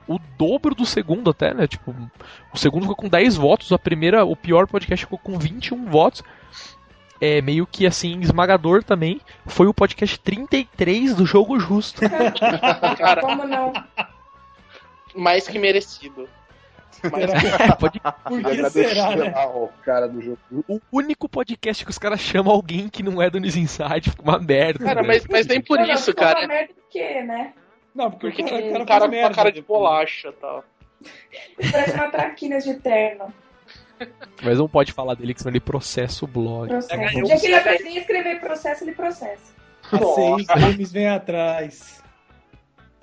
o 0.06 0.18
dobro 0.36 0.74
do 0.74 0.86
segundo 0.86 1.30
até, 1.30 1.54
né? 1.54 1.66
Tipo, 1.66 1.94
o 2.52 2.58
segundo 2.58 2.82
ficou 2.82 2.96
com 2.96 3.08
10 3.08 3.36
votos, 3.36 3.72
a 3.72 3.78
primeira, 3.78 4.24
o 4.24 4.36
pior 4.36 4.66
podcast 4.66 5.04
ficou 5.04 5.18
com 5.18 5.38
21 5.38 5.86
votos. 5.86 6.22
É 7.20 7.42
meio 7.42 7.66
que 7.66 7.84
assim, 7.86 8.20
esmagador 8.20 8.84
também. 8.84 9.20
Foi 9.46 9.66
o 9.66 9.74
podcast 9.74 10.20
33 10.20 11.16
do 11.16 11.26
Jogo 11.26 11.58
Justo. 11.58 12.00
Cara, 12.96 13.20
Como 13.22 13.44
não? 13.44 13.72
mais 15.16 15.48
que 15.48 15.58
merecido. 15.58 16.28
Mas, 17.12 17.30
É, 17.60 17.74
pode- 17.76 18.00
Por 18.00 18.10
Queria 18.28 18.42
que 18.42 18.46
agradecer 18.50 18.88
será, 18.88 19.16
né? 19.16 19.32
o 19.46 19.68
cara 19.84 20.08
do 20.08 20.20
jogo. 20.20 20.38
O 20.66 20.80
único 20.92 21.28
podcast 21.28 21.84
que 21.84 21.90
os 21.90 21.98
caras 21.98 22.20
chamam 22.20 22.52
alguém 22.52 22.88
que 22.88 23.02
não 23.02 23.20
é 23.22 23.28
do 23.30 23.38
News 23.38 23.56
Inside, 23.56 24.10
fica 24.10 24.22
uma 24.22 24.38
merda. 24.38 24.84
cara, 24.84 25.02
né? 25.02 25.08
mas, 25.08 25.26
mas 25.28 25.46
nem 25.46 25.60
por 25.60 25.80
isso, 25.80 26.06
ficou 26.12 26.24
uma 26.26 26.34
cara. 26.34 26.46
merda 26.48 26.72
quê, 26.90 27.22
né? 27.22 27.52
Não, 27.94 28.10
porque, 28.10 28.28
Porque 28.28 28.42
o 28.42 28.46
tem 28.46 28.58
cara, 28.72 28.78
um 28.78 28.82
o 28.82 28.86
cara, 28.86 28.86
cara 28.86 29.04
com 29.06 29.10
merda 29.10 29.28
uma 29.28 29.34
cara 29.34 29.50
de 29.52 29.60
depois. 29.60 29.78
bolacha 29.80 30.28
e 30.28 30.32
tal. 30.32 30.64
Parece 31.70 31.92
uma 31.92 32.08
traquinas 32.10 32.64
de 32.64 32.74
terno. 32.74 33.32
Mas 34.42 34.58
não 34.58 34.68
pode 34.68 34.92
falar 34.92 35.14
dele, 35.14 35.34
que 35.34 35.40
senão 35.40 35.52
ele 35.52 35.60
processa 35.60 36.24
o 36.24 36.28
blog. 36.28 36.68
Processo. 36.68 37.18
O 37.18 37.22
dia 37.24 37.36
que 37.38 37.46
ele 37.46 37.54
aprender 37.56 37.88
a 37.88 38.00
escrever 38.00 38.40
processo, 38.40 38.84
ele 38.84 38.92
processa. 38.92 39.52
Assim, 39.92 40.44
crimes 40.44 40.92
vem 40.92 41.08
atrás. 41.08 42.02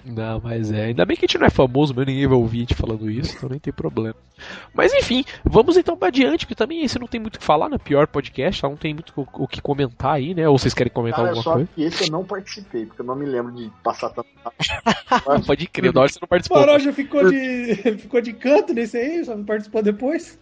Não, 0.05 0.39
mas 0.39 0.71
é. 0.71 0.85
Ainda 0.85 1.03
bem 1.03 1.17
que 1.17 1.25
a 1.25 1.27
gente 1.27 1.39
não 1.39 1.47
é 1.47 1.49
famoso, 1.49 1.93
mas 1.95 2.05
ninguém 2.05 2.27
vai 2.27 2.37
ouvir 2.37 2.57
a 2.57 2.59
gente 2.61 2.75
falando 2.75 3.09
isso, 3.09 3.35
então 3.35 3.49
nem 3.49 3.57
tem 3.59 3.73
problema. 3.73 4.15
Mas 4.73 4.93
enfim, 4.93 5.25
vamos 5.43 5.77
então 5.77 5.97
pra 5.97 6.09
adiante, 6.09 6.45
porque 6.45 6.53
também 6.55 6.83
esse 6.83 6.99
não 6.99 7.07
tem 7.07 7.19
muito 7.19 7.37
o 7.37 7.39
que 7.39 7.45
falar 7.45 7.69
no 7.69 7.79
pior 7.79 8.05
podcast, 8.05 8.61
não 8.61 8.75
tem 8.75 8.93
muito 8.93 9.11
o, 9.15 9.43
o 9.43 9.47
que 9.47 9.59
comentar 9.61 10.13
aí, 10.13 10.35
né? 10.35 10.47
Ou 10.47 10.57
vocês 10.59 10.73
querem 10.75 10.93
comentar 10.93 11.21
Cara, 11.21 11.29
alguma 11.29 11.43
só 11.43 11.53
coisa? 11.53 11.69
que 11.73 11.83
esse 11.83 12.03
eu 12.03 12.11
não 12.11 12.23
participei, 12.23 12.85
porque 12.85 13.01
eu 13.01 13.05
não 13.05 13.15
me 13.15 13.25
lembro 13.25 13.51
de 13.53 13.71
passar 13.83 14.11
tanto. 14.11 14.27
Pode 15.47 15.67
crer, 15.67 15.91
da 15.91 16.01
hora 16.01 16.09
você 16.09 16.19
não 16.21 16.25
O 16.25 16.29
participou. 16.29 16.59
Maroja 16.59 16.93
ficou 16.93 17.27
de, 17.29 17.75
ficou 17.97 18.21
de 18.21 18.33
canto 18.33 18.73
nesse 18.73 18.97
aí, 18.97 19.25
só 19.25 19.35
participou 19.43 19.81
depois. 19.81 20.39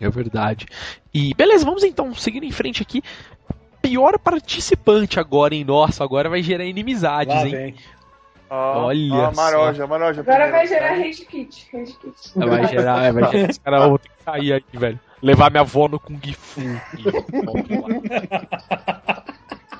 É 0.00 0.08
verdade. 0.08 0.66
E 1.12 1.34
beleza, 1.34 1.64
vamos 1.64 1.82
então 1.82 2.14
seguindo 2.14 2.44
em 2.44 2.52
frente 2.52 2.82
aqui. 2.82 3.02
Pior 3.80 4.16
participante 4.18 5.18
agora, 5.18 5.54
hein? 5.54 5.64
Nossa, 5.64 6.04
agora 6.04 6.28
vai 6.28 6.40
gerar 6.40 6.64
inimizades, 6.64 7.34
Lá 7.34 7.44
hein? 7.46 7.50
vem. 7.50 7.74
Olha 8.54 9.14
ó, 9.14 9.32
Maroja, 9.32 9.86
Maroja. 9.86 10.20
Agora 10.20 10.44
primeiro, 10.44 10.52
vai 10.52 10.66
gerar 10.66 10.88
cara. 10.90 11.00
rage 11.00 11.24
kit. 11.24 11.68
Rage 11.72 11.94
kit. 11.94 12.32
Vai 12.36 12.66
gerar, 12.66 13.04
é, 13.04 13.10
vai 13.12 13.32
gerar. 13.32 13.50
Os 13.50 13.58
caras 13.58 13.82
vão 13.82 13.96
ter 13.96 14.08
que 14.10 14.22
sair 14.22 14.52
aqui, 14.52 14.76
velho. 14.76 15.00
Levar 15.22 15.50
minha 15.50 15.62
avó 15.62 15.88
no 15.88 15.98
Kung 15.98 16.20
Fu. 16.34 16.60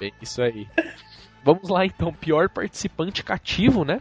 Bem, 0.01 0.15
Isso 0.23 0.41
aí. 0.41 0.67
Vamos 1.45 1.69
lá 1.69 1.85
então, 1.85 2.15
pior 2.15 2.49
participante 2.49 3.23
cativo, 3.23 3.85
né? 3.85 4.01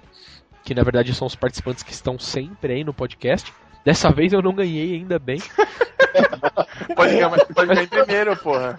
Que 0.63 0.73
na 0.73 0.83
verdade 0.83 1.13
são 1.13 1.27
os 1.27 1.35
participantes 1.35 1.83
que 1.83 1.91
estão 1.91 2.17
sempre 2.17 2.71
aí 2.71 2.83
no 2.85 2.93
podcast. 2.93 3.51
Dessa 3.83 4.09
vez 4.09 4.31
eu 4.31 4.41
não 4.41 4.53
ganhei 4.53 4.95
ainda 4.95 5.19
bem. 5.19 5.41
Pode 6.95 7.13
ganhar, 7.13 7.29
pode 7.29 7.67
ganhar 7.67 7.83
em 7.83 7.87
primeiro, 7.87 8.35
porra. 8.37 8.75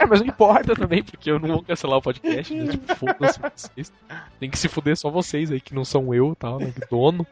É, 0.00 0.06
mas 0.06 0.20
não 0.20 0.26
importa 0.26 0.74
também, 0.74 1.02
porque 1.02 1.30
eu 1.30 1.38
não 1.38 1.48
vou 1.48 1.62
cancelar 1.62 1.98
o 1.98 2.02
podcast, 2.02 2.54
né? 2.54 2.72
Tipo, 2.72 2.94
foda-se 2.96 3.38
vocês. 3.38 3.92
Tem 4.40 4.48
que 4.48 4.58
se 4.58 4.66
fuder 4.66 4.96
só 4.96 5.10
vocês 5.10 5.52
aí, 5.52 5.60
que 5.60 5.74
não 5.74 5.84
são 5.84 6.14
eu, 6.14 6.34
tal, 6.34 6.58
né? 6.58 6.72
que 6.74 6.80
Dono. 6.90 7.26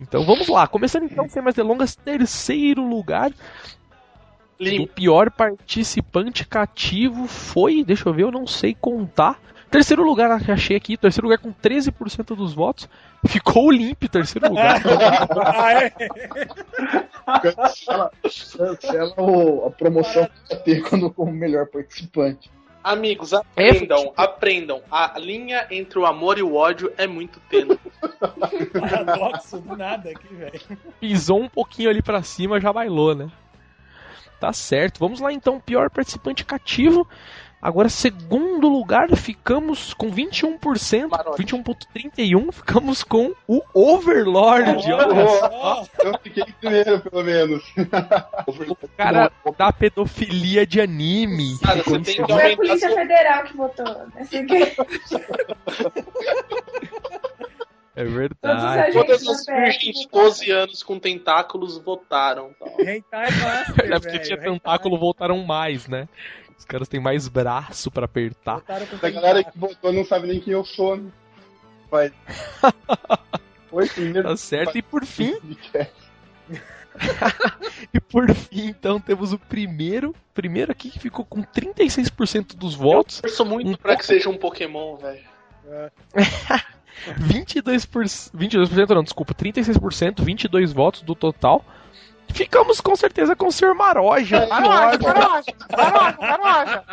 Então 0.00 0.24
vamos 0.24 0.48
lá, 0.48 0.66
começando 0.66 1.04
então, 1.04 1.28
sem 1.28 1.40
mais 1.40 1.54
delongas, 1.54 1.94
terceiro 1.94 2.86
lugar. 2.86 3.32
O 4.60 4.86
pior 4.88 5.30
participante 5.30 6.44
cativo 6.44 7.28
foi, 7.28 7.84
deixa 7.84 8.08
eu 8.08 8.12
ver, 8.12 8.24
eu 8.24 8.32
não 8.32 8.46
sei 8.46 8.74
contar. 8.74 9.40
Terceiro 9.70 10.02
lugar 10.02 10.42
que 10.42 10.50
achei 10.50 10.76
aqui, 10.76 10.96
terceiro 10.96 11.26
lugar 11.26 11.38
com 11.38 11.52
13% 11.52 12.34
dos 12.34 12.54
votos. 12.54 12.88
Ficou 13.26 13.66
o 13.66 13.70
Limp, 13.70 14.04
terceiro 14.04 14.48
lugar. 14.48 14.80
Ah, 15.44 15.72
é? 15.74 15.90
Cancela, 17.40 18.10
cancela 18.22 19.14
o- 19.18 19.66
a 19.66 19.70
promoção 19.70 20.24
que 20.26 20.54
vai 20.54 20.62
ter 20.62 20.82
quando 20.88 21.10
como 21.10 21.30
melhor 21.32 21.66
participante. 21.66 22.50
amigos, 22.82 23.34
aprendam, 23.34 24.12
aprendam. 24.16 24.80
A 24.90 25.18
linha 25.18 25.66
entre 25.70 25.98
o 25.98 26.06
amor 26.06 26.38
e 26.38 26.42
o 26.42 26.54
ódio 26.54 26.90
é 26.96 27.06
muito 27.06 27.38
tênue. 27.50 27.78
Paradoxo 28.72 29.58
do 29.58 29.76
nada 29.76 30.10
aqui, 30.10 30.34
velho. 30.34 30.60
Pisou 31.00 31.40
um 31.42 31.48
pouquinho 31.48 31.90
ali 31.90 32.00
pra 32.02 32.22
cima, 32.22 32.58
já 32.60 32.72
bailou, 32.72 33.14
né? 33.14 33.28
Tá 34.40 34.52
certo. 34.52 34.98
Vamos 35.00 35.20
lá 35.20 35.32
então, 35.32 35.60
pior 35.60 35.90
participante 35.90 36.44
cativo. 36.44 37.06
Agora, 37.60 37.88
segundo 37.88 38.68
lugar, 38.68 39.08
ficamos 39.16 39.92
com 39.92 40.10
21%, 40.12 41.08
Marote. 41.10 41.42
21.31, 41.42 42.52
ficamos 42.52 43.02
com 43.02 43.34
o 43.48 43.60
Overlord. 43.74 44.92
Olha 44.92 45.28
só. 45.28 45.84
Eu 46.04 46.18
fiquei 46.22 46.44
em 46.44 46.52
primeiro, 46.52 47.00
pelo 47.00 47.24
menos. 47.24 47.64
O 48.80 48.88
cara 48.96 49.32
da 49.56 49.72
pedofilia 49.72 50.64
de 50.64 50.80
anime. 50.80 51.58
Cara, 51.58 51.82
você 51.82 52.00
tem 52.00 52.24
que 52.24 52.32
Foi 52.32 52.52
a 52.52 52.56
Polícia. 52.56 52.94
Federal 52.94 53.44
que 53.44 53.56
votou. 53.56 54.06
Esse 54.20 54.36
aqui. 54.36 54.62
É 57.96 58.04
Todos 58.04 58.12
os 58.12 58.14
verdade. 58.14 58.92
Todas 58.92 59.24
da 59.24 59.32
as 59.32 59.46
virgens 59.46 59.96
de 59.96 60.08
12 60.08 60.50
anos 60.52 60.82
com 60.84 61.00
tentáculos 61.00 61.76
votaram. 61.82 62.54
Hentai 62.78 63.28
Master, 63.32 63.92
É 63.92 63.98
porque 63.98 64.18
tinha 64.20 64.38
velho. 64.38 64.52
tentáculo, 64.52 64.96
voltaram 64.96 65.44
mais, 65.44 65.88
né? 65.88 66.08
Os 66.58 66.64
caras 66.64 66.88
têm 66.88 67.00
mais 67.00 67.28
braço 67.28 67.90
pra 67.90 68.04
apertar. 68.04 68.62
A 68.66 69.10
galera 69.10 69.44
que 69.44 69.56
votou 69.58 69.92
não 69.92 70.04
sabe 70.04 70.26
nem 70.26 70.40
quem 70.40 70.52
eu 70.52 70.64
sou. 70.64 70.96
Né? 70.96 71.10
Vai. 71.90 72.12
Foi 73.70 73.88
primeiro. 73.88 74.28
Tá 74.28 74.36
certo. 74.36 74.76
E 74.76 74.82
por 74.82 75.04
fim, 75.04 75.38
e 77.92 78.00
por 78.00 78.32
fim, 78.34 78.66
então, 78.68 79.00
temos 79.00 79.32
o 79.32 79.38
primeiro. 79.38 80.14
Primeiro 80.34 80.72
aqui 80.72 80.90
que 80.90 80.98
ficou 80.98 81.24
com 81.24 81.42
36% 81.42 82.56
dos 82.56 82.74
votos. 82.74 83.20
Torço 83.20 83.44
muito 83.44 83.78
pra 83.78 83.96
que 83.96 84.06
seja 84.06 84.28
um 84.28 84.36
Pokémon, 84.36 84.96
velho. 84.96 85.22
22%, 87.20 88.32
22% 88.34 88.88
não, 88.90 89.02
desculpa, 89.02 89.34
36%, 89.34 90.22
22 90.22 90.72
votos 90.72 91.02
do 91.02 91.14
total. 91.14 91.64
Ficamos 92.32 92.80
com 92.80 92.94
certeza 92.94 93.34
com 93.34 93.46
o 93.48 93.52
Sr. 93.52 93.74
Maroja. 93.74 94.46
Maroja, 94.46 94.98
Maroja, 94.98 95.54
Maroja, 95.76 96.16
Maroja. 96.20 96.84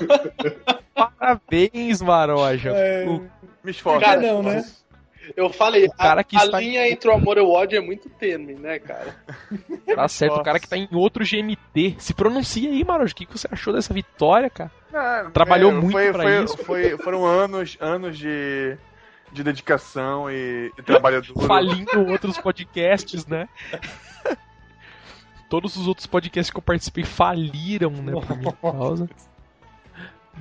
Parabéns, 0.94 2.02
Maroja. 2.02 2.70
É, 2.70 3.06
O 3.06 3.20
Me 3.64 3.70
esforço. 3.70 4.00
Cara, 4.00 4.20
não, 4.20 4.42
né? 4.42 4.64
Eu 5.36 5.48
falei, 5.50 5.86
O 5.86 5.92
cara 5.92 6.22
a, 6.22 6.24
que 6.24 6.36
a 6.36 6.44
está- 6.44 6.58
linha 6.58 6.90
entre 6.90 7.08
o 7.08 7.12
amor 7.12 7.38
e 7.38 7.40
o 7.40 7.48
ódio 7.50 7.76
é 7.78 7.80
muito 7.80 8.08
tênue, 8.10 8.54
né, 8.54 8.80
cara? 8.80 9.14
Tá 9.94 10.08
certo, 10.08 10.38
o 10.38 10.42
cara 10.42 10.58
que 10.58 10.68
tá 10.68 10.76
em 10.76 10.88
outro 10.92 11.24
GMT. 11.24 11.94
Se 11.98 12.12
pronuncia 12.12 12.68
aí, 12.68 12.82
Maroja. 12.84 13.12
O 13.12 13.14
que 13.16 13.26
que 13.26 13.38
você 13.38 13.46
achou 13.50 13.72
dessa 13.72 13.94
vitória, 13.94 14.50
cara? 14.50 14.70
Não, 14.92 15.30
Trabalhou 15.30 15.70
é, 15.70 15.74
muito 15.74 15.92
foi, 15.92 16.12
pra 16.12 16.22
foi- 16.22 16.44
isso. 16.44 16.58
foi- 16.58 16.98
foram 16.98 17.24
anos, 17.24 17.76
anos 17.80 18.18
de, 18.18 18.76
de 19.32 19.42
dedicação 19.44 20.30
e, 20.30 20.72
e 20.76 20.82
trabalho 20.82 21.22
duro. 21.22 21.46
Falindo 21.46 22.06
outros 22.10 22.38
podcasts, 22.38 23.26
né? 23.26 23.48
Todos 25.48 25.76
os 25.76 25.86
outros 25.88 26.06
podcasts 26.06 26.50
que 26.50 26.58
eu 26.58 26.62
participei 26.62 27.04
faliram, 27.04 27.90
né, 27.90 28.12
por 28.12 28.36
minha 28.36 28.52
causa. 28.52 29.08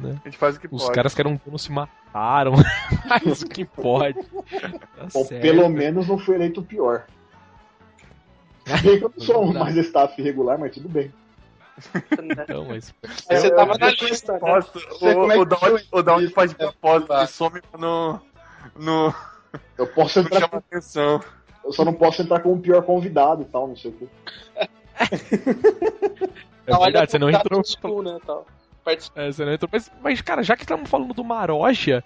A 0.03 0.07
gente 0.29 0.37
faz 0.37 0.55
o 0.55 0.59
que 0.59 0.67
Os 0.71 0.83
pode. 0.83 0.95
caras 0.95 1.13
que 1.15 1.21
eram 1.21 1.39
donos 1.43 1.63
se 1.63 1.71
mataram. 1.71 2.53
Mas 3.25 3.41
o 3.41 3.47
que 3.49 3.65
pode. 3.65 4.21
Tá 4.23 5.07
Bom, 5.13 5.25
pelo 5.25 5.67
menos 5.67 6.07
não 6.07 6.17
foi 6.17 6.35
eleito 6.35 6.61
o 6.61 6.63
pior. 6.63 7.05
Bem 8.83 8.99
que 8.99 9.05
eu 9.05 9.11
não 9.17 9.25
sou 9.25 9.43
um 9.45 9.53
mais 9.53 9.75
staff 9.77 10.21
regular, 10.21 10.59
mas 10.59 10.71
tudo 10.75 10.87
bem. 10.87 11.11
Não, 12.47 12.65
mas... 12.65 12.93
Mas 13.01 13.39
você 13.39 13.47
Eu- 13.47 13.55
tava 13.55 13.73
eu- 13.73 13.79
na 13.79 13.89
lista, 13.89 14.33
né? 14.33 14.39
Como 14.39 15.31
é 15.31 15.37
o, 15.37 15.41
o, 15.41 15.99
o 15.99 16.03
Down 16.03 16.29
faz 16.29 16.51
de 16.51 16.57
propósito, 16.57 17.11
ele 17.11 17.25
some 17.27 17.61
pra 17.61 17.79
não, 17.79 18.21
não, 18.77 19.13
Eu 19.77 19.87
posso 19.87 20.19
não 20.19 20.25
entrar 20.27 20.39
chamar 20.39 20.49
com, 20.49 20.57
atenção. 20.57 21.21
eu 21.63 21.71
só 21.73 21.83
não 21.85 21.93
posso 21.93 22.21
entrar 22.21 22.39
como 22.41 22.55
o 22.55 22.59
pior 22.61 22.81
convidado 22.83 23.41
e 23.41 23.45
tal, 23.45 23.67
não 23.67 23.75
sei 23.75 23.91
o 23.91 23.93
quê. 23.93 24.07
É 26.67 26.77
verdade, 26.77 27.09
você 27.11 27.17
não 27.17 27.29
entrou. 27.29 27.63
Né, 28.03 28.19
tal. 28.25 28.45
Participa- 28.83 29.21
É, 29.21 29.31
você 29.31 29.43
não 29.43 29.53
entrou. 29.53 29.69
Mas, 29.73 29.91
mas, 30.03 30.21
cara, 30.21 30.43
já 30.43 30.55
que 30.55 30.63
estamos 30.63 30.87
falando 30.89 31.13
do 31.15 31.23
Maroja, 31.23 32.03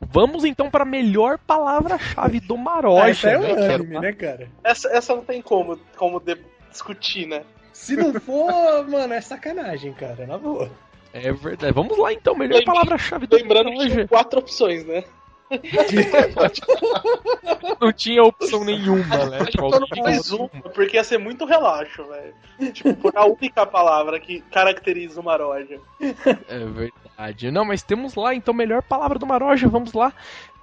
vamos 0.00 0.44
então 0.44 0.70
pra 0.70 0.84
melhor 0.84 1.36
palavra-chave 1.38 2.38
do 2.40 2.54
Ah, 2.54 2.58
Maroja. 2.58 3.08
essa 3.10 3.28
é 3.30 3.38
né, 3.38 3.46
que 3.46 3.52
é 3.52 3.64
unânime, 3.64 3.94
uma- 3.96 4.00
né, 4.02 4.12
cara? 4.12 4.48
Essa, 4.62 4.88
essa 4.90 5.16
não 5.16 5.24
tem 5.24 5.42
como, 5.42 5.76
como 5.96 6.20
de- 6.20 6.38
discutir, 6.70 7.26
né? 7.26 7.42
Se 7.72 7.96
não 7.96 8.14
for, 8.20 8.52
mano, 8.88 9.12
é 9.14 9.20
sacanagem, 9.20 9.92
cara, 9.94 10.26
na 10.26 10.38
boa. 10.38 10.70
É 11.12 11.32
verdade. 11.32 11.72
Vamos 11.72 11.98
lá 11.98 12.12
então, 12.12 12.36
melhor 12.36 12.62
palavra-chave 12.64 13.26
do 13.26 13.34
Lembrando 13.36 13.70
que 13.70 13.76
Maroja. 13.78 13.94
tinha 13.94 14.08
quatro 14.08 14.38
opções, 14.38 14.84
né? 14.86 15.02
Não 17.80 17.92
tinha 17.92 18.22
opção 18.22 18.64
nenhuma, 18.64 19.26
né? 19.26 19.44
Tipo, 19.46 19.70
mais 20.02 20.30
uma, 20.30 20.48
porque 20.48 20.96
ia 20.96 21.04
ser 21.04 21.18
muito 21.18 21.44
relaxo, 21.44 22.04
velho. 22.04 22.34
Tipo, 22.72 22.94
por 22.94 23.16
a 23.16 23.24
única 23.24 23.64
palavra 23.66 24.20
que 24.20 24.40
caracteriza 24.52 25.20
uma 25.20 25.36
roja. 25.36 25.80
É 26.00 26.58
verdade. 26.64 27.50
Não, 27.50 27.64
mas 27.64 27.82
temos 27.82 28.14
lá, 28.14 28.34
então, 28.34 28.52
melhor 28.52 28.82
palavra 28.82 29.18
do 29.18 29.26
Maroja. 29.26 29.68
Vamos 29.68 29.92
lá. 29.92 30.12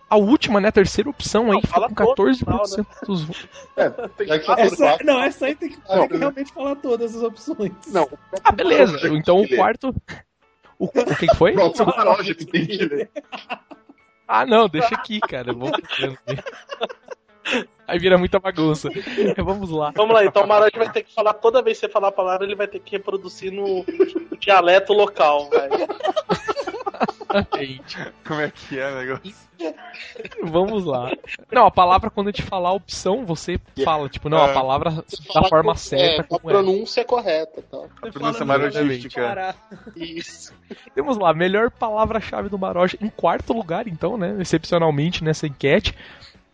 A 0.07 0.17
última, 0.17 0.61
né? 0.61 0.69
A 0.69 0.71
terceira 0.71 1.09
opção 1.09 1.51
aí, 1.51 1.59
fala 1.65 1.89
com 1.89 1.95
14% 1.95 2.45
todas, 2.45 2.77
né? 2.77 2.85
dos 3.07 3.23
votos. 3.23 3.47
Já 4.27 4.39
que 4.39 4.51
Essa, 4.61 4.77
quatro. 4.77 5.05
não, 5.05 5.23
essa 5.23 5.45
aí 5.47 5.55
tem 5.55 5.69
que, 5.69 5.77
Não, 5.89 5.99
tem 6.01 6.07
que 6.09 6.17
realmente 6.17 6.53
falar 6.53 6.75
todas 6.75 7.15
as 7.15 7.23
opções. 7.23 7.71
Não, 7.87 8.07
Ah, 8.43 8.51
beleza. 8.51 9.07
Então 9.09 9.41
o 9.41 9.49
quarto. 9.49 9.95
O, 10.77 10.85
o 10.85 11.15
que 11.15 11.33
foi? 11.35 11.53
Pronto, 11.53 11.77
só 11.77 11.85
uma 11.85 12.03
loja 12.03 12.35
que 12.35 12.45
tem 12.45 12.65
que 12.67 12.77
ler. 12.85 13.09
Ah, 14.27 14.45
não, 14.45 14.67
deixa 14.67 14.95
aqui, 14.95 15.19
cara. 15.19 15.53
Vou. 15.53 15.71
Aí 17.87 17.99
vira 17.99 18.17
muita 18.17 18.39
bagunça. 18.39 18.89
Vamos 19.37 19.69
lá. 19.69 19.91
Vamos 19.95 20.15
lá, 20.15 20.25
então 20.25 20.43
o 20.43 20.47
Marote 20.47 20.77
vai 20.77 20.91
ter 20.91 21.03
que 21.03 21.13
falar, 21.13 21.35
toda 21.35 21.61
vez 21.61 21.79
que 21.79 21.85
você 21.85 21.91
falar 21.91 22.07
a 22.07 22.11
palavra, 22.11 22.45
ele 22.45 22.55
vai 22.55 22.67
ter 22.67 22.79
que 22.79 22.91
reproduzir 22.93 23.51
no 23.51 23.85
dialeto 24.39 24.93
local, 24.93 25.49
velho. 25.49 25.87
Gente, 27.57 27.97
como 28.25 28.41
é 28.41 28.51
que 28.51 28.79
é 28.79 28.91
o 28.91 28.95
negócio? 28.95 29.35
Vamos 30.43 30.83
lá. 30.85 31.11
Não, 31.51 31.65
a 31.65 31.71
palavra, 31.71 32.09
quando 32.09 32.27
eu 32.27 32.33
te 32.33 32.41
falar 32.41 32.69
a 32.69 32.73
opção, 32.73 33.25
você 33.25 33.59
fala, 33.83 34.09
tipo, 34.09 34.29
não, 34.29 34.43
a 34.43 34.49
É. 34.49 34.53
palavra 34.53 35.03
da 35.33 35.43
forma 35.43 35.75
certa. 35.75 36.27
É, 36.29 36.35
a 36.35 36.35
é. 36.35 36.39
pronúncia 36.39 37.05
correta, 37.05 37.61
tá? 37.61 37.77
A 38.01 38.11
pronúncia 38.11 38.45
marogística. 38.45 39.55
Isso. 39.95 40.53
Temos 40.93 41.17
lá, 41.17 41.33
melhor 41.33 41.71
palavra-chave 41.71 42.49
do 42.49 42.59
Maroja. 42.59 42.97
Em 43.01 43.09
quarto 43.09 43.53
lugar, 43.53 43.87
então, 43.87 44.17
né? 44.17 44.35
Excepcionalmente 44.39 45.23
nessa 45.23 45.47
enquete. 45.47 45.95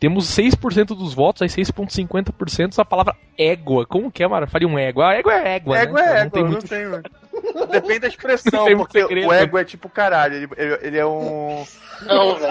Temos 0.01 0.25
6% 0.35 0.87
dos 0.97 1.13
votos, 1.13 1.43
aí 1.43 1.47
6,50% 1.47 2.79
a 2.79 2.83
palavra 2.83 3.15
égua. 3.37 3.85
Como 3.85 4.11
que 4.11 4.23
é, 4.23 4.27
Mara? 4.27 4.47
Faria 4.47 4.67
um 4.67 4.77
égua. 4.79 5.09
A 5.09 5.13
égua 5.13 5.33
é 5.35 5.55
égua, 5.57 5.77
Égua 5.77 6.01
né? 6.01 6.05
é 6.07 6.11
Não 6.11 6.17
égua, 6.21 6.31
tem 6.31 6.43
não 6.43 6.49
muito- 6.51 6.67
tem, 6.67 6.85
mano. 6.87 7.03
Depende 7.71 7.99
da 7.99 8.07
expressão, 8.07 8.67
Não 8.67 8.77
porque 8.77 8.99
segredo. 8.99 9.27
o 9.27 9.31
ego 9.33 9.57
é 9.59 9.63
tipo 9.63 9.87
caralho, 9.87 10.35
ele, 10.35 10.49
ele, 10.57 10.77
ele 10.81 10.97
é 10.97 11.05
um. 11.05 11.63
Não. 12.01 12.39
Não 12.39 12.47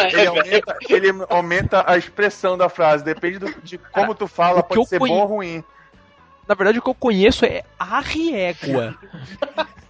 é, 0.00 0.12
Ele 0.12 0.26
aumenta, 0.26 0.76
ele 0.90 1.08
aumenta 1.30 1.84
a 1.86 1.96
expressão 1.96 2.58
da 2.58 2.68
frase, 2.68 3.04
depende 3.04 3.38
do- 3.38 3.54
de 3.62 3.78
como 3.78 4.12
tu 4.12 4.26
fala, 4.26 4.60
pode 4.60 4.88
ser 4.88 4.98
conhe- 4.98 5.14
bom 5.14 5.20
ou 5.20 5.26
ruim. 5.26 5.62
Na 6.48 6.54
verdade, 6.56 6.78
o 6.80 6.82
que 6.82 6.90
eu 6.90 6.94
conheço 6.94 7.44
é 7.44 7.62
arriégua. 7.78 8.96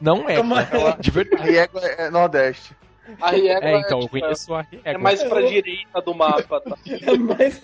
Não 0.00 0.28
é. 0.28 0.36
De 1.00 1.10
verdade. 1.10 1.50
E 1.50 1.56
égua 1.56 1.80
é 1.82 2.10
Nordeste. 2.10 2.76
A 3.20 3.30
Riego 3.30 3.64
É, 3.64 3.78
então, 3.78 4.00
eu 4.00 4.08
conheço 4.08 4.54
a 4.54 4.66
É 4.84 4.98
mais 4.98 5.22
pra 5.22 5.42
direita 5.42 6.00
do 6.00 6.14
mapa, 6.14 6.60
tá? 6.60 6.76
É, 6.86 7.16
mais... 7.16 7.62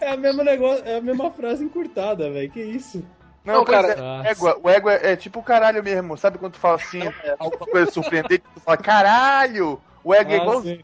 é, 0.00 0.10
a 0.10 0.16
mesma 0.16 0.44
negócio, 0.44 0.84
é 0.84 0.96
a 0.96 1.00
mesma 1.00 1.30
frase 1.30 1.64
encurtada, 1.64 2.30
velho. 2.30 2.50
Que 2.50 2.60
isso? 2.60 3.04
Não, 3.44 3.54
Não, 3.54 3.64
cara, 3.64 4.22
é, 4.24 4.30
égua, 4.30 4.58
o 4.62 4.68
égua 4.68 4.94
é, 4.94 5.12
é 5.12 5.16
tipo 5.16 5.42
caralho 5.42 5.82
mesmo. 5.82 6.16
Sabe 6.16 6.38
quando 6.38 6.52
tu 6.54 6.58
fala 6.58 6.76
assim, 6.76 7.00
alguma 7.38 7.66
coisa 7.66 7.90
surpreendente, 7.90 8.42
tu 8.54 8.60
fala 8.60 8.76
caralho! 8.76 9.80
O 10.04 10.12
égua 10.12 10.34
é 10.34 10.38
Ah, 10.38 10.42
igual. 10.42 10.62
sim. 10.62 10.80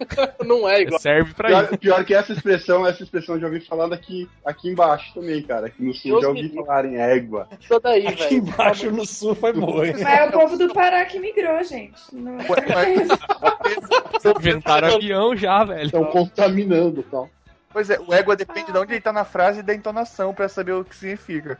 Não 0.44 0.68
é 0.68 0.82
igual. 0.82 1.00
Serve 1.00 1.34
pra 1.34 1.50
isso. 1.50 1.68
Pior, 1.68 1.78
pior 1.78 2.04
que 2.04 2.14
essa 2.14 2.32
expressão, 2.32 2.86
essa 2.86 3.02
expressão 3.02 3.34
eu 3.36 3.40
já 3.40 3.46
ouvi 3.46 3.60
falando 3.60 3.92
aqui, 3.92 4.28
aqui 4.44 4.68
embaixo 4.68 5.12
também, 5.14 5.42
cara. 5.42 5.66
Aqui 5.66 5.82
no 5.82 5.94
sul 5.94 6.12
Deus 6.12 6.22
já 6.22 6.28
me 6.28 6.36
ouvi 6.38 6.48
livre. 6.48 6.64
falar 6.64 6.84
em 6.86 6.96
égua. 6.96 7.48
Isso 7.60 7.80
daí, 7.80 8.06
Aqui 8.06 8.22
velho. 8.24 8.36
embaixo 8.36 8.90
no 8.90 9.06
sul 9.06 9.34
foi 9.34 9.52
boa. 9.52 9.86
hein? 9.86 9.94
Mas 9.94 10.06
é 10.06 10.26
o 10.26 10.32
povo 10.32 10.56
do 10.56 10.72
Pará 10.72 11.04
que 11.04 11.18
migrou, 11.18 11.62
gente. 11.62 12.00
Não 12.12 12.38
é 12.40 12.46
Inventaram 14.38 14.94
avião 14.96 15.36
já, 15.36 15.64
velho. 15.64 15.86
Estão 15.86 16.04
contaminando 16.06 17.00
e 17.00 17.04
tal. 17.04 17.28
Pois 17.72 17.88
é, 17.88 17.98
o 18.00 18.12
égua 18.12 18.34
depende 18.36 18.72
de 18.72 18.78
onde 18.78 18.94
ele 18.94 19.00
tá 19.00 19.12
na 19.12 19.24
frase 19.24 19.60
e 19.60 19.62
da 19.62 19.74
entonação 19.74 20.34
pra 20.34 20.48
saber 20.48 20.72
o 20.72 20.84
que 20.84 20.96
significa. 20.96 21.58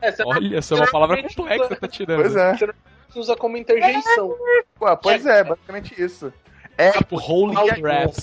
É, 0.00 0.10
você 0.10 0.22
Olha, 0.24 0.56
essa 0.56 0.74
é 0.74 0.78
uma 0.78 0.90
palavra 0.90 1.22
complexa 1.22 1.68
que 1.68 1.80
tá 1.80 1.88
tirando. 1.88 2.22
Pois 2.22 2.36
é. 2.36 2.56
usa 3.14 3.36
como 3.36 3.56
interjeição. 3.56 4.34
Ué, 4.80 4.96
pois 4.96 5.26
é, 5.26 5.44
basicamente 5.44 6.02
isso. 6.02 6.32
É, 6.80 6.90
Tipo, 6.92 7.16
holy 7.16 7.54
merda. 7.80 8.12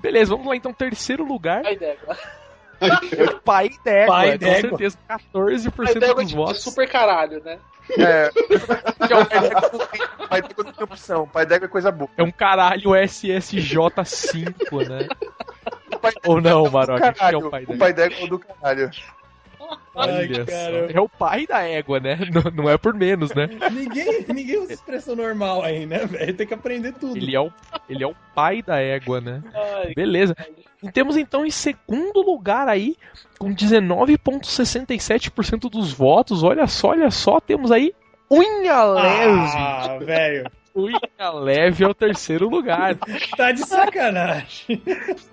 Beleza, 0.00 0.30
vamos 0.30 0.46
lá 0.46 0.56
então. 0.56 0.72
Terceiro 0.72 1.24
lugar, 1.24 1.64
A 1.66 1.72
ideia. 1.72 1.96
o 2.80 3.40
pai 3.40 3.70
d'égua. 3.84 4.14
Pai 4.14 4.32
com 4.32 4.38
d'égua. 4.38 4.70
certeza, 4.78 4.98
A 5.08 5.18
14% 5.18 5.96
ideia 5.96 6.10
é 6.10 6.14
dos 6.14 6.26
tipo, 6.28 6.44
votos. 6.44 6.62
super 6.62 6.88
caralho, 6.90 7.42
né? 7.44 7.58
É. 7.98 8.30
Que 9.06 9.12
é 9.12 9.16
o 9.18 9.26
pai 9.26 9.40
d'égua 9.40 9.70
não 9.72 9.78
tem- 9.86 10.28
pai 10.28 10.42
d'égua 10.42 10.84
opção. 10.84 11.28
Pai 11.28 11.46
d'égua 11.46 11.66
é 11.66 11.68
coisa 11.68 11.92
boa. 11.92 12.10
É 12.16 12.22
um 12.22 12.30
caralho 12.30 12.90
SSJ5, 12.90 14.88
né? 14.88 15.08
Pai 16.00 16.12
Ou 16.26 16.40
não, 16.40 16.70
Maroc? 16.70 17.00
que 17.00 17.24
é 17.24 17.36
o 17.36 17.50
pai 17.50 17.64
O 17.64 17.66
d'égua? 17.66 17.78
pai 17.78 17.92
d'égua 17.92 18.18
é 18.18 18.24
o 18.24 18.28
do 18.28 18.38
caralho. 18.38 18.90
Ai, 19.96 20.26
Olha 20.26 20.44
cara. 20.44 20.92
É 20.92 21.00
o 21.00 21.08
pai 21.08 21.46
da 21.46 21.62
égua, 21.62 22.00
né? 22.00 22.18
Não, 22.34 22.42
não 22.50 22.68
é 22.68 22.76
por 22.76 22.92
menos, 22.94 23.32
né? 23.34 23.48
Ninguém, 23.70 24.24
ninguém 24.28 24.58
usa 24.58 24.72
expressão 24.72 25.14
normal 25.14 25.62
aí, 25.62 25.86
né, 25.86 26.04
velho? 26.06 26.34
Tem 26.34 26.44
que 26.46 26.54
aprender 26.54 26.92
tudo. 26.92 27.16
Ele 27.16 27.34
é 27.34 27.40
o, 27.40 27.52
ele 27.88 28.02
é 28.02 28.06
o 28.06 28.14
pai 28.34 28.62
da 28.62 28.80
égua, 28.80 29.20
né? 29.20 29.42
Ai, 29.54 29.94
Beleza. 29.94 30.34
E 30.82 30.90
temos 30.90 31.16
então 31.16 31.46
em 31.46 31.50
segundo 31.50 32.20
lugar 32.20 32.68
aí, 32.68 32.96
com 33.38 33.54
19,67% 33.54 35.70
dos 35.70 35.92
votos. 35.92 36.42
Olha 36.42 36.66
só, 36.66 36.88
olha 36.88 37.10
só, 37.10 37.40
temos 37.40 37.70
aí 37.70 37.94
unha 38.30 38.84
leve. 38.84 39.56
Ah, 39.56 39.98
velho. 40.00 40.50
Unha 40.76 41.30
leve 41.30 41.84
é 41.84 41.88
o 41.88 41.94
terceiro 41.94 42.48
lugar. 42.48 42.96
Tá 43.36 43.52
de 43.52 43.60
sacanagem. 43.60 44.82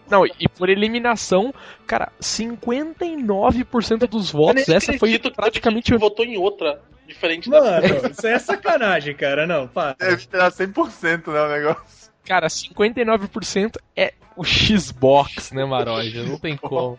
Não, 0.09 0.23
e 0.25 0.47
por 0.47 0.69
eliminação, 0.69 1.51
cara, 1.87 2.11
59% 2.21 4.07
dos 4.07 4.31
votos. 4.31 4.69
Essa 4.69 4.93
foi 4.99 5.17
que 5.17 5.31
praticamente 5.31 5.89
você 5.89 5.97
votou 5.97 6.23
em 6.23 6.37
outra, 6.37 6.79
diferente 7.07 7.49
da 7.49 7.59
Mano, 7.59 7.85
isso 8.11 8.27
é 8.27 8.37
sacanagem, 8.37 9.15
cara. 9.15 9.47
Não, 9.47 9.67
para. 9.67 9.95
Deve 9.99 10.27
ter 10.27 10.37
100%, 10.39 11.27
né, 11.31 11.41
o 11.41 11.49
negócio. 11.49 12.00
Cara, 12.25 12.47
59% 12.47 13.77
é 13.95 14.13
o 14.35 14.43
Xbox, 14.43 15.51
né, 15.51 15.65
Maroja? 15.65 16.23
Não 16.25 16.37
tem 16.37 16.55
como. 16.57 16.97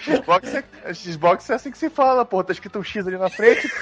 Xbox 0.00 0.54
é, 0.54 0.94
Xbox 0.94 1.50
é 1.50 1.54
assim 1.54 1.70
que 1.70 1.78
se 1.78 1.88
fala, 1.88 2.24
pô. 2.24 2.42
Tá 2.42 2.52
escrito 2.52 2.78
um 2.78 2.84
X 2.84 3.06
ali 3.06 3.16
na 3.16 3.28
frente. 3.28 3.68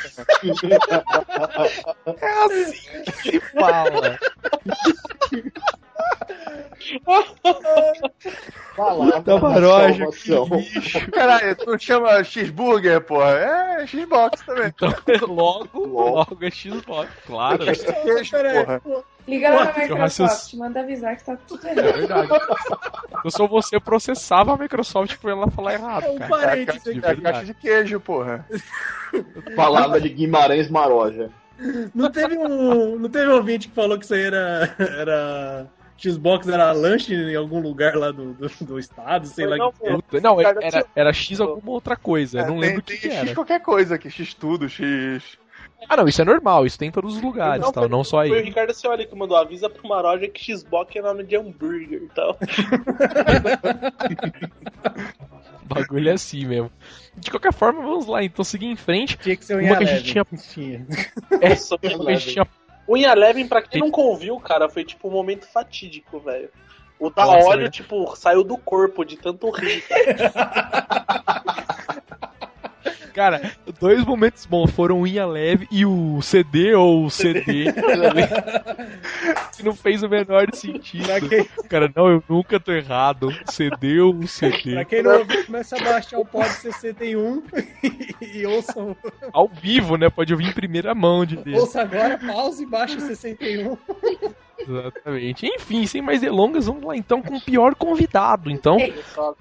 É 2.20 2.44
assim 2.44 3.02
que 3.04 3.12
se 3.12 3.40
fala. 3.40 4.18
Lixo. 10.50 11.10
Caralho, 11.10 11.56
tu 11.56 11.78
chama 11.78 12.22
X-Burger, 12.24 13.00
porra. 13.02 13.30
É 13.80 13.86
Xbox 13.86 14.40
também. 14.44 14.66
Então, 14.68 14.92
logo, 15.28 15.86
logo 15.86 16.38
é 16.44 16.50
Xbox, 16.50 17.10
claro. 17.26 17.58
Queijo, 17.64 18.30
Peraí, 18.30 18.64
porra. 18.64 19.04
Liga 19.28 19.50
lá 19.50 19.64
na 19.66 19.72
Microsoft, 19.78 19.98
raciocínio. 19.98 20.64
manda 20.64 20.80
avisar 20.80 21.16
que 21.16 21.24
tá 21.24 21.36
tudo 21.46 21.66
É 21.68 21.72
errado. 21.72 21.92
verdade. 21.94 22.28
Eu 23.24 23.30
sou 23.30 23.46
você, 23.46 23.78
processava 23.78 24.54
a 24.54 24.56
Microsoft 24.56 25.16
por 25.18 25.30
ela 25.30 25.50
falar 25.50 25.74
errado, 25.74 26.04
é 26.04 26.10
um. 26.10 26.16
É 26.22 26.28
parênteses 26.28 26.82
caixa, 26.82 27.00
de 27.00 27.06
é 27.06 27.10
a 27.10 27.16
caixa 27.32 27.44
de 27.44 27.54
queijo, 27.54 28.00
porra. 28.00 28.46
Palavra 29.54 30.00
de 30.00 30.08
Guimarães 30.08 30.70
Maroja. 30.70 31.30
Não 31.94 32.10
teve 32.10 32.38
um. 32.38 32.98
Não 32.98 33.08
teve 33.10 33.28
um 33.30 33.34
ouvinte 33.34 33.68
que 33.68 33.74
falou 33.74 33.98
que 33.98 34.04
isso 34.04 34.14
aí 34.14 34.22
era. 34.24 34.74
era 34.78 35.66
Xbox 36.00 36.48
era 36.48 36.72
lanche 36.72 37.14
em 37.14 37.34
algum 37.36 37.60
lugar 37.60 37.94
lá 37.96 38.10
do, 38.10 38.32
do, 38.34 38.48
do 38.62 38.78
estado, 38.78 39.26
sei 39.26 39.46
lá. 39.46 39.56
Não, 39.56 39.72
que 39.72 40.20
Não, 40.20 40.40
era, 40.40 40.86
era 40.94 41.12
X 41.12 41.40
alguma 41.40 41.72
outra 41.72 41.96
coisa. 41.96 42.40
Eu 42.40 42.46
não 42.46 42.56
É, 42.58 42.60
tem, 42.60 42.68
lembro 42.68 42.80
o 42.80 42.84
que, 42.84 42.96
que 42.96 43.08
X 43.08 43.14
era. 43.16 43.34
qualquer 43.34 43.60
coisa 43.60 43.94
aqui. 43.96 44.10
X 44.10 44.34
tudo, 44.34 44.68
X. 44.68 45.38
Ah, 45.88 45.96
não, 45.96 46.06
isso 46.06 46.20
é 46.20 46.24
normal, 46.26 46.66
isso 46.66 46.78
tem 46.78 46.88
em 46.88 46.92
todos 46.92 47.16
os 47.16 47.22
lugares, 47.22 47.64
Não, 47.64 47.72
tal, 47.72 47.88
não 47.88 48.04
só 48.04 48.18
Foi 48.18 48.30
o 48.30 48.34
aí. 48.34 48.42
Ricardo 48.42 48.74
Cioli 48.74 49.06
que 49.06 49.14
mandou 49.16 49.34
avisa 49.36 49.68
pro 49.68 49.88
Maroja 49.88 50.28
que 50.28 50.54
Xbox 50.54 50.94
é 50.94 51.00
nome 51.00 51.24
de 51.24 51.36
hambúrguer 51.36 52.02
e 52.02 52.08
tal. 52.08 52.36
O 55.62 55.74
bagulho 55.74 56.10
é 56.10 56.12
assim 56.12 56.44
mesmo. 56.46 56.70
De 57.16 57.30
qualquer 57.30 57.52
forma, 57.52 57.80
vamos 57.80 58.06
lá, 58.06 58.22
então 58.22 58.44
seguir 58.44 58.66
em 58.66 58.76
frente. 58.76 59.16
Tinha 59.18 59.36
que 59.36 59.44
ser 59.44 59.56
um 59.56 59.64
Uma 59.64 59.76
que 59.76 59.84
a 59.84 59.86
gente 59.86 60.04
tinha. 60.04 60.24
tinha. 60.52 60.86
É, 61.40 61.86
uma 61.96 62.04
que 62.06 62.10
a 62.12 62.14
gente 62.16 62.32
tinha 62.32 62.46
Unha 62.90 63.14
Levin, 63.14 63.46
pra 63.46 63.62
quem 63.62 63.80
nunca 63.80 64.00
ouviu, 64.00 64.40
cara, 64.40 64.68
foi 64.68 64.84
tipo 64.84 65.06
um 65.06 65.12
momento 65.12 65.46
fatídico, 65.46 66.18
velho. 66.18 66.50
O 66.98 67.08
da 67.08 67.24
Nossa, 67.24 67.46
óleo, 67.46 67.62
né? 67.62 67.70
tipo, 67.70 68.16
saiu 68.16 68.42
do 68.42 68.58
corpo 68.58 69.04
de 69.04 69.16
tanto 69.16 69.48
rir. 69.50 69.84
Cara, 73.14 73.52
dois 73.80 74.04
momentos 74.04 74.46
bons 74.46 74.70
foram 74.70 75.00
o 75.00 75.06
Inha 75.06 75.26
Leve 75.26 75.66
e 75.70 75.84
o 75.84 76.20
CD 76.22 76.74
ou 76.74 77.04
o 77.06 77.10
CD. 77.10 77.66
que 79.56 79.62
não 79.62 79.74
fez 79.74 80.02
o 80.02 80.08
menor 80.08 80.46
sentido. 80.54 81.06
Quem, 81.28 81.44
Cara, 81.68 81.90
não, 81.94 82.08
eu 82.08 82.24
nunca 82.28 82.58
tô 82.60 82.72
errado. 82.72 83.28
CD 83.46 84.00
ou 84.00 84.26
CD. 84.26 84.74
pra 84.74 84.84
quem 84.84 85.02
não 85.02 85.18
ouviu, 85.18 85.44
começa 85.46 85.76
a 85.76 85.84
baixar 85.84 86.18
o 86.18 86.24
Pod 86.24 86.48
61 86.48 87.42
e 88.20 88.46
ouça, 88.46 88.96
Ao 89.32 89.48
vivo, 89.48 89.96
né? 89.96 90.08
Pode 90.08 90.32
ouvir 90.32 90.46
em 90.48 90.52
primeira 90.52 90.94
mão 90.94 91.24
de 91.24 91.36
Deus. 91.36 91.60
ouça 91.60 91.82
agora, 91.82 92.18
pause 92.18 92.62
e 92.62 92.66
baixa 92.66 92.96
o 92.96 93.00
61. 93.00 93.76
Exatamente. 94.70 95.46
Enfim, 95.46 95.86
sem 95.86 96.02
mais 96.02 96.20
delongas, 96.20 96.66
vamos 96.66 96.84
lá 96.84 96.96
então 96.96 97.22
com 97.22 97.36
o 97.36 97.40
pior 97.40 97.74
convidado. 97.74 98.50
Então, 98.50 98.76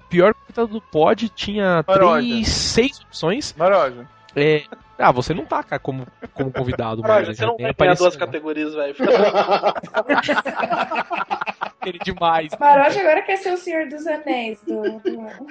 pior 0.08 0.34
convidado 0.34 0.68
do 0.68 0.80
pod 0.80 1.28
tinha 1.30 1.84
Maroja. 1.86 2.26
três, 2.26 2.48
seis 2.48 3.00
opções. 3.00 3.54
Maroja. 3.56 4.06
É... 4.34 4.62
Ah, 4.98 5.12
você 5.12 5.32
não 5.32 5.46
tá, 5.46 5.62
cara, 5.62 5.80
como, 5.80 6.06
como 6.34 6.52
convidado. 6.52 7.00
Maroja, 7.00 7.28
mas 7.28 7.36
você 7.38 7.46
não 7.46 7.56
tem 7.56 7.66
vai 7.66 7.74
ganhar 7.74 7.94
duas 7.94 8.14
aparecido. 8.14 8.26
categorias, 8.26 8.74
velho. 8.74 8.94
Ele 11.84 11.98
demais. 11.98 12.52
Maroja 12.58 13.00
agora 13.00 13.22
quer 13.22 13.36
ser 13.36 13.52
o 13.52 13.56
Senhor 13.56 13.88
dos 13.88 14.06
Anéis 14.06 14.60
do. 14.62 14.82
do... 15.00 15.46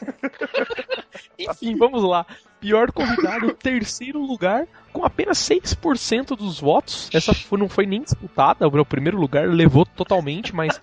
Enfim, 1.38 1.76
vamos 1.76 2.02
lá. 2.02 2.26
Pior 2.60 2.90
convidado, 2.92 3.54
terceiro 3.62 4.20
lugar, 4.20 4.66
com 4.92 5.04
apenas 5.04 5.38
6% 5.38 6.36
dos 6.36 6.60
votos. 6.60 7.08
Essa 7.12 7.32
foi- 7.32 7.58
não 7.58 7.68
foi 7.68 7.86
nem 7.86 8.02
disputada, 8.02 8.66
o 8.66 8.84
primeiro 8.84 9.18
lugar 9.18 9.48
levou 9.48 9.86
totalmente, 9.86 10.54
mas 10.54 10.80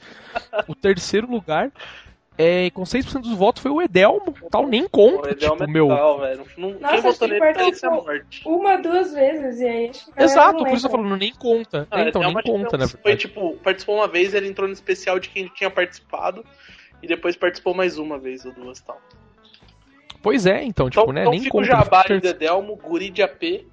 o 0.68 0.76
terceiro 0.76 1.30
lugar, 1.30 1.72
é, 2.38 2.70
com 2.72 2.84
6% 2.84 3.22
dos 3.22 3.34
votos, 3.38 3.62
foi 3.62 3.72
o 3.72 3.82
Edelmo. 3.82 4.34
Tal, 4.52 4.68
nem 4.68 4.84
O 4.84 4.90
conta. 4.90 5.30
Edelmo 5.32 5.56
Tipo, 5.58 5.64
é 5.64 5.68
meu. 5.68 5.88
tal, 5.88 6.20
velho. 6.20 6.46
Não- 6.58 6.72
Quem 6.74 6.82
Nossa, 6.82 6.94
acho 6.96 7.02
votou 7.04 7.28
nele 7.28 7.40
morte. 7.90 8.42
uma, 8.46 8.76
duas 8.78 9.14
vezes, 9.14 9.60
e 9.62 9.66
aí 9.68 9.90
acho 9.90 10.12
que 10.12 10.24
Exato, 10.24 10.58
por 10.64 10.74
isso 10.74 10.88
eu 10.88 10.92
falando, 10.92 11.16
nem 11.18 11.34
conta. 11.34 11.88
Ah, 11.90 12.02
então, 12.02 12.22
nem 12.22 12.32
Edelmo, 12.32 12.44
que 12.44 12.52
conta, 12.52 12.78
né? 12.78 12.88
Foi 12.88 13.16
tipo, 13.16 13.56
participou 13.64 13.96
uma 13.96 14.08
vez, 14.08 14.34
ele 14.34 14.48
entrou 14.48 14.68
no 14.68 14.74
especial 14.74 15.20
de 15.20 15.30
quem 15.30 15.48
tinha 15.48 15.70
participado. 15.70 16.44
E 17.04 17.08
depois 17.08 17.36
participou 17.36 17.74
mais 17.74 17.98
uma 17.98 18.18
vez 18.18 18.46
ou 18.46 18.52
duas 18.54 18.80
tal. 18.82 19.00
Pois 20.22 20.46
é, 20.46 20.64
então, 20.64 20.90
tipo, 20.90 21.02
Então, 21.04 21.14
né? 21.14 21.22
então 21.22 21.32
nem 21.32 21.42
fica 21.42 21.56
o 21.56 21.60
conta. 21.62 21.68
jabá 21.68 22.04
Ele 22.10 22.20
de 22.20 22.28
Edelmo, 22.28 22.76
Guri 22.76 23.10
de 23.10 23.22
AP. 23.22 23.68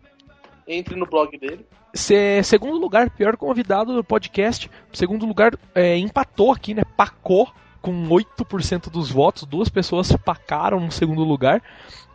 Entre 0.69 0.95
no 0.95 1.07
blog 1.07 1.37
dele. 1.39 1.67
Se- 1.95 2.43
segundo 2.45 2.79
lugar, 2.79 3.11
pior 3.11 3.37
convidado 3.37 3.95
do 3.95 4.05
podcast. 4.05 4.71
Segundo 4.93 5.27
lugar, 5.27 5.53
é, 5.75 5.97
empatou 5.97 6.53
aqui, 6.53 6.73
né? 6.75 6.83
Pacou 6.97 7.49
com 7.83 8.09
8% 8.09 8.89
dos 8.91 9.11
votos. 9.11 9.43
Duas 9.45 9.69
pessoas 9.69 10.11
pacaram 10.17 10.81
no 10.81 10.91
segundo 10.93 11.23
lugar. 11.25 11.61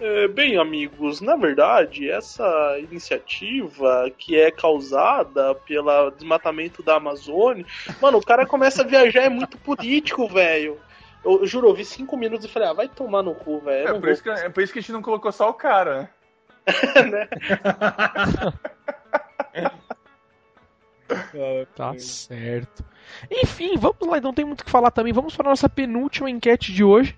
"É, 0.00 0.28
bem, 0.28 0.56
amigos, 0.56 1.20
na 1.20 1.36
verdade, 1.36 2.10
essa 2.10 2.78
iniciativa 2.78 4.10
que 4.16 4.38
é 4.38 4.50
causada 4.50 5.54
pelo 5.54 6.10
desmatamento 6.10 6.82
da 6.82 6.96
Amazônia, 6.96 7.66
mano, 8.00 8.18
o 8.18 8.24
cara 8.24 8.46
começa 8.46 8.82
a 8.82 8.86
viajar, 8.86 9.22
é 9.22 9.28
muito 9.28 9.58
político, 9.58 10.26
velho. 10.26 10.78
Eu, 11.24 11.40
eu 11.40 11.46
juro, 11.46 11.68
eu 11.68 11.74
vi 11.74 11.84
cinco 11.84 12.16
minutos 12.16 12.46
e 12.46 12.48
falei, 12.48 12.68
ah, 12.68 12.72
vai 12.72 12.88
tomar 12.88 13.22
no 13.22 13.34
cu, 13.34 13.60
velho. 13.60 13.88
É 13.88 13.92
não 13.92 14.00
por, 14.00 14.06
vou." 14.06 14.12
isso 14.12 14.22
que, 14.22 14.30
é 14.30 14.48
por 14.48 14.62
isso 14.62 14.72
que 14.72 14.78
a 14.78 14.82
gente 14.82 14.92
não 14.92 15.02
colocou 15.02 15.30
só 15.30 15.50
o 15.50 15.54
cara, 15.54 16.10
né? 17.10 17.28
Tá 21.74 21.94
certo. 21.98 22.84
Enfim, 23.30 23.76
vamos 23.76 24.00
lá, 24.02 24.20
não 24.20 24.32
tem 24.32 24.44
muito 24.44 24.60
o 24.60 24.64
que 24.64 24.70
falar 24.70 24.90
também. 24.90 25.12
Vamos 25.12 25.36
para 25.36 25.48
a 25.48 25.50
nossa 25.50 25.68
penúltima 25.68 26.30
enquete 26.30 26.72
de 26.72 26.84
hoje, 26.84 27.16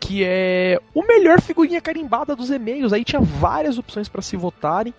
que 0.00 0.22
é 0.24 0.78
o 0.92 1.02
melhor 1.02 1.40
figurinha 1.40 1.80
carimbada 1.80 2.36
dos 2.36 2.50
e-mails. 2.50 2.92
Aí 2.92 3.04
tinha 3.04 3.20
várias 3.20 3.78
opções 3.78 4.08
para 4.08 4.22
se 4.22 4.36
votarem. 4.36 4.94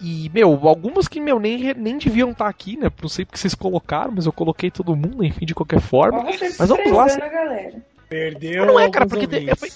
E, 0.00 0.30
meu, 0.32 0.66
algumas 0.66 1.06
que, 1.06 1.20
meu, 1.20 1.38
nem, 1.38 1.74
nem 1.74 1.98
deviam 1.98 2.30
estar 2.30 2.48
aqui, 2.48 2.76
né? 2.76 2.90
Não 3.02 3.08
sei 3.08 3.24
porque 3.24 3.38
vocês 3.38 3.54
colocaram, 3.54 4.12
mas 4.14 4.24
eu 4.24 4.32
coloquei 4.32 4.70
todo 4.70 4.96
mundo, 4.96 5.22
enfim, 5.22 5.44
de 5.44 5.54
qualquer 5.54 5.80
forma. 5.80 6.22
Mas 6.58 6.68
vamos 6.68 6.90
lá. 6.90 7.06
galera. 7.06 7.82
Perdeu 8.08 8.66
Não 8.66 8.80
é, 8.80 8.90
cara, 8.90 9.06
porque 9.06 9.54
foi, 9.54 9.70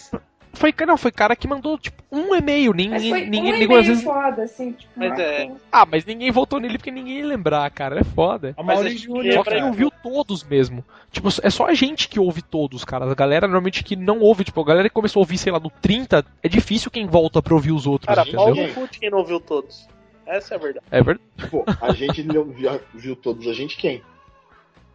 foi, 0.54 0.74
não, 0.86 0.96
foi 0.96 1.10
cara 1.12 1.34
que 1.36 1.46
mandou, 1.48 1.78
tipo, 1.78 2.02
um 2.10 2.34
e-mail. 2.34 2.72
Nem, 2.72 2.88
Mas 2.90 3.02
foi 3.08 3.20
ninguém, 3.24 3.40
um 3.40 3.44
ninguém, 3.44 3.62
e-mail 3.64 3.80
às 3.80 3.86
vezes, 3.86 4.04
foda, 4.04 4.42
assim, 4.42 4.72
tipo, 4.72 4.92
Mas 4.96 5.18
é. 5.18 5.50
Ah, 5.70 5.86
mas 5.86 6.04
ninguém 6.04 6.30
votou 6.30 6.60
nele 6.60 6.78
porque 6.78 6.90
ninguém 6.90 7.18
ia 7.20 7.26
lembrar, 7.26 7.68
cara. 7.70 8.00
É 8.00 8.04
foda. 8.04 8.54
A 8.56 8.62
Mas 8.62 8.76
Mauri 8.76 8.88
a 8.88 8.90
gente 8.92 9.04
Júnior, 9.04 9.34
Só 9.34 9.42
que 9.42 9.50
lembra- 9.50 9.54
cara. 9.54 9.66
ouviu 9.66 9.90
todos 10.02 10.44
mesmo. 10.44 10.84
Tipo, 11.10 11.28
é 11.42 11.50
só 11.50 11.66
a 11.66 11.74
gente 11.74 12.08
que 12.08 12.18
ouve 12.18 12.42
todos, 12.42 12.84
cara. 12.84 13.10
A 13.10 13.14
galera 13.14 13.46
normalmente 13.46 13.84
que 13.84 13.94
não 13.96 14.18
ouve, 14.20 14.44
tipo, 14.44 14.60
a 14.60 14.64
galera 14.64 14.88
que 14.88 14.94
começou 14.94 15.20
a 15.20 15.22
ouvir, 15.22 15.38
sei 15.38 15.52
lá, 15.52 15.58
do 15.58 15.70
30, 15.70 16.24
é 16.42 16.48
difícil 16.48 16.90
quem 16.90 17.06
volta 17.06 17.40
pra 17.40 17.54
ouvir 17.54 17.72
os 17.72 17.86
outros, 17.86 18.06
Cara, 18.08 18.22
entendeu? 18.22 18.38
pau 18.44 18.54
no 18.54 18.74
cu 18.74 18.88
de 18.88 18.98
quem 18.98 19.10
não 19.10 19.18
ouviu 19.18 19.38
todos. 19.40 19.88
Essa 20.26 20.54
é 20.54 20.56
a 20.56 20.60
verdade. 20.60 20.86
É 20.90 21.02
verdade. 21.02 21.28
Pô, 21.50 21.64
a 21.80 21.92
gente 21.92 22.22
não 22.22 22.44
viu, 22.44 22.80
viu 22.94 23.14
todos, 23.14 23.46
a 23.46 23.52
gente 23.52 23.76
quem? 23.76 24.02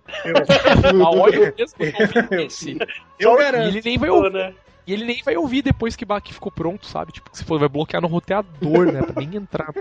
A 0.07 0.27
mesmo 0.89 1.03
eu. 1.29 2.77
Eu 3.19 3.33
E 3.33 3.37
garanto. 3.37 3.67
ele 3.67 3.81
nem 3.85 3.97
vai 3.97 4.09
ouvir. 4.09 4.31
né? 4.33 4.53
E 4.85 4.93
ele 4.93 5.05
nem 5.05 5.21
vai 5.23 5.37
ouvir 5.37 5.61
depois 5.61 5.95
que, 5.95 6.05
que 6.05 6.33
ficou 6.33 6.51
pronto, 6.51 6.87
sabe? 6.87 7.11
Tipo, 7.11 7.29
que 7.29 7.37
se 7.37 7.43
for, 7.43 7.59
vai 7.59 7.69
bloquear 7.69 8.01
no 8.01 8.07
roteador, 8.07 8.91
né? 8.91 9.03
Pra 9.03 9.21
nem 9.23 9.35
entrar. 9.35 9.71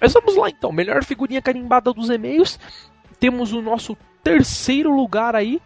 Mas 0.00 0.12
vamos 0.12 0.36
lá 0.36 0.48
então. 0.48 0.72
Melhor 0.72 1.04
figurinha 1.04 1.40
carimbada 1.40 1.92
dos 1.92 2.10
e-mails. 2.10 2.58
Temos 3.20 3.52
o 3.52 3.62
nosso 3.62 3.96
terceiro 4.22 4.90
lugar 4.94 5.36
aí. 5.36 5.60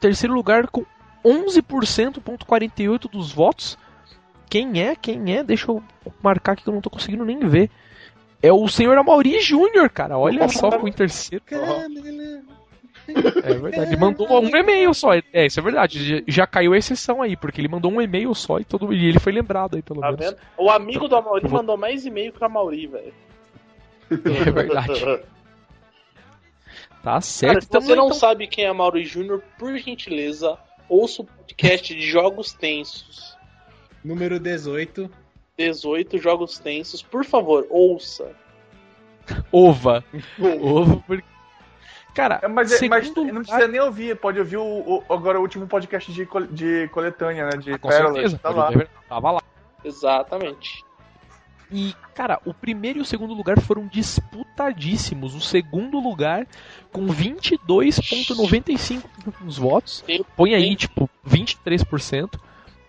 Terceiro 0.00 0.34
lugar 0.34 0.68
com 0.68 0.84
11,48% 1.24 3.10
dos 3.10 3.32
votos. 3.32 3.76
Quem 4.48 4.80
é? 4.82 4.94
Quem 4.94 5.34
é? 5.36 5.42
Deixa 5.42 5.70
eu 5.70 5.82
marcar 6.22 6.52
aqui 6.52 6.62
que 6.62 6.68
eu 6.68 6.74
não 6.74 6.80
tô 6.80 6.90
conseguindo 6.90 7.24
nem 7.24 7.38
ver. 7.40 7.70
É 8.42 8.52
o 8.52 8.68
senhor 8.68 8.96
Amaury 8.96 9.40
Júnior, 9.40 9.88
cara. 9.90 10.18
Olha 10.18 10.48
só, 10.48 10.70
ficou 10.70 10.88
em 10.88 10.92
terceiro. 10.92 11.42
É 13.08 13.54
verdade. 13.54 13.92
Ele 13.92 13.96
mandou 14.00 14.26
um 14.42 14.56
e-mail 14.56 14.94
só. 14.94 15.14
É, 15.14 15.46
isso 15.46 15.60
é 15.60 15.62
verdade. 15.62 16.24
Já, 16.26 16.46
caiu 16.46 16.72
a 16.72 16.78
exceção 16.78 17.20
aí, 17.22 17.36
porque 17.36 17.60
ele 17.60 17.68
mandou 17.68 17.92
um 17.92 18.00
e-mail 18.00 18.34
só 18.34 18.58
e, 18.58 18.64
todo, 18.64 18.92
e 18.92 19.06
ele 19.06 19.18
foi 19.18 19.32
lembrado 19.32 19.76
aí, 19.76 19.82
pelo 19.82 20.00
Tá 20.00 20.10
menos. 20.12 20.24
vendo? 20.26 20.36
O 20.56 20.70
amigo 20.70 21.06
do 21.08 21.20
vou- 21.20 21.40
mandou 21.50 21.76
mais 21.76 22.06
e-mail 22.06 22.32
que 22.32 22.40
o 22.42 22.44
Amaury, 22.46 22.86
velho. 22.86 23.12
É 24.10 24.50
verdade. 24.50 25.00
Tá 27.02 27.10
Cara, 27.10 27.20
certo. 27.20 27.60
se 27.62 27.66
Então, 27.68 27.80
você 27.80 27.94
não 27.94 28.06
então- 28.06 28.18
sabe 28.18 28.46
quem 28.46 28.64
é 28.64 28.68
Amaury 28.68 29.04
Júnior, 29.04 29.42
por 29.58 29.76
gentileza, 29.76 30.56
ouça 30.88 31.22
o 31.22 31.24
podcast 31.26 31.94
de 31.94 32.00
Jogos 32.00 32.52
Tensos. 32.54 33.36
Número 34.02 34.38
18. 34.40 35.10
18 35.58 36.16
Jogos 36.18 36.58
Tensos. 36.58 37.02
Por 37.02 37.24
favor, 37.24 37.66
ouça. 37.68 38.32
Ova. 39.52 40.02
Ova, 40.62 40.96
porque. 41.06 41.33
Cara, 42.14 42.38
É, 42.42 42.48
Mas, 42.48 42.70
é- 42.80 42.88
mas 42.88 43.06
segundo 43.08 43.26
não 43.26 43.34
lugar- 43.40 43.44
precisa 43.44 43.68
nem 43.68 43.80
ouvir, 43.80 44.16
pode 44.16 44.38
ouvir 44.38 44.56
o, 44.56 44.62
o- 44.62 45.02
agora 45.12 45.38
o 45.38 45.42
último 45.42 45.66
podcast 45.66 46.12
de, 46.12 46.24
col- 46.24 46.46
de 46.46 46.88
coletânea, 46.92 47.46
né? 47.46 47.56
De 47.58 47.72
Ah, 47.72 47.78
com 47.78 47.88
Pérolas. 47.88 48.14
certeza. 48.14 48.38
Tá 48.38 48.50
lá. 48.50 48.70
ver, 48.70 48.88
Tava 49.08 49.30
lá. 49.32 49.42
Exatamente. 49.84 50.84
E, 51.72 51.92
cara, 52.14 52.38
o 52.44 52.54
primeiro 52.54 53.00
e 53.00 53.02
o 53.02 53.04
segundo 53.04 53.34
lugar 53.34 53.58
foram 53.60 53.86
disputadíssimos. 53.88 55.34
O 55.34 55.40
segundo 55.40 55.98
lugar, 55.98 56.46
com 56.92 57.06
22,95% 57.08 59.04
dos 59.40 59.58
votos. 59.58 60.04
Põe 60.36 60.54
aí, 60.54 60.76
tipo, 60.76 61.08
23%. 61.26 62.38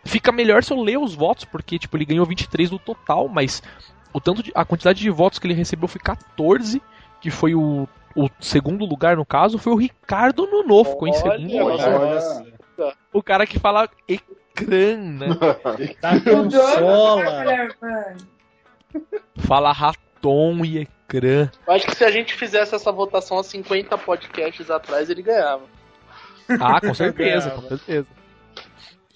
Fica 0.03 0.32
melhor 0.32 0.63
se 0.63 0.71
eu 0.71 0.80
ler 0.82 0.97
os 0.99 1.15
votos, 1.15 1.45
porque, 1.45 1.80
tipo, 1.80 1.97
ele 1.97 2.05
ganhou 2.05 2.26
23 2.26 2.69
no 2.69 2.78
total, 2.78 3.28
mas 3.28 3.63
o 4.13 4.21
tanto 4.21 4.43
de, 4.43 4.51
a 4.53 4.63
quantidade 4.63 4.99
de 4.99 5.09
votos 5.09 5.39
que 5.39 5.47
ele 5.47 5.55
recebeu 5.55 5.88
foi 5.88 5.99
14, 5.99 6.80
que 7.19 7.32
foi 7.32 7.55
o, 7.55 7.88
O 8.16 8.30
segundo 8.39 8.86
lugar, 8.86 9.18
no 9.18 9.26
caso, 9.26 9.57
foi 9.57 9.74
o 9.74 9.78
Ricardo 9.78 10.47
Nono, 10.49 10.86
ficou 10.86 11.07
em 11.07 11.13
segundo. 11.13 11.55
Olha, 11.57 11.97
lugar. 11.97 12.95
O 13.11 13.22
cara 13.22 13.45
que 13.45 13.59
fala 13.59 13.89
ecrã, 14.07 14.97
né? 14.97 15.28
Tá 15.99 16.20
consola. 16.22 17.70
Fala 19.38 19.72
raton 19.72 20.63
e 20.63 20.80
ecrã. 20.80 21.49
Eu 21.68 21.74
acho 21.74 21.86
que 21.86 21.95
se 21.95 22.05
a 22.05 22.11
gente 22.11 22.34
fizesse 22.34 22.74
essa 22.74 22.91
votação 22.91 23.38
há 23.38 23.43
50 23.43 23.97
podcasts 23.97 24.72
atrás, 24.72 25.09
ele 25.09 25.22
ganhava. 25.22 25.63
Ah, 26.59 26.80
com 26.80 26.93
certeza, 26.93 27.51
com 27.51 27.61
certeza. 27.63 28.07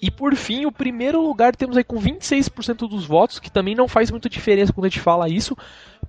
E 0.02 0.10
por 0.10 0.34
fim, 0.34 0.64
o 0.64 0.72
primeiro 0.72 1.20
lugar 1.20 1.54
temos 1.54 1.76
aí 1.76 1.84
com 1.84 2.00
26% 2.00 2.88
dos 2.88 3.04
votos, 3.04 3.38
que 3.38 3.50
também 3.50 3.74
não 3.74 3.86
faz 3.86 4.10
muita 4.10 4.30
diferença 4.30 4.72
quando 4.72 4.86
a 4.86 4.88
gente 4.88 5.00
fala 5.00 5.28
isso. 5.28 5.56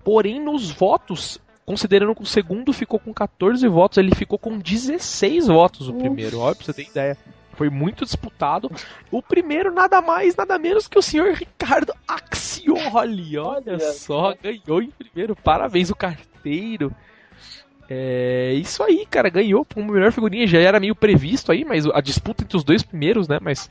Porém, 0.03 0.39
nos 0.39 0.71
votos, 0.71 1.39
considerando 1.65 2.15
que 2.15 2.21
o 2.21 2.25
segundo 2.25 2.73
ficou 2.73 2.99
com 2.99 3.13
14 3.13 3.67
votos, 3.67 3.97
ele 3.97 4.15
ficou 4.15 4.37
com 4.37 4.57
16 4.57 5.47
votos 5.47 5.87
o 5.87 5.93
primeiro. 5.93 6.39
Olha 6.39 6.55
pra 6.55 6.65
você 6.65 6.73
ter 6.73 6.87
ideia. 6.87 7.17
Foi 7.53 7.69
muito 7.69 8.05
disputado. 8.05 8.71
O 9.11 9.21
primeiro, 9.21 9.71
nada 9.71 10.01
mais, 10.01 10.35
nada 10.35 10.57
menos 10.57 10.87
que 10.87 10.97
o 10.97 11.01
senhor 11.01 11.33
Ricardo 11.33 11.93
Axioli. 12.07 13.37
Olha 13.37 13.79
só, 13.93 14.33
ganhou 14.41 14.81
em 14.81 14.89
primeiro. 14.91 15.35
Parabéns, 15.35 15.89
o 15.89 15.95
carteiro. 15.95 16.93
É 17.89 18.53
isso 18.53 18.81
aí, 18.81 19.05
cara, 19.05 19.29
ganhou 19.29 19.65
como 19.65 19.91
melhor 19.91 20.11
figurinha. 20.11 20.47
Já 20.47 20.59
era 20.59 20.79
meio 20.79 20.95
previsto 20.95 21.51
aí, 21.51 21.65
mas 21.65 21.85
a 21.87 21.99
disputa 21.99 22.43
entre 22.43 22.55
os 22.55 22.63
dois 22.63 22.81
primeiros, 22.81 23.27
né? 23.27 23.37
Mas 23.41 23.69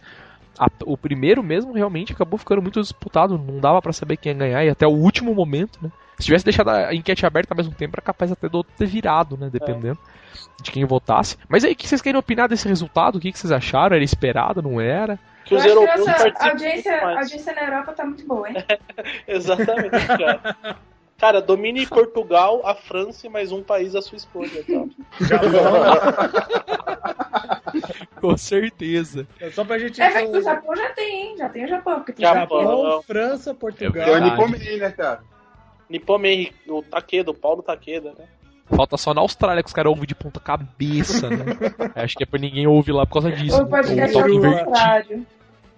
a, 0.59 0.69
o 0.85 0.97
primeiro 0.97 1.43
mesmo 1.43 1.73
realmente 1.73 2.13
acabou 2.13 2.39
ficando 2.39 2.61
muito 2.61 2.81
disputado. 2.81 3.39
Não 3.39 3.59
dava 3.59 3.81
para 3.81 3.95
saber 3.95 4.19
quem 4.19 4.33
ia 4.33 4.39
ganhar 4.39 4.65
e 4.65 4.69
até 4.69 4.87
o 4.87 4.91
último 4.91 5.35
momento, 5.35 5.79
né? 5.83 5.91
Se 6.21 6.27
tivesse 6.27 6.45
deixado 6.45 6.69
a 6.69 6.95
enquete 6.95 7.25
aberta 7.25 7.55
ao 7.55 7.57
mesmo 7.57 7.75
tempo, 7.75 7.95
era 7.95 8.03
capaz 8.03 8.31
até 8.31 8.49
do 8.49 8.59
outro 8.59 8.73
ter 8.77 8.87
virado, 8.87 9.39
né? 9.39 9.49
Dependendo 9.51 9.99
é. 9.99 10.63
de 10.63 10.71
quem 10.71 10.85
votasse. 10.85 11.39
Mas 11.49 11.65
aí, 11.65 11.73
o 11.73 11.77
que 11.77 11.89
vocês 11.89 12.03
querem 12.03 12.19
opinar 12.19 12.47
desse 12.47 12.69
resultado? 12.69 13.17
O 13.17 13.21
que 13.21 13.33
vocês 13.33 13.51
acharam? 13.51 13.97
Era 13.97 14.05
esperado? 14.05 14.61
Não 14.61 14.79
era? 14.79 15.19
Que 15.47 15.55
os 15.55 15.65
europeus 15.65 16.07
a 16.07 16.51
audiência, 16.51 16.95
a 16.95 17.21
audiência 17.21 17.55
na 17.55 17.63
Europa 17.63 17.93
tá 17.93 18.05
muito 18.05 18.27
boa, 18.27 18.49
hein? 18.51 18.57
Exatamente, 19.27 20.07
cara. 20.07 20.77
Cara, 21.19 21.41
domine 21.41 21.87
Portugal, 21.87 22.61
a 22.65 22.75
França 22.75 23.27
e 23.27 23.31
mais 23.31 23.51
um 23.51 23.63
país 23.63 23.95
à 23.95 24.03
sua 24.03 24.17
escolha. 24.17 24.63
Tá? 24.63 24.85
Com 28.21 28.37
certeza. 28.37 29.27
É 29.41 29.51
só 29.51 29.65
pra 29.65 29.79
gente. 29.79 30.01
É, 30.01 30.27
o 30.27 30.43
Japão 30.43 30.77
já 30.77 30.91
tem, 30.91 31.31
hein? 31.31 31.37
Já 31.39 31.49
tem 31.49 31.65
o 31.65 31.69
Japão. 31.69 31.97
Porque 31.97 32.13
tem 32.13 32.27
Japão, 32.27 32.61
Japão 32.61 33.03
França, 33.03 33.55
Portugal. 33.55 34.05
Tem 34.05 34.15
o 34.15 34.21
Nipomei, 34.21 34.79
né, 34.79 34.91
cara? 34.91 35.23
Nipomei, 35.91 36.53
o 36.69 36.83
Takeda, 36.83 37.33
o 37.33 37.35
Paulo 37.35 37.63
Takeda, 37.63 38.15
né? 38.17 38.27
Falta 38.67 38.97
só 38.97 39.13
na 39.13 39.21
Austrália 39.21 39.63
que 39.63 39.67
os 39.67 39.73
caras 39.73 39.91
ouvem 39.91 40.07
de 40.07 40.15
ponta 40.15 40.39
cabeça, 40.39 41.29
né? 41.29 41.45
Acho 41.97 42.17
que 42.17 42.23
é 42.23 42.27
pra 42.27 42.39
ninguém 42.39 42.69
ouvir 42.69 42.93
lá 42.93 43.05
por 43.05 43.15
causa 43.15 43.33
disso. 43.33 43.61
O 43.61 43.67
podcast 43.67 44.17
é 44.17 44.31
invertido. 44.31 45.27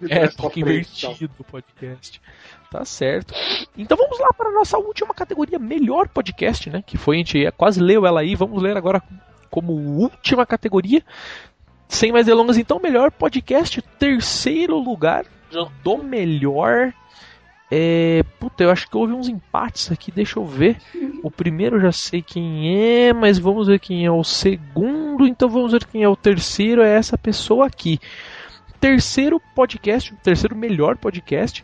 É, 0.09 0.27
toque 0.27 0.61
invertido 0.61 1.33
do 1.35 1.43
podcast. 1.43 2.21
Tá 2.69 2.85
certo. 2.85 3.33
Então 3.75 3.97
vamos 3.97 4.19
lá 4.19 4.29
para 4.33 4.49
a 4.49 4.53
nossa 4.53 4.77
última 4.77 5.13
categoria, 5.13 5.57
melhor 5.57 6.07
podcast, 6.07 6.69
né? 6.69 6.83
Que 6.85 6.97
foi, 6.97 7.15
a 7.15 7.19
gente 7.19 7.51
quase 7.57 7.79
leu 7.79 8.05
ela 8.05 8.21
aí, 8.21 8.35
vamos 8.35 8.61
ler 8.61 8.77
agora 8.77 9.01
como 9.49 9.73
última 9.73 10.45
categoria. 10.45 11.03
Sem 11.87 12.11
mais 12.11 12.25
delongas, 12.25 12.57
então, 12.57 12.79
melhor 12.79 13.11
podcast, 13.11 13.81
terceiro 13.99 14.77
lugar 14.77 15.25
do 15.83 15.97
melhor. 15.97 16.93
É, 17.75 18.21
puta, 18.39 18.63
eu 18.63 18.69
acho 18.69 18.87
que 18.87 18.95
houve 18.95 19.13
uns 19.13 19.27
empates 19.27 19.91
aqui, 19.91 20.11
deixa 20.11 20.37
eu 20.37 20.45
ver. 20.45 20.77
O 21.23 21.31
primeiro 21.31 21.77
eu 21.77 21.81
já 21.81 21.91
sei 21.91 22.21
quem 22.21 22.77
é, 22.77 23.13
mas 23.13 23.39
vamos 23.39 23.67
ver 23.67 23.79
quem 23.79 24.05
é 24.05 24.11
o 24.11 24.23
segundo. 24.23 25.25
Então 25.25 25.49
vamos 25.49 25.71
ver 25.71 25.83
quem 25.85 26.03
é 26.03 26.07
o 26.07 26.15
terceiro. 26.15 26.83
É 26.83 26.95
essa 26.95 27.17
pessoa 27.17 27.65
aqui. 27.65 27.99
Terceiro 28.79 29.41
podcast, 29.55 30.13
terceiro 30.21 30.55
melhor 30.55 30.97
podcast 30.97 31.63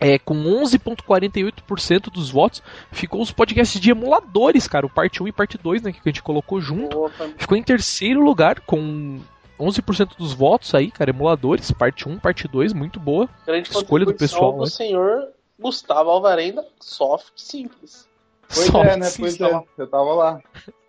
é, 0.00 0.18
com 0.18 0.34
11,48% 0.34 2.10
dos 2.10 2.30
votos, 2.30 2.62
ficou 2.92 3.22
os 3.22 3.30
podcasts 3.30 3.80
de 3.80 3.90
emuladores, 3.90 4.68
cara. 4.68 4.86
O 4.86 4.90
parte 4.90 5.22
1 5.22 5.28
e 5.28 5.32
parte 5.32 5.58
2, 5.58 5.82
né? 5.82 5.92
Que 5.92 6.00
a 6.04 6.08
gente 6.08 6.22
colocou 6.22 6.60
junto. 6.60 7.04
Opa. 7.04 7.28
Ficou 7.36 7.56
em 7.56 7.62
terceiro 7.62 8.22
lugar, 8.22 8.60
com 8.60 9.20
11% 9.58 10.16
dos 10.16 10.32
votos 10.32 10.74
aí, 10.74 10.90
cara. 10.90 11.10
Emuladores, 11.10 11.70
parte 11.70 12.08
1, 12.08 12.18
parte 12.18 12.48
2, 12.48 12.72
muito 12.72 12.98
boa. 12.98 13.28
Grande 13.46 13.70
Escolha 13.70 14.04
do 14.04 14.14
pessoal. 14.14 14.52
do 14.52 14.60
né? 14.60 14.66
senhor 14.66 15.28
Gustavo 15.58 16.10
Alvarenda, 16.10 16.66
soft 16.80 17.32
simples. 17.36 18.08
Pois 18.52 18.66
soft, 18.66 18.88
é, 18.88 18.96
né? 18.96 19.08
Pois 19.16 19.40
é, 19.40 19.64
eu 19.78 19.86
tava 19.86 20.14
lá. 20.14 20.40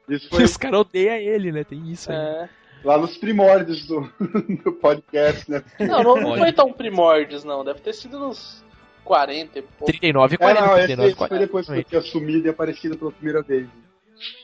Isso 0.09 0.29
foi... 0.29 0.43
Os 0.43 0.57
caras 0.57 0.81
odeiam 0.81 1.15
ele, 1.15 1.51
né? 1.51 1.63
Tem 1.63 1.79
isso 1.91 2.11
aí. 2.11 2.17
É. 2.17 2.49
Lá 2.83 2.97
nos 2.97 3.17
primórdios 3.17 3.87
do, 3.87 4.01
do 4.63 4.71
podcast, 4.73 5.49
né? 5.49 5.63
Não, 5.79 6.03
não, 6.03 6.15
não 6.17 6.37
foi 6.37 6.53
tão 6.53 6.71
primórdios, 6.71 7.43
não. 7.43 7.63
Deve 7.63 7.79
ter 7.79 7.93
sido 7.93 8.19
nos 8.19 8.63
40 9.03 9.59
e 9.59 9.61
pouco. 9.61 9.85
39 9.85 10.35
e 10.35 10.37
40. 10.37 10.59
É, 10.59 10.67
não, 10.67 10.75
39, 10.75 11.09
esse, 11.09 11.17
40, 11.17 11.35
foi 11.35 11.45
depois 11.45 11.65
que 11.65 11.73
eu 11.73 11.83
tinha 11.83 12.01
assumido 12.01 12.47
e 12.47 12.49
aparecido 12.49 12.97
pela 12.97 13.11
primeira 13.11 13.41
vez. 13.41 13.67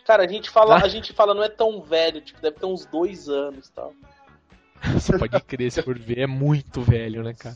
Cara, 0.06 0.24
a 0.24 0.28
gente 0.28 0.50
fala, 0.50 0.78
ah. 0.78 0.84
a 0.84 0.88
gente 0.88 1.14
fala, 1.14 1.34
não 1.34 1.44
é 1.44 1.50
tão 1.50 1.82
velho, 1.82 2.22
tipo, 2.22 2.42
deve 2.42 2.58
ter 2.58 2.66
uns 2.66 2.86
dois 2.86 3.30
anos 3.30 3.68
e 3.68 3.72
tal. 3.72 3.94
Você 4.94 5.18
pode 5.18 5.40
crer, 5.42 5.72
se 5.72 5.82
por 5.84 5.98
ver, 5.98 6.20
é 6.20 6.28
muito 6.28 6.82
velho, 6.82 7.24
né, 7.24 7.34
cara? 7.34 7.56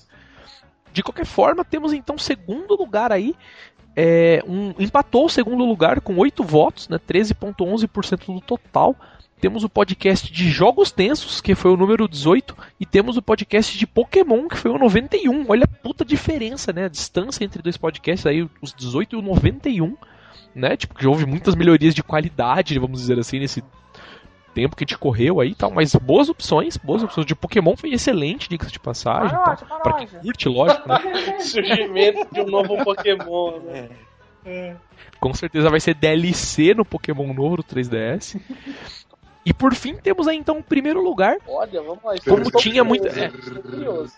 De 0.93 1.03
qualquer 1.03 1.25
forma, 1.25 1.65
temos 1.65 1.91
então 1.91 2.17
segundo 2.17 2.75
lugar 2.75 3.11
aí. 3.11 3.35
É, 3.97 4.43
um, 4.45 4.73
empatou 4.77 5.25
o 5.25 5.29
segundo 5.29 5.63
lugar 5.65 6.01
com 6.01 6.17
8 6.17 6.43
votos, 6.43 6.89
né, 6.89 6.99
13,11% 6.99 8.33
do 8.33 8.41
total 8.41 8.95
temos 9.39 9.63
o 9.63 9.69
podcast 9.69 10.31
de 10.31 10.49
Jogos 10.49 10.91
Tensos, 10.91 11.41
que 11.41 11.55
foi 11.55 11.69
o 11.69 11.77
número 11.77 12.07
18, 12.07 12.57
e 12.79 12.85
temos 12.85 13.17
o 13.17 13.21
podcast 13.21 13.77
de 13.77 13.85
Pokémon, 13.85 14.47
que 14.47 14.57
foi 14.57 14.71
o 14.71 14.79
91. 14.79 15.45
Olha 15.47 15.65
a 15.65 15.67
puta 15.67 16.05
diferença, 16.05 16.71
né? 16.71 16.85
A 16.85 16.89
distância 16.89 17.43
entre 17.43 17.61
dois 17.61 17.77
podcasts 17.77 18.25
aí, 18.25 18.49
os 18.61 18.73
18 18.73 19.15
e 19.15 19.19
o 19.19 19.21
91, 19.21 19.95
né? 20.55 20.77
Tipo, 20.77 20.95
que 20.95 21.05
houve 21.05 21.25
muitas 21.25 21.53
melhorias 21.53 21.93
de 21.93 22.01
qualidade, 22.01 22.79
vamos 22.79 23.01
dizer 23.01 23.19
assim, 23.19 23.39
nesse 23.39 23.63
tempo 24.55 24.75
que 24.75 24.83
gente 24.83 24.97
correu 24.97 25.41
aí 25.41 25.49
e 25.49 25.55
tal, 25.55 25.69
mas 25.69 25.93
boas 25.95 26.29
opções, 26.29 26.77
boas 26.77 27.03
opções. 27.03 27.27
De 27.27 27.35
Pokémon 27.35 27.75
foi 27.75 27.91
excelente, 27.91 28.49
diga-se 28.49 28.71
de 28.71 28.79
passagem. 28.79 29.37
Para 29.37 29.57
tal. 29.57 29.81
Pra 29.81 29.93
quem 29.93 30.07
curte, 30.07 30.47
lógico, 30.47 30.87
né? 30.87 30.97
Surgimento 31.39 32.33
de 32.33 32.41
um 32.41 32.45
novo 32.45 32.81
Pokémon, 32.83 33.59
né? 33.59 33.89
É. 34.45 34.75
Com 35.19 35.33
certeza 35.33 35.69
vai 35.69 35.79
ser 35.79 35.93
DLC 35.93 36.73
no 36.73 36.85
Pokémon 36.85 37.33
novo 37.33 37.57
do 37.57 37.63
3DS. 37.63 38.39
E 39.45 39.53
por 39.53 39.75
fim 39.75 39.95
temos 39.95 40.27
aí 40.27 40.35
então 40.35 40.57
o 40.57 40.63
primeiro 40.63 41.03
lugar. 41.03 41.37
Olha, 41.47 41.79
vamos 41.79 42.03
lá. 42.03 42.15
Como 42.27 42.49
tinha 42.49 42.83
muita, 42.83 43.09
é, 43.09 43.31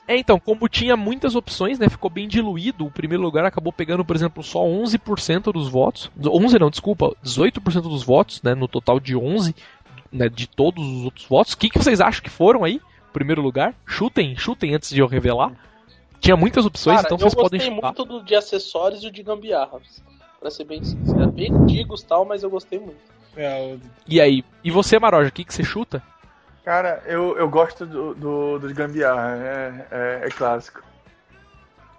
é, 0.07 0.17
então, 0.17 0.39
como 0.39 0.69
tinha 0.69 0.95
muitas 0.95 1.35
opções, 1.35 1.77
né, 1.77 1.89
ficou 1.89 2.09
bem 2.09 2.29
diluído. 2.29 2.85
O 2.85 2.91
primeiro 2.91 3.21
lugar 3.21 3.43
acabou 3.43 3.73
pegando, 3.73 4.05
por 4.05 4.15
exemplo, 4.15 4.41
só 4.41 4.63
11% 4.63 5.51
dos 5.51 5.67
votos. 5.67 6.09
11 6.17 6.57
não, 6.57 6.69
desculpa, 6.69 7.13
18% 7.25 7.81
dos 7.81 8.03
votos, 8.03 8.41
né, 8.41 8.55
no 8.55 8.69
total 8.69 9.01
de 9.01 9.17
11, 9.17 9.53
né, 10.11 10.29
de 10.29 10.47
todos 10.47 10.85
os 10.85 11.05
outros 11.05 11.25
votos. 11.25 11.53
O 11.53 11.57
que, 11.57 11.69
que 11.69 11.77
vocês 11.77 12.01
acham 12.01 12.21
que 12.21 12.29
foram 12.29 12.63
aí? 12.63 12.81
Primeiro 13.13 13.41
lugar? 13.41 13.73
Chutem, 13.85 14.35
chutem 14.35 14.75
antes 14.75 14.89
de 14.89 14.99
eu 14.99 15.07
revelar. 15.07 15.51
Tinha 16.19 16.35
muitas 16.35 16.65
opções, 16.65 16.97
Cara, 16.97 17.07
então 17.07 17.17
vocês 17.17 17.33
podem 17.33 17.59
chutar. 17.59 17.75
Eu 17.75 17.81
gostei 17.81 18.05
muito 18.05 18.19
do 18.19 18.25
de 18.25 18.35
acessórios 18.35 19.03
e 19.03 19.07
o 19.07 19.11
de 19.11 19.23
gambiarras. 19.23 20.03
Pra 20.39 20.51
ser 20.51 20.65
bem 20.65 20.83
sincero, 20.83 21.31
bem 21.31 21.51
antigos 21.51 22.03
tal, 22.03 22.25
mas 22.25 22.43
eu 22.43 22.49
gostei 22.49 22.79
muito. 22.79 22.97
É, 23.35 23.75
o... 23.75 23.79
E 24.07 24.19
aí? 24.19 24.43
E 24.63 24.71
você, 24.71 24.99
Maroja, 24.99 25.29
o 25.29 25.31
que, 25.31 25.43
que 25.43 25.53
você 25.53 25.63
chuta? 25.63 26.01
Cara, 26.63 27.01
eu, 27.05 27.37
eu 27.37 27.49
gosto 27.49 27.85
do, 27.85 28.13
do, 28.13 28.59
dos 28.59 28.71
gambiarra, 28.73 29.37
é, 29.37 29.87
é, 29.89 30.21
é, 30.27 30.29
clássico. 30.29 30.83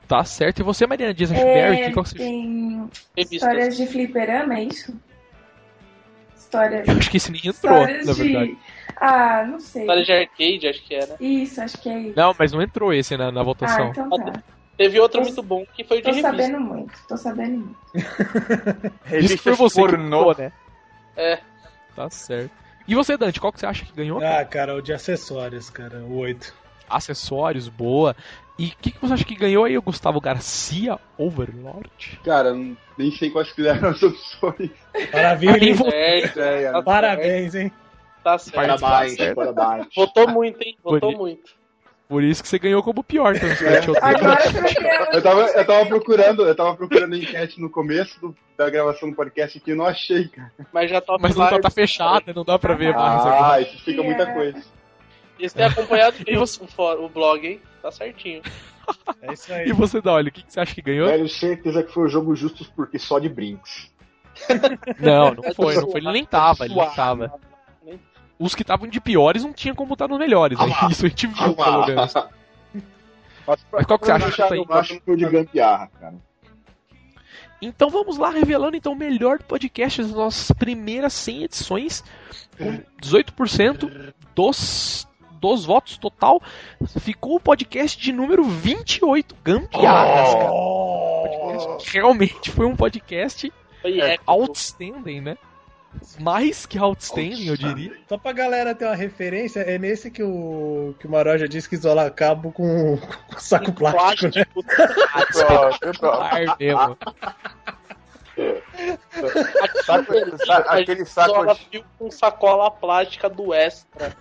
Tá 0.07 0.23
certo. 0.25 0.61
E 0.61 0.63
você, 0.63 0.87
Mariana 0.87 1.15
Dias 1.15 1.33
Ashberry, 1.33 1.81
é, 1.81 1.85
que 1.85 1.89
que 1.89 1.95
você 1.95 2.19
Tem 2.19 2.91
histórias 3.17 3.77
de 3.77 3.87
fliperama, 3.87 4.59
é 4.59 4.65
isso? 4.65 4.95
Histórias... 6.49 6.89
Eu 6.89 6.97
acho 6.97 7.11
que 7.11 7.19
esse 7.19 7.31
nem 7.31 7.43
entrou, 7.45 7.81
na 7.81 8.13
verdade. 8.13 8.53
De... 8.53 8.59
Ah, 8.97 9.45
não 9.47 9.61
sei. 9.61 9.83
História 9.83 10.03
de 10.03 10.13
arcade, 10.13 10.69
acho 10.69 10.83
que 10.83 10.95
era. 10.95 11.17
Isso, 11.21 11.61
acho 11.61 11.81
que 11.81 11.89
é 11.91 11.99
isso. 12.01 12.15
Não, 12.17 12.35
mas 12.39 12.53
não 12.53 12.63
entrou 12.63 12.93
esse 12.93 13.17
na, 13.17 13.31
na 13.31 13.43
votação. 13.43 13.87
Ah, 13.87 13.91
então 13.91 14.11
tá. 14.11 14.43
Teve 14.79 14.99
outro 14.99 15.21
tô, 15.21 15.27
muito 15.27 15.43
bom 15.43 15.67
que 15.75 15.85
foi 15.85 15.99
o 15.99 16.01
de 16.01 16.05
Tô 16.05 16.15
revista. 16.15 16.31
sabendo 16.31 16.61
muito, 16.61 16.93
tô 17.07 17.17
sabendo 17.17 17.59
muito. 17.59 17.79
Isso 19.13 19.39
foi 19.39 19.53
você 19.55 19.81
pornô. 19.81 20.35
que 20.35 20.43
né? 20.43 20.53
É. 21.17 21.39
Tá 21.95 22.09
certo. 22.09 22.53
E 22.87 22.95
você, 22.95 23.17
Dante, 23.17 23.41
qual 23.41 23.53
que 23.53 23.61
você 23.61 23.67
acha 23.67 23.85
que 23.85 23.93
ganhou? 23.93 24.25
Ah, 24.25 24.45
cara, 24.45 24.75
o 24.75 24.81
de 24.81 24.93
acessórios, 24.93 25.69
cara, 25.69 25.99
o 25.99 26.17
8. 26.19 26.55
Acessórios, 26.89 27.69
boa. 27.69 28.17
E 28.59 28.67
o 28.67 28.73
que, 28.81 28.91
que, 28.91 29.01
você 29.01 29.15
acha 29.15 29.25
que 29.25 29.37
ganhou 29.37 29.65
aí, 29.65 29.79
o 29.79 29.83
Gustavo 29.83 30.21
Garcia 30.21 30.99
Overlord? 31.17 32.21
Cara, 32.25 32.53
nem 32.53 33.11
sei 33.13 33.31
quais 33.31 33.53
que 33.53 33.67
eram 33.67 33.91
as 33.91 34.03
opções. 34.03 34.71
Parabéns, 35.13 35.81
é, 35.87 36.73
tá 36.73 36.83
Parabéns, 36.83 37.55
hein? 37.55 37.73
Tá 38.25 38.37
certo. 38.37 38.81
Parabéns, 38.81 39.17
tá 39.17 39.35
parabéns. 39.35 39.87
Votou 39.95 40.29
muito, 40.29 40.61
hein? 40.61 40.77
Votou 40.83 41.17
muito. 41.17 41.57
Por 42.09 42.25
isso 42.25 42.43
que 42.43 42.49
você 42.49 42.59
ganhou 42.59 42.83
como 42.83 43.05
pior, 43.05 43.37
então, 43.37 43.49
é. 43.49 43.81
eu, 45.15 45.23
tava, 45.23 45.43
eu 45.43 45.67
tava 45.67 45.87
procurando, 45.87 46.43
eu 46.47 46.55
tava 46.55 46.75
procurando 46.75 47.15
enquete 47.15 47.61
no 47.61 47.69
começo 47.69 48.19
do, 48.19 48.35
da 48.57 48.71
gravação 48.71 49.11
do 49.11 49.15
podcast 49.15 49.59
aqui 49.59 49.73
e 49.73 49.75
não 49.75 49.85
achei, 49.85 50.27
cara. 50.27 50.51
Mas 50.73 50.91
já 50.91 51.03
tá 51.03 51.19
Mas 51.21 51.37
não 51.37 51.47
tá, 51.47 51.61
tá 51.61 51.71
fechada, 51.71 52.33
não 52.33 52.45
dá 52.45 52.59
pra 52.59 52.75
ver 52.75 52.95
mais. 52.95 53.27
Ah, 53.27 53.61
isso 53.61 53.85
fica 53.85 54.03
muita 54.03 54.33
coisa. 54.33 54.59
E 55.39 55.49
você 55.49 55.57
tem 55.57 55.67
acompanhado 55.67 56.17
bem 56.25 56.37
você... 56.37 56.61
o, 56.63 57.05
o 57.05 57.09
blog, 57.09 57.47
hein? 57.47 57.61
Tá 57.83 57.91
certinho. 57.91 58.43
É 59.21 59.35
isso 59.35 59.53
aí. 59.53 59.69
E 59.69 59.73
você, 59.75 60.01
Dolly, 60.01 60.31
o 60.31 60.33
que, 60.33 60.43
que 60.43 60.51
você 60.51 60.61
acha 60.61 60.75
que 60.75 60.81
ganhou? 60.81 61.09
Tenho 61.09 61.29
certeza 61.29 61.83
que 61.83 61.93
foi 61.93 62.05
o 62.05 62.09
jogo 62.09 62.35
justo 62.35 62.65
porque 62.75 62.99
só 62.99 63.19
de 63.19 63.29
brinks. 63.29 63.93
Não, 64.99 65.35
não 65.35 65.53
foi, 65.53 65.75
não 65.75 65.91
foi. 65.91 66.01
Ele 66.01 66.13
nem 66.13 66.25
tava, 66.25 66.65
ele 66.65 66.75
nem 66.75 66.91
tava. 66.95 67.39
Os 68.39 68.55
que 68.55 68.63
estavam 68.63 68.87
de 68.87 69.01
piores 69.01 69.43
não 69.43 69.53
tinha 69.53 69.75
como 69.75 69.95
estar 69.95 70.07
nos 70.07 70.19
melhores. 70.19 70.57
Ah, 70.61 70.87
Isso 70.91 71.05
a 71.05 71.09
gente 71.09 71.27
viu, 71.27 71.55
pelo 71.55 71.87
menos. 71.87 72.15
Mas, 72.15 73.67
Mas 73.73 73.87
qual 73.87 73.99
que 73.99 74.07
você 74.07 74.13
acha 74.13 74.31
que 74.31 74.37
tá 74.37 74.55
aí? 74.55 74.59
Eu 74.59 74.75
acho 74.75 74.95
que 74.95 75.01
foi 75.05 75.17
de 75.17 75.29
gambiarra, 75.29 75.91
cara. 76.01 76.15
Então 77.61 77.91
vamos 77.91 78.17
lá, 78.17 78.31
revelando 78.31 78.77
então 78.77 78.93
o 78.93 78.97
melhor 78.97 79.43
podcast 79.43 80.03
das 80.03 80.13
nossas 80.13 80.53
primeiras 80.53 81.13
100 81.15 81.45
edições, 81.45 82.05
com 82.57 82.81
18% 83.03 84.13
dos, 84.37 85.08
dos 85.41 85.65
votos 85.65 85.97
total. 85.97 86.41
Ficou 87.01 87.37
o 87.37 87.41
podcast 87.41 88.01
de 88.01 88.13
número 88.13 88.45
28, 88.45 89.37
Gambiarras, 89.45 90.35
oh! 90.51 91.79
Realmente 91.85 92.51
foi 92.51 92.67
um 92.67 92.77
podcast 92.77 93.53
é, 93.85 94.19
outstanding, 94.27 95.21
né? 95.21 95.39
mais 96.21 96.67
que 96.67 96.79
outstanding, 96.79 97.49
eu 97.49 97.57
diria. 97.57 97.93
Só 98.09 98.19
pra 98.19 98.33
galera 98.33 98.75
ter 98.75 98.85
uma 98.85 98.95
referência, 98.95 99.61
é 99.61 99.79
nesse 99.79 100.11
que 100.11 100.23
o, 100.23 100.95
que 100.99 101.07
o 101.07 101.11
Maroja 101.11 101.49
disse 101.49 101.67
que 101.69 101.75
isola 101.75 102.11
cabo 102.11 102.53
com, 102.53 102.99
com 103.29 103.41
saco 103.41 103.73
plástico, 103.73 104.03
plástico, 104.03 104.39
né? 104.39 104.47
Pronto. 106.69 107.15
Saco, 109.85 110.15
saco, 110.47 110.69
aquele 110.69 111.05
saco 111.05 111.59
de... 111.71 111.85
com 111.99 112.11
sacola 112.11 112.71
plástica 112.71 113.29
do 113.29 113.53
extra. 113.53 114.15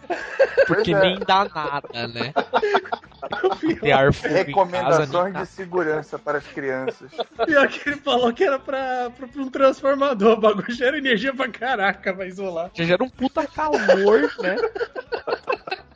Porque 0.65 0.93
é. 0.93 0.99
nem 0.99 1.19
dá 1.19 1.45
nada, 1.45 2.07
né? 2.07 2.33
Recomendações 4.23 5.33
de 5.35 5.45
segurança 5.45 6.17
para 6.17 6.39
as 6.39 6.47
crianças. 6.47 7.11
Pior 7.45 7.67
que 7.67 7.89
ele 7.89 7.97
falou 7.97 8.33
que 8.33 8.43
era 8.43 8.57
pra, 8.57 9.09
pra, 9.11 9.27
pra 9.27 9.41
um 9.41 9.49
transformador. 9.49 10.37
O 10.37 10.41
bagulho 10.41 10.71
gera 10.71 10.97
energia 10.97 11.33
pra 11.33 11.49
caraca, 11.49 12.13
vai 12.13 12.27
isolar. 12.27 12.71
Já 12.73 12.85
gera 12.85 13.03
um 13.03 13.09
puta 13.09 13.45
calor, 13.45 14.31
né? 14.39 14.55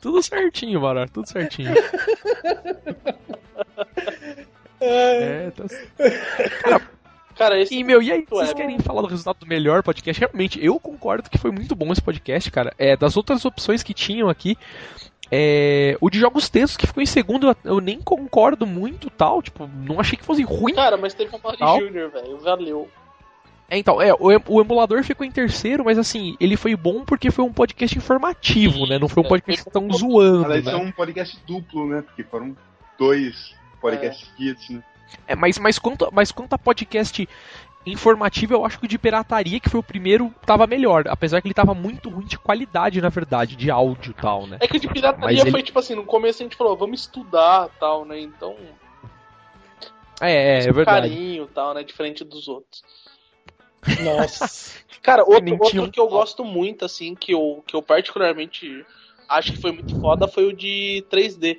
tudo 0.00 0.22
certinho, 0.22 0.80
mano. 0.80 1.08
Tudo 1.08 1.28
certinho. 1.28 1.74
É, 4.80 5.50
tá... 5.52 5.64
Cara, 6.62 6.82
Cara, 7.36 7.60
esse 7.60 7.74
e, 7.74 7.82
meu, 7.82 8.02
e 8.02 8.12
aí, 8.12 8.24
vocês 8.28 8.50
é... 8.50 8.54
querem 8.54 8.78
falar 8.78 9.02
do 9.02 9.08
resultado 9.08 9.38
do 9.38 9.46
melhor 9.46 9.82
podcast? 9.82 10.20
Realmente, 10.20 10.64
eu 10.64 10.78
concordo 10.78 11.30
que 11.30 11.38
foi 11.38 11.50
muito 11.50 11.74
bom 11.74 11.92
esse 11.92 12.02
podcast, 12.02 12.50
cara. 12.50 12.72
É, 12.78 12.96
das 12.96 13.16
outras 13.16 13.44
opções 13.44 13.82
que 13.82 13.94
tinham 13.94 14.28
aqui, 14.28 14.56
é, 15.30 15.96
o 16.00 16.10
de 16.10 16.18
jogos 16.18 16.48
tensos 16.50 16.76
que 16.76 16.86
ficou 16.86 17.02
em 17.02 17.06
segundo, 17.06 17.56
eu 17.64 17.80
nem 17.80 18.00
concordo 18.00 18.66
muito 18.66 19.08
tal. 19.08 19.40
Tipo, 19.40 19.66
não 19.66 19.98
achei 19.98 20.18
que 20.18 20.24
fosse 20.24 20.42
ruim. 20.42 20.74
Cara, 20.74 20.96
mas 20.96 21.14
teve 21.14 21.34
um 21.34 21.40
Mario 21.42 21.86
Júnior, 21.86 22.10
velho. 22.10 22.38
Valeu. 22.38 22.88
É, 23.72 23.78
então, 23.78 24.02
é, 24.02 24.12
o, 24.12 24.28
o, 24.48 24.60
emulador 24.60 25.02
ficou 25.02 25.24
em 25.24 25.30
terceiro, 25.30 25.86
mas 25.86 25.96
assim, 25.96 26.36
ele 26.38 26.58
foi 26.58 26.76
bom 26.76 27.06
porque 27.06 27.30
foi 27.30 27.42
um 27.42 27.52
podcast 27.52 27.96
informativo, 27.96 28.86
né? 28.86 28.98
Não 28.98 29.08
foi 29.08 29.22
um 29.22 29.26
é, 29.26 29.28
podcast 29.30 29.70
tão 29.70 29.90
zoando. 29.90 30.44
Aliás, 30.44 30.66
né? 30.66 30.72
é 30.72 30.76
um 30.76 30.92
podcast 30.92 31.38
duplo, 31.46 31.88
né? 31.88 32.02
Porque 32.02 32.22
foram 32.22 32.54
dois 32.98 33.54
podcasts 33.80 34.30
é. 34.38 34.74
né? 34.74 34.82
É, 35.26 35.34
mas, 35.34 35.58
mas, 35.58 35.78
quanto, 35.78 36.08
mas 36.12 36.32
quanto 36.32 36.54
a 36.54 36.58
podcast 36.58 37.28
informativo, 37.84 38.54
eu 38.54 38.64
acho 38.64 38.78
que 38.78 38.84
o 38.84 38.88
de 38.88 38.98
pirataria, 38.98 39.58
que 39.58 39.68
foi 39.68 39.80
o 39.80 39.82
primeiro, 39.82 40.32
tava 40.46 40.66
melhor. 40.66 41.04
Apesar 41.08 41.40
que 41.40 41.48
ele 41.48 41.54
tava 41.54 41.74
muito 41.74 42.08
ruim 42.08 42.26
de 42.26 42.38
qualidade, 42.38 43.00
na 43.00 43.08
verdade, 43.08 43.56
de 43.56 43.70
áudio 43.70 44.10
e 44.10 44.14
tal, 44.14 44.46
né? 44.46 44.58
É 44.60 44.68
que 44.68 44.76
o 44.76 44.80
de 44.80 44.88
pirataria 44.88 45.42
mas 45.42 45.50
foi 45.50 45.60
ele... 45.60 45.66
tipo 45.66 45.78
assim, 45.78 45.94
no 45.94 46.04
começo 46.04 46.42
a 46.42 46.44
gente 46.44 46.56
falou, 46.56 46.76
vamos 46.76 47.00
estudar 47.00 47.68
tal, 47.80 48.04
né? 48.04 48.20
Então. 48.20 48.56
É, 50.20 50.32
é, 50.32 50.58
é 50.58 50.72
verdade. 50.72 51.08
carinho 51.08 51.46
tal, 51.48 51.74
né? 51.74 51.82
Diferente 51.82 52.24
dos 52.24 52.46
outros. 52.46 52.82
Nossa. 54.02 54.80
Cara, 55.02 55.24
outro, 55.26 55.58
outro 55.60 55.90
que 55.90 55.98
eu 55.98 56.06
gosto 56.06 56.44
muito, 56.44 56.84
assim, 56.84 57.16
que 57.16 57.34
eu, 57.34 57.64
que 57.66 57.74
eu 57.74 57.82
particularmente 57.82 58.86
acho 59.28 59.52
que 59.52 59.60
foi 59.60 59.72
muito 59.72 59.98
foda 60.00 60.28
foi 60.28 60.46
o 60.46 60.52
de 60.52 61.04
3D 61.10 61.58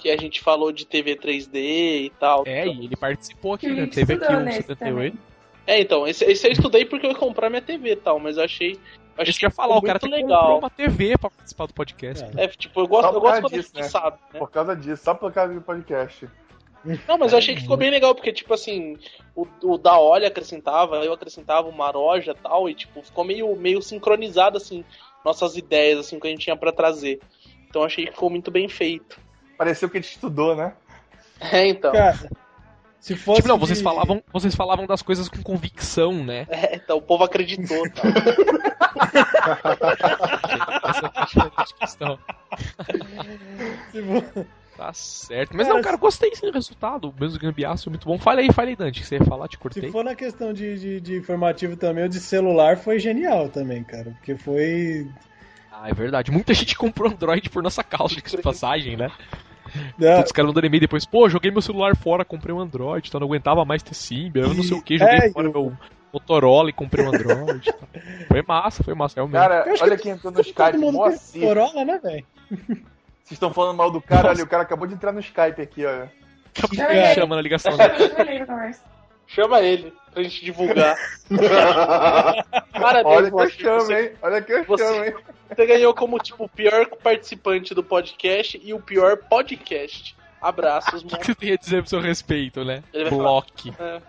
que 0.00 0.10
a 0.10 0.16
gente 0.16 0.40
falou 0.40 0.72
de 0.72 0.86
TV 0.86 1.16
3D 1.16 1.54
e 1.54 2.12
tal. 2.18 2.44
É, 2.46 2.66
e 2.66 2.84
ele 2.86 2.96
participou 2.96 3.54
aqui, 3.54 3.68
né? 3.68 3.86
Teve 3.86 4.14
aqui 4.14 4.32
um 4.32 4.50
78. 4.50 5.18
É, 5.66 5.80
então, 5.80 6.06
esse, 6.06 6.24
esse 6.24 6.48
eu 6.48 6.52
estudei 6.52 6.84
porque 6.84 7.06
eu 7.06 7.10
ia 7.10 7.16
comprar 7.16 7.50
minha 7.50 7.62
TV 7.62 7.92
e 7.92 7.96
tal, 7.96 8.18
mas 8.18 8.36
eu 8.36 8.44
achei. 8.44 8.72
Eu 9.16 9.22
achei 9.22 9.34
que 9.34 9.44
ia 9.44 9.50
falar, 9.50 9.76
o 9.76 9.82
cara 9.82 9.98
tem 9.98 10.10
legal. 10.10 10.40
comprou 10.40 10.58
uma 10.58 10.70
TV 10.70 11.18
pra 11.18 11.30
participar 11.30 11.66
do 11.66 11.74
podcast. 11.74 12.24
É, 12.36 12.44
é 12.44 12.48
tipo, 12.48 12.80
eu 12.80 12.88
gosto, 12.88 13.14
eu 13.14 13.20
gosto 13.20 13.42
quando 13.42 13.52
disso, 13.52 13.70
a 13.74 13.78
gente 13.78 13.84
né? 13.84 13.90
sabe, 13.90 14.18
né? 14.32 14.38
Por 14.38 14.50
causa 14.50 14.74
disso, 14.74 15.04
só 15.04 15.14
por 15.14 15.32
causa 15.32 15.52
do 15.52 15.60
podcast. 15.60 16.26
Não, 17.06 17.18
mas 17.18 17.32
eu 17.32 17.38
achei 17.38 17.54
que 17.54 17.60
ficou 17.60 17.76
bem 17.76 17.90
legal, 17.90 18.14
porque, 18.14 18.32
tipo 18.32 18.54
assim, 18.54 18.96
o, 19.36 19.46
o 19.62 19.76
da 19.76 20.00
Olha 20.00 20.28
acrescentava, 20.28 21.04
eu 21.04 21.12
acrescentava 21.12 21.68
o 21.68 21.76
Maroja 21.76 22.32
e 22.32 22.42
tal, 22.42 22.70
e, 22.70 22.74
tipo, 22.74 23.02
ficou 23.02 23.22
meio, 23.22 23.54
meio 23.54 23.82
sincronizado, 23.82 24.56
assim, 24.56 24.82
nossas 25.22 25.56
ideias, 25.56 25.98
assim, 25.98 26.18
que 26.18 26.26
a 26.26 26.30
gente 26.30 26.44
tinha 26.44 26.56
para 26.56 26.72
trazer. 26.72 27.20
Então 27.68 27.84
achei 27.84 28.06
que 28.06 28.12
ficou 28.12 28.30
muito 28.30 28.50
bem 28.50 28.68
feito. 28.68 29.20
Pareceu 29.60 29.90
que 29.90 29.98
a 29.98 30.00
gente 30.00 30.12
estudou, 30.12 30.56
né? 30.56 30.72
É, 31.38 31.68
então. 31.68 31.92
Cara, 31.92 32.18
se 32.98 33.14
fosse 33.14 33.42
tipo, 33.42 33.48
não, 33.48 33.58
de... 33.58 33.66
vocês, 33.66 33.82
falavam, 33.82 34.22
vocês 34.32 34.54
falavam 34.54 34.86
das 34.86 35.02
coisas 35.02 35.28
com 35.28 35.42
convicção, 35.42 36.24
né? 36.24 36.46
É, 36.48 36.76
então 36.76 36.96
o 36.96 37.02
povo 37.02 37.24
acreditou, 37.24 37.82
tá? 37.90 38.00
Essa 40.88 41.12
é 41.44 41.50
a 41.54 41.64
questão. 41.78 42.18
Tá 44.78 44.94
certo. 44.94 45.54
Mas 45.54 45.66
cara, 45.66 45.76
não, 45.76 45.84
cara, 45.84 45.96
gostei 45.98 46.34
sim 46.34 46.46
do 46.46 46.54
resultado. 46.54 47.14
Mesmo 47.20 47.38
gambiaço 47.38 47.86
é 47.86 47.90
muito 47.90 48.06
bom. 48.06 48.18
Fale 48.18 48.40
aí, 48.40 48.50
fale 48.50 48.70
aí, 48.70 48.76
Dante, 48.76 49.02
que 49.02 49.06
você 49.06 49.16
ia 49.16 49.24
falar, 49.26 49.46
te 49.46 49.58
cortei. 49.58 49.82
Se 49.82 49.90
for 49.90 50.02
na 50.02 50.14
questão 50.14 50.54
de, 50.54 50.78
de, 50.78 51.00
de 51.02 51.18
informativo 51.18 51.76
também, 51.76 52.06
o 52.06 52.08
de 52.08 52.18
celular 52.18 52.78
foi 52.78 52.98
genial 52.98 53.50
também, 53.50 53.84
cara. 53.84 54.12
Porque 54.12 54.34
foi. 54.36 55.06
Ah, 55.70 55.90
é 55.90 55.92
verdade. 55.92 56.30
Muita 56.30 56.54
gente 56.54 56.74
comprou 56.76 57.10
Android 57.10 57.50
por 57.50 57.62
nossa 57.62 57.84
causa, 57.84 58.14
de 58.14 58.38
passagem, 58.38 58.96
né? 58.96 59.10
Não. 59.98 60.14
Todos 60.14 60.26
os 60.26 60.32
caras 60.32 60.48
mandando 60.48 60.66
e-mail 60.66 60.80
depois, 60.80 61.04
pô, 61.04 61.28
joguei 61.28 61.50
meu 61.50 61.62
celular 61.62 61.96
fora, 61.96 62.24
comprei 62.24 62.54
um 62.54 62.60
Android, 62.60 63.08
então 63.08 63.20
não 63.20 63.26
aguentava 63.26 63.64
mais 63.64 63.82
ter 63.82 63.94
Symbian, 63.94 64.44
eu 64.44 64.54
não 64.54 64.62
sei 64.62 64.76
o 64.76 64.82
que, 64.82 64.98
joguei 64.98 65.16
é, 65.16 65.30
fora 65.30 65.46
eu... 65.46 65.52
meu 65.52 65.72
Motorola 66.12 66.70
e 66.70 66.72
comprei 66.72 67.04
um 67.04 67.08
Android. 67.08 67.72
Tá. 67.72 67.86
Foi 68.26 68.42
massa, 68.42 68.82
foi 68.82 68.94
massa, 68.94 69.14
realmente. 69.16 69.40
Cara, 69.40 69.64
olha 69.80 69.96
quem 69.96 70.12
entrou 70.12 70.32
no 70.32 70.40
Skype, 70.40 70.78
Moacir. 70.78 71.42
Motorola, 71.42 71.84
né, 71.84 72.00
velho? 72.02 72.26
Vocês 72.50 73.36
estão 73.36 73.52
falando 73.52 73.76
mal 73.76 73.90
do 73.90 74.00
cara, 74.00 74.30
olha, 74.30 74.42
o 74.42 74.46
cara 74.46 74.64
acabou 74.64 74.88
de 74.88 74.94
entrar 74.94 75.12
no 75.12 75.20
Skype 75.20 75.62
aqui, 75.62 75.86
ó. 75.86 76.06
Acabou 76.56 77.14
chama 77.14 77.36
na 77.36 77.42
ligação. 77.42 77.72
Chama 79.34 79.60
ele 79.60 79.92
pra 80.12 80.22
gente 80.22 80.44
divulgar. 80.44 80.96
Parabéns, 82.72 83.32
Olha 83.32 83.50
que 83.50 83.62
eu 83.62 83.64
chamo, 83.64 83.80
você, 83.80 84.02
hein? 84.02 84.12
Olha 84.22 84.42
que 84.42 84.52
eu 84.52 84.64
você, 84.64 84.84
chamo, 84.84 85.04
hein? 85.04 85.14
Você 85.48 85.66
ganhou 85.66 85.94
como, 85.94 86.18
tipo, 86.18 86.44
o 86.44 86.48
pior 86.48 86.86
participante 87.02 87.74
do 87.74 87.82
podcast 87.82 88.60
e 88.62 88.74
o 88.74 88.80
pior 88.80 89.16
podcast. 89.16 90.16
Abraços, 90.40 91.04
mano. 91.04 91.16
O 91.16 91.20
que 91.20 91.26
você 91.26 91.34
tem 91.34 91.52
a 91.52 91.56
dizer 91.56 91.82
pro 91.82 91.90
seu 91.90 92.00
respeito, 92.00 92.64
né? 92.64 92.82
Block. 93.08 93.72
É. 93.78 94.00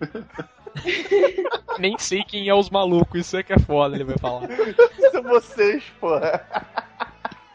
Nem 1.78 1.98
sei 1.98 2.22
quem 2.22 2.48
é 2.48 2.54
os 2.54 2.70
malucos, 2.70 3.20
isso 3.20 3.36
é 3.36 3.42
que 3.42 3.52
é 3.52 3.58
foda, 3.58 3.94
ele 3.94 4.04
vai 4.04 4.16
falar. 4.16 4.48
São 5.10 5.22
vocês, 5.22 5.84
porra. 6.00 6.46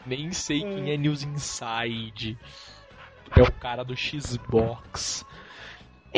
Nem 0.04 0.30
sei 0.32 0.60
quem 0.60 0.92
é 0.92 0.96
News 0.96 1.24
Inside. 1.24 2.38
É 3.36 3.42
o 3.42 3.50
cara 3.50 3.82
do 3.82 3.96
Xbox. 3.96 5.24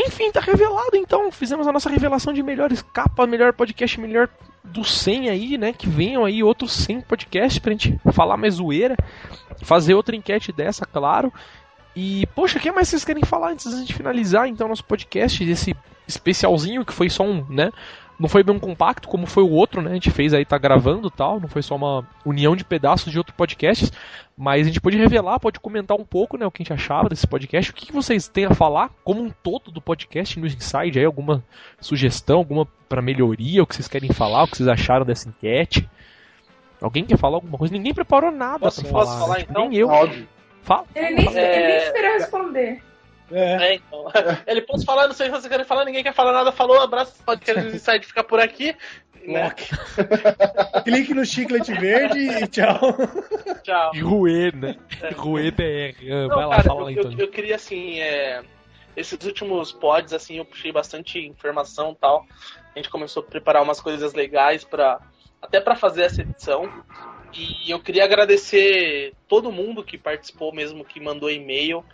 Enfim, 0.06 0.30
tá 0.30 0.40
revelado 0.40 0.94
então. 0.94 1.32
Fizemos 1.32 1.66
a 1.66 1.72
nossa 1.72 1.90
revelação 1.90 2.32
de 2.32 2.40
melhores 2.40 2.82
capas, 2.82 3.28
melhor 3.28 3.52
podcast, 3.52 4.00
melhor 4.00 4.28
do 4.62 4.84
100 4.84 5.28
aí, 5.28 5.58
né? 5.58 5.72
Que 5.72 5.88
venham 5.88 6.24
aí 6.24 6.40
outros 6.40 6.72
100 6.72 7.00
podcasts 7.00 7.58
pra 7.58 7.72
gente 7.72 7.98
falar 8.12 8.36
mais 8.36 8.54
zoeira. 8.54 8.96
Fazer 9.62 9.94
outra 9.94 10.14
enquete 10.14 10.52
dessa, 10.52 10.86
claro. 10.86 11.32
E, 11.96 12.26
poxa, 12.28 12.58
o 12.58 12.60
que 12.60 12.70
mais 12.70 12.88
vocês 12.88 13.04
querem 13.04 13.24
falar 13.24 13.50
antes 13.50 13.76
gente 13.76 13.92
finalizar 13.92 14.46
então 14.46 14.68
nosso 14.68 14.84
podcast, 14.84 15.42
esse 15.42 15.74
especialzinho 16.06 16.84
que 16.84 16.92
foi 16.92 17.10
só 17.10 17.24
um, 17.24 17.44
né? 17.48 17.72
Não 18.18 18.28
foi 18.28 18.42
bem 18.42 18.54
um 18.54 18.58
compacto 18.58 19.08
como 19.08 19.26
foi 19.26 19.42
o 19.42 19.50
outro, 19.50 19.80
né? 19.80 19.90
A 19.90 19.94
gente 19.94 20.10
fez 20.10 20.34
aí, 20.34 20.44
tá 20.44 20.58
gravando 20.58 21.10
tal, 21.10 21.38
não 21.38 21.48
foi 21.48 21.62
só 21.62 21.76
uma 21.76 22.06
união 22.24 22.56
de 22.56 22.64
pedaços 22.64 23.12
de 23.12 23.18
outros 23.18 23.36
podcasts, 23.36 23.92
mas 24.36 24.62
a 24.62 24.68
gente 24.68 24.80
pode 24.80 24.96
revelar, 24.96 25.38
pode 25.38 25.60
comentar 25.60 25.96
um 25.96 26.04
pouco, 26.04 26.36
né, 26.36 26.44
o 26.46 26.50
que 26.50 26.62
a 26.62 26.64
gente 26.64 26.72
achava 26.72 27.08
desse 27.08 27.26
podcast, 27.26 27.70
o 27.70 27.74
que, 27.74 27.86
que 27.86 27.92
vocês 27.92 28.26
têm 28.28 28.46
a 28.46 28.54
falar 28.54 28.90
como 29.04 29.22
um 29.22 29.30
todo 29.30 29.70
do 29.70 29.80
podcast 29.80 30.38
News 30.38 30.54
Inside 30.54 30.98
aí, 30.98 31.04
alguma 31.04 31.44
sugestão, 31.80 32.38
alguma 32.38 32.66
para 32.88 33.00
melhoria, 33.02 33.62
o 33.62 33.66
que 33.66 33.74
vocês 33.76 33.88
querem 33.88 34.12
falar, 34.12 34.44
o 34.44 34.48
que 34.48 34.56
vocês 34.56 34.68
acharam 34.68 35.04
dessa 35.06 35.28
enquete? 35.28 35.88
Alguém 36.80 37.04
quer 37.04 37.18
falar 37.18 37.36
alguma 37.36 37.58
coisa? 37.58 37.72
Ninguém 37.72 37.92
preparou 37.92 38.30
nada 38.30 38.60
posso, 38.60 38.82
pra 38.82 38.90
posso 38.90 39.12
falar. 39.12 39.20
falar 39.20 39.38
né? 39.38 39.46
então? 39.48 39.68
Nem 39.68 39.78
eu. 39.78 39.88
Fala. 40.62 40.84
Ele 40.94 41.14
nem, 41.16 41.36
É. 41.36 41.58
ele 41.58 41.66
nem 41.68 41.76
esperou 41.78 42.12
responder. 42.12 42.82
É. 43.30 43.72
É, 43.72 43.74
então. 43.74 44.06
Ele 44.46 44.62
pode 44.62 44.84
falar, 44.84 45.06
não 45.06 45.14
sei 45.14 45.26
se 45.26 45.32
você 45.32 45.48
quer 45.48 45.64
falar, 45.64 45.84
ninguém 45.84 46.02
quer 46.02 46.14
falar 46.14 46.32
nada, 46.32 46.52
falou, 46.52 46.80
abraço, 46.80 47.14
pode 47.24 47.40
querer 47.42 47.74
Inside 47.74 48.06
ficar 48.06 48.24
por 48.24 48.40
aqui. 48.40 48.74
Né? 49.26 49.50
Clique 50.84 51.12
no 51.12 51.24
chiclete 51.24 51.72
verde 51.74 52.18
e 52.18 52.46
tchau. 52.46 52.78
Tchau. 53.62 53.90
E 53.94 54.00
Rue, 54.00 54.52
né? 54.52 54.76
Rue 55.14 55.50
BR. 55.50 55.96
Ah, 56.00 56.28
Não, 56.28 56.28
Vai 56.28 56.46
lá, 56.46 56.56
cara, 56.56 56.68
fala 56.68 56.82
lá 56.84 56.92
eu, 56.92 57.00
então. 57.00 57.12
eu, 57.12 57.18
eu 57.18 57.28
queria 57.28 57.56
assim, 57.56 58.00
é, 58.00 58.42
esses 58.96 59.18
últimos 59.26 59.72
pods, 59.72 60.14
assim, 60.14 60.38
eu 60.38 60.44
puxei 60.44 60.72
bastante 60.72 61.18
informação 61.18 61.92
e 61.92 61.96
tal. 61.96 62.24
A 62.74 62.78
gente 62.78 62.88
começou 62.88 63.22
a 63.22 63.26
preparar 63.26 63.62
umas 63.62 63.80
coisas 63.80 64.14
legais 64.14 64.64
para 64.64 65.00
até 65.42 65.60
para 65.60 65.76
fazer 65.76 66.02
essa 66.02 66.22
edição. 66.22 66.70
E 67.34 67.70
eu 67.70 67.78
queria 67.80 68.04
agradecer 68.04 69.12
todo 69.28 69.52
mundo 69.52 69.84
que 69.84 69.98
participou 69.98 70.54
mesmo, 70.54 70.84
que 70.84 70.98
mandou 70.98 71.30
e-mail. 71.30 71.84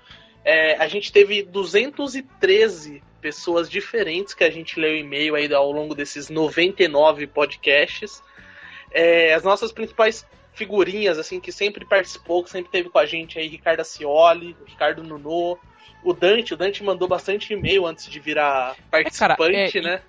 É, 0.45 0.77
a 0.77 0.87
gente 0.87 1.11
teve 1.11 1.43
213 1.43 3.03
pessoas 3.21 3.71
diferentes 3.71 4.35
que 4.35 4.45
a 4.45 4.51
gente 4.51 4.79
leu 4.79 4.95
e-mail 4.97 5.35
aí 5.35 5.53
ao 5.53 5.73
longo 5.73 5.95
desses 5.95 6.29
99 6.29 7.27
podcasts. 7.27 8.23
É, 8.93 9.33
as 9.33 9.43
nossas 9.43 9.73
principais 9.73 10.27
figurinhas, 10.53 11.19
assim, 11.19 11.41
que 11.41 11.51
sempre 11.51 11.85
participou, 11.85 12.45
que 12.45 12.51
sempre 12.51 12.71
teve 12.71 12.89
com 12.91 12.99
a 12.99 13.07
gente 13.07 13.39
aí, 13.39 13.49
Ricardo 13.49 13.81
Acioli, 13.81 14.55
Ricardo 14.67 15.03
Nuno, 15.03 15.59
o 16.05 16.13
Dante, 16.13 16.55
o 16.55 16.57
Dante 16.57 16.85
mandou 16.85 17.09
bastante 17.09 17.53
e-mail 17.53 17.87
antes 17.87 18.09
de 18.09 18.21
virar 18.21 18.77
participante, 18.91 19.79
é, 19.79 19.83
né? 19.83 20.01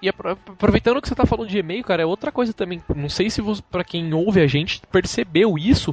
E 0.00 0.08
apro- 0.08 0.30
aproveitando 0.30 1.02
que 1.02 1.08
você 1.08 1.14
tá 1.14 1.26
falando 1.26 1.48
de 1.48 1.58
e-mail, 1.58 1.82
cara, 1.82 2.02
é 2.02 2.06
outra 2.06 2.30
coisa 2.30 2.52
também. 2.52 2.80
Não 2.94 3.08
sei 3.08 3.28
se 3.30 3.42
pra 3.70 3.82
quem 3.82 4.12
ouve 4.14 4.40
a 4.40 4.46
gente 4.46 4.80
percebeu 4.92 5.58
isso, 5.58 5.92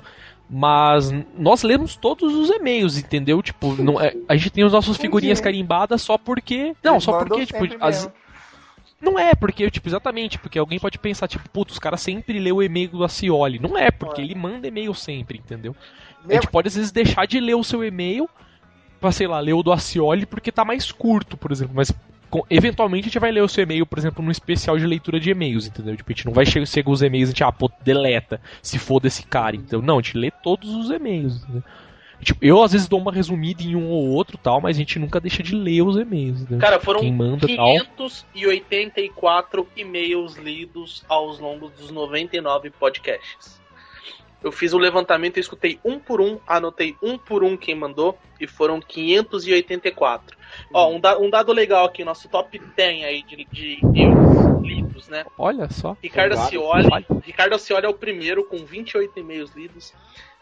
mas 0.49 1.11
nós 1.37 1.63
lemos 1.63 1.95
todos 1.95 2.33
os 2.33 2.49
e-mails, 2.49 2.97
entendeu? 2.97 3.41
Tipo, 3.41 3.73
não, 3.81 3.99
é- 3.99 4.15
a 4.27 4.35
gente 4.35 4.49
tem 4.51 4.63
as 4.63 4.71
nossas 4.71 4.97
figurinhas 4.97 5.39
carimbadas 5.41 6.01
só 6.01 6.17
porque. 6.17 6.75
Não, 6.83 6.93
Eles 6.93 7.03
só 7.03 7.17
porque, 7.17 7.45
tipo, 7.45 7.65
as- 7.81 8.09
não 9.01 9.19
é, 9.19 9.35
porque, 9.35 9.69
tipo, 9.69 9.87
exatamente, 9.89 10.37
porque 10.39 10.57
alguém 10.57 10.79
pode 10.79 10.97
pensar, 10.97 11.27
tipo, 11.27 11.47
putz, 11.49 11.73
os 11.73 11.79
caras 11.79 12.01
sempre 12.01 12.39
lê 12.39 12.51
o 12.51 12.61
e-mail 12.63 12.89
do 12.89 13.03
Acioli. 13.03 13.59
Não 13.59 13.77
é, 13.77 13.91
porque 13.91 14.21
ele 14.21 14.35
manda 14.35 14.67
e-mail 14.67 14.93
sempre, 14.93 15.37
entendeu? 15.39 15.75
A 16.27 16.33
gente 16.33 16.47
pode 16.47 16.67
às 16.67 16.75
vezes 16.75 16.91
deixar 16.91 17.27
de 17.27 17.39
ler 17.39 17.53
o 17.55 17.63
seu 17.63 17.83
e-mail 17.83 18.27
pra, 18.99 19.11
sei 19.11 19.27
lá, 19.27 19.39
ler 19.39 19.53
o 19.53 19.61
do 19.61 19.71
Acioli 19.71 20.25
porque 20.25 20.51
tá 20.51 20.65
mais 20.65 20.91
curto, 20.91 21.37
por 21.37 21.51
exemplo. 21.51 21.73
Mas 21.75 21.91
eventualmente 22.49 23.03
a 23.03 23.09
gente 23.09 23.19
vai 23.19 23.31
ler 23.31 23.41
o 23.41 23.47
seu 23.47 23.63
e-mail, 23.63 23.85
por 23.85 23.99
exemplo, 23.99 24.23
num 24.23 24.31
especial 24.31 24.77
de 24.77 24.85
leitura 24.85 25.19
de 25.19 25.29
e-mails, 25.29 25.67
entendeu? 25.67 25.95
Tipo, 25.95 26.11
a 26.11 26.13
gente 26.13 26.25
não 26.25 26.33
vai 26.33 26.45
chegar, 26.45 26.65
chega 26.65 26.89
os 26.89 27.01
e-mails 27.01 27.29
e 27.29 27.31
a 27.31 27.33
gente, 27.33 27.43
ah, 27.43 27.51
pô, 27.51 27.69
deleta, 27.83 28.41
se 28.61 28.79
for 28.79 28.99
desse 28.99 29.25
cara. 29.25 29.55
Então, 29.55 29.81
não, 29.81 29.99
a 29.99 30.01
gente 30.01 30.17
lê 30.17 30.31
todos 30.31 30.73
os 30.73 30.89
e-mails, 30.89 31.43
entendeu? 31.43 31.63
Tipo, 32.21 32.43
eu 32.43 32.63
às 32.63 32.71
vezes 32.71 32.87
dou 32.87 32.99
uma 32.99 33.11
resumida 33.11 33.61
em 33.61 33.75
um 33.75 33.89
ou 33.89 34.07
outro 34.09 34.37
tal, 34.37 34.61
mas 34.61 34.77
a 34.77 34.79
gente 34.79 34.97
nunca 34.97 35.19
deixa 35.19 35.43
de 35.43 35.53
ler 35.53 35.81
os 35.81 35.97
e-mails, 35.97 36.41
entendeu? 36.41 36.59
Cara, 36.59 36.79
foram 36.79 37.01
Quem 37.01 37.13
manda 37.13 37.47
tal. 37.55 37.75
584 38.33 39.67
e-mails 39.75 40.35
lidos 40.35 41.03
aos 41.07 41.39
longos 41.39 41.71
dos 41.73 41.91
99 41.91 42.69
podcasts. 42.71 43.61
Eu 44.45 44.51
fiz 44.51 44.73
o 44.73 44.77
levantamento, 44.77 45.37
eu 45.37 45.41
escutei 45.41 45.79
um 45.83 45.97
por 45.99 46.21
um, 46.21 46.39
anotei 46.45 46.95
um 47.01 47.17
por 47.17 47.43
um 47.43 47.57
quem 47.57 47.73
mandou, 47.73 48.15
e 48.39 48.45
foram 48.45 48.79
584. 48.79 50.37
Ó, 50.71 50.91
um, 50.91 50.99
da- 50.99 51.17
um 51.17 51.29
dado 51.31 51.51
legal 51.51 51.85
aqui, 51.85 52.03
nosso 52.03 52.29
top 52.29 52.59
10 52.59 53.03
aí 53.05 53.23
de, 53.23 53.45
de 53.51 53.79
e-mails 53.81 54.61
lidos, 54.61 55.07
né? 55.07 55.25
Olha 55.37 55.67
só. 55.69 55.97
Ricardo 56.01 56.35
Vale. 56.87 57.05
Ricardo 57.23 57.53
Acioli 57.55 57.85
é 57.87 57.89
o 57.89 57.93
primeiro 57.93 58.43
com 58.45 58.57
28 58.63 59.19
e-mails 59.19 59.51
lidos. 59.55 59.93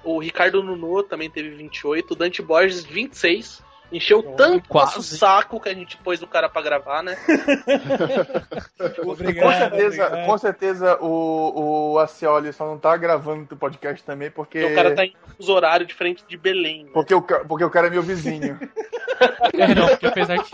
O 0.04 0.20
Ricardo 0.20 0.62
Nuno 0.62 1.02
também 1.04 1.30
teve 1.30 1.52
28. 1.52 2.12
O 2.12 2.16
Dante 2.16 2.42
Borges, 2.42 2.84
26. 2.84 3.64
Encheu 3.94 4.24
tanto 4.36 4.68
quase. 4.68 4.96
nosso 4.96 5.16
saco 5.16 5.60
que 5.60 5.70
a 5.70 5.74
gente 5.74 5.98
pôs 5.98 6.22
o 6.24 6.28
cara 6.28 6.50
pra 6.50 6.64
gravar, 6.64 7.04
né? 7.04 7.16
com 9.04 9.16
certeza, 9.16 10.10
com 10.26 10.38
certeza 10.40 10.98
o, 11.00 11.94
o 11.94 12.00
Acioli 12.00 12.52
só 12.52 12.66
não 12.66 12.80
tá 12.80 12.98
gravando 12.98 13.48
o 13.52 13.58
podcast 13.58 14.04
também 14.04 14.32
porque. 14.32 14.62
Porque 14.62 14.74
o 14.74 14.76
cara 14.76 14.96
tá 14.96 15.06
em 15.06 15.14
uns 15.40 15.48
horários 15.48 15.88
diferentes 15.88 16.26
de 16.28 16.36
Belém. 16.36 16.86
né? 16.86 16.90
Porque 16.92 17.14
o, 17.14 17.22
porque 17.22 17.64
o 17.64 17.70
cara 17.70 17.88
é 17.88 17.92
meu 17.92 18.02
vizinho. 18.02 18.60
É, 19.54 19.74
não, 19.76 19.88
porque 19.88 20.08
apesar 20.08 20.38
que, 20.44 20.52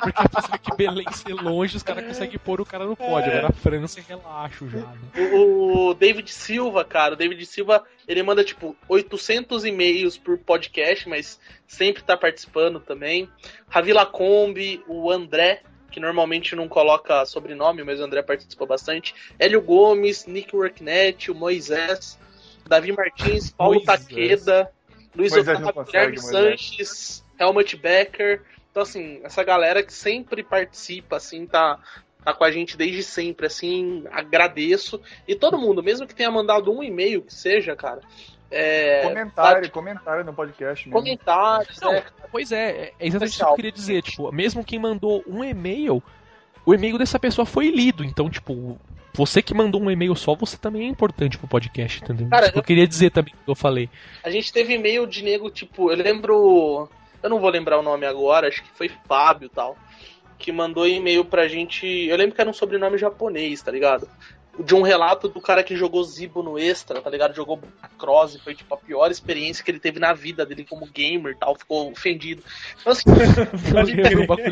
porque 0.00 0.22
apesar 0.22 0.58
que 0.58 0.76
Belém 0.76 1.10
ser 1.12 1.34
longe, 1.34 1.76
os 1.76 1.82
caras 1.82 2.06
conseguem 2.06 2.38
pôr 2.38 2.60
o 2.60 2.66
cara 2.66 2.84
no 2.84 2.96
pódio. 2.96 3.30
Agora 3.30 3.48
a 3.48 3.52
França 3.52 4.00
relaxa 4.06 4.68
já, 4.68 4.78
né? 4.78 5.30
O, 5.32 5.88
o 5.88 5.94
David 5.94 6.30
Silva, 6.30 6.84
cara, 6.84 7.14
o 7.14 7.16
David 7.16 7.44
Silva, 7.46 7.84
ele 8.06 8.22
manda 8.22 8.44
tipo 8.44 8.76
800 8.88 9.64
e-mails 9.64 10.16
por 10.16 10.38
podcast, 10.38 11.08
mas 11.08 11.40
sempre 11.66 12.02
tá 12.02 12.16
participando 12.16 12.80
também. 12.80 13.28
Ravi 13.68 13.92
Lacombe, 13.92 14.82
o 14.86 15.10
André, 15.10 15.62
que 15.90 16.00
normalmente 16.00 16.54
não 16.54 16.68
coloca 16.68 17.24
sobrenome, 17.26 17.82
mas 17.82 18.00
o 18.00 18.04
André 18.04 18.22
participa 18.22 18.66
bastante. 18.66 19.14
Hélio 19.38 19.60
Gomes, 19.62 20.26
Nick 20.26 20.54
Worknet, 20.54 21.30
o 21.30 21.34
Moisés, 21.34 22.18
Davi 22.66 22.92
Martins, 22.92 23.50
Paulo 23.50 23.82
Moisés. 23.84 24.00
Taqueda, 24.00 24.70
Luiz 25.14 25.32
Moisés 25.32 25.58
Otávio, 25.60 25.84
Guilherme. 25.84 26.18
Sanches, 26.18 27.24
Helmut 27.38 27.76
Becker. 27.76 28.42
Então, 28.78 28.86
assim, 28.86 29.20
essa 29.24 29.42
galera 29.42 29.82
que 29.82 29.92
sempre 29.92 30.40
participa, 30.44 31.16
assim, 31.16 31.44
tá, 31.46 31.80
tá 32.24 32.32
com 32.32 32.44
a 32.44 32.50
gente 32.52 32.76
desde 32.76 33.02
sempre, 33.02 33.48
assim, 33.48 34.04
agradeço. 34.12 35.00
E 35.26 35.34
todo 35.34 35.58
mundo, 35.58 35.82
mesmo 35.82 36.06
que 36.06 36.14
tenha 36.14 36.30
mandado 36.30 36.72
um 36.72 36.80
e-mail, 36.80 37.22
que 37.22 37.34
seja, 37.34 37.74
cara. 37.74 38.00
É, 38.48 39.02
Comentário, 39.02 39.70
comentário 39.72 40.24
no 40.24 40.32
podcast 40.32 40.88
mesmo. 40.88 40.96
comentários, 40.96 41.80
Não, 41.80 41.92
né? 41.92 42.04
Pois 42.30 42.52
é, 42.52 42.92
é 43.00 43.06
exatamente 43.06 43.32
isso 43.32 43.44
que 43.44 43.50
eu 43.50 43.56
queria 43.56 43.72
dizer. 43.72 44.02
Tipo, 44.02 44.30
mesmo 44.30 44.64
quem 44.64 44.78
mandou 44.78 45.24
um 45.26 45.42
e-mail, 45.42 46.00
o 46.64 46.72
e-mail 46.72 46.96
dessa 46.98 47.18
pessoa 47.18 47.44
foi 47.44 47.70
lido. 47.70 48.04
Então, 48.04 48.30
tipo, 48.30 48.78
você 49.12 49.42
que 49.42 49.52
mandou 49.54 49.82
um 49.82 49.90
e-mail 49.90 50.14
só, 50.14 50.36
você 50.36 50.56
também 50.56 50.82
é 50.82 50.88
importante 50.88 51.36
pro 51.36 51.48
podcast, 51.48 52.00
entendeu? 52.04 52.28
Cara, 52.28 52.44
isso 52.44 52.52
que 52.52 52.58
eu 52.60 52.62
queria 52.62 52.86
dizer 52.86 53.10
também 53.10 53.34
que 53.34 53.50
eu 53.50 53.56
falei. 53.56 53.90
A 54.22 54.30
gente 54.30 54.52
teve 54.52 54.74
e-mail 54.74 55.04
de 55.04 55.24
nego, 55.24 55.50
tipo, 55.50 55.90
eu 55.90 55.96
lembro. 55.96 56.88
Eu 57.22 57.30
não 57.30 57.40
vou 57.40 57.50
lembrar 57.50 57.78
o 57.78 57.82
nome 57.82 58.06
agora, 58.06 58.48
acho 58.48 58.62
que 58.62 58.70
foi 58.70 58.90
Fábio 59.06 59.46
e 59.46 59.50
tal. 59.50 59.76
Que 60.38 60.52
mandou 60.52 60.86
e-mail 60.86 61.24
pra 61.24 61.48
gente. 61.48 61.86
Eu 61.86 62.16
lembro 62.16 62.34
que 62.34 62.40
era 62.40 62.50
um 62.50 62.54
sobrenome 62.54 62.96
japonês, 62.96 63.60
tá 63.60 63.72
ligado? 63.72 64.08
De 64.58 64.74
um 64.74 64.82
relato 64.82 65.28
do 65.28 65.40
cara 65.40 65.62
que 65.62 65.76
jogou 65.76 66.02
Zibo 66.02 66.42
no 66.42 66.58
Extra, 66.58 67.00
tá 67.00 67.10
ligado? 67.10 67.34
Jogou 67.34 67.60
Cross 67.96 68.34
e 68.34 68.40
foi 68.40 68.54
tipo 68.54 68.72
a 68.74 68.76
pior 68.76 69.10
experiência 69.10 69.64
que 69.64 69.70
ele 69.70 69.80
teve 69.80 70.00
na 70.00 70.12
vida 70.12 70.44
dele 70.46 70.64
como 70.64 70.86
gamer 70.86 71.32
e 71.32 71.38
tal, 71.38 71.56
ficou 71.56 71.90
ofendido. 71.90 72.42
Então, 72.80 72.92
assim, 72.92 73.04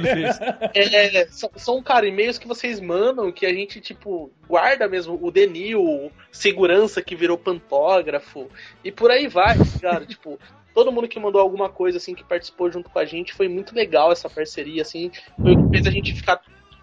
desse. 0.00 0.40
é, 0.74 1.26
são, 1.28 1.50
são, 1.56 1.82
cara, 1.82 2.06
e-mails 2.06 2.38
que 2.38 2.46
vocês 2.48 2.80
mandam 2.80 3.32
que 3.32 3.46
a 3.46 3.52
gente, 3.52 3.80
tipo, 3.80 4.30
guarda 4.48 4.88
mesmo. 4.88 5.18
O 5.20 5.30
Denil, 5.30 6.10
segurança 6.30 7.02
que 7.02 7.16
virou 7.16 7.38
pantógrafo, 7.38 8.48
e 8.84 8.90
por 8.90 9.10
aí 9.10 9.26
vai, 9.28 9.56
cara. 9.80 10.04
tipo, 10.06 10.38
todo 10.76 10.92
mundo 10.92 11.08
que 11.08 11.18
mandou 11.18 11.40
alguma 11.40 11.70
coisa, 11.70 11.96
assim, 11.96 12.14
que 12.14 12.22
participou 12.22 12.70
junto 12.70 12.90
com 12.90 12.98
a 12.98 13.04
gente, 13.06 13.32
foi 13.32 13.48
muito 13.48 13.74
legal 13.74 14.12
essa 14.12 14.28
parceria, 14.28 14.82
assim. 14.82 15.10
Foi 15.40 15.52
o 15.52 15.64
que 15.64 15.70
fez 15.70 15.86
a 15.86 15.90
gente 15.90 16.14
ficar 16.14 16.38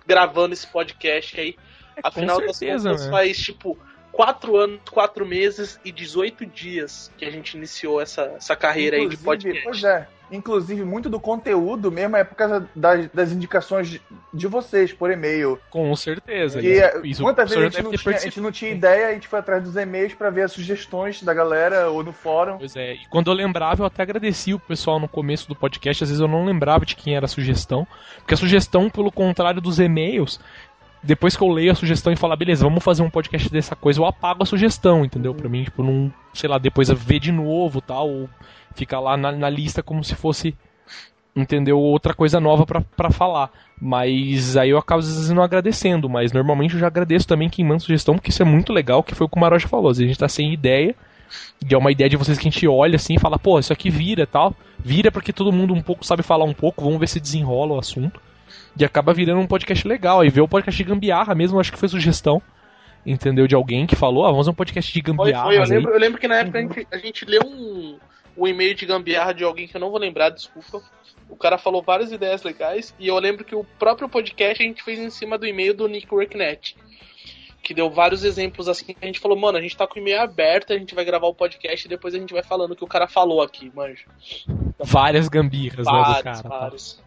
gravando 0.07 0.51
esse 0.51 0.65
podcast 0.65 1.39
aí. 1.39 1.55
Afinal 2.03 2.41
das 2.41 2.57
certeza, 2.57 2.89
contas, 2.89 3.05
né? 3.05 3.11
faz, 3.11 3.37
tipo, 3.37 3.77
quatro 4.11 4.57
anos, 4.57 4.79
quatro 4.89 5.23
meses 5.27 5.79
e 5.85 5.91
18 5.91 6.43
dias 6.43 7.13
que 7.15 7.23
a 7.23 7.29
gente 7.29 7.55
iniciou 7.55 8.01
essa, 8.01 8.23
essa 8.35 8.55
carreira 8.55 8.97
aí 8.97 9.07
de 9.07 9.13
Inclusive, 9.13 9.25
podcast. 9.25 9.63
Pois 9.63 9.83
é. 9.83 10.07
Inclusive, 10.31 10.83
muito 10.83 11.09
do 11.09 11.19
conteúdo 11.19 11.91
mesmo 11.91 12.15
é 12.15 12.23
por 12.23 12.35
causa 12.35 12.67
das, 12.75 13.09
das 13.11 13.31
indicações 13.31 13.87
de, 13.87 14.01
de 14.33 14.47
vocês 14.47 14.91
por 14.91 15.11
e-mail. 15.11 15.59
Com 15.69 15.95
certeza. 15.95 16.59
Que, 16.59 16.73
isso, 16.73 17.05
isso 17.05 17.23
muitas 17.23 17.51
o 17.51 17.59
vezes 17.59 17.75
a 17.75 17.81
gente, 17.81 17.83
não 17.83 17.91
tinha, 17.91 18.15
a 18.15 18.19
gente 18.19 18.41
não 18.41 18.51
tinha 18.51 18.71
ideia, 18.71 19.07
a 19.09 19.13
gente 19.13 19.27
foi 19.27 19.39
atrás 19.39 19.63
dos 19.63 19.75
e-mails 19.75 20.13
pra 20.13 20.29
ver 20.29 20.43
as 20.43 20.51
sugestões 20.51 21.21
da 21.21 21.33
galera 21.33 21.89
ou 21.89 22.03
no 22.03 22.11
fórum. 22.11 22.57
Pois 22.57 22.75
é, 22.75 22.93
e 22.93 23.05
quando 23.09 23.29
eu 23.29 23.33
lembrava, 23.33 23.83
eu 23.83 23.85
até 23.85 24.01
agradeci 24.01 24.53
o 24.53 24.59
pessoal 24.59 24.99
no 24.99 25.07
começo 25.07 25.47
do 25.47 25.55
podcast, 25.55 26.03
às 26.03 26.09
vezes 26.09 26.21
eu 26.21 26.27
não 26.27 26.45
lembrava 26.45 26.85
de 26.85 26.95
quem 26.95 27.15
era 27.15 27.25
a 27.25 27.29
sugestão, 27.29 27.87
porque 28.17 28.33
a 28.33 28.37
sugestão, 28.37 28.89
pelo 28.89 29.11
contrário 29.11 29.61
dos 29.61 29.79
e-mails, 29.79 30.39
depois 31.03 31.35
que 31.35 31.43
eu 31.43 31.49
leio 31.49 31.71
a 31.71 31.75
sugestão 31.75 32.13
e 32.13 32.15
falo, 32.15 32.35
beleza, 32.37 32.63
vamos 32.63 32.83
fazer 32.83 33.03
um 33.03 33.09
podcast 33.09 33.49
dessa 33.49 33.75
coisa, 33.75 33.99
eu 33.99 34.05
apago 34.05 34.43
a 34.43 34.45
sugestão, 34.45 35.03
entendeu? 35.03 35.35
Pra 35.35 35.49
mim, 35.49 35.65
tipo, 35.65 35.83
não, 35.83 36.11
sei 36.33 36.49
lá, 36.49 36.57
depois 36.57 36.89
ver 36.89 37.19
de 37.19 37.31
novo 37.31 37.81
tal, 37.81 38.09
ou 38.09 38.29
ficar 38.73 38.99
lá 38.99 39.17
na, 39.17 39.31
na 39.31 39.49
lista 39.49 39.83
como 39.83 40.03
se 40.03 40.15
fosse, 40.15 40.55
entendeu? 41.35 41.77
Outra 41.77 42.13
coisa 42.13 42.39
nova 42.39 42.65
pra 42.65 43.11
falar. 43.11 43.51
Mas 43.81 44.55
aí 44.55 44.69
eu 44.69 44.77
acabo 44.77 44.99
às 44.99 45.07
vezes 45.07 45.29
não 45.31 45.43
agradecendo, 45.43 46.09
mas 46.09 46.31
normalmente 46.31 46.73
eu 46.73 46.79
já 46.79 46.87
agradeço 46.87 47.27
também 47.27 47.49
quem 47.49 47.65
manda 47.65 47.79
sugestão, 47.79 48.15
porque 48.15 48.29
isso 48.29 48.41
é 48.41 48.45
muito 48.45 48.71
legal, 48.71 49.03
que 49.03 49.13
foi 49.13 49.25
o 49.25 49.29
que 49.29 49.37
o 49.37 49.41
Maroja 49.41 49.67
falou, 49.67 49.91
a 49.91 49.93
gente 49.93 50.17
tá 50.17 50.29
sem 50.29 50.53
ideia, 50.53 50.95
e 51.69 51.73
é 51.73 51.77
uma 51.77 51.91
ideia 51.91 52.09
de 52.09 52.17
vocês 52.17 52.37
que 52.37 52.47
a 52.47 52.51
gente 52.51 52.67
olha 52.67 52.95
assim 52.95 53.15
e 53.15 53.19
fala, 53.19 53.37
pô, 53.37 53.59
isso 53.59 53.73
aqui 53.73 53.89
vira 53.89 54.25
tal. 54.25 54.55
Vira 54.79 55.11
porque 55.11 55.33
todo 55.33 55.51
mundo 55.51 55.73
um 55.73 55.81
pouco 55.81 56.05
sabe 56.05 56.23
falar 56.23 56.45
um 56.45 56.53
pouco, 56.53 56.83
vamos 56.83 56.99
ver 56.99 57.07
se 57.07 57.19
desenrola 57.19 57.75
o 57.75 57.79
assunto. 57.79 58.21
E 58.77 58.83
acaba 58.83 59.13
virando 59.13 59.39
um 59.39 59.47
podcast 59.47 59.87
legal. 59.87 60.21
Aí 60.21 60.29
vê 60.29 60.41
o 60.41 60.47
podcast 60.47 60.81
de 60.81 60.89
gambiarra 60.89 61.35
mesmo, 61.35 61.59
acho 61.59 61.71
que 61.71 61.77
foi 61.77 61.89
sugestão. 61.89 62.41
Entendeu? 63.05 63.47
De 63.47 63.55
alguém 63.55 63.85
que 63.85 63.95
falou, 63.95 64.23
ah, 64.23 64.27
vamos 64.27 64.45
fazer 64.45 64.51
um 64.51 64.55
podcast 64.55 64.91
de 64.93 65.01
Foi, 65.01 65.13
gambiarra. 65.13 65.45
foi. 65.45 65.57
Eu 65.57 65.63
lembro, 65.63 65.91
eu 65.91 65.99
lembro 65.99 66.19
que 66.19 66.27
na 66.27 66.37
época 66.37 66.57
a 66.57 66.61
gente, 66.61 66.87
a 66.91 66.97
gente 66.97 67.25
leu 67.25 67.41
um, 67.45 67.97
um 68.37 68.47
e-mail 68.47 68.73
de 68.73 68.85
gambiarra 68.85 69.33
de 69.33 69.43
alguém 69.43 69.67
que 69.67 69.75
eu 69.75 69.81
não 69.81 69.89
vou 69.89 69.99
lembrar, 69.99 70.29
desculpa. 70.29 70.81
O 71.29 71.35
cara 71.35 71.57
falou 71.57 71.81
várias 71.81 72.11
ideias 72.11 72.43
legais 72.43 72.93
e 72.99 73.07
eu 73.07 73.17
lembro 73.19 73.43
que 73.43 73.55
o 73.55 73.65
próprio 73.77 74.07
podcast 74.07 74.61
a 74.61 74.65
gente 74.65 74.83
fez 74.83 74.99
em 74.99 75.09
cima 75.09 75.37
do 75.37 75.45
e-mail 75.45 75.73
do 75.73 75.87
Nick 75.87 76.13
Worknet. 76.13 76.77
Que 77.61 77.73
deu 77.73 77.89
vários 77.89 78.23
exemplos 78.25 78.67
assim. 78.67 78.93
A 79.01 79.05
gente 79.05 79.19
falou, 79.19 79.37
mano, 79.37 79.57
a 79.57 79.61
gente 79.61 79.75
tá 79.75 79.87
com 79.87 79.95
o 79.95 80.01
e-mail 80.01 80.21
aberto, 80.21 80.73
a 80.73 80.77
gente 80.77 80.93
vai 80.93 81.05
gravar 81.05 81.27
o 81.27 81.33
podcast 81.33 81.85
e 81.85 81.89
depois 81.89 82.13
a 82.13 82.19
gente 82.19 82.33
vai 82.33 82.43
falando 82.43 82.71
o 82.71 82.75
que 82.75 82.83
o 82.83 82.87
cara 82.87 83.07
falou 83.07 83.41
aqui, 83.41 83.71
manja. 83.73 84.03
Várias 84.79 85.29
gambirras, 85.29 85.85
vários, 85.85 86.09
né, 86.09 86.17
do 86.17 86.23
cara. 86.23 86.43
Tá? 86.43 86.49
Vários. 86.49 86.93
Tá? 86.93 87.02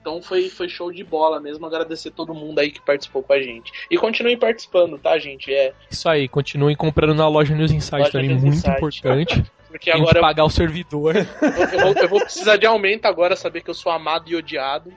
Então 0.00 0.22
foi, 0.22 0.48
foi 0.48 0.68
show 0.68 0.90
de 0.90 1.04
bola 1.04 1.38
mesmo. 1.40 1.66
Agradecer 1.66 2.10
todo 2.10 2.34
mundo 2.34 2.58
aí 2.58 2.70
que 2.70 2.80
participou 2.80 3.22
com 3.22 3.32
a 3.32 3.40
gente. 3.40 3.70
E 3.90 3.98
continuem 3.98 4.38
participando, 4.38 4.98
tá, 4.98 5.18
gente? 5.18 5.52
É. 5.52 5.74
Isso 5.90 6.08
aí, 6.08 6.26
continuem 6.28 6.74
comprando 6.74 7.14
na 7.14 7.28
loja 7.28 7.54
News 7.54 7.70
Insight 7.70 8.10
também, 8.10 8.28
News 8.28 8.42
muito 8.42 8.56
Insight. 8.56 8.76
importante. 8.76 9.44
Porque 9.68 9.90
agora. 9.90 10.18
Eu... 10.18 10.22
pagar 10.22 10.44
o 10.44 10.50
servidor. 10.50 11.14
Eu, 11.16 11.22
eu, 11.22 11.80
vou, 11.80 12.02
eu, 12.02 12.08
vou, 12.08 12.20
precisar 12.20 12.56
de 12.56 12.66
aumento 12.66 13.06
agora, 13.06 13.36
saber 13.36 13.62
que 13.62 13.70
eu 13.70 13.74
sou 13.74 13.92
amado 13.92 14.28
e 14.28 14.34
odiado. 14.34 14.92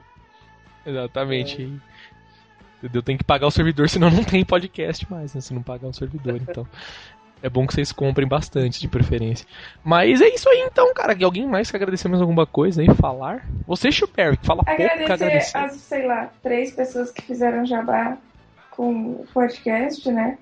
Exatamente. 0.86 1.62
É. 1.62 1.94
Entendeu? 2.80 3.04
Tem 3.04 3.16
que 3.16 3.24
pagar 3.24 3.48
o 3.48 3.52
servidor, 3.52 3.88
senão 3.88 4.10
não 4.10 4.24
tem 4.24 4.44
podcast 4.44 5.10
mais, 5.10 5.34
né? 5.36 5.42
Se 5.42 5.54
não 5.54 5.62
pagar 5.62 5.88
o 5.88 5.94
servidor, 5.94 6.36
então. 6.42 6.68
É 7.44 7.50
bom 7.50 7.68
que 7.68 7.74
vocês 7.74 7.92
comprem 7.92 8.26
bastante, 8.26 8.80
de 8.80 8.88
preferência. 8.88 9.46
Mas 9.84 10.22
é 10.22 10.30
isso 10.30 10.48
aí 10.48 10.60
então, 10.62 10.94
cara. 10.94 11.14
Que 11.14 11.26
alguém 11.26 11.46
mais 11.46 11.70
quer 11.70 11.76
agradecer 11.76 12.08
mais 12.08 12.22
alguma 12.22 12.48
coisa 12.48 12.82
aí? 12.82 12.88
Falar? 12.96 13.46
Você, 13.68 13.92
Chuperry, 13.92 14.38
que 14.38 14.46
fala 14.46 14.62
agradecer 14.66 14.88
pouco 14.90 15.06
que 15.06 15.12
agradecer. 15.12 15.58
as, 15.58 15.74
sei 15.74 16.08
lá, 16.08 16.30
três 16.42 16.72
pessoas 16.72 17.12
que 17.12 17.22
fizeram 17.22 17.66
jabá 17.66 18.18
com 18.72 18.94
o 18.94 19.28
podcast, 19.34 20.10
né? 20.10 20.38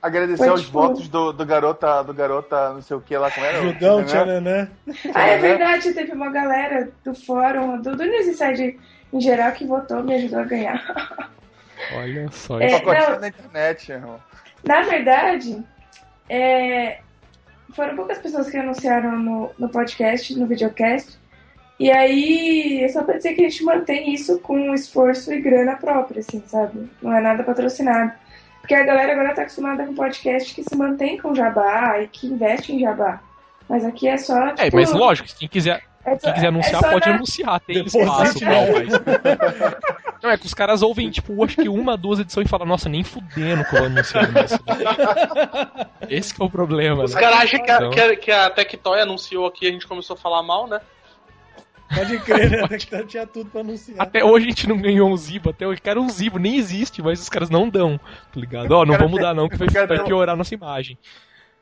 Agradecer 0.00 0.38
Foi, 0.38 0.48
aos 0.48 0.62
tipo... 0.62 0.72
votos 0.72 1.08
do, 1.08 1.30
do 1.30 1.44
garota, 1.44 2.02
do 2.02 2.14
garota, 2.14 2.72
não 2.72 2.80
sei 2.80 2.96
o 2.96 3.02
que 3.02 3.14
lá, 3.18 3.30
como 3.30 3.44
era? 3.44 3.60
Judão, 3.60 4.00
né? 4.00 4.40
né? 4.40 4.68
Ah, 5.14 5.26
é 5.26 5.38
verdade, 5.38 5.92
teve 5.92 6.12
uma 6.12 6.30
galera 6.30 6.90
do 7.04 7.14
fórum, 7.14 7.82
do, 7.82 7.94
do 7.94 8.04
News 8.04 8.28
Inside 8.28 8.78
em 9.12 9.20
geral, 9.20 9.52
que 9.52 9.66
votou, 9.66 10.02
me 10.02 10.14
ajudou 10.14 10.38
a 10.38 10.44
ganhar. 10.44 11.30
Olha 11.94 12.30
só. 12.32 12.58
É, 12.60 12.80
não, 12.82 13.20
na 13.20 13.28
internet, 13.28 13.92
irmão. 13.92 14.18
Na 14.64 14.82
verdade, 14.82 15.62
é, 16.28 16.98
foram 17.74 17.96
poucas 17.96 18.18
pessoas 18.18 18.48
que 18.50 18.56
anunciaram 18.56 19.18
no, 19.18 19.50
no 19.58 19.68
podcast, 19.68 20.34
no 20.38 20.46
videocast. 20.46 21.18
E 21.78 21.90
aí, 21.90 22.82
é 22.82 22.88
só 22.88 23.04
pra 23.04 23.18
dizer 23.18 23.34
que 23.34 23.44
a 23.44 23.48
gente 23.48 23.62
mantém 23.62 24.14
isso 24.14 24.38
com 24.40 24.74
esforço 24.74 25.32
e 25.32 25.40
grana 25.40 25.76
própria, 25.76 26.20
assim, 26.20 26.42
sabe? 26.46 26.90
Não 27.02 27.14
é 27.14 27.20
nada 27.20 27.44
patrocinado. 27.44 28.12
Porque 28.60 28.74
a 28.74 28.82
galera 28.82 29.12
agora 29.12 29.34
tá 29.34 29.42
acostumada 29.42 29.84
com 29.84 29.94
podcast 29.94 30.54
que 30.54 30.62
se 30.62 30.74
mantém 30.74 31.18
com 31.18 31.34
jabá 31.34 32.00
e 32.00 32.08
que 32.08 32.26
investe 32.26 32.72
em 32.72 32.80
jabá. 32.80 33.20
Mas 33.68 33.84
aqui 33.84 34.08
é 34.08 34.16
só. 34.16 34.48
É, 34.48 34.54
tipo, 34.54 34.62
é, 34.62 34.70
mas 34.72 34.92
lógico, 34.92 35.28
quem 35.38 35.48
quiser, 35.48 35.82
é 36.04 36.18
só, 36.18 36.26
quem 36.26 36.34
quiser 36.34 36.48
anunciar 36.48 36.84
é 36.84 36.90
pode 36.90 37.08
na... 37.08 37.14
anunciar, 37.14 37.60
tem 37.60 37.84
Depois 37.84 37.94
espaço 37.94 38.40
tal, 38.40 38.62
mas. 38.72 40.05
Não, 40.26 40.32
é 40.32 40.36
que 40.36 40.44
os 40.46 40.54
caras 40.54 40.82
ouvem, 40.82 41.08
tipo, 41.08 41.44
acho 41.44 41.54
que 41.54 41.68
uma, 41.68 41.96
duas 41.96 42.18
edições 42.18 42.48
e 42.48 42.50
falam, 42.50 42.66
nossa, 42.66 42.88
nem 42.88 43.04
fudendo 43.04 43.64
que 43.64 43.76
eu 43.76 43.78
vou 43.78 43.86
anunciar 43.86 44.24
isso. 44.44 44.58
Esse 46.10 46.34
que 46.34 46.42
é 46.42 46.44
o 46.44 46.50
problema. 46.50 47.04
Os 47.04 47.14
né? 47.14 47.20
caras 47.20 47.38
acham 47.42 47.62
que, 47.62 47.70
então... 47.70 47.90
que, 47.90 48.00
a, 48.00 48.16
que 48.16 48.32
a 48.32 48.50
Tectoy 48.50 49.00
anunciou 49.00 49.46
aqui 49.46 49.66
e 49.66 49.68
a 49.68 49.70
gente 49.70 49.86
começou 49.86 50.14
a 50.14 50.16
falar 50.16 50.42
mal, 50.42 50.66
né? 50.66 50.80
Pode 51.94 52.18
crer, 52.18 52.50
né? 52.50 52.66
Tectoy 52.66 53.06
tinha 53.06 53.24
tudo 53.24 53.50
pra 53.50 53.60
anunciar. 53.60 54.00
Até 54.00 54.24
hoje 54.24 54.46
a 54.46 54.48
gente 54.48 54.68
não 54.68 54.78
ganhou 54.78 55.08
um 55.08 55.16
Zibo, 55.16 55.50
até 55.50 55.64
hoje, 55.64 55.80
cara, 55.80 56.00
um 56.00 56.08
Zibo 56.08 56.40
nem 56.40 56.56
existe, 56.56 57.00
mas 57.00 57.20
os 57.20 57.28
caras 57.28 57.48
não 57.48 57.68
dão, 57.68 57.96
tá 57.96 58.40
ligado? 58.40 58.72
Ó, 58.72 58.84
não 58.84 58.98
vamos 58.98 59.12
mudar 59.12 59.32
não, 59.32 59.48
que 59.48 59.56
vai, 59.56 59.86
vai 59.86 60.02
piorar 60.02 60.34
a 60.34 60.36
nossa 60.36 60.54
imagem. 60.54 60.98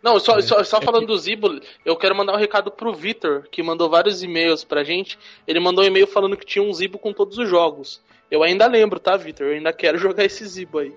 Não, 0.02 0.18
só, 0.18 0.38
é, 0.38 0.42
só, 0.42 0.64
só 0.64 0.78
é 0.78 0.80
falando 0.80 1.02
que... 1.02 1.08
do 1.08 1.18
Zibo, 1.18 1.60
eu 1.84 1.96
quero 1.96 2.16
mandar 2.16 2.32
um 2.32 2.38
recado 2.38 2.70
pro 2.70 2.94
Vitor, 2.94 3.44
que 3.50 3.62
mandou 3.62 3.90
vários 3.90 4.22
e-mails 4.22 4.64
pra 4.64 4.82
gente. 4.82 5.18
Ele 5.46 5.60
mandou 5.60 5.84
um 5.84 5.86
e-mail 5.86 6.06
falando 6.06 6.34
que 6.34 6.46
tinha 6.46 6.64
um 6.64 6.72
Zibo 6.72 6.98
com 6.98 7.12
todos 7.12 7.36
os 7.36 7.46
jogos. 7.46 8.02
Eu 8.34 8.42
ainda 8.42 8.66
lembro, 8.66 8.98
tá, 8.98 9.16
Vitor? 9.16 9.46
Eu 9.46 9.54
ainda 9.54 9.72
quero 9.72 9.96
jogar 9.98 10.24
esse 10.24 10.44
Zibo 10.44 10.78
aí. 10.80 10.92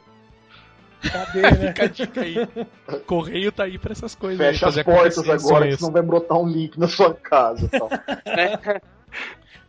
Cadê, 1.12 1.42
né? 1.42 1.68
Fica 1.68 1.84
a 1.84 1.88
dica 1.88 2.22
aí. 2.22 2.36
Correio 3.06 3.52
tá 3.52 3.66
aí 3.66 3.78
pra 3.78 3.92
essas 3.92 4.16
coisas. 4.16 4.40
Fecha 4.40 4.66
aí, 4.66 4.80
as 4.80 4.84
portas 4.84 5.30
agora, 5.30 5.68
que 5.68 5.78
senão 5.78 5.92
vai 5.92 6.02
brotar 6.02 6.40
um 6.40 6.48
link 6.48 6.80
na 6.80 6.88
sua 6.88 7.14
casa. 7.14 7.70
Tal. 7.70 7.90
É. 8.26 8.82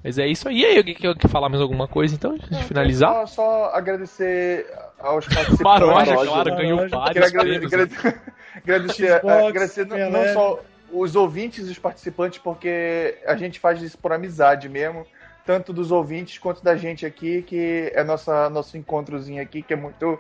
Mas 0.03 0.19
é 0.19 0.27
isso 0.27 0.49
aí. 0.49 0.61
E 0.61 0.65
aí, 0.65 0.79
alguém 0.79 0.95
quer 0.95 1.29
falar 1.29 1.51
mais 1.51 1.61
alguma 1.61 1.87
coisa 1.87 2.15
então? 2.15 2.33
Antes 2.33 2.49
de 2.49 2.65
finalizar? 2.65 3.13
Só, 3.13 3.27
só 3.27 3.65
agradecer 3.75 4.67
aos 4.99 5.27
participantes. 5.27 5.61
Maroja, 5.61 6.15
claro, 6.15 6.57
ganhou 6.57 6.89
vários 6.89 7.27
agradecer, 7.27 7.67
agradecer, 7.67 8.21
agradecer, 8.57 9.27
agradecer 9.27 9.87
não, 9.87 10.11
não 10.11 10.33
só 10.33 10.61
os 10.91 11.15
ouvintes 11.15 11.69
e 11.69 11.71
os 11.73 11.79
participantes, 11.79 12.39
porque 12.39 13.19
a 13.27 13.37
gente 13.37 13.61
faz 13.61 13.83
isso 13.83 13.99
por 13.99 14.13
amizade 14.13 14.69
mesmo 14.69 15.05
tanto 15.49 15.73
dos 15.73 15.91
ouvintes 15.91 16.37
quanto 16.37 16.63
da 16.63 16.77
gente 16.77 17.07
aqui, 17.07 17.41
que 17.41 17.91
é 17.95 18.05
nossa, 18.05 18.51
nosso 18.51 18.77
encontrozinho 18.77 19.41
aqui, 19.41 19.63
que 19.63 19.73
é 19.73 19.77
muito. 19.77 20.19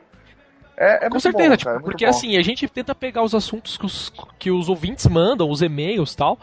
É, 0.75 1.05
é 1.05 1.11
Com 1.11 1.21
certeza, 1.21 1.51
bom, 1.51 1.57
tipo, 1.57 1.71
cara, 1.71 1.81
porque 1.83 2.07
assim, 2.07 2.39
a 2.39 2.43
gente 2.43 2.67
tenta 2.67 2.95
pegar 2.95 3.23
os 3.23 3.35
assuntos 3.35 3.77
que 3.77 3.85
os, 3.85 4.11
que 4.39 4.51
os 4.51 4.71
ouvintes 4.71 5.07
mandam, 5.07 5.51
os 5.51 5.61
e-mails 5.61 6.15
tal. 6.15 6.39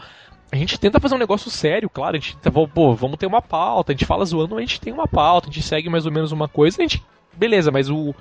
A 0.51 0.55
gente 0.55 0.79
tenta 0.79 0.99
fazer 0.99 1.15
um 1.15 1.17
negócio 1.17 1.49
sério, 1.49 1.89
claro. 1.89 2.15
A 2.15 2.19
gente, 2.19 2.37
pô, 2.71 2.93
vamos 2.93 3.17
ter 3.17 3.25
uma 3.25 3.41
pauta. 3.41 3.91
A 3.91 3.95
gente 3.95 4.05
fala 4.05 4.23
zoando, 4.23 4.55
a 4.55 4.61
gente 4.61 4.79
tem 4.79 4.93
uma 4.93 5.07
pauta, 5.07 5.49
a 5.49 5.51
gente 5.51 5.65
segue 5.65 5.89
mais 5.89 6.05
ou 6.05 6.11
menos 6.11 6.31
uma 6.31 6.47
coisa, 6.47 6.77
a 6.79 6.83
gente 6.83 7.03
beleza, 7.35 7.71
mas 7.71 7.89
o, 7.89 8.13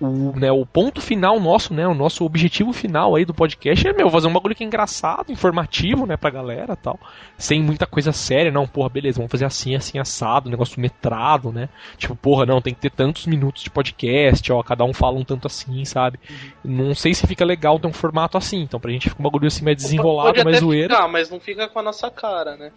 o, 0.00 0.32
né, 0.38 0.50
o 0.50 0.66
ponto 0.66 1.00
final 1.00 1.40
nosso, 1.40 1.72
né, 1.72 1.86
o 1.86 1.94
nosso 1.94 2.24
objetivo 2.24 2.72
final 2.72 3.14
aí 3.14 3.24
do 3.24 3.32
podcast 3.32 3.86
é, 3.86 3.92
meu, 3.92 4.10
fazer 4.10 4.26
um 4.26 4.32
bagulho 4.32 4.54
que 4.54 4.62
é 4.62 4.66
engraçado, 4.66 5.32
informativo, 5.32 6.06
né, 6.06 6.16
pra 6.16 6.30
galera 6.30 6.76
tal, 6.76 6.98
sem 7.38 7.62
muita 7.62 7.86
coisa 7.86 8.12
séria, 8.12 8.50
não, 8.50 8.66
porra, 8.66 8.88
beleza, 8.88 9.18
vamos 9.18 9.30
fazer 9.30 9.44
assim, 9.44 9.74
assim, 9.74 9.98
assado, 9.98 10.50
negócio 10.50 10.80
metrado, 10.80 11.50
né, 11.50 11.68
tipo, 11.96 12.14
porra, 12.14 12.44
não, 12.44 12.60
tem 12.60 12.74
que 12.74 12.80
ter 12.80 12.90
tantos 12.90 13.26
minutos 13.26 13.62
de 13.62 13.70
podcast, 13.70 14.52
ó, 14.52 14.62
cada 14.62 14.84
um 14.84 14.92
fala 14.92 15.18
um 15.18 15.24
tanto 15.24 15.46
assim, 15.46 15.84
sabe, 15.84 16.18
uhum. 16.64 16.86
não 16.86 16.94
sei 16.94 17.14
se 17.14 17.26
fica 17.26 17.44
legal 17.44 17.78
ter 17.78 17.86
um 17.86 17.92
formato 17.92 18.36
assim, 18.36 18.62
então 18.62 18.78
pra 18.78 18.90
gente 18.90 19.08
ficar 19.08 19.20
um 19.20 19.24
bagulho 19.24 19.46
assim 19.46 19.64
mais 19.64 19.76
desenrolado, 19.76 20.44
mais 20.44 20.58
zoeiro. 20.58 20.94
Ficar, 20.94 21.08
mas 21.08 21.30
não 21.30 21.40
fica 21.40 21.68
com 21.68 21.78
a 21.78 21.82
nossa 21.82 22.10
cara, 22.10 22.56
né. 22.56 22.72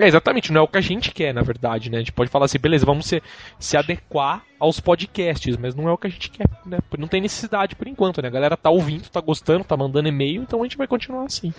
É, 0.00 0.06
exatamente, 0.06 0.50
não 0.50 0.62
é 0.62 0.64
o 0.64 0.68
que 0.68 0.78
a 0.78 0.80
gente 0.80 1.12
quer, 1.12 1.34
na 1.34 1.42
verdade, 1.42 1.90
né? 1.90 1.98
A 1.98 2.00
gente 2.00 2.12
pode 2.12 2.30
falar 2.30 2.46
assim, 2.46 2.58
beleza, 2.58 2.86
vamos 2.86 3.04
se, 3.04 3.22
se 3.58 3.76
adequar 3.76 4.42
aos 4.58 4.80
podcasts, 4.80 5.58
mas 5.58 5.74
não 5.74 5.90
é 5.90 5.92
o 5.92 5.98
que 5.98 6.06
a 6.06 6.10
gente 6.10 6.30
quer, 6.30 6.48
né? 6.64 6.78
Não 6.96 7.06
tem 7.06 7.20
necessidade 7.20 7.76
por 7.76 7.86
enquanto, 7.86 8.22
né? 8.22 8.28
A 8.28 8.30
galera 8.30 8.56
tá 8.56 8.70
ouvindo, 8.70 9.10
tá 9.10 9.20
gostando, 9.20 9.62
tá 9.62 9.76
mandando 9.76 10.08
e-mail, 10.08 10.42
então 10.42 10.60
a 10.60 10.62
gente 10.62 10.78
vai 10.78 10.86
continuar 10.86 11.24
assim. 11.24 11.52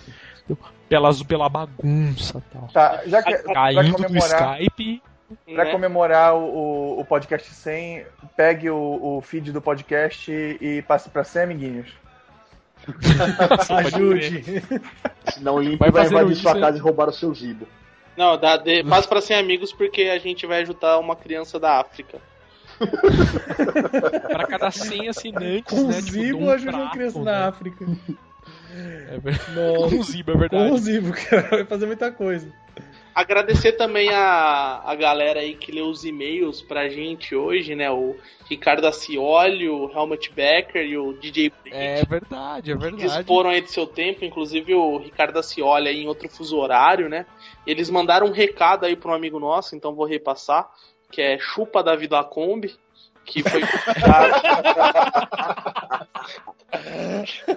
Pelas, 0.88 1.22
pela 1.22 1.48
bagunça 1.48 2.42
tal. 2.52 2.68
Tá, 2.72 3.02
já 3.06 3.22
que. 3.22 3.32
Caindo 3.32 3.96
do 3.96 4.18
Skype. 4.18 5.02
Pra 5.54 5.64
né? 5.64 5.70
comemorar 5.70 6.34
o, 6.34 6.98
o 7.00 7.04
podcast 7.04 7.48
100, 7.48 8.04
pegue 8.36 8.68
o, 8.68 8.98
o 9.00 9.20
feed 9.20 9.52
do 9.52 9.62
podcast 9.62 10.30
e 10.30 10.82
passe 10.82 11.08
pra 11.08 11.22
100 11.22 11.42
amiguinhos. 11.42 11.92
Ajude. 13.70 14.62
Senão 15.32 15.54
o 15.54 15.62
Imp 15.62 15.78
vai, 15.78 15.90
vai 15.92 16.06
invadir 16.06 16.34
sua 16.34 16.58
casa 16.58 16.76
e 16.76 16.80
roubar 16.80 17.08
o 17.08 17.12
seu 17.12 17.32
zibo. 17.32 17.66
Não, 18.16 18.38
dá 18.38 18.56
de, 18.56 18.84
passa 18.84 19.08
pra 19.08 19.20
100 19.20 19.36
amigos 19.36 19.72
porque 19.72 20.02
a 20.02 20.18
gente 20.18 20.46
vai 20.46 20.62
ajudar 20.62 20.98
uma 20.98 21.16
criança 21.16 21.58
da 21.58 21.80
África. 21.80 22.20
para 24.28 24.46
cada 24.46 24.70
100 24.70 25.08
assinantes, 25.08 25.72
Com 25.72 25.86
né? 25.86 26.00
Zibo 26.00 26.38
tipo, 26.38 26.50
ajuda 26.50 26.76
uma 26.76 26.90
criança 26.90 27.18
né? 27.18 27.24
da 27.24 27.48
África. 27.48 27.86
É 29.10 29.18
verdade. 29.18 29.88
Com 29.96 30.02
Zibo, 30.02 30.30
é 30.32 30.36
verdade. 30.36 30.70
Com 30.70 30.76
Zibo, 30.78 31.12
cara, 31.28 31.48
vai 31.48 31.64
fazer 31.64 31.86
muita 31.86 32.10
coisa. 32.10 32.48
Agradecer 33.14 33.72
também 33.72 34.08
a, 34.10 34.82
a 34.84 34.94
galera 34.94 35.40
aí 35.40 35.54
que 35.54 35.70
leu 35.70 35.86
os 35.86 36.04
e-mails 36.04 36.62
pra 36.62 36.88
gente 36.88 37.34
hoje, 37.34 37.74
né? 37.74 37.90
O 37.90 38.16
Ricardo 38.48 38.86
Acioli, 38.86 39.68
o 39.68 39.90
Helmut 39.90 40.32
Becker 40.32 40.82
e 40.86 40.96
o 40.96 41.12
DJ 41.12 41.50
Blade. 41.50 41.76
É 41.76 42.04
verdade, 42.04 42.72
é 42.72 42.74
verdade. 42.76 43.04
Eles 43.04 43.26
foram 43.26 43.50
aí 43.50 43.60
do 43.60 43.68
seu 43.68 43.86
tempo, 43.86 44.24
inclusive 44.24 44.74
o 44.74 44.96
Ricardo 44.96 45.38
Acioli 45.38 45.88
aí 45.88 46.02
em 46.02 46.08
outro 46.08 46.28
fuso 46.28 46.56
horário, 46.56 47.08
né? 47.08 47.26
Eles 47.66 47.90
mandaram 47.90 48.26
um 48.26 48.32
recado 48.32 48.86
aí 48.86 48.96
para 48.96 49.10
um 49.10 49.14
amigo 49.14 49.38
nosso, 49.38 49.76
então 49.76 49.94
vou 49.94 50.06
repassar, 50.06 50.70
que 51.10 51.20
é 51.20 51.38
Chupa 51.38 51.82
da 51.82 51.94
Vida 51.94 52.22
Kombi, 52.24 52.74
que 53.24 53.42
foi 53.42 53.62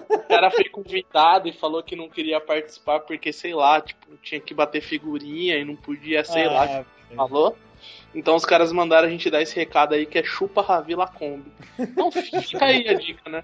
o 0.10 0.20
cara 0.28 0.52
foi 0.52 0.66
convidado 0.66 1.48
e 1.48 1.54
falou 1.54 1.82
que 1.82 1.96
não 1.96 2.10
queria 2.10 2.40
participar 2.42 3.00
porque, 3.02 3.32
sei 3.32 3.54
lá, 3.54 3.80
tipo, 3.82 4.18
tinha 4.22 4.42
que 4.42 4.54
bater 4.54 4.82
figurinha 4.82 5.58
e 5.58 5.66
não 5.66 5.76
podia, 5.76 6.24
sei 6.24 6.46
ah, 6.46 6.52
lá, 6.52 6.66
é. 6.66 6.86
falou. 7.16 7.58
Então 8.14 8.36
os 8.36 8.46
caras 8.46 8.72
mandaram 8.72 9.08
a 9.08 9.12
gente 9.12 9.30
dar 9.30 9.42
esse 9.42 9.56
recado 9.56 9.94
aí 9.94 10.06
que 10.06 10.18
é 10.18 10.24
chupa 10.24 10.62
Ravila 10.62 11.08
Kombi. 11.08 11.52
Então 11.78 12.12
fica 12.12 12.66
aí 12.66 12.88
a 12.88 12.94
dica, 12.94 13.30
né? 13.30 13.44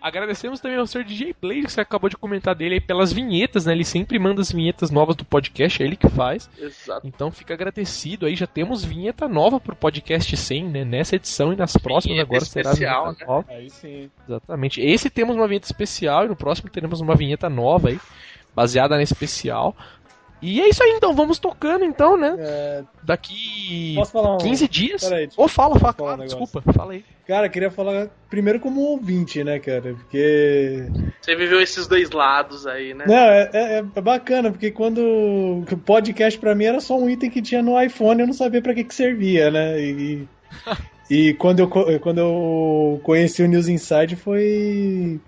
Agradecemos 0.00 0.60
também 0.60 0.78
ao 0.78 0.86
Sr. 0.86 1.04
DJ 1.04 1.34
Blade, 1.40 1.62
que 1.62 1.72
você 1.72 1.80
acabou 1.80 2.08
de 2.08 2.16
comentar 2.16 2.54
dele 2.54 2.74
aí 2.74 2.80
pelas 2.80 3.12
vinhetas, 3.12 3.66
né? 3.66 3.72
Ele 3.72 3.84
sempre 3.84 4.18
manda 4.18 4.40
as 4.40 4.50
vinhetas 4.50 4.90
novas 4.90 5.14
do 5.14 5.24
podcast, 5.24 5.82
é 5.82 5.86
ele 5.86 5.96
que 5.96 6.08
faz. 6.08 6.48
Exato. 6.58 7.06
Então 7.06 7.30
fica 7.30 7.54
agradecido 7.54 8.26
aí, 8.26 8.34
já 8.34 8.46
temos 8.46 8.84
vinheta 8.84 9.28
nova 9.28 9.60
pro 9.60 9.76
podcast 9.76 10.36
100, 10.36 10.64
né? 10.64 10.84
Nessa 10.84 11.16
edição 11.16 11.52
e 11.52 11.56
nas 11.56 11.76
próximas 11.76 12.16
vinheta 12.16 12.28
agora 12.28 12.42
especial, 12.42 13.14
será 13.14 13.36
né? 13.36 13.44
Aí 13.48 13.70
sim. 13.70 14.10
Exatamente. 14.26 14.80
Esse 14.80 15.10
temos 15.10 15.36
uma 15.36 15.46
vinheta 15.46 15.66
especial 15.66 16.24
e 16.24 16.28
no 16.28 16.36
próximo 16.36 16.70
teremos 16.70 17.00
uma 17.00 17.14
vinheta 17.14 17.50
nova 17.50 17.88
aí. 17.88 18.00
baseada 18.54 18.96
na 18.96 19.02
especial. 19.02 19.76
E 20.42 20.60
é 20.60 20.68
isso 20.68 20.82
aí, 20.82 20.90
então, 20.90 21.14
vamos 21.14 21.38
tocando 21.38 21.84
então, 21.84 22.16
né? 22.16 22.34
É... 22.38 22.84
Daqui 23.02 23.94
Posso 23.94 24.12
falar 24.12 24.36
um... 24.36 24.38
15 24.38 24.68
dias. 24.68 25.04
Peraí, 25.04 25.28
Ou 25.36 25.44
oh, 25.44 25.48
fala, 25.48 25.78
fala, 25.78 25.92
fala 25.92 26.14
um 26.14 26.26
desculpa, 26.26 26.62
fala 26.72 26.92
aí. 26.92 27.04
Cara, 27.26 27.48
queria 27.48 27.70
falar 27.70 28.08
primeiro 28.28 28.58
como 28.58 28.80
ouvinte, 28.80 29.44
né, 29.44 29.58
cara? 29.58 29.94
Porque. 29.94 30.84
Você 31.20 31.36
viveu 31.36 31.60
esses 31.60 31.86
dois 31.86 32.10
lados 32.10 32.66
aí, 32.66 32.92
né? 32.92 33.04
Não, 33.06 33.14
é, 33.14 33.50
é, 33.52 33.84
é 33.94 34.00
bacana, 34.00 34.50
porque 34.50 34.70
quando. 34.70 34.98
O 35.00 35.76
podcast 35.84 36.38
pra 36.40 36.54
mim 36.54 36.64
era 36.64 36.80
só 36.80 36.98
um 36.98 37.08
item 37.08 37.30
que 37.30 37.40
tinha 37.40 37.62
no 37.62 37.80
iPhone, 37.80 38.20
eu 38.20 38.26
não 38.26 38.34
sabia 38.34 38.60
pra 38.60 38.74
que, 38.74 38.82
que 38.82 38.94
servia, 38.94 39.48
né? 39.48 39.80
E. 39.80 40.28
e 41.08 41.34
quando 41.38 41.60
eu, 41.60 41.68
quando 42.00 42.18
eu 42.18 43.00
conheci 43.04 43.44
o 43.44 43.48
News 43.48 43.68
Inside 43.68 44.16
foi 44.16 45.20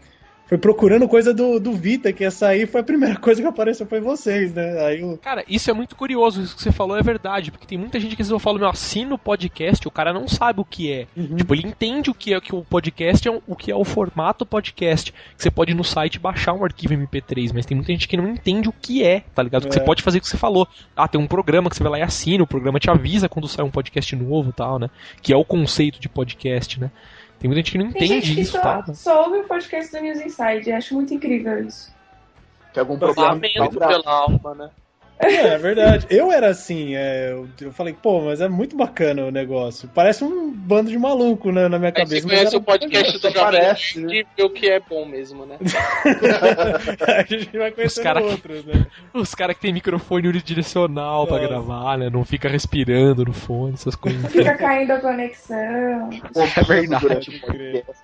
foi 0.46 0.58
procurando 0.58 1.08
coisa 1.08 1.32
do, 1.32 1.58
do 1.58 1.72
Vita, 1.72 2.12
que 2.12 2.24
ia 2.24 2.30
sair, 2.30 2.66
foi 2.66 2.80
a 2.80 2.84
primeira 2.84 3.16
coisa 3.20 3.40
que 3.40 3.48
apareceu 3.48 3.86
foi 3.86 4.00
vocês, 4.00 4.52
né? 4.52 4.84
Aí 4.84 5.00
eu... 5.00 5.18
Cara, 5.22 5.44
isso 5.48 5.70
é 5.70 5.72
muito 5.72 5.96
curioso, 5.96 6.42
isso 6.42 6.56
que 6.56 6.62
você 6.62 6.72
falou 6.72 6.96
é 6.96 7.02
verdade, 7.02 7.50
porque 7.50 7.66
tem 7.66 7.78
muita 7.78 7.98
gente 7.98 8.16
que 8.16 8.22
às 8.22 8.28
vezes 8.28 8.32
eu 8.32 8.38
falo, 8.38 8.58
meu, 8.58 8.68
assina 8.68 9.14
o 9.14 9.18
podcast, 9.18 9.86
o 9.86 9.90
cara 9.90 10.12
não 10.12 10.28
sabe 10.28 10.60
o 10.60 10.64
que 10.64 10.92
é. 10.92 11.06
Uhum. 11.16 11.36
Tipo, 11.36 11.54
ele 11.54 11.66
entende 11.66 12.10
o 12.10 12.14
que 12.14 12.34
é 12.34 12.40
que 12.40 12.54
o 12.54 12.62
podcast, 12.62 13.26
é 13.26 13.40
o 13.46 13.56
que 13.56 13.70
é 13.70 13.76
o 13.76 13.84
formato 13.84 14.44
podcast, 14.44 15.12
que 15.12 15.42
você 15.42 15.50
pode 15.50 15.72
ir 15.72 15.74
no 15.74 15.84
site 15.84 16.18
baixar 16.18 16.52
um 16.52 16.64
arquivo 16.64 16.94
MP3, 16.94 17.52
mas 17.54 17.64
tem 17.64 17.76
muita 17.76 17.92
gente 17.92 18.06
que 18.06 18.16
não 18.16 18.28
entende 18.28 18.68
o 18.68 18.72
que 18.72 19.02
é, 19.02 19.20
tá 19.34 19.42
ligado? 19.42 19.64
É. 19.64 19.68
Que 19.68 19.74
você 19.74 19.80
pode 19.80 20.02
fazer 20.02 20.18
o 20.18 20.20
que 20.20 20.28
você 20.28 20.36
falou. 20.36 20.68
Ah, 20.96 21.08
tem 21.08 21.20
um 21.20 21.26
programa 21.26 21.70
que 21.70 21.76
você 21.76 21.82
vai 21.82 21.92
lá 21.92 21.98
e 22.00 22.02
assina, 22.02 22.44
o 22.44 22.46
programa 22.46 22.78
te 22.78 22.90
avisa 22.90 23.28
quando 23.28 23.48
sai 23.48 23.64
um 23.64 23.70
podcast 23.70 24.14
novo 24.16 24.50
e 24.50 24.52
tal, 24.52 24.78
né? 24.78 24.90
Que 25.22 25.32
é 25.32 25.36
o 25.36 25.44
conceito 25.44 25.98
de 25.98 26.08
podcast, 26.08 26.78
né? 26.80 26.90
Tem 27.42 27.48
muita 27.48 27.58
gente 27.58 27.72
que 27.72 27.78
não 27.78 27.90
Tem 27.90 28.04
entende 28.04 28.26
gente 28.26 28.34
que 28.36 28.40
isso, 28.42 28.52
só, 28.52 28.60
tá? 28.60 28.94
só 28.94 29.24
ouve 29.24 29.38
o 29.38 29.44
podcast 29.48 29.90
do 29.90 30.00
News 30.00 30.20
Inside. 30.20 30.70
Acho 30.70 30.94
muito 30.94 31.12
incrível 31.12 31.66
isso. 31.66 31.92
Tem 32.72 32.80
algum 32.82 32.96
problema 32.96 33.40
pela 33.40 34.08
alma, 34.08 34.54
né? 34.54 34.70
É, 35.22 35.54
é 35.54 35.58
verdade. 35.58 36.06
Eu 36.10 36.32
era 36.32 36.48
assim, 36.48 36.96
é, 36.96 37.30
eu, 37.30 37.48
eu, 37.60 37.72
falei, 37.72 37.94
pô, 37.94 38.20
mas 38.22 38.40
é 38.40 38.48
muito 38.48 38.76
bacana 38.76 39.24
o 39.24 39.30
negócio. 39.30 39.88
Parece 39.94 40.24
um 40.24 40.50
bando 40.50 40.90
de 40.90 40.98
maluco 40.98 41.52
né, 41.52 41.68
na 41.68 41.78
minha 41.78 41.92
cabeça. 41.92 42.14
Aí 42.14 42.20
você 42.22 42.28
conhece 42.28 42.56
o 42.56 42.60
podcast 42.60 43.18
do 43.18 43.32
parece, 43.32 44.00
né? 44.00 44.24
e 44.36 44.42
o 44.42 44.50
que 44.50 44.68
é 44.68 44.80
bom 44.80 45.06
mesmo, 45.06 45.46
né? 45.46 45.58
a 47.06 47.22
gente 47.22 47.56
vai 47.56 47.70
conhecer 47.70 48.16
outros, 48.16 48.64
né? 48.64 48.86
Os 49.14 49.32
caras 49.32 49.54
que 49.54 49.62
tem 49.62 49.72
microfone 49.72 50.26
unidirecional 50.26 51.20
Nossa. 51.20 51.38
pra 51.38 51.46
gravar, 51.46 51.98
né? 51.98 52.10
Não 52.10 52.24
fica 52.24 52.48
respirando 52.48 53.24
no 53.24 53.32
fone, 53.32 53.74
essas 53.74 53.94
coisas. 53.94 54.30
Fica 54.32 54.56
caindo 54.56 54.90
a 54.90 55.00
conexão. 55.00 56.10
é 56.56 56.62
verdade. 56.64 57.42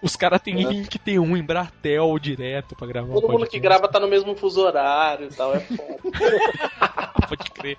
Os 0.00 0.14
caras 0.14 0.40
tem 0.40 0.54
link 0.54 0.98
tem 0.98 1.18
um 1.18 1.36
em 1.36 1.42
Bratel 1.42 2.16
direto 2.20 2.76
pra 2.76 2.86
gravar. 2.86 3.14
Todo 3.14 3.28
mundo 3.28 3.46
que 3.46 3.58
grava 3.58 3.88
tá 3.88 3.98
no 3.98 4.08
mesmo 4.08 4.36
fuso 4.36 4.60
horário 4.60 5.28
e 5.30 5.34
tal, 5.34 5.54
é 5.54 5.60
foda. 5.60 7.07
Pode 7.28 7.51
crer. 7.51 7.78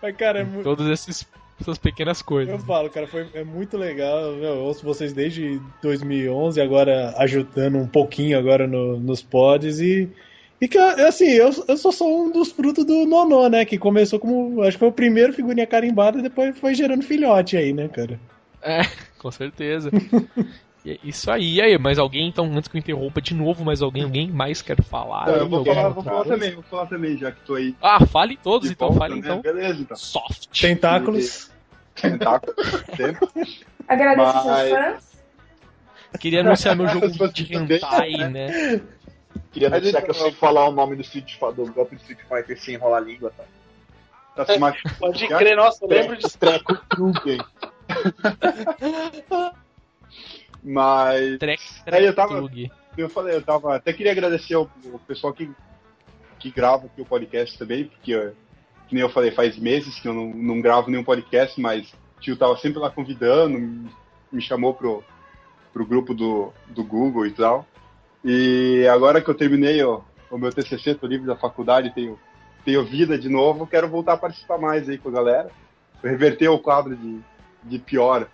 Mas, 0.00 0.16
cara, 0.16 0.40
é 0.40 0.44
muito... 0.44 0.64
Todas 0.64 0.86
esses, 0.88 1.26
essas 1.60 1.78
pequenas 1.78 2.22
coisas. 2.22 2.52
Eu 2.52 2.58
falo, 2.60 2.88
cara, 2.88 3.06
foi, 3.06 3.28
é 3.34 3.44
muito 3.44 3.76
legal. 3.76 4.18
Eu 4.34 4.58
ouço 4.60 4.84
vocês 4.84 5.12
desde 5.12 5.60
2011, 5.82 6.60
agora 6.60 7.14
ajudando 7.18 7.76
um 7.76 7.86
pouquinho 7.86 8.38
agora 8.38 8.66
no, 8.66 8.98
nos 8.98 9.22
pods 9.22 9.80
e. 9.80 10.08
E 10.60 10.68
que, 10.68 10.76
assim, 10.76 11.30
eu, 11.30 11.50
eu 11.68 11.76
só 11.78 11.90
sou 11.90 12.26
um 12.26 12.30
dos 12.30 12.52
frutos 12.52 12.84
do 12.84 13.06
Nonô, 13.06 13.48
né? 13.48 13.64
Que 13.64 13.78
começou 13.78 14.18
como. 14.18 14.62
Acho 14.62 14.72
que 14.72 14.80
foi 14.80 14.88
o 14.88 14.92
primeiro 14.92 15.32
figurinha 15.32 15.66
carimbada 15.66 16.18
e 16.18 16.22
depois 16.22 16.58
foi 16.58 16.74
gerando 16.74 17.02
filhote 17.02 17.56
aí, 17.56 17.72
né, 17.72 17.88
cara? 17.88 18.20
É, 18.62 18.82
com 19.18 19.30
certeza. 19.30 19.90
E 20.84 20.92
é 20.92 20.98
isso 21.04 21.30
aí. 21.30 21.54
E 21.54 21.60
aí, 21.60 21.78
mais 21.78 21.98
alguém, 21.98 22.28
então, 22.28 22.46
antes 22.46 22.68
que 22.68 22.76
eu 22.76 22.78
interrompa 22.78 23.20
de 23.20 23.34
novo, 23.34 23.64
mais 23.64 23.82
alguém, 23.82 24.04
alguém 24.04 24.30
mais 24.30 24.62
quer 24.62 24.82
falar? 24.82 25.26
Não, 25.26 25.34
eu 25.34 25.48
vou 25.48 25.64
falar, 25.64 25.88
vou 25.90 26.02
falar 26.02 26.24
também, 26.24 26.54
vou 26.54 26.62
falar 26.62 26.86
também, 26.86 27.18
já 27.18 27.30
que 27.30 27.40
tô 27.42 27.54
aí. 27.54 27.74
Ah, 27.82 28.04
fale 28.06 28.36
todos, 28.36 28.68
de 28.68 28.74
então, 28.74 28.88
volta, 28.88 29.00
fale 29.00 29.14
né? 29.14 29.20
então. 29.20 29.40
Beleza, 29.40 29.82
então. 29.82 29.96
Soft. 29.96 30.48
Tentáculos. 30.58 31.50
Tentáculos, 31.94 32.56
sempre. 32.96 33.28
Agradeço 33.86 34.32
Mas... 34.32 34.42
seus 34.42 34.70
fãs. 34.70 35.10
Queria 36.18 36.40
anunciar 36.46 36.76
meu 36.76 36.88
jogo 36.88 37.28
de 37.28 37.54
hentai, 37.54 38.12
né? 38.30 38.80
Queria 39.52 39.68
anunciar 39.68 40.02
que 40.02 40.10
eu 40.10 40.14
sei 40.14 40.32
falar 40.32 40.68
o 40.68 40.72
nome 40.72 40.96
do, 40.96 41.02
Street, 41.02 41.38
do 41.54 41.72
golpe 41.72 41.96
do 41.96 42.00
Street 42.00 42.20
Fighter 42.26 42.58
sem 42.58 42.74
enrolar 42.74 43.02
a 43.02 43.04
língua, 43.04 43.32
tá? 43.36 43.44
tá 44.44 44.74
Pode 44.98 45.28
crer, 45.28 45.56
nossa, 45.56 45.84
eu 45.84 45.88
lembro 45.88 46.16
de 46.16 46.38
Treco. 46.38 46.78
Mas. 50.62 51.38
Trek, 51.38 51.62
trek, 51.84 51.98
aí 51.98 52.06
eu 52.06 52.14
tava. 52.14 52.50
Eu 52.96 53.08
falei, 53.08 53.36
eu 53.36 53.42
tava. 53.42 53.76
Até 53.76 53.92
queria 53.92 54.12
agradecer 54.12 54.54
ao, 54.54 54.70
ao 54.92 54.98
pessoal 55.00 55.32
que, 55.32 55.50
que 56.38 56.50
grava 56.50 56.86
aqui 56.86 57.00
o 57.00 57.06
podcast 57.06 57.58
também, 57.58 57.84
porque, 57.84 58.32
que 58.88 58.94
nem 58.94 59.02
eu 59.02 59.10
falei, 59.10 59.30
faz 59.30 59.56
meses 59.58 59.98
que 59.98 60.08
eu 60.08 60.12
não, 60.12 60.28
não 60.28 60.60
gravo 60.60 60.90
nenhum 60.90 61.04
podcast, 61.04 61.60
mas 61.60 61.92
o 62.16 62.20
tio 62.20 62.36
tava 62.36 62.56
sempre 62.56 62.78
lá 62.78 62.90
convidando, 62.90 63.58
me, 64.30 64.42
chamou 64.42 64.74
pro, 64.74 65.02
pro 65.72 65.86
grupo 65.86 66.14
do, 66.14 66.52
do 66.68 66.84
Google 66.84 67.26
e 67.26 67.30
tal. 67.30 67.66
E 68.24 68.86
agora 68.92 69.22
que 69.22 69.30
eu 69.30 69.34
terminei 69.34 69.82
o, 69.82 70.02
o 70.30 70.36
meu 70.36 70.52
TCC, 70.52 70.94
tô 70.94 71.06
livre 71.06 71.26
da 71.26 71.36
faculdade, 71.36 71.94
tenho, 71.94 72.18
tenho 72.64 72.84
vida 72.84 73.18
de 73.18 73.28
novo, 73.28 73.66
quero 73.66 73.88
voltar 73.88 74.14
a 74.14 74.18
participar 74.18 74.58
mais 74.58 74.88
aí 74.88 74.98
com 74.98 75.08
a 75.08 75.12
galera. 75.12 75.50
Reverter 76.02 76.48
o 76.48 76.58
quadro 76.58 76.96
de, 76.96 77.20
de 77.64 77.78
pior. 77.78 78.28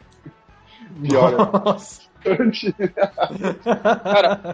Pior. 1.02 1.32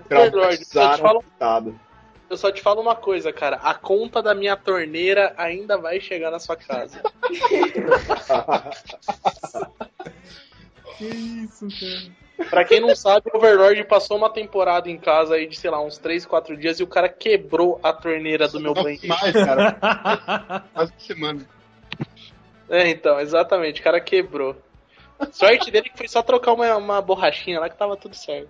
Cara, 0.08 0.30
Lord, 0.30 0.58
eu 0.58 0.64
só, 0.66 0.94
te 0.94 1.00
falo, 1.00 1.24
eu 2.28 2.36
só 2.36 2.52
te 2.52 2.60
falo 2.60 2.82
uma 2.82 2.94
coisa, 2.94 3.32
cara. 3.32 3.56
A 3.56 3.72
conta 3.72 4.22
da 4.22 4.34
minha 4.34 4.54
torneira 4.56 5.32
ainda 5.38 5.78
vai 5.78 5.98
chegar 5.98 6.30
na 6.30 6.38
sua 6.38 6.54
casa. 6.54 7.00
que 10.98 11.04
isso, 11.06 11.66
cara. 11.68 12.22
Pra 12.50 12.64
quem 12.64 12.80
não 12.80 12.94
sabe, 12.94 13.30
o 13.32 13.36
Overlord 13.36 13.84
passou 13.84 14.16
uma 14.16 14.30
temporada 14.30 14.90
em 14.90 14.98
casa 14.98 15.34
aí 15.34 15.46
de, 15.46 15.56
sei 15.56 15.70
lá, 15.70 15.80
uns 15.80 15.98
3, 15.98 16.26
4 16.26 16.56
dias 16.56 16.80
e 16.80 16.82
o 16.82 16.86
cara 16.86 17.08
quebrou 17.08 17.78
a 17.82 17.92
torneira 17.92 18.48
do 18.48 18.60
meu 18.60 18.74
banheiro. 18.74 19.08
mais, 19.08 19.32
cara. 19.32 20.64
Quase 20.74 20.92
semana. 20.98 21.46
É, 22.68 22.88
então, 22.88 23.20
exatamente, 23.20 23.80
o 23.80 23.84
cara 23.84 24.00
quebrou. 24.00 24.56
Sorte 25.30 25.70
dele 25.70 25.88
que 25.88 25.96
foi 25.96 26.08
só 26.08 26.22
trocar 26.22 26.52
uma, 26.52 26.76
uma 26.76 27.00
borrachinha 27.00 27.60
lá 27.60 27.68
que 27.68 27.76
tava 27.76 27.96
tudo 27.96 28.14
certo. 28.14 28.48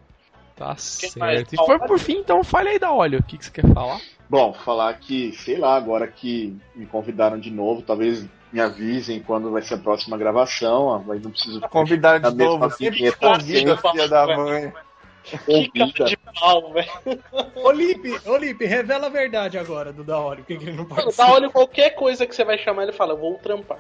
Tá 0.57 0.77
certo. 0.77 1.55
E 1.55 1.57
foi 1.57 1.79
por 1.81 1.99
fim, 1.99 2.19
então 2.19 2.45
fale 2.45 2.71
aí 2.71 2.79
da 2.79 2.93
óleo. 2.93 3.19
O 3.19 3.23
que, 3.23 3.39
que 3.39 3.45
você 3.45 3.51
quer 3.51 3.67
falar? 3.73 4.01
Bom, 4.29 4.53
falar 4.53 4.95
que, 4.95 5.33
sei 5.33 5.59
lá, 5.59 5.77
agora 5.77 6.07
que 6.07 6.57
me 6.75 6.87
convidaram 6.87 7.39
de 7.39 7.51
novo, 7.51 7.83
talvez 7.83 8.27
me 8.53 8.61
avisem 8.61 9.21
quando 9.21 9.51
vai 9.51 9.63
ser 9.63 9.75
a 9.75 9.79
próxima 9.79 10.17
gravação, 10.17 11.03
mas 11.07 11.23
não 11.23 11.31
preciso. 11.31 11.61
Convidaram 11.69 12.31
de 12.31 12.37
novo, 12.37 12.71
sempre 12.71 13.13
convida, 13.13 13.77
filha 13.77 14.09
da 14.09 14.37
mãe. 14.37 14.73
Que 15.25 15.69
cara 15.93 16.11
de 16.11 16.17
pau, 16.17 16.73
velho. 16.73 16.91
Olipe, 17.57 18.21
Olipe, 18.27 18.67
revela 18.67 19.07
a 19.07 19.11
verdade 19.11 19.57
agora 19.57 19.93
do 19.93 20.03
Daolio, 20.03 20.45
que 20.45 20.55
ele 20.55 20.73
não 20.73 20.85
participa. 20.85 21.25
Daolio, 21.25 21.51
qualquer 21.51 21.91
coisa 21.91 22.27
que 22.27 22.35
você 22.35 22.45
vai 22.45 22.59
chamar, 22.59 22.85
ele 22.85 22.93
fala, 22.93 23.15
vou 23.15 23.35
trampar. 23.35 23.79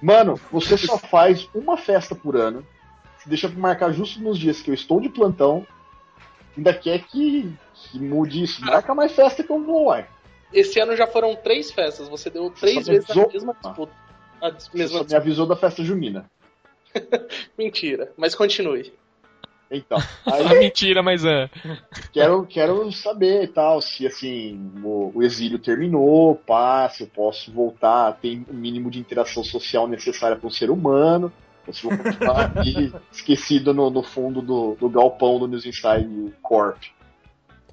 Mano, 0.00 0.38
você 0.50 0.76
só 0.78 0.98
faz 0.98 1.48
uma 1.54 1.76
festa 1.76 2.14
por 2.14 2.36
ano. 2.36 2.66
Você 3.18 3.28
deixa 3.28 3.48
pra 3.48 3.58
marcar 3.58 3.92
justo 3.92 4.20
nos 4.20 4.38
dias 4.38 4.60
que 4.60 4.70
eu 4.70 4.74
estou 4.74 5.00
de 5.00 5.08
plantão. 5.08 5.66
Ainda 6.56 6.72
quer 6.72 7.00
que, 7.04 7.52
que 7.74 7.98
mude 7.98 8.42
isso. 8.42 8.64
Marca 8.64 8.94
mais 8.94 9.12
festa 9.12 9.42
que 9.42 9.50
eu 9.50 9.62
vou, 9.62 9.86
uai. 9.86 10.06
Esse 10.52 10.80
ano 10.80 10.96
já 10.96 11.06
foram 11.06 11.34
três 11.36 11.70
festas. 11.70 12.08
Você 12.08 12.30
deu 12.30 12.50
três 12.50 12.84
você 12.86 12.92
vezes 12.92 13.10
a 13.10 13.26
mesma 13.26 13.54
disputa. 13.54 13.92
A 14.40 14.50
mesma 14.50 14.68
você 14.72 14.88
só 14.88 15.04
me 15.04 15.14
avisou 15.14 15.46
da 15.46 15.56
festa 15.56 15.82
junina. 15.82 16.30
Mentira, 17.58 18.12
mas 18.16 18.34
continue. 18.34 18.92
Então. 19.70 19.98
Aí, 20.26 20.58
mentira, 20.58 21.02
mas 21.02 21.24
é. 21.24 21.50
Quero, 22.12 22.46
quero 22.46 22.90
saber 22.92 23.44
e 23.44 23.48
tal, 23.48 23.80
se 23.80 24.06
assim, 24.06 24.72
o, 24.82 25.12
o, 25.14 25.22
exílio 25.22 25.58
terminou, 25.58 26.36
pá, 26.36 26.88
se 26.88 27.02
eu 27.02 27.08
posso 27.08 27.52
voltar, 27.52 28.12
tem 28.20 28.44
o 28.48 28.54
mínimo 28.54 28.90
de 28.90 28.98
interação 28.98 29.42
social 29.42 29.88
necessária 29.88 30.36
para 30.36 30.46
um 30.46 30.50
ser 30.50 30.70
humano. 30.70 31.32
Ou 31.66 31.72
se 31.72 31.82
vou 31.82 31.98
continuar 31.98 32.52
aqui 32.56 32.92
esquecido 33.10 33.74
no, 33.74 33.90
no 33.90 34.02
fundo 34.02 34.40
do, 34.40 34.76
do 34.76 34.88
galpão 34.88 35.38
do 35.38 35.48
News 35.48 35.66
Inside 35.66 36.32
Corp. 36.40 36.80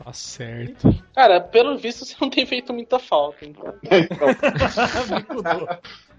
Tá 0.04 0.12
certo. 0.12 0.90
Cara, 1.14 1.40
pelo 1.40 1.78
visto 1.78 2.04
você 2.04 2.16
não 2.20 2.30
tem 2.30 2.46
feito 2.46 2.74
muita 2.74 2.98
falta, 2.98 3.46
então. 3.46 3.74
então. 3.86 5.68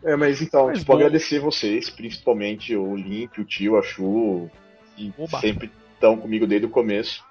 é, 0.04 0.14
mas 0.14 0.40
então, 0.40 0.66
mas 0.66 0.78
tipo, 0.78 0.92
bom. 0.92 0.98
agradecer 0.98 1.40
vocês, 1.40 1.90
principalmente 1.90 2.76
o 2.76 2.94
Limp, 2.94 3.38
o 3.38 3.44
Tio, 3.44 3.76
a 3.76 3.82
Chu, 3.82 4.48
e 4.96 5.12
Oba. 5.18 5.40
sempre 5.40 5.70
estão 5.94 6.16
comigo 6.16 6.46
desde 6.46 6.66
o 6.66 6.70
começo. 6.70 7.24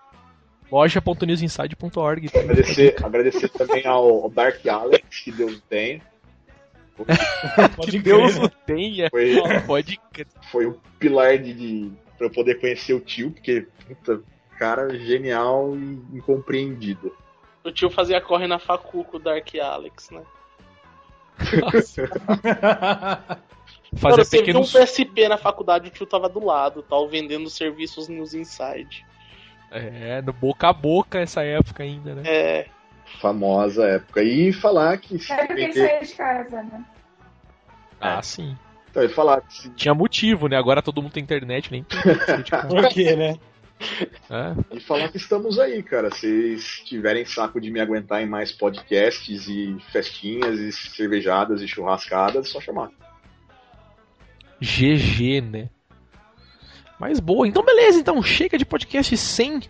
Loja.newsinside.org. 0.72 2.30
Agradecer, 2.34 2.95
agradecer 3.03 3.49
também 3.49 3.85
ao, 3.85 4.30
Dark 4.30 4.65
Alex, 4.65 5.19
que 5.19 5.31
Deus 5.31 5.61
tem. 5.69 6.02
que 7.90 7.99
Deus 7.99 8.38
o 8.38 8.49
tenha. 8.49 9.10
Foi, 9.10 9.35
Pode 9.68 9.99
Foi 10.52 10.68
um 10.68 10.76
pilar 10.99 11.38
de, 11.38 11.53
de 11.53 11.91
para 12.18 12.27
eu 12.27 12.31
poder 12.31 12.60
conhecer 12.60 12.94
o 12.94 12.99
tio, 12.99 13.31
porque 13.31 13.68
puta, 13.88 14.22
cara 14.57 14.98
genial 14.98 15.76
e 15.76 16.18
incompreendido. 16.18 17.15
O 17.64 17.72
tio 17.72 17.90
fazia 17.90 18.22
corre 18.22 18.48
na 18.48 18.60
facu 18.60 19.03
com 19.03 19.18
o 19.18 19.19
Dark 19.19 19.48
Alex, 19.56 20.10
né? 20.10 20.23
Fazer 23.95 24.18
Mano, 24.18 24.30
pequenos... 24.30 24.72
viu 24.72 24.82
um 24.82 24.86
PSP 24.86 25.28
na 25.28 25.38
faculdade, 25.38 25.88
o 25.88 25.91
tio 25.91 26.06
tava 26.06 26.28
do 26.28 26.44
lado, 26.44 26.84
tal, 26.84 27.07
vendendo 27.07 27.49
serviços 27.49 28.07
News 28.07 28.34
Inside. 28.34 29.06
É, 29.72 30.22
no 30.22 30.32
boca 30.32 30.70
a 30.70 30.74
boca 30.74 31.20
essa 31.20 31.44
época 31.44 31.84
ainda, 31.84 32.15
né? 32.15 32.24
É. 32.26 32.68
Famosa 33.20 33.86
época. 33.86 34.22
E 34.22 34.53
falar 34.53 34.98
que. 34.98 35.15
É 35.32 35.45
porque 35.45 35.61
ele 35.61 35.74
saía 35.74 35.99
de 35.99 36.14
casa, 36.14 36.64
né? 36.64 36.86
Ah, 37.99 38.22
sim. 38.22 38.56
Então, 38.90 39.03
ele 39.03 39.14
falar 39.14 39.41
que. 39.41 39.70
Tinha 39.72 39.94
motivo, 39.94 40.48
né? 40.48 40.57
Agora 40.57 40.82
todo 40.82 41.02
mundo 41.02 41.14
tem 41.14 41.24
internet, 41.24 41.72
nem 41.72 41.84
Por 42.70 42.88
quê, 42.90 43.15
né? 43.15 43.36
É. 44.30 44.78
E 44.78 44.80
falar 44.80 45.10
que 45.10 45.18
estamos 45.18 45.57
aí, 45.57 45.82
cara. 45.82 46.11
Se 46.11 46.57
tiverem 46.86 47.26
saco 47.26 47.60
de 47.60 47.72
me 47.72 47.80
aguentar 47.80 48.22
em 48.22 48.28
mais 48.28 48.52
podcasts 48.52 49.48
e 49.48 49.76
festinhas 49.91 50.60
e 50.60 50.72
cervejadas 50.72 51.61
e 51.61 51.68
churrascadas, 51.68 52.48
é 52.48 52.49
só 52.49 52.61
chamar. 52.61 52.90
GG, 54.59 55.41
né? 55.41 55.69
Mas 56.99 57.19
boa. 57.19 57.47
Então, 57.47 57.63
beleza. 57.63 57.99
Então, 57.99 58.21
chega 58.23 58.57
de 58.57 58.65
podcast 58.65 59.15
100. 59.15 59.61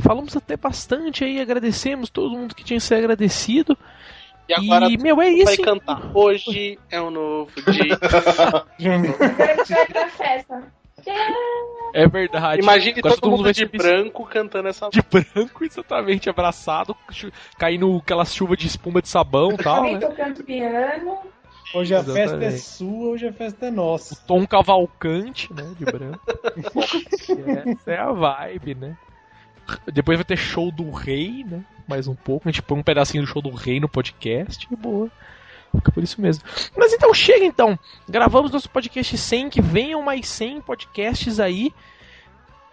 Falamos 0.00 0.36
até 0.36 0.56
bastante 0.56 1.24
aí. 1.24 1.40
Agradecemos 1.40 2.08
todo 2.08 2.30
mundo 2.30 2.54
que 2.54 2.64
tinha 2.64 2.78
que 2.78 2.84
ser 2.84 2.94
agradecido. 2.96 3.76
E 4.48 4.54
agora 4.54 4.86
e, 4.90 4.96
meu, 4.96 5.20
é 5.20 5.28
isso. 5.28 5.44
vai 5.44 5.56
cantar. 5.58 6.10
Hoje 6.14 6.78
é 6.90 7.00
um 7.00 7.10
novo 7.10 7.50
dia. 7.70 7.98
É 11.94 12.06
verdade. 12.08 12.62
Imagine 12.62 12.98
Agora 12.98 13.14
todo, 13.14 13.20
todo 13.20 13.30
mundo, 13.30 13.44
mundo 13.44 13.52
de 13.52 13.66
branco 13.66 14.26
cantando 14.26 14.68
essa 14.68 14.88
De 14.90 15.02
branco, 15.02 15.64
exatamente, 15.64 16.28
abraçado, 16.28 16.96
caindo 17.58 17.96
aquelas 17.98 18.34
chuvas 18.34 18.58
de 18.58 18.66
espuma 18.66 19.00
de 19.00 19.08
sabão 19.08 19.52
e 19.52 19.56
tal. 19.56 19.82
Né? 19.84 19.98
tocando 19.98 20.44
piano. 20.44 21.18
Hoje 21.72 21.94
a 21.94 21.98
Exatamente. 22.00 22.30
festa 22.30 22.44
é 22.44 22.58
sua, 22.58 23.08
hoje 23.10 23.28
a 23.28 23.32
festa 23.32 23.66
é 23.66 23.70
nossa. 23.70 24.14
O 24.14 24.16
tom 24.26 24.46
cavalcante, 24.46 25.52
né, 25.52 25.72
de 25.78 25.84
branco. 25.84 26.20
Essa 27.70 27.90
é 27.92 27.98
a 27.98 28.12
vibe, 28.12 28.74
né? 28.74 28.96
Depois 29.92 30.18
vai 30.18 30.24
ter 30.24 30.36
show 30.36 30.72
do 30.72 30.90
rei, 30.90 31.44
né? 31.44 31.64
Mais 31.86 32.08
um 32.08 32.14
pouco. 32.14 32.48
A 32.48 32.52
gente 32.52 32.62
põe 32.62 32.78
um 32.78 32.82
pedacinho 32.82 33.22
do 33.22 33.28
show 33.28 33.40
do 33.40 33.50
rei 33.50 33.78
no 33.78 33.88
podcast 33.88 34.66
e 34.70 34.76
boa. 34.76 35.08
Fica 35.76 35.92
por 35.92 36.02
isso 36.02 36.20
mesmo. 36.20 36.42
Mas 36.76 36.92
então 36.92 37.14
chega 37.14 37.44
então. 37.44 37.78
Gravamos 38.08 38.50
nosso 38.50 38.68
podcast 38.68 39.16
100, 39.16 39.50
que 39.50 39.62
venham 39.62 40.02
mais 40.02 40.26
100 40.28 40.62
podcasts 40.62 41.38
aí. 41.38 41.72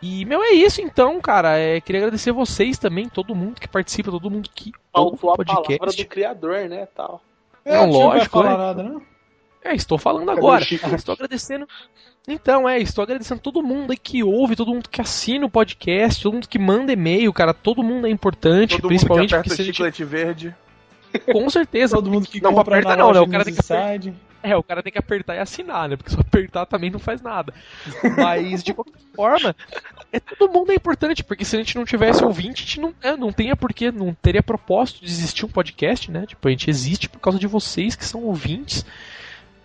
E, 0.02 0.26
meu, 0.26 0.44
é 0.44 0.52
isso 0.52 0.82
então, 0.82 1.19
cara. 1.22 1.57
É, 1.57 1.80
queria 1.82 2.02
agradecer 2.02 2.32
vocês 2.32 2.78
também, 2.78 3.10
todo 3.10 3.36
mundo 3.36 3.60
que 3.60 3.68
participa, 3.68 4.11
todo 4.11 4.30
mundo 4.30 4.49
que 4.53 4.72
Faltou 4.91 5.32
o 5.32 5.36
podcast. 5.36 5.74
a 5.74 5.78
palavra 5.78 5.95
do 5.95 6.06
criador, 6.06 6.69
né, 6.69 6.88
tal. 6.88 7.22
É, 7.68 7.76
não, 7.76 7.89
lógico. 7.89 8.41
Não 8.41 8.52
é. 8.52 8.57
nada, 8.57 8.84
não? 8.84 9.02
É, 9.64 9.76
estou 9.76 9.98
falando 9.98 10.31
agora. 10.31 10.64
Estou 10.95 11.14
agradecendo. 11.14 11.68
Então, 12.27 12.68
é, 12.68 12.80
estou 12.80 13.03
agradecendo 13.03 13.41
todo 13.41 13.61
mundo 13.61 13.91
aí 13.91 13.98
que 13.98 14.23
ouve, 14.23 14.56
todo 14.56 14.73
mundo 14.73 14.89
que 14.89 15.02
assina 15.02 15.45
o 15.45 15.49
podcast, 15.49 16.23
todo 16.23 16.34
mundo 16.34 16.48
que 16.48 16.60
manda 16.60 16.91
e-mail, 16.91 17.31
cara. 17.34 17.53
Todo 17.53 17.84
mundo 17.84 18.07
é 18.07 18.10
importante, 18.10 18.77
todo 18.77 18.88
principalmente 18.88 19.34
mundo 19.34 19.44
que 19.44 19.49
aperta 19.49 19.56
porque 19.56 19.61
o 19.61 19.65
chiclete 19.65 20.03
verde. 20.03 20.56
Com 21.31 21.49
certeza. 21.49 21.95
todo 21.95 22.10
mundo 22.10 22.27
que 22.27 22.41
não 22.41 22.53
compra 22.53 22.80
aperta, 22.80 22.95
não, 22.95 23.11
né? 23.11 23.19
O 23.19 23.27
cara 23.27 23.44
tem 23.44 23.53
que 23.53 23.60
apertar. 23.60 24.14
É, 24.44 24.56
o 24.56 24.64
cara 24.64 24.84
tem 24.84 24.91
que 24.91 24.99
apertar 24.99 25.35
e 25.35 25.39
assinar, 25.39 25.89
né? 25.89 25.95
Porque 25.95 26.11
só 26.11 26.22
apertar 26.22 26.65
também 26.65 26.89
não 26.89 26.99
faz 26.99 27.22
nada. 27.22 27.53
Mas, 28.18 28.64
de 28.64 28.73
qualquer 28.73 28.99
forma, 29.15 29.56
é, 30.11 30.19
todo 30.19 30.51
mundo 30.51 30.71
é 30.71 30.75
importante, 30.75 31.23
porque 31.23 31.43
se 31.43 31.55
a 31.55 31.59
gente 31.59 31.75
não 31.75 31.85
tivesse 31.85 32.23
ouvinte, 32.23 32.63
a 32.63 32.65
gente 32.65 32.79
não, 32.79 32.93
é, 33.01 33.17
não 33.17 33.31
teria 33.31 33.55
porquê, 33.55 33.91
não 33.91 34.13
teria 34.13 34.41
propósito 34.41 34.99
de 34.99 35.11
existir 35.11 35.45
um 35.45 35.49
podcast, 35.49 36.09
né? 36.11 36.25
Tipo, 36.25 36.47
a 36.47 36.51
gente 36.51 36.69
existe 36.69 37.09
por 37.09 37.19
causa 37.19 37.38
de 37.38 37.47
vocês 37.47 37.95
que 37.95 38.05
são 38.05 38.23
ouvintes. 38.23 38.85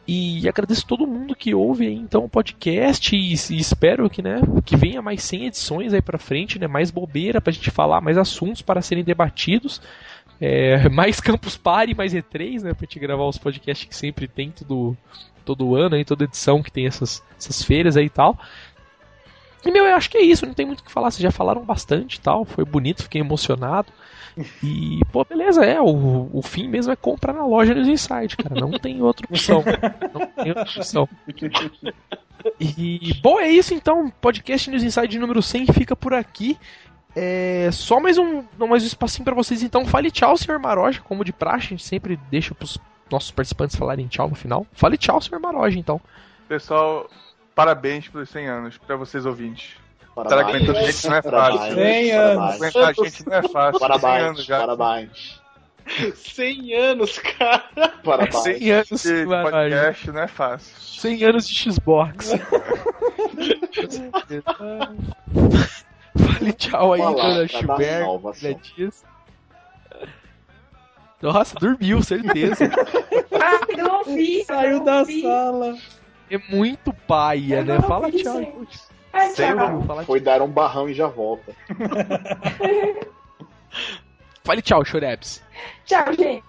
E 0.07 0.49
agradeço 0.49 0.85
todo 0.85 1.07
mundo 1.07 1.35
que 1.35 1.55
ouve 1.55 1.87
aí, 1.87 1.95
então 1.95 2.25
o 2.25 2.29
podcast 2.29 3.15
e, 3.15 3.33
e, 3.33 3.61
espero 3.61 4.11
que, 4.11 4.21
né, 4.21 4.41
que 4.65 4.77
venha 4.77 5.01
mais 5.01 5.23
100 5.23 5.47
edições 5.47 5.95
aí 5.95 6.03
para 6.03 6.19
frente, 6.19 6.59
né, 6.59 6.67
mais 6.67 6.91
bobeira 6.91 7.41
pra 7.41 7.53
gente 7.53 7.71
falar, 7.71 8.01
mais 8.01 8.19
assuntos 8.19 8.63
para 8.63 8.83
serem 8.83 9.05
debatidos. 9.05 9.81
É, 10.41 10.89
mais 10.91 11.21
Campus 11.21 11.57
Party, 11.57 11.95
mais 11.95 12.13
E3, 12.13 12.63
né? 12.63 12.75
Pra 12.75 12.85
gente 12.85 12.99
gravar 12.99 13.25
os 13.27 13.39
podcasts 13.39 13.89
que 13.89 13.95
sempre 13.95 14.27
tem 14.27 14.51
todo, 14.51 14.97
todo 15.45 15.77
ano, 15.77 15.95
aí, 15.95 16.05
toda 16.05 16.25
edição 16.25 16.63
que 16.63 16.73
tem 16.73 16.87
essas, 16.87 17.23
essas 17.39 17.63
feiras 17.63 17.97
aí 17.97 18.07
e 18.07 18.11
tal. 18.11 18.37
E, 19.65 19.71
meu, 19.71 19.85
eu 19.85 19.95
acho 19.95 20.11
que 20.11 20.19
é 20.19 20.23
isso, 20.23 20.47
não 20.47 20.55
tem 20.55 20.67
muito 20.67 20.81
o 20.81 20.85
que 20.85 20.91
falar, 20.91 21.11
vocês 21.11 21.23
já 21.23 21.31
falaram 21.31 21.63
bastante 21.65 22.17
e 22.17 22.21
tal, 22.21 22.45
foi 22.45 22.65
bonito, 22.65 23.05
fiquei 23.05 23.21
emocionado. 23.21 23.93
E, 24.63 25.01
pô, 25.13 25.25
beleza, 25.25 25.65
é, 25.65 25.81
o, 25.81 26.31
o 26.33 26.43
fim 26.43 26.67
mesmo 26.67 26.93
é 26.93 26.97
comprar 26.97 27.33
na 27.33 27.45
loja 27.45 27.75
News 27.75 27.89
Insight, 27.89 28.37
cara, 28.37 28.61
não 28.61 28.73
tem 28.73 29.03
outra 29.03 29.27
opção. 29.29 29.63
não 30.13 30.27
tem 30.27 30.49
outra 30.49 30.63
opção. 30.63 31.09
E, 32.59 33.15
bom, 33.23 33.39
é 33.39 33.49
isso 33.49 33.75
então, 33.75 34.11
podcast 34.21 34.71
News 34.71 34.83
Insight 34.83 35.19
número 35.19 35.43
100 35.43 35.67
fica 35.67 35.95
por 35.95 36.15
aqui. 36.15 36.59
É, 37.15 37.69
só 37.73 38.01
mais 38.01 38.17
um, 38.17 38.43
mais 38.59 38.83
um 38.83 38.87
espacinho 38.87 39.25
para 39.25 39.35
vocês, 39.35 39.63
então. 39.63 39.85
Fale 39.85 40.11
tchau, 40.11 40.37
senhor 40.37 40.59
Maroja, 40.59 41.01
como 41.03 41.25
de 41.25 41.33
praxe, 41.33 41.67
a 41.67 41.69
gente 41.71 41.85
sempre 41.85 42.19
deixa 42.31 42.55
pros 42.55 42.79
nossos 43.11 43.31
participantes 43.31 43.77
falarem 43.77 44.09
tchau 44.09 44.29
no 44.29 44.35
final. 44.35 44.67
Fale 44.73 44.97
tchau, 44.97 45.21
senhor 45.21 45.39
Maroja, 45.39 45.79
então. 45.79 46.01
Pessoal, 46.49 47.09
parabéns 47.55 48.09
pelos 48.09 48.29
100 48.31 48.49
anos, 48.49 48.79
para 48.79 48.97
vocês 48.97 49.27
ouvintes. 49.27 49.77
Parabéns. 50.15 50.41
Estar 50.41 50.49
aguentando 50.49 50.87
gente 50.87 51.09
não 51.09 51.17
é 51.17 51.23
fácil. 51.23 51.75
100 51.75 52.11
anos. 52.13 52.55
Aguentar 52.55 52.95
gente 52.95 53.27
não 53.27 53.37
é 53.37 53.43
fácil. 53.49 53.81
Parabéns, 53.81 54.03
100 54.03 54.21
anos 54.21 54.45
já. 54.45 54.59
parabéns. 54.67 55.43
100 56.15 56.75
anos, 56.75 57.19
cara. 57.19 57.65
Parabéns. 58.05 58.43
100 58.43 58.71
anos, 58.71 59.03
de 59.03 59.27
podcast 59.27 60.11
não 60.11 60.21
é 60.21 60.29
fácil. 60.29 60.77
100 61.01 61.25
anos 61.25 61.49
de 61.49 61.73
Xbox. 61.73 62.33
Fale 66.15 66.53
tchau 66.53 66.93
aí, 66.93 67.01
dona 67.01 67.49
Schubert. 67.49 68.07
Nossa, 71.23 71.57
dormiu, 71.57 72.03
certeza. 72.03 72.65
ah, 73.33 73.61
não 73.77 73.99
ouvi. 73.99 74.45
Saiu 74.45 74.79
não 74.79 74.85
da 74.85 75.05
sala. 75.05 75.77
É 76.33 76.39
muito 76.49 76.95
paia, 76.95 77.63
né? 77.63 77.79
Fala 77.83 78.11
tchau. 78.11 78.67
Ah, 79.13 79.29
tchau. 79.35 79.83
Fala 79.83 80.03
Foi 80.03 80.19
dar 80.19 80.41
um 80.41 80.49
barrão 80.49 80.89
e 80.89 80.95
já 80.95 81.07
volta. 81.07 81.55
fale 84.43 84.63
tchau, 84.63 84.83
Chorebs. 84.83 85.43
Tchau, 85.85 86.11
gente. 86.15 86.43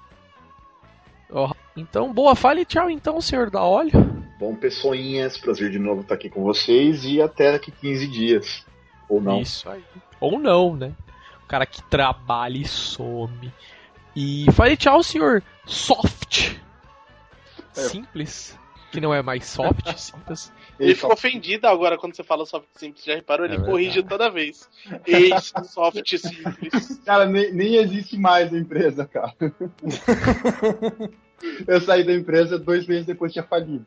Oh, 1.29 1.51
então, 1.75 2.13
boa, 2.13 2.33
fale 2.33 2.63
tchau 2.63 2.89
então, 2.89 3.19
senhor 3.19 3.49
da 3.49 3.61
óleo. 3.61 3.91
Bom, 4.39 4.55
pessoinhas, 4.55 5.37
prazer 5.37 5.69
de 5.69 5.79
novo 5.79 5.99
estar 5.99 6.15
aqui 6.15 6.29
com 6.29 6.43
vocês 6.43 7.03
e 7.03 7.21
até 7.21 7.51
daqui 7.51 7.69
15 7.69 8.07
dias. 8.07 8.65
Ou 9.09 9.19
não. 9.19 9.41
Isso 9.41 9.69
aí. 9.69 9.83
Ou 10.21 10.39
não, 10.39 10.77
né? 10.77 10.93
O 11.43 11.47
cara 11.47 11.65
que 11.65 11.83
trabalha 11.83 12.57
e 12.57 12.65
some. 12.65 13.51
E 14.15 14.45
fale 14.53 14.77
tchau, 14.77 15.03
senhor 15.03 15.43
Soft. 15.65 16.55
É. 17.75 17.81
Simples. 17.81 18.57
Que 18.93 19.01
não 19.01 19.13
é 19.13 19.21
mais 19.21 19.45
soft, 19.45 19.85
simples. 19.97 20.53
Ele 20.79 20.95
ficou 20.95 21.13
ofendido 21.13 21.67
agora 21.67 21.97
quando 21.97 22.15
você 22.15 22.23
fala 22.23 22.45
soft 22.45 22.67
simples. 22.75 23.03
Já 23.03 23.15
reparou? 23.15 23.45
Ele 23.45 23.55
é 23.55 23.59
corrige 23.59 24.03
toda 24.03 24.29
vez. 24.29 24.69
Ex, 25.05 25.51
soft 25.65 26.17
simples. 26.17 27.01
Cara, 27.05 27.25
nem, 27.25 27.51
nem 27.51 27.75
existe 27.75 28.17
mais 28.17 28.53
a 28.53 28.57
empresa, 28.57 29.05
cara. 29.05 29.33
Eu 31.67 31.81
saí 31.81 32.05
da 32.05 32.13
empresa 32.13 32.57
dois 32.57 32.87
meses 32.87 33.05
depois 33.05 33.33
tinha 33.33 33.43
falido. 33.43 33.85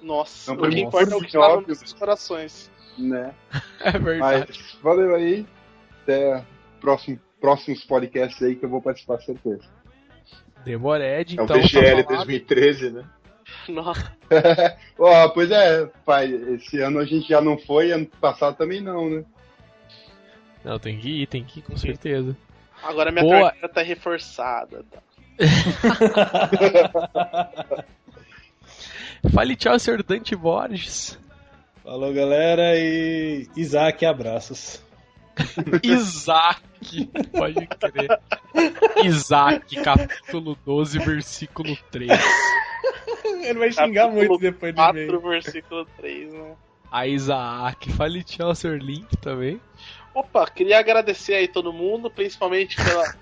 Nossa, 0.00 0.54
não, 0.54 0.62
o 0.62 0.70
que 0.70 0.80
importa 0.80 1.14
é 1.14 1.16
o 1.16 1.20
que 1.20 1.26
está 1.26 1.60
nos 1.60 1.92
corações 1.94 2.70
né? 2.98 3.34
É 3.80 3.98
verdade. 3.98 4.46
Mas 4.48 4.78
valeu 4.82 5.14
aí. 5.14 5.46
Até 6.02 6.44
próximo, 6.80 7.18
próximos 7.40 7.84
podcasts 7.84 8.42
aí 8.42 8.56
que 8.56 8.64
eu 8.64 8.68
vou 8.68 8.82
participar, 8.82 9.18
certeza. 9.20 9.64
Demored, 10.64 11.34
então. 11.34 11.56
É 11.56 11.58
o 11.58 11.62
DGL 11.62 12.04
tá 12.04 12.14
2013, 12.14 12.90
né? 12.90 13.04
Nossa. 13.68 14.16
oh, 14.98 15.30
pois 15.30 15.50
é, 15.50 15.86
pai, 16.04 16.32
esse 16.54 16.80
ano 16.80 16.98
a 16.98 17.04
gente 17.04 17.28
já 17.28 17.40
não 17.40 17.58
foi, 17.58 17.92
ano 17.92 18.06
passado 18.20 18.56
também 18.56 18.80
não, 18.80 19.08
né? 19.08 19.24
Não, 20.64 20.78
tem 20.78 20.98
que 20.98 21.22
ir, 21.22 21.26
tem 21.26 21.44
que 21.44 21.60
ir, 21.60 21.62
com 21.62 21.76
certeza. 21.76 22.36
Agora 22.82 23.12
minha 23.12 23.24
Boa. 23.24 23.50
carteira 23.50 23.68
tá 23.68 23.82
reforçada. 23.82 24.84
Tá? 24.90 25.02
Fale 29.32 29.56
tchau, 29.56 29.78
senhor 29.78 30.02
Dante 30.02 30.36
Borges. 30.36 31.18
Falou, 31.82 32.12
galera, 32.14 32.78
e 32.78 33.46
Isaac, 33.56 34.06
abraços. 34.06 34.82
Isaac, 35.82 36.62
pode 37.32 37.66
crer. 37.66 38.20
Isaac, 39.04 39.74
capítulo 39.82 40.56
12, 40.64 40.98
versículo 41.00 41.76
3. 41.90 42.10
Ele 43.44 43.58
vai 43.58 43.72
xingar 43.72 44.04
capítulo 44.08 44.28
muito 44.28 44.38
depois 44.38 44.72
do 44.72 44.76
4, 44.76 44.94
meio. 44.94 45.20
versículo 45.20 45.86
3, 45.96 46.32
né? 46.32 46.54
A 46.90 47.06
Isaac, 47.06 47.92
fale 47.92 48.22
tchau, 48.22 48.54
Sr. 48.54 48.78
Link 48.78 49.16
também. 49.16 49.60
Opa, 50.14 50.48
queria 50.48 50.78
agradecer 50.78 51.34
aí 51.34 51.48
todo 51.48 51.72
mundo, 51.72 52.08
principalmente 52.08 52.76
pela 52.76 53.12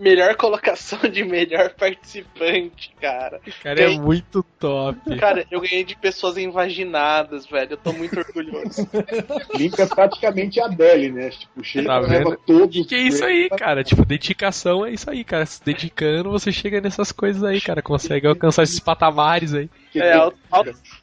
melhor 0.00 0.34
colocação 0.34 0.98
de 1.10 1.22
melhor 1.22 1.70
participante, 1.74 2.92
cara. 3.00 3.40
Cara, 3.62 3.80
é 3.80 3.98
muito 3.98 4.42
top. 4.58 5.16
Cara, 5.18 5.46
eu 5.50 5.60
ganhei 5.60 5.84
de 5.84 5.94
pessoas 5.94 6.38
invaginadas, 6.38 7.46
velho. 7.46 7.72
Eu 7.72 7.76
tô 7.76 7.92
muito 7.92 8.18
orgulhoso. 8.18 8.88
Link 9.54 9.78
é 9.78 9.86
praticamente 9.86 10.58
a 10.58 10.64
Adele, 10.64 11.12
né? 11.12 11.30
Tipo, 11.30 11.62
chega 11.62 11.88
tá 11.88 11.98
leva 11.98 12.36
todos. 12.46 12.74
Que, 12.74 12.84
que 12.84 12.94
é 12.94 13.02
isso 13.02 13.24
aí, 13.24 13.48
cara? 13.50 13.84
Tipo, 13.84 14.04
dedicação 14.04 14.84
é 14.86 14.90
isso 14.92 15.08
aí, 15.10 15.22
cara. 15.22 15.44
Se 15.44 15.62
dedicando, 15.62 16.30
você 16.30 16.50
chega 16.50 16.80
nessas 16.80 17.12
coisas 17.12 17.44
aí, 17.44 17.60
cara. 17.60 17.82
Consegue 17.82 18.26
alcançar 18.26 18.62
esses 18.62 18.80
patamares 18.80 19.54
aí. 19.54 19.68
É, 19.98 20.12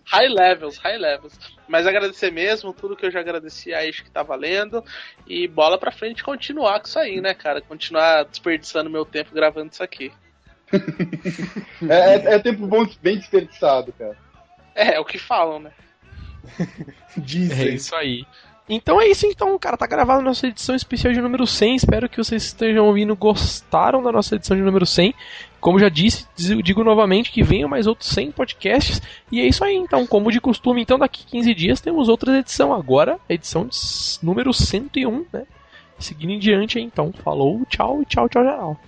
high 0.05 0.30
levels, 0.30 0.77
high 0.77 0.97
levels. 0.97 1.38
Mas 1.68 1.85
agradecer 1.85 2.31
mesmo, 2.31 2.73
tudo 2.73 2.95
que 2.95 3.05
eu 3.05 3.11
já 3.11 3.19
agradeci 3.19 3.73
a 3.73 3.85
Ish 3.85 4.01
que 4.01 4.09
tá 4.09 4.23
valendo. 4.23 4.84
E 5.27 5.47
bola 5.47 5.77
pra 5.77 5.91
frente 5.91 6.23
continuar 6.23 6.80
com 6.80 6.88
isso 6.88 6.99
aí, 6.99 7.19
né, 7.19 7.34
cara? 7.34 7.61
Continuar 7.61 8.23
desperdiçando 8.23 8.89
meu 8.89 9.05
tempo 9.05 9.34
gravando 9.34 9.72
isso 9.73 9.84
aqui. 9.84 10.11
é, 11.89 11.95
é, 11.95 12.35
é, 12.35 12.39
tempo 12.39 12.68
bom, 12.68 12.85
bem 13.01 13.18
desperdiçado, 13.18 13.93
cara. 13.93 14.18
É, 14.76 14.95
é 14.95 14.99
o 14.99 15.05
que 15.05 15.18
falam, 15.18 15.59
né? 15.59 15.72
Dizem. 17.18 17.68
É 17.68 17.72
isso 17.72 17.95
aí. 17.95 18.26
Então 18.69 18.99
é 19.01 19.07
isso 19.07 19.26
então, 19.26 19.57
cara, 19.57 19.77
tá 19.77 19.88
gravado 19.88 20.22
nossa 20.22 20.45
edição 20.45 20.76
especial 20.76 21.14
de 21.14 21.22
número 21.22 21.47
100. 21.47 21.76
Espero 21.77 22.09
que 22.09 22.18
vocês 22.18 22.43
estejam 22.43 22.85
ouvindo, 22.85 23.15
gostaram 23.15 24.03
da 24.03 24.11
nossa 24.11 24.35
edição 24.35 24.57
de 24.57 24.64
número 24.64 24.85
100. 24.85 25.15
Como 25.68 25.80
já 25.80 25.89
disse, 25.89 26.26
digo 26.64 26.81
novamente 26.81 27.30
que 27.30 27.44
venham 27.44 27.68
mais 27.68 27.88
outros 27.88 28.10
100 28.11 28.31
podcasts. 28.31 29.02
E 29.30 29.41
é 29.41 29.45
isso 29.45 29.65
aí, 29.65 29.76
então, 29.76 30.07
como 30.07 30.31
de 30.31 30.39
costume. 30.39 30.81
Então, 30.81 30.98
daqui 30.98 31.26
15 31.26 31.53
dias 31.53 31.81
temos 31.81 32.07
outra 32.07 32.39
edição. 32.39 32.73
Agora, 32.73 33.19
edição 33.27 33.68
número 34.23 34.53
101, 34.53 35.26
né? 35.34 35.45
Seguindo 35.99 36.31
em 36.31 36.39
diante, 36.39 36.80
então. 36.80 37.11
Falou, 37.22 37.65
tchau, 37.68 38.06
tchau, 38.06 38.30
tchau, 38.30 38.44
geral. 38.45 38.80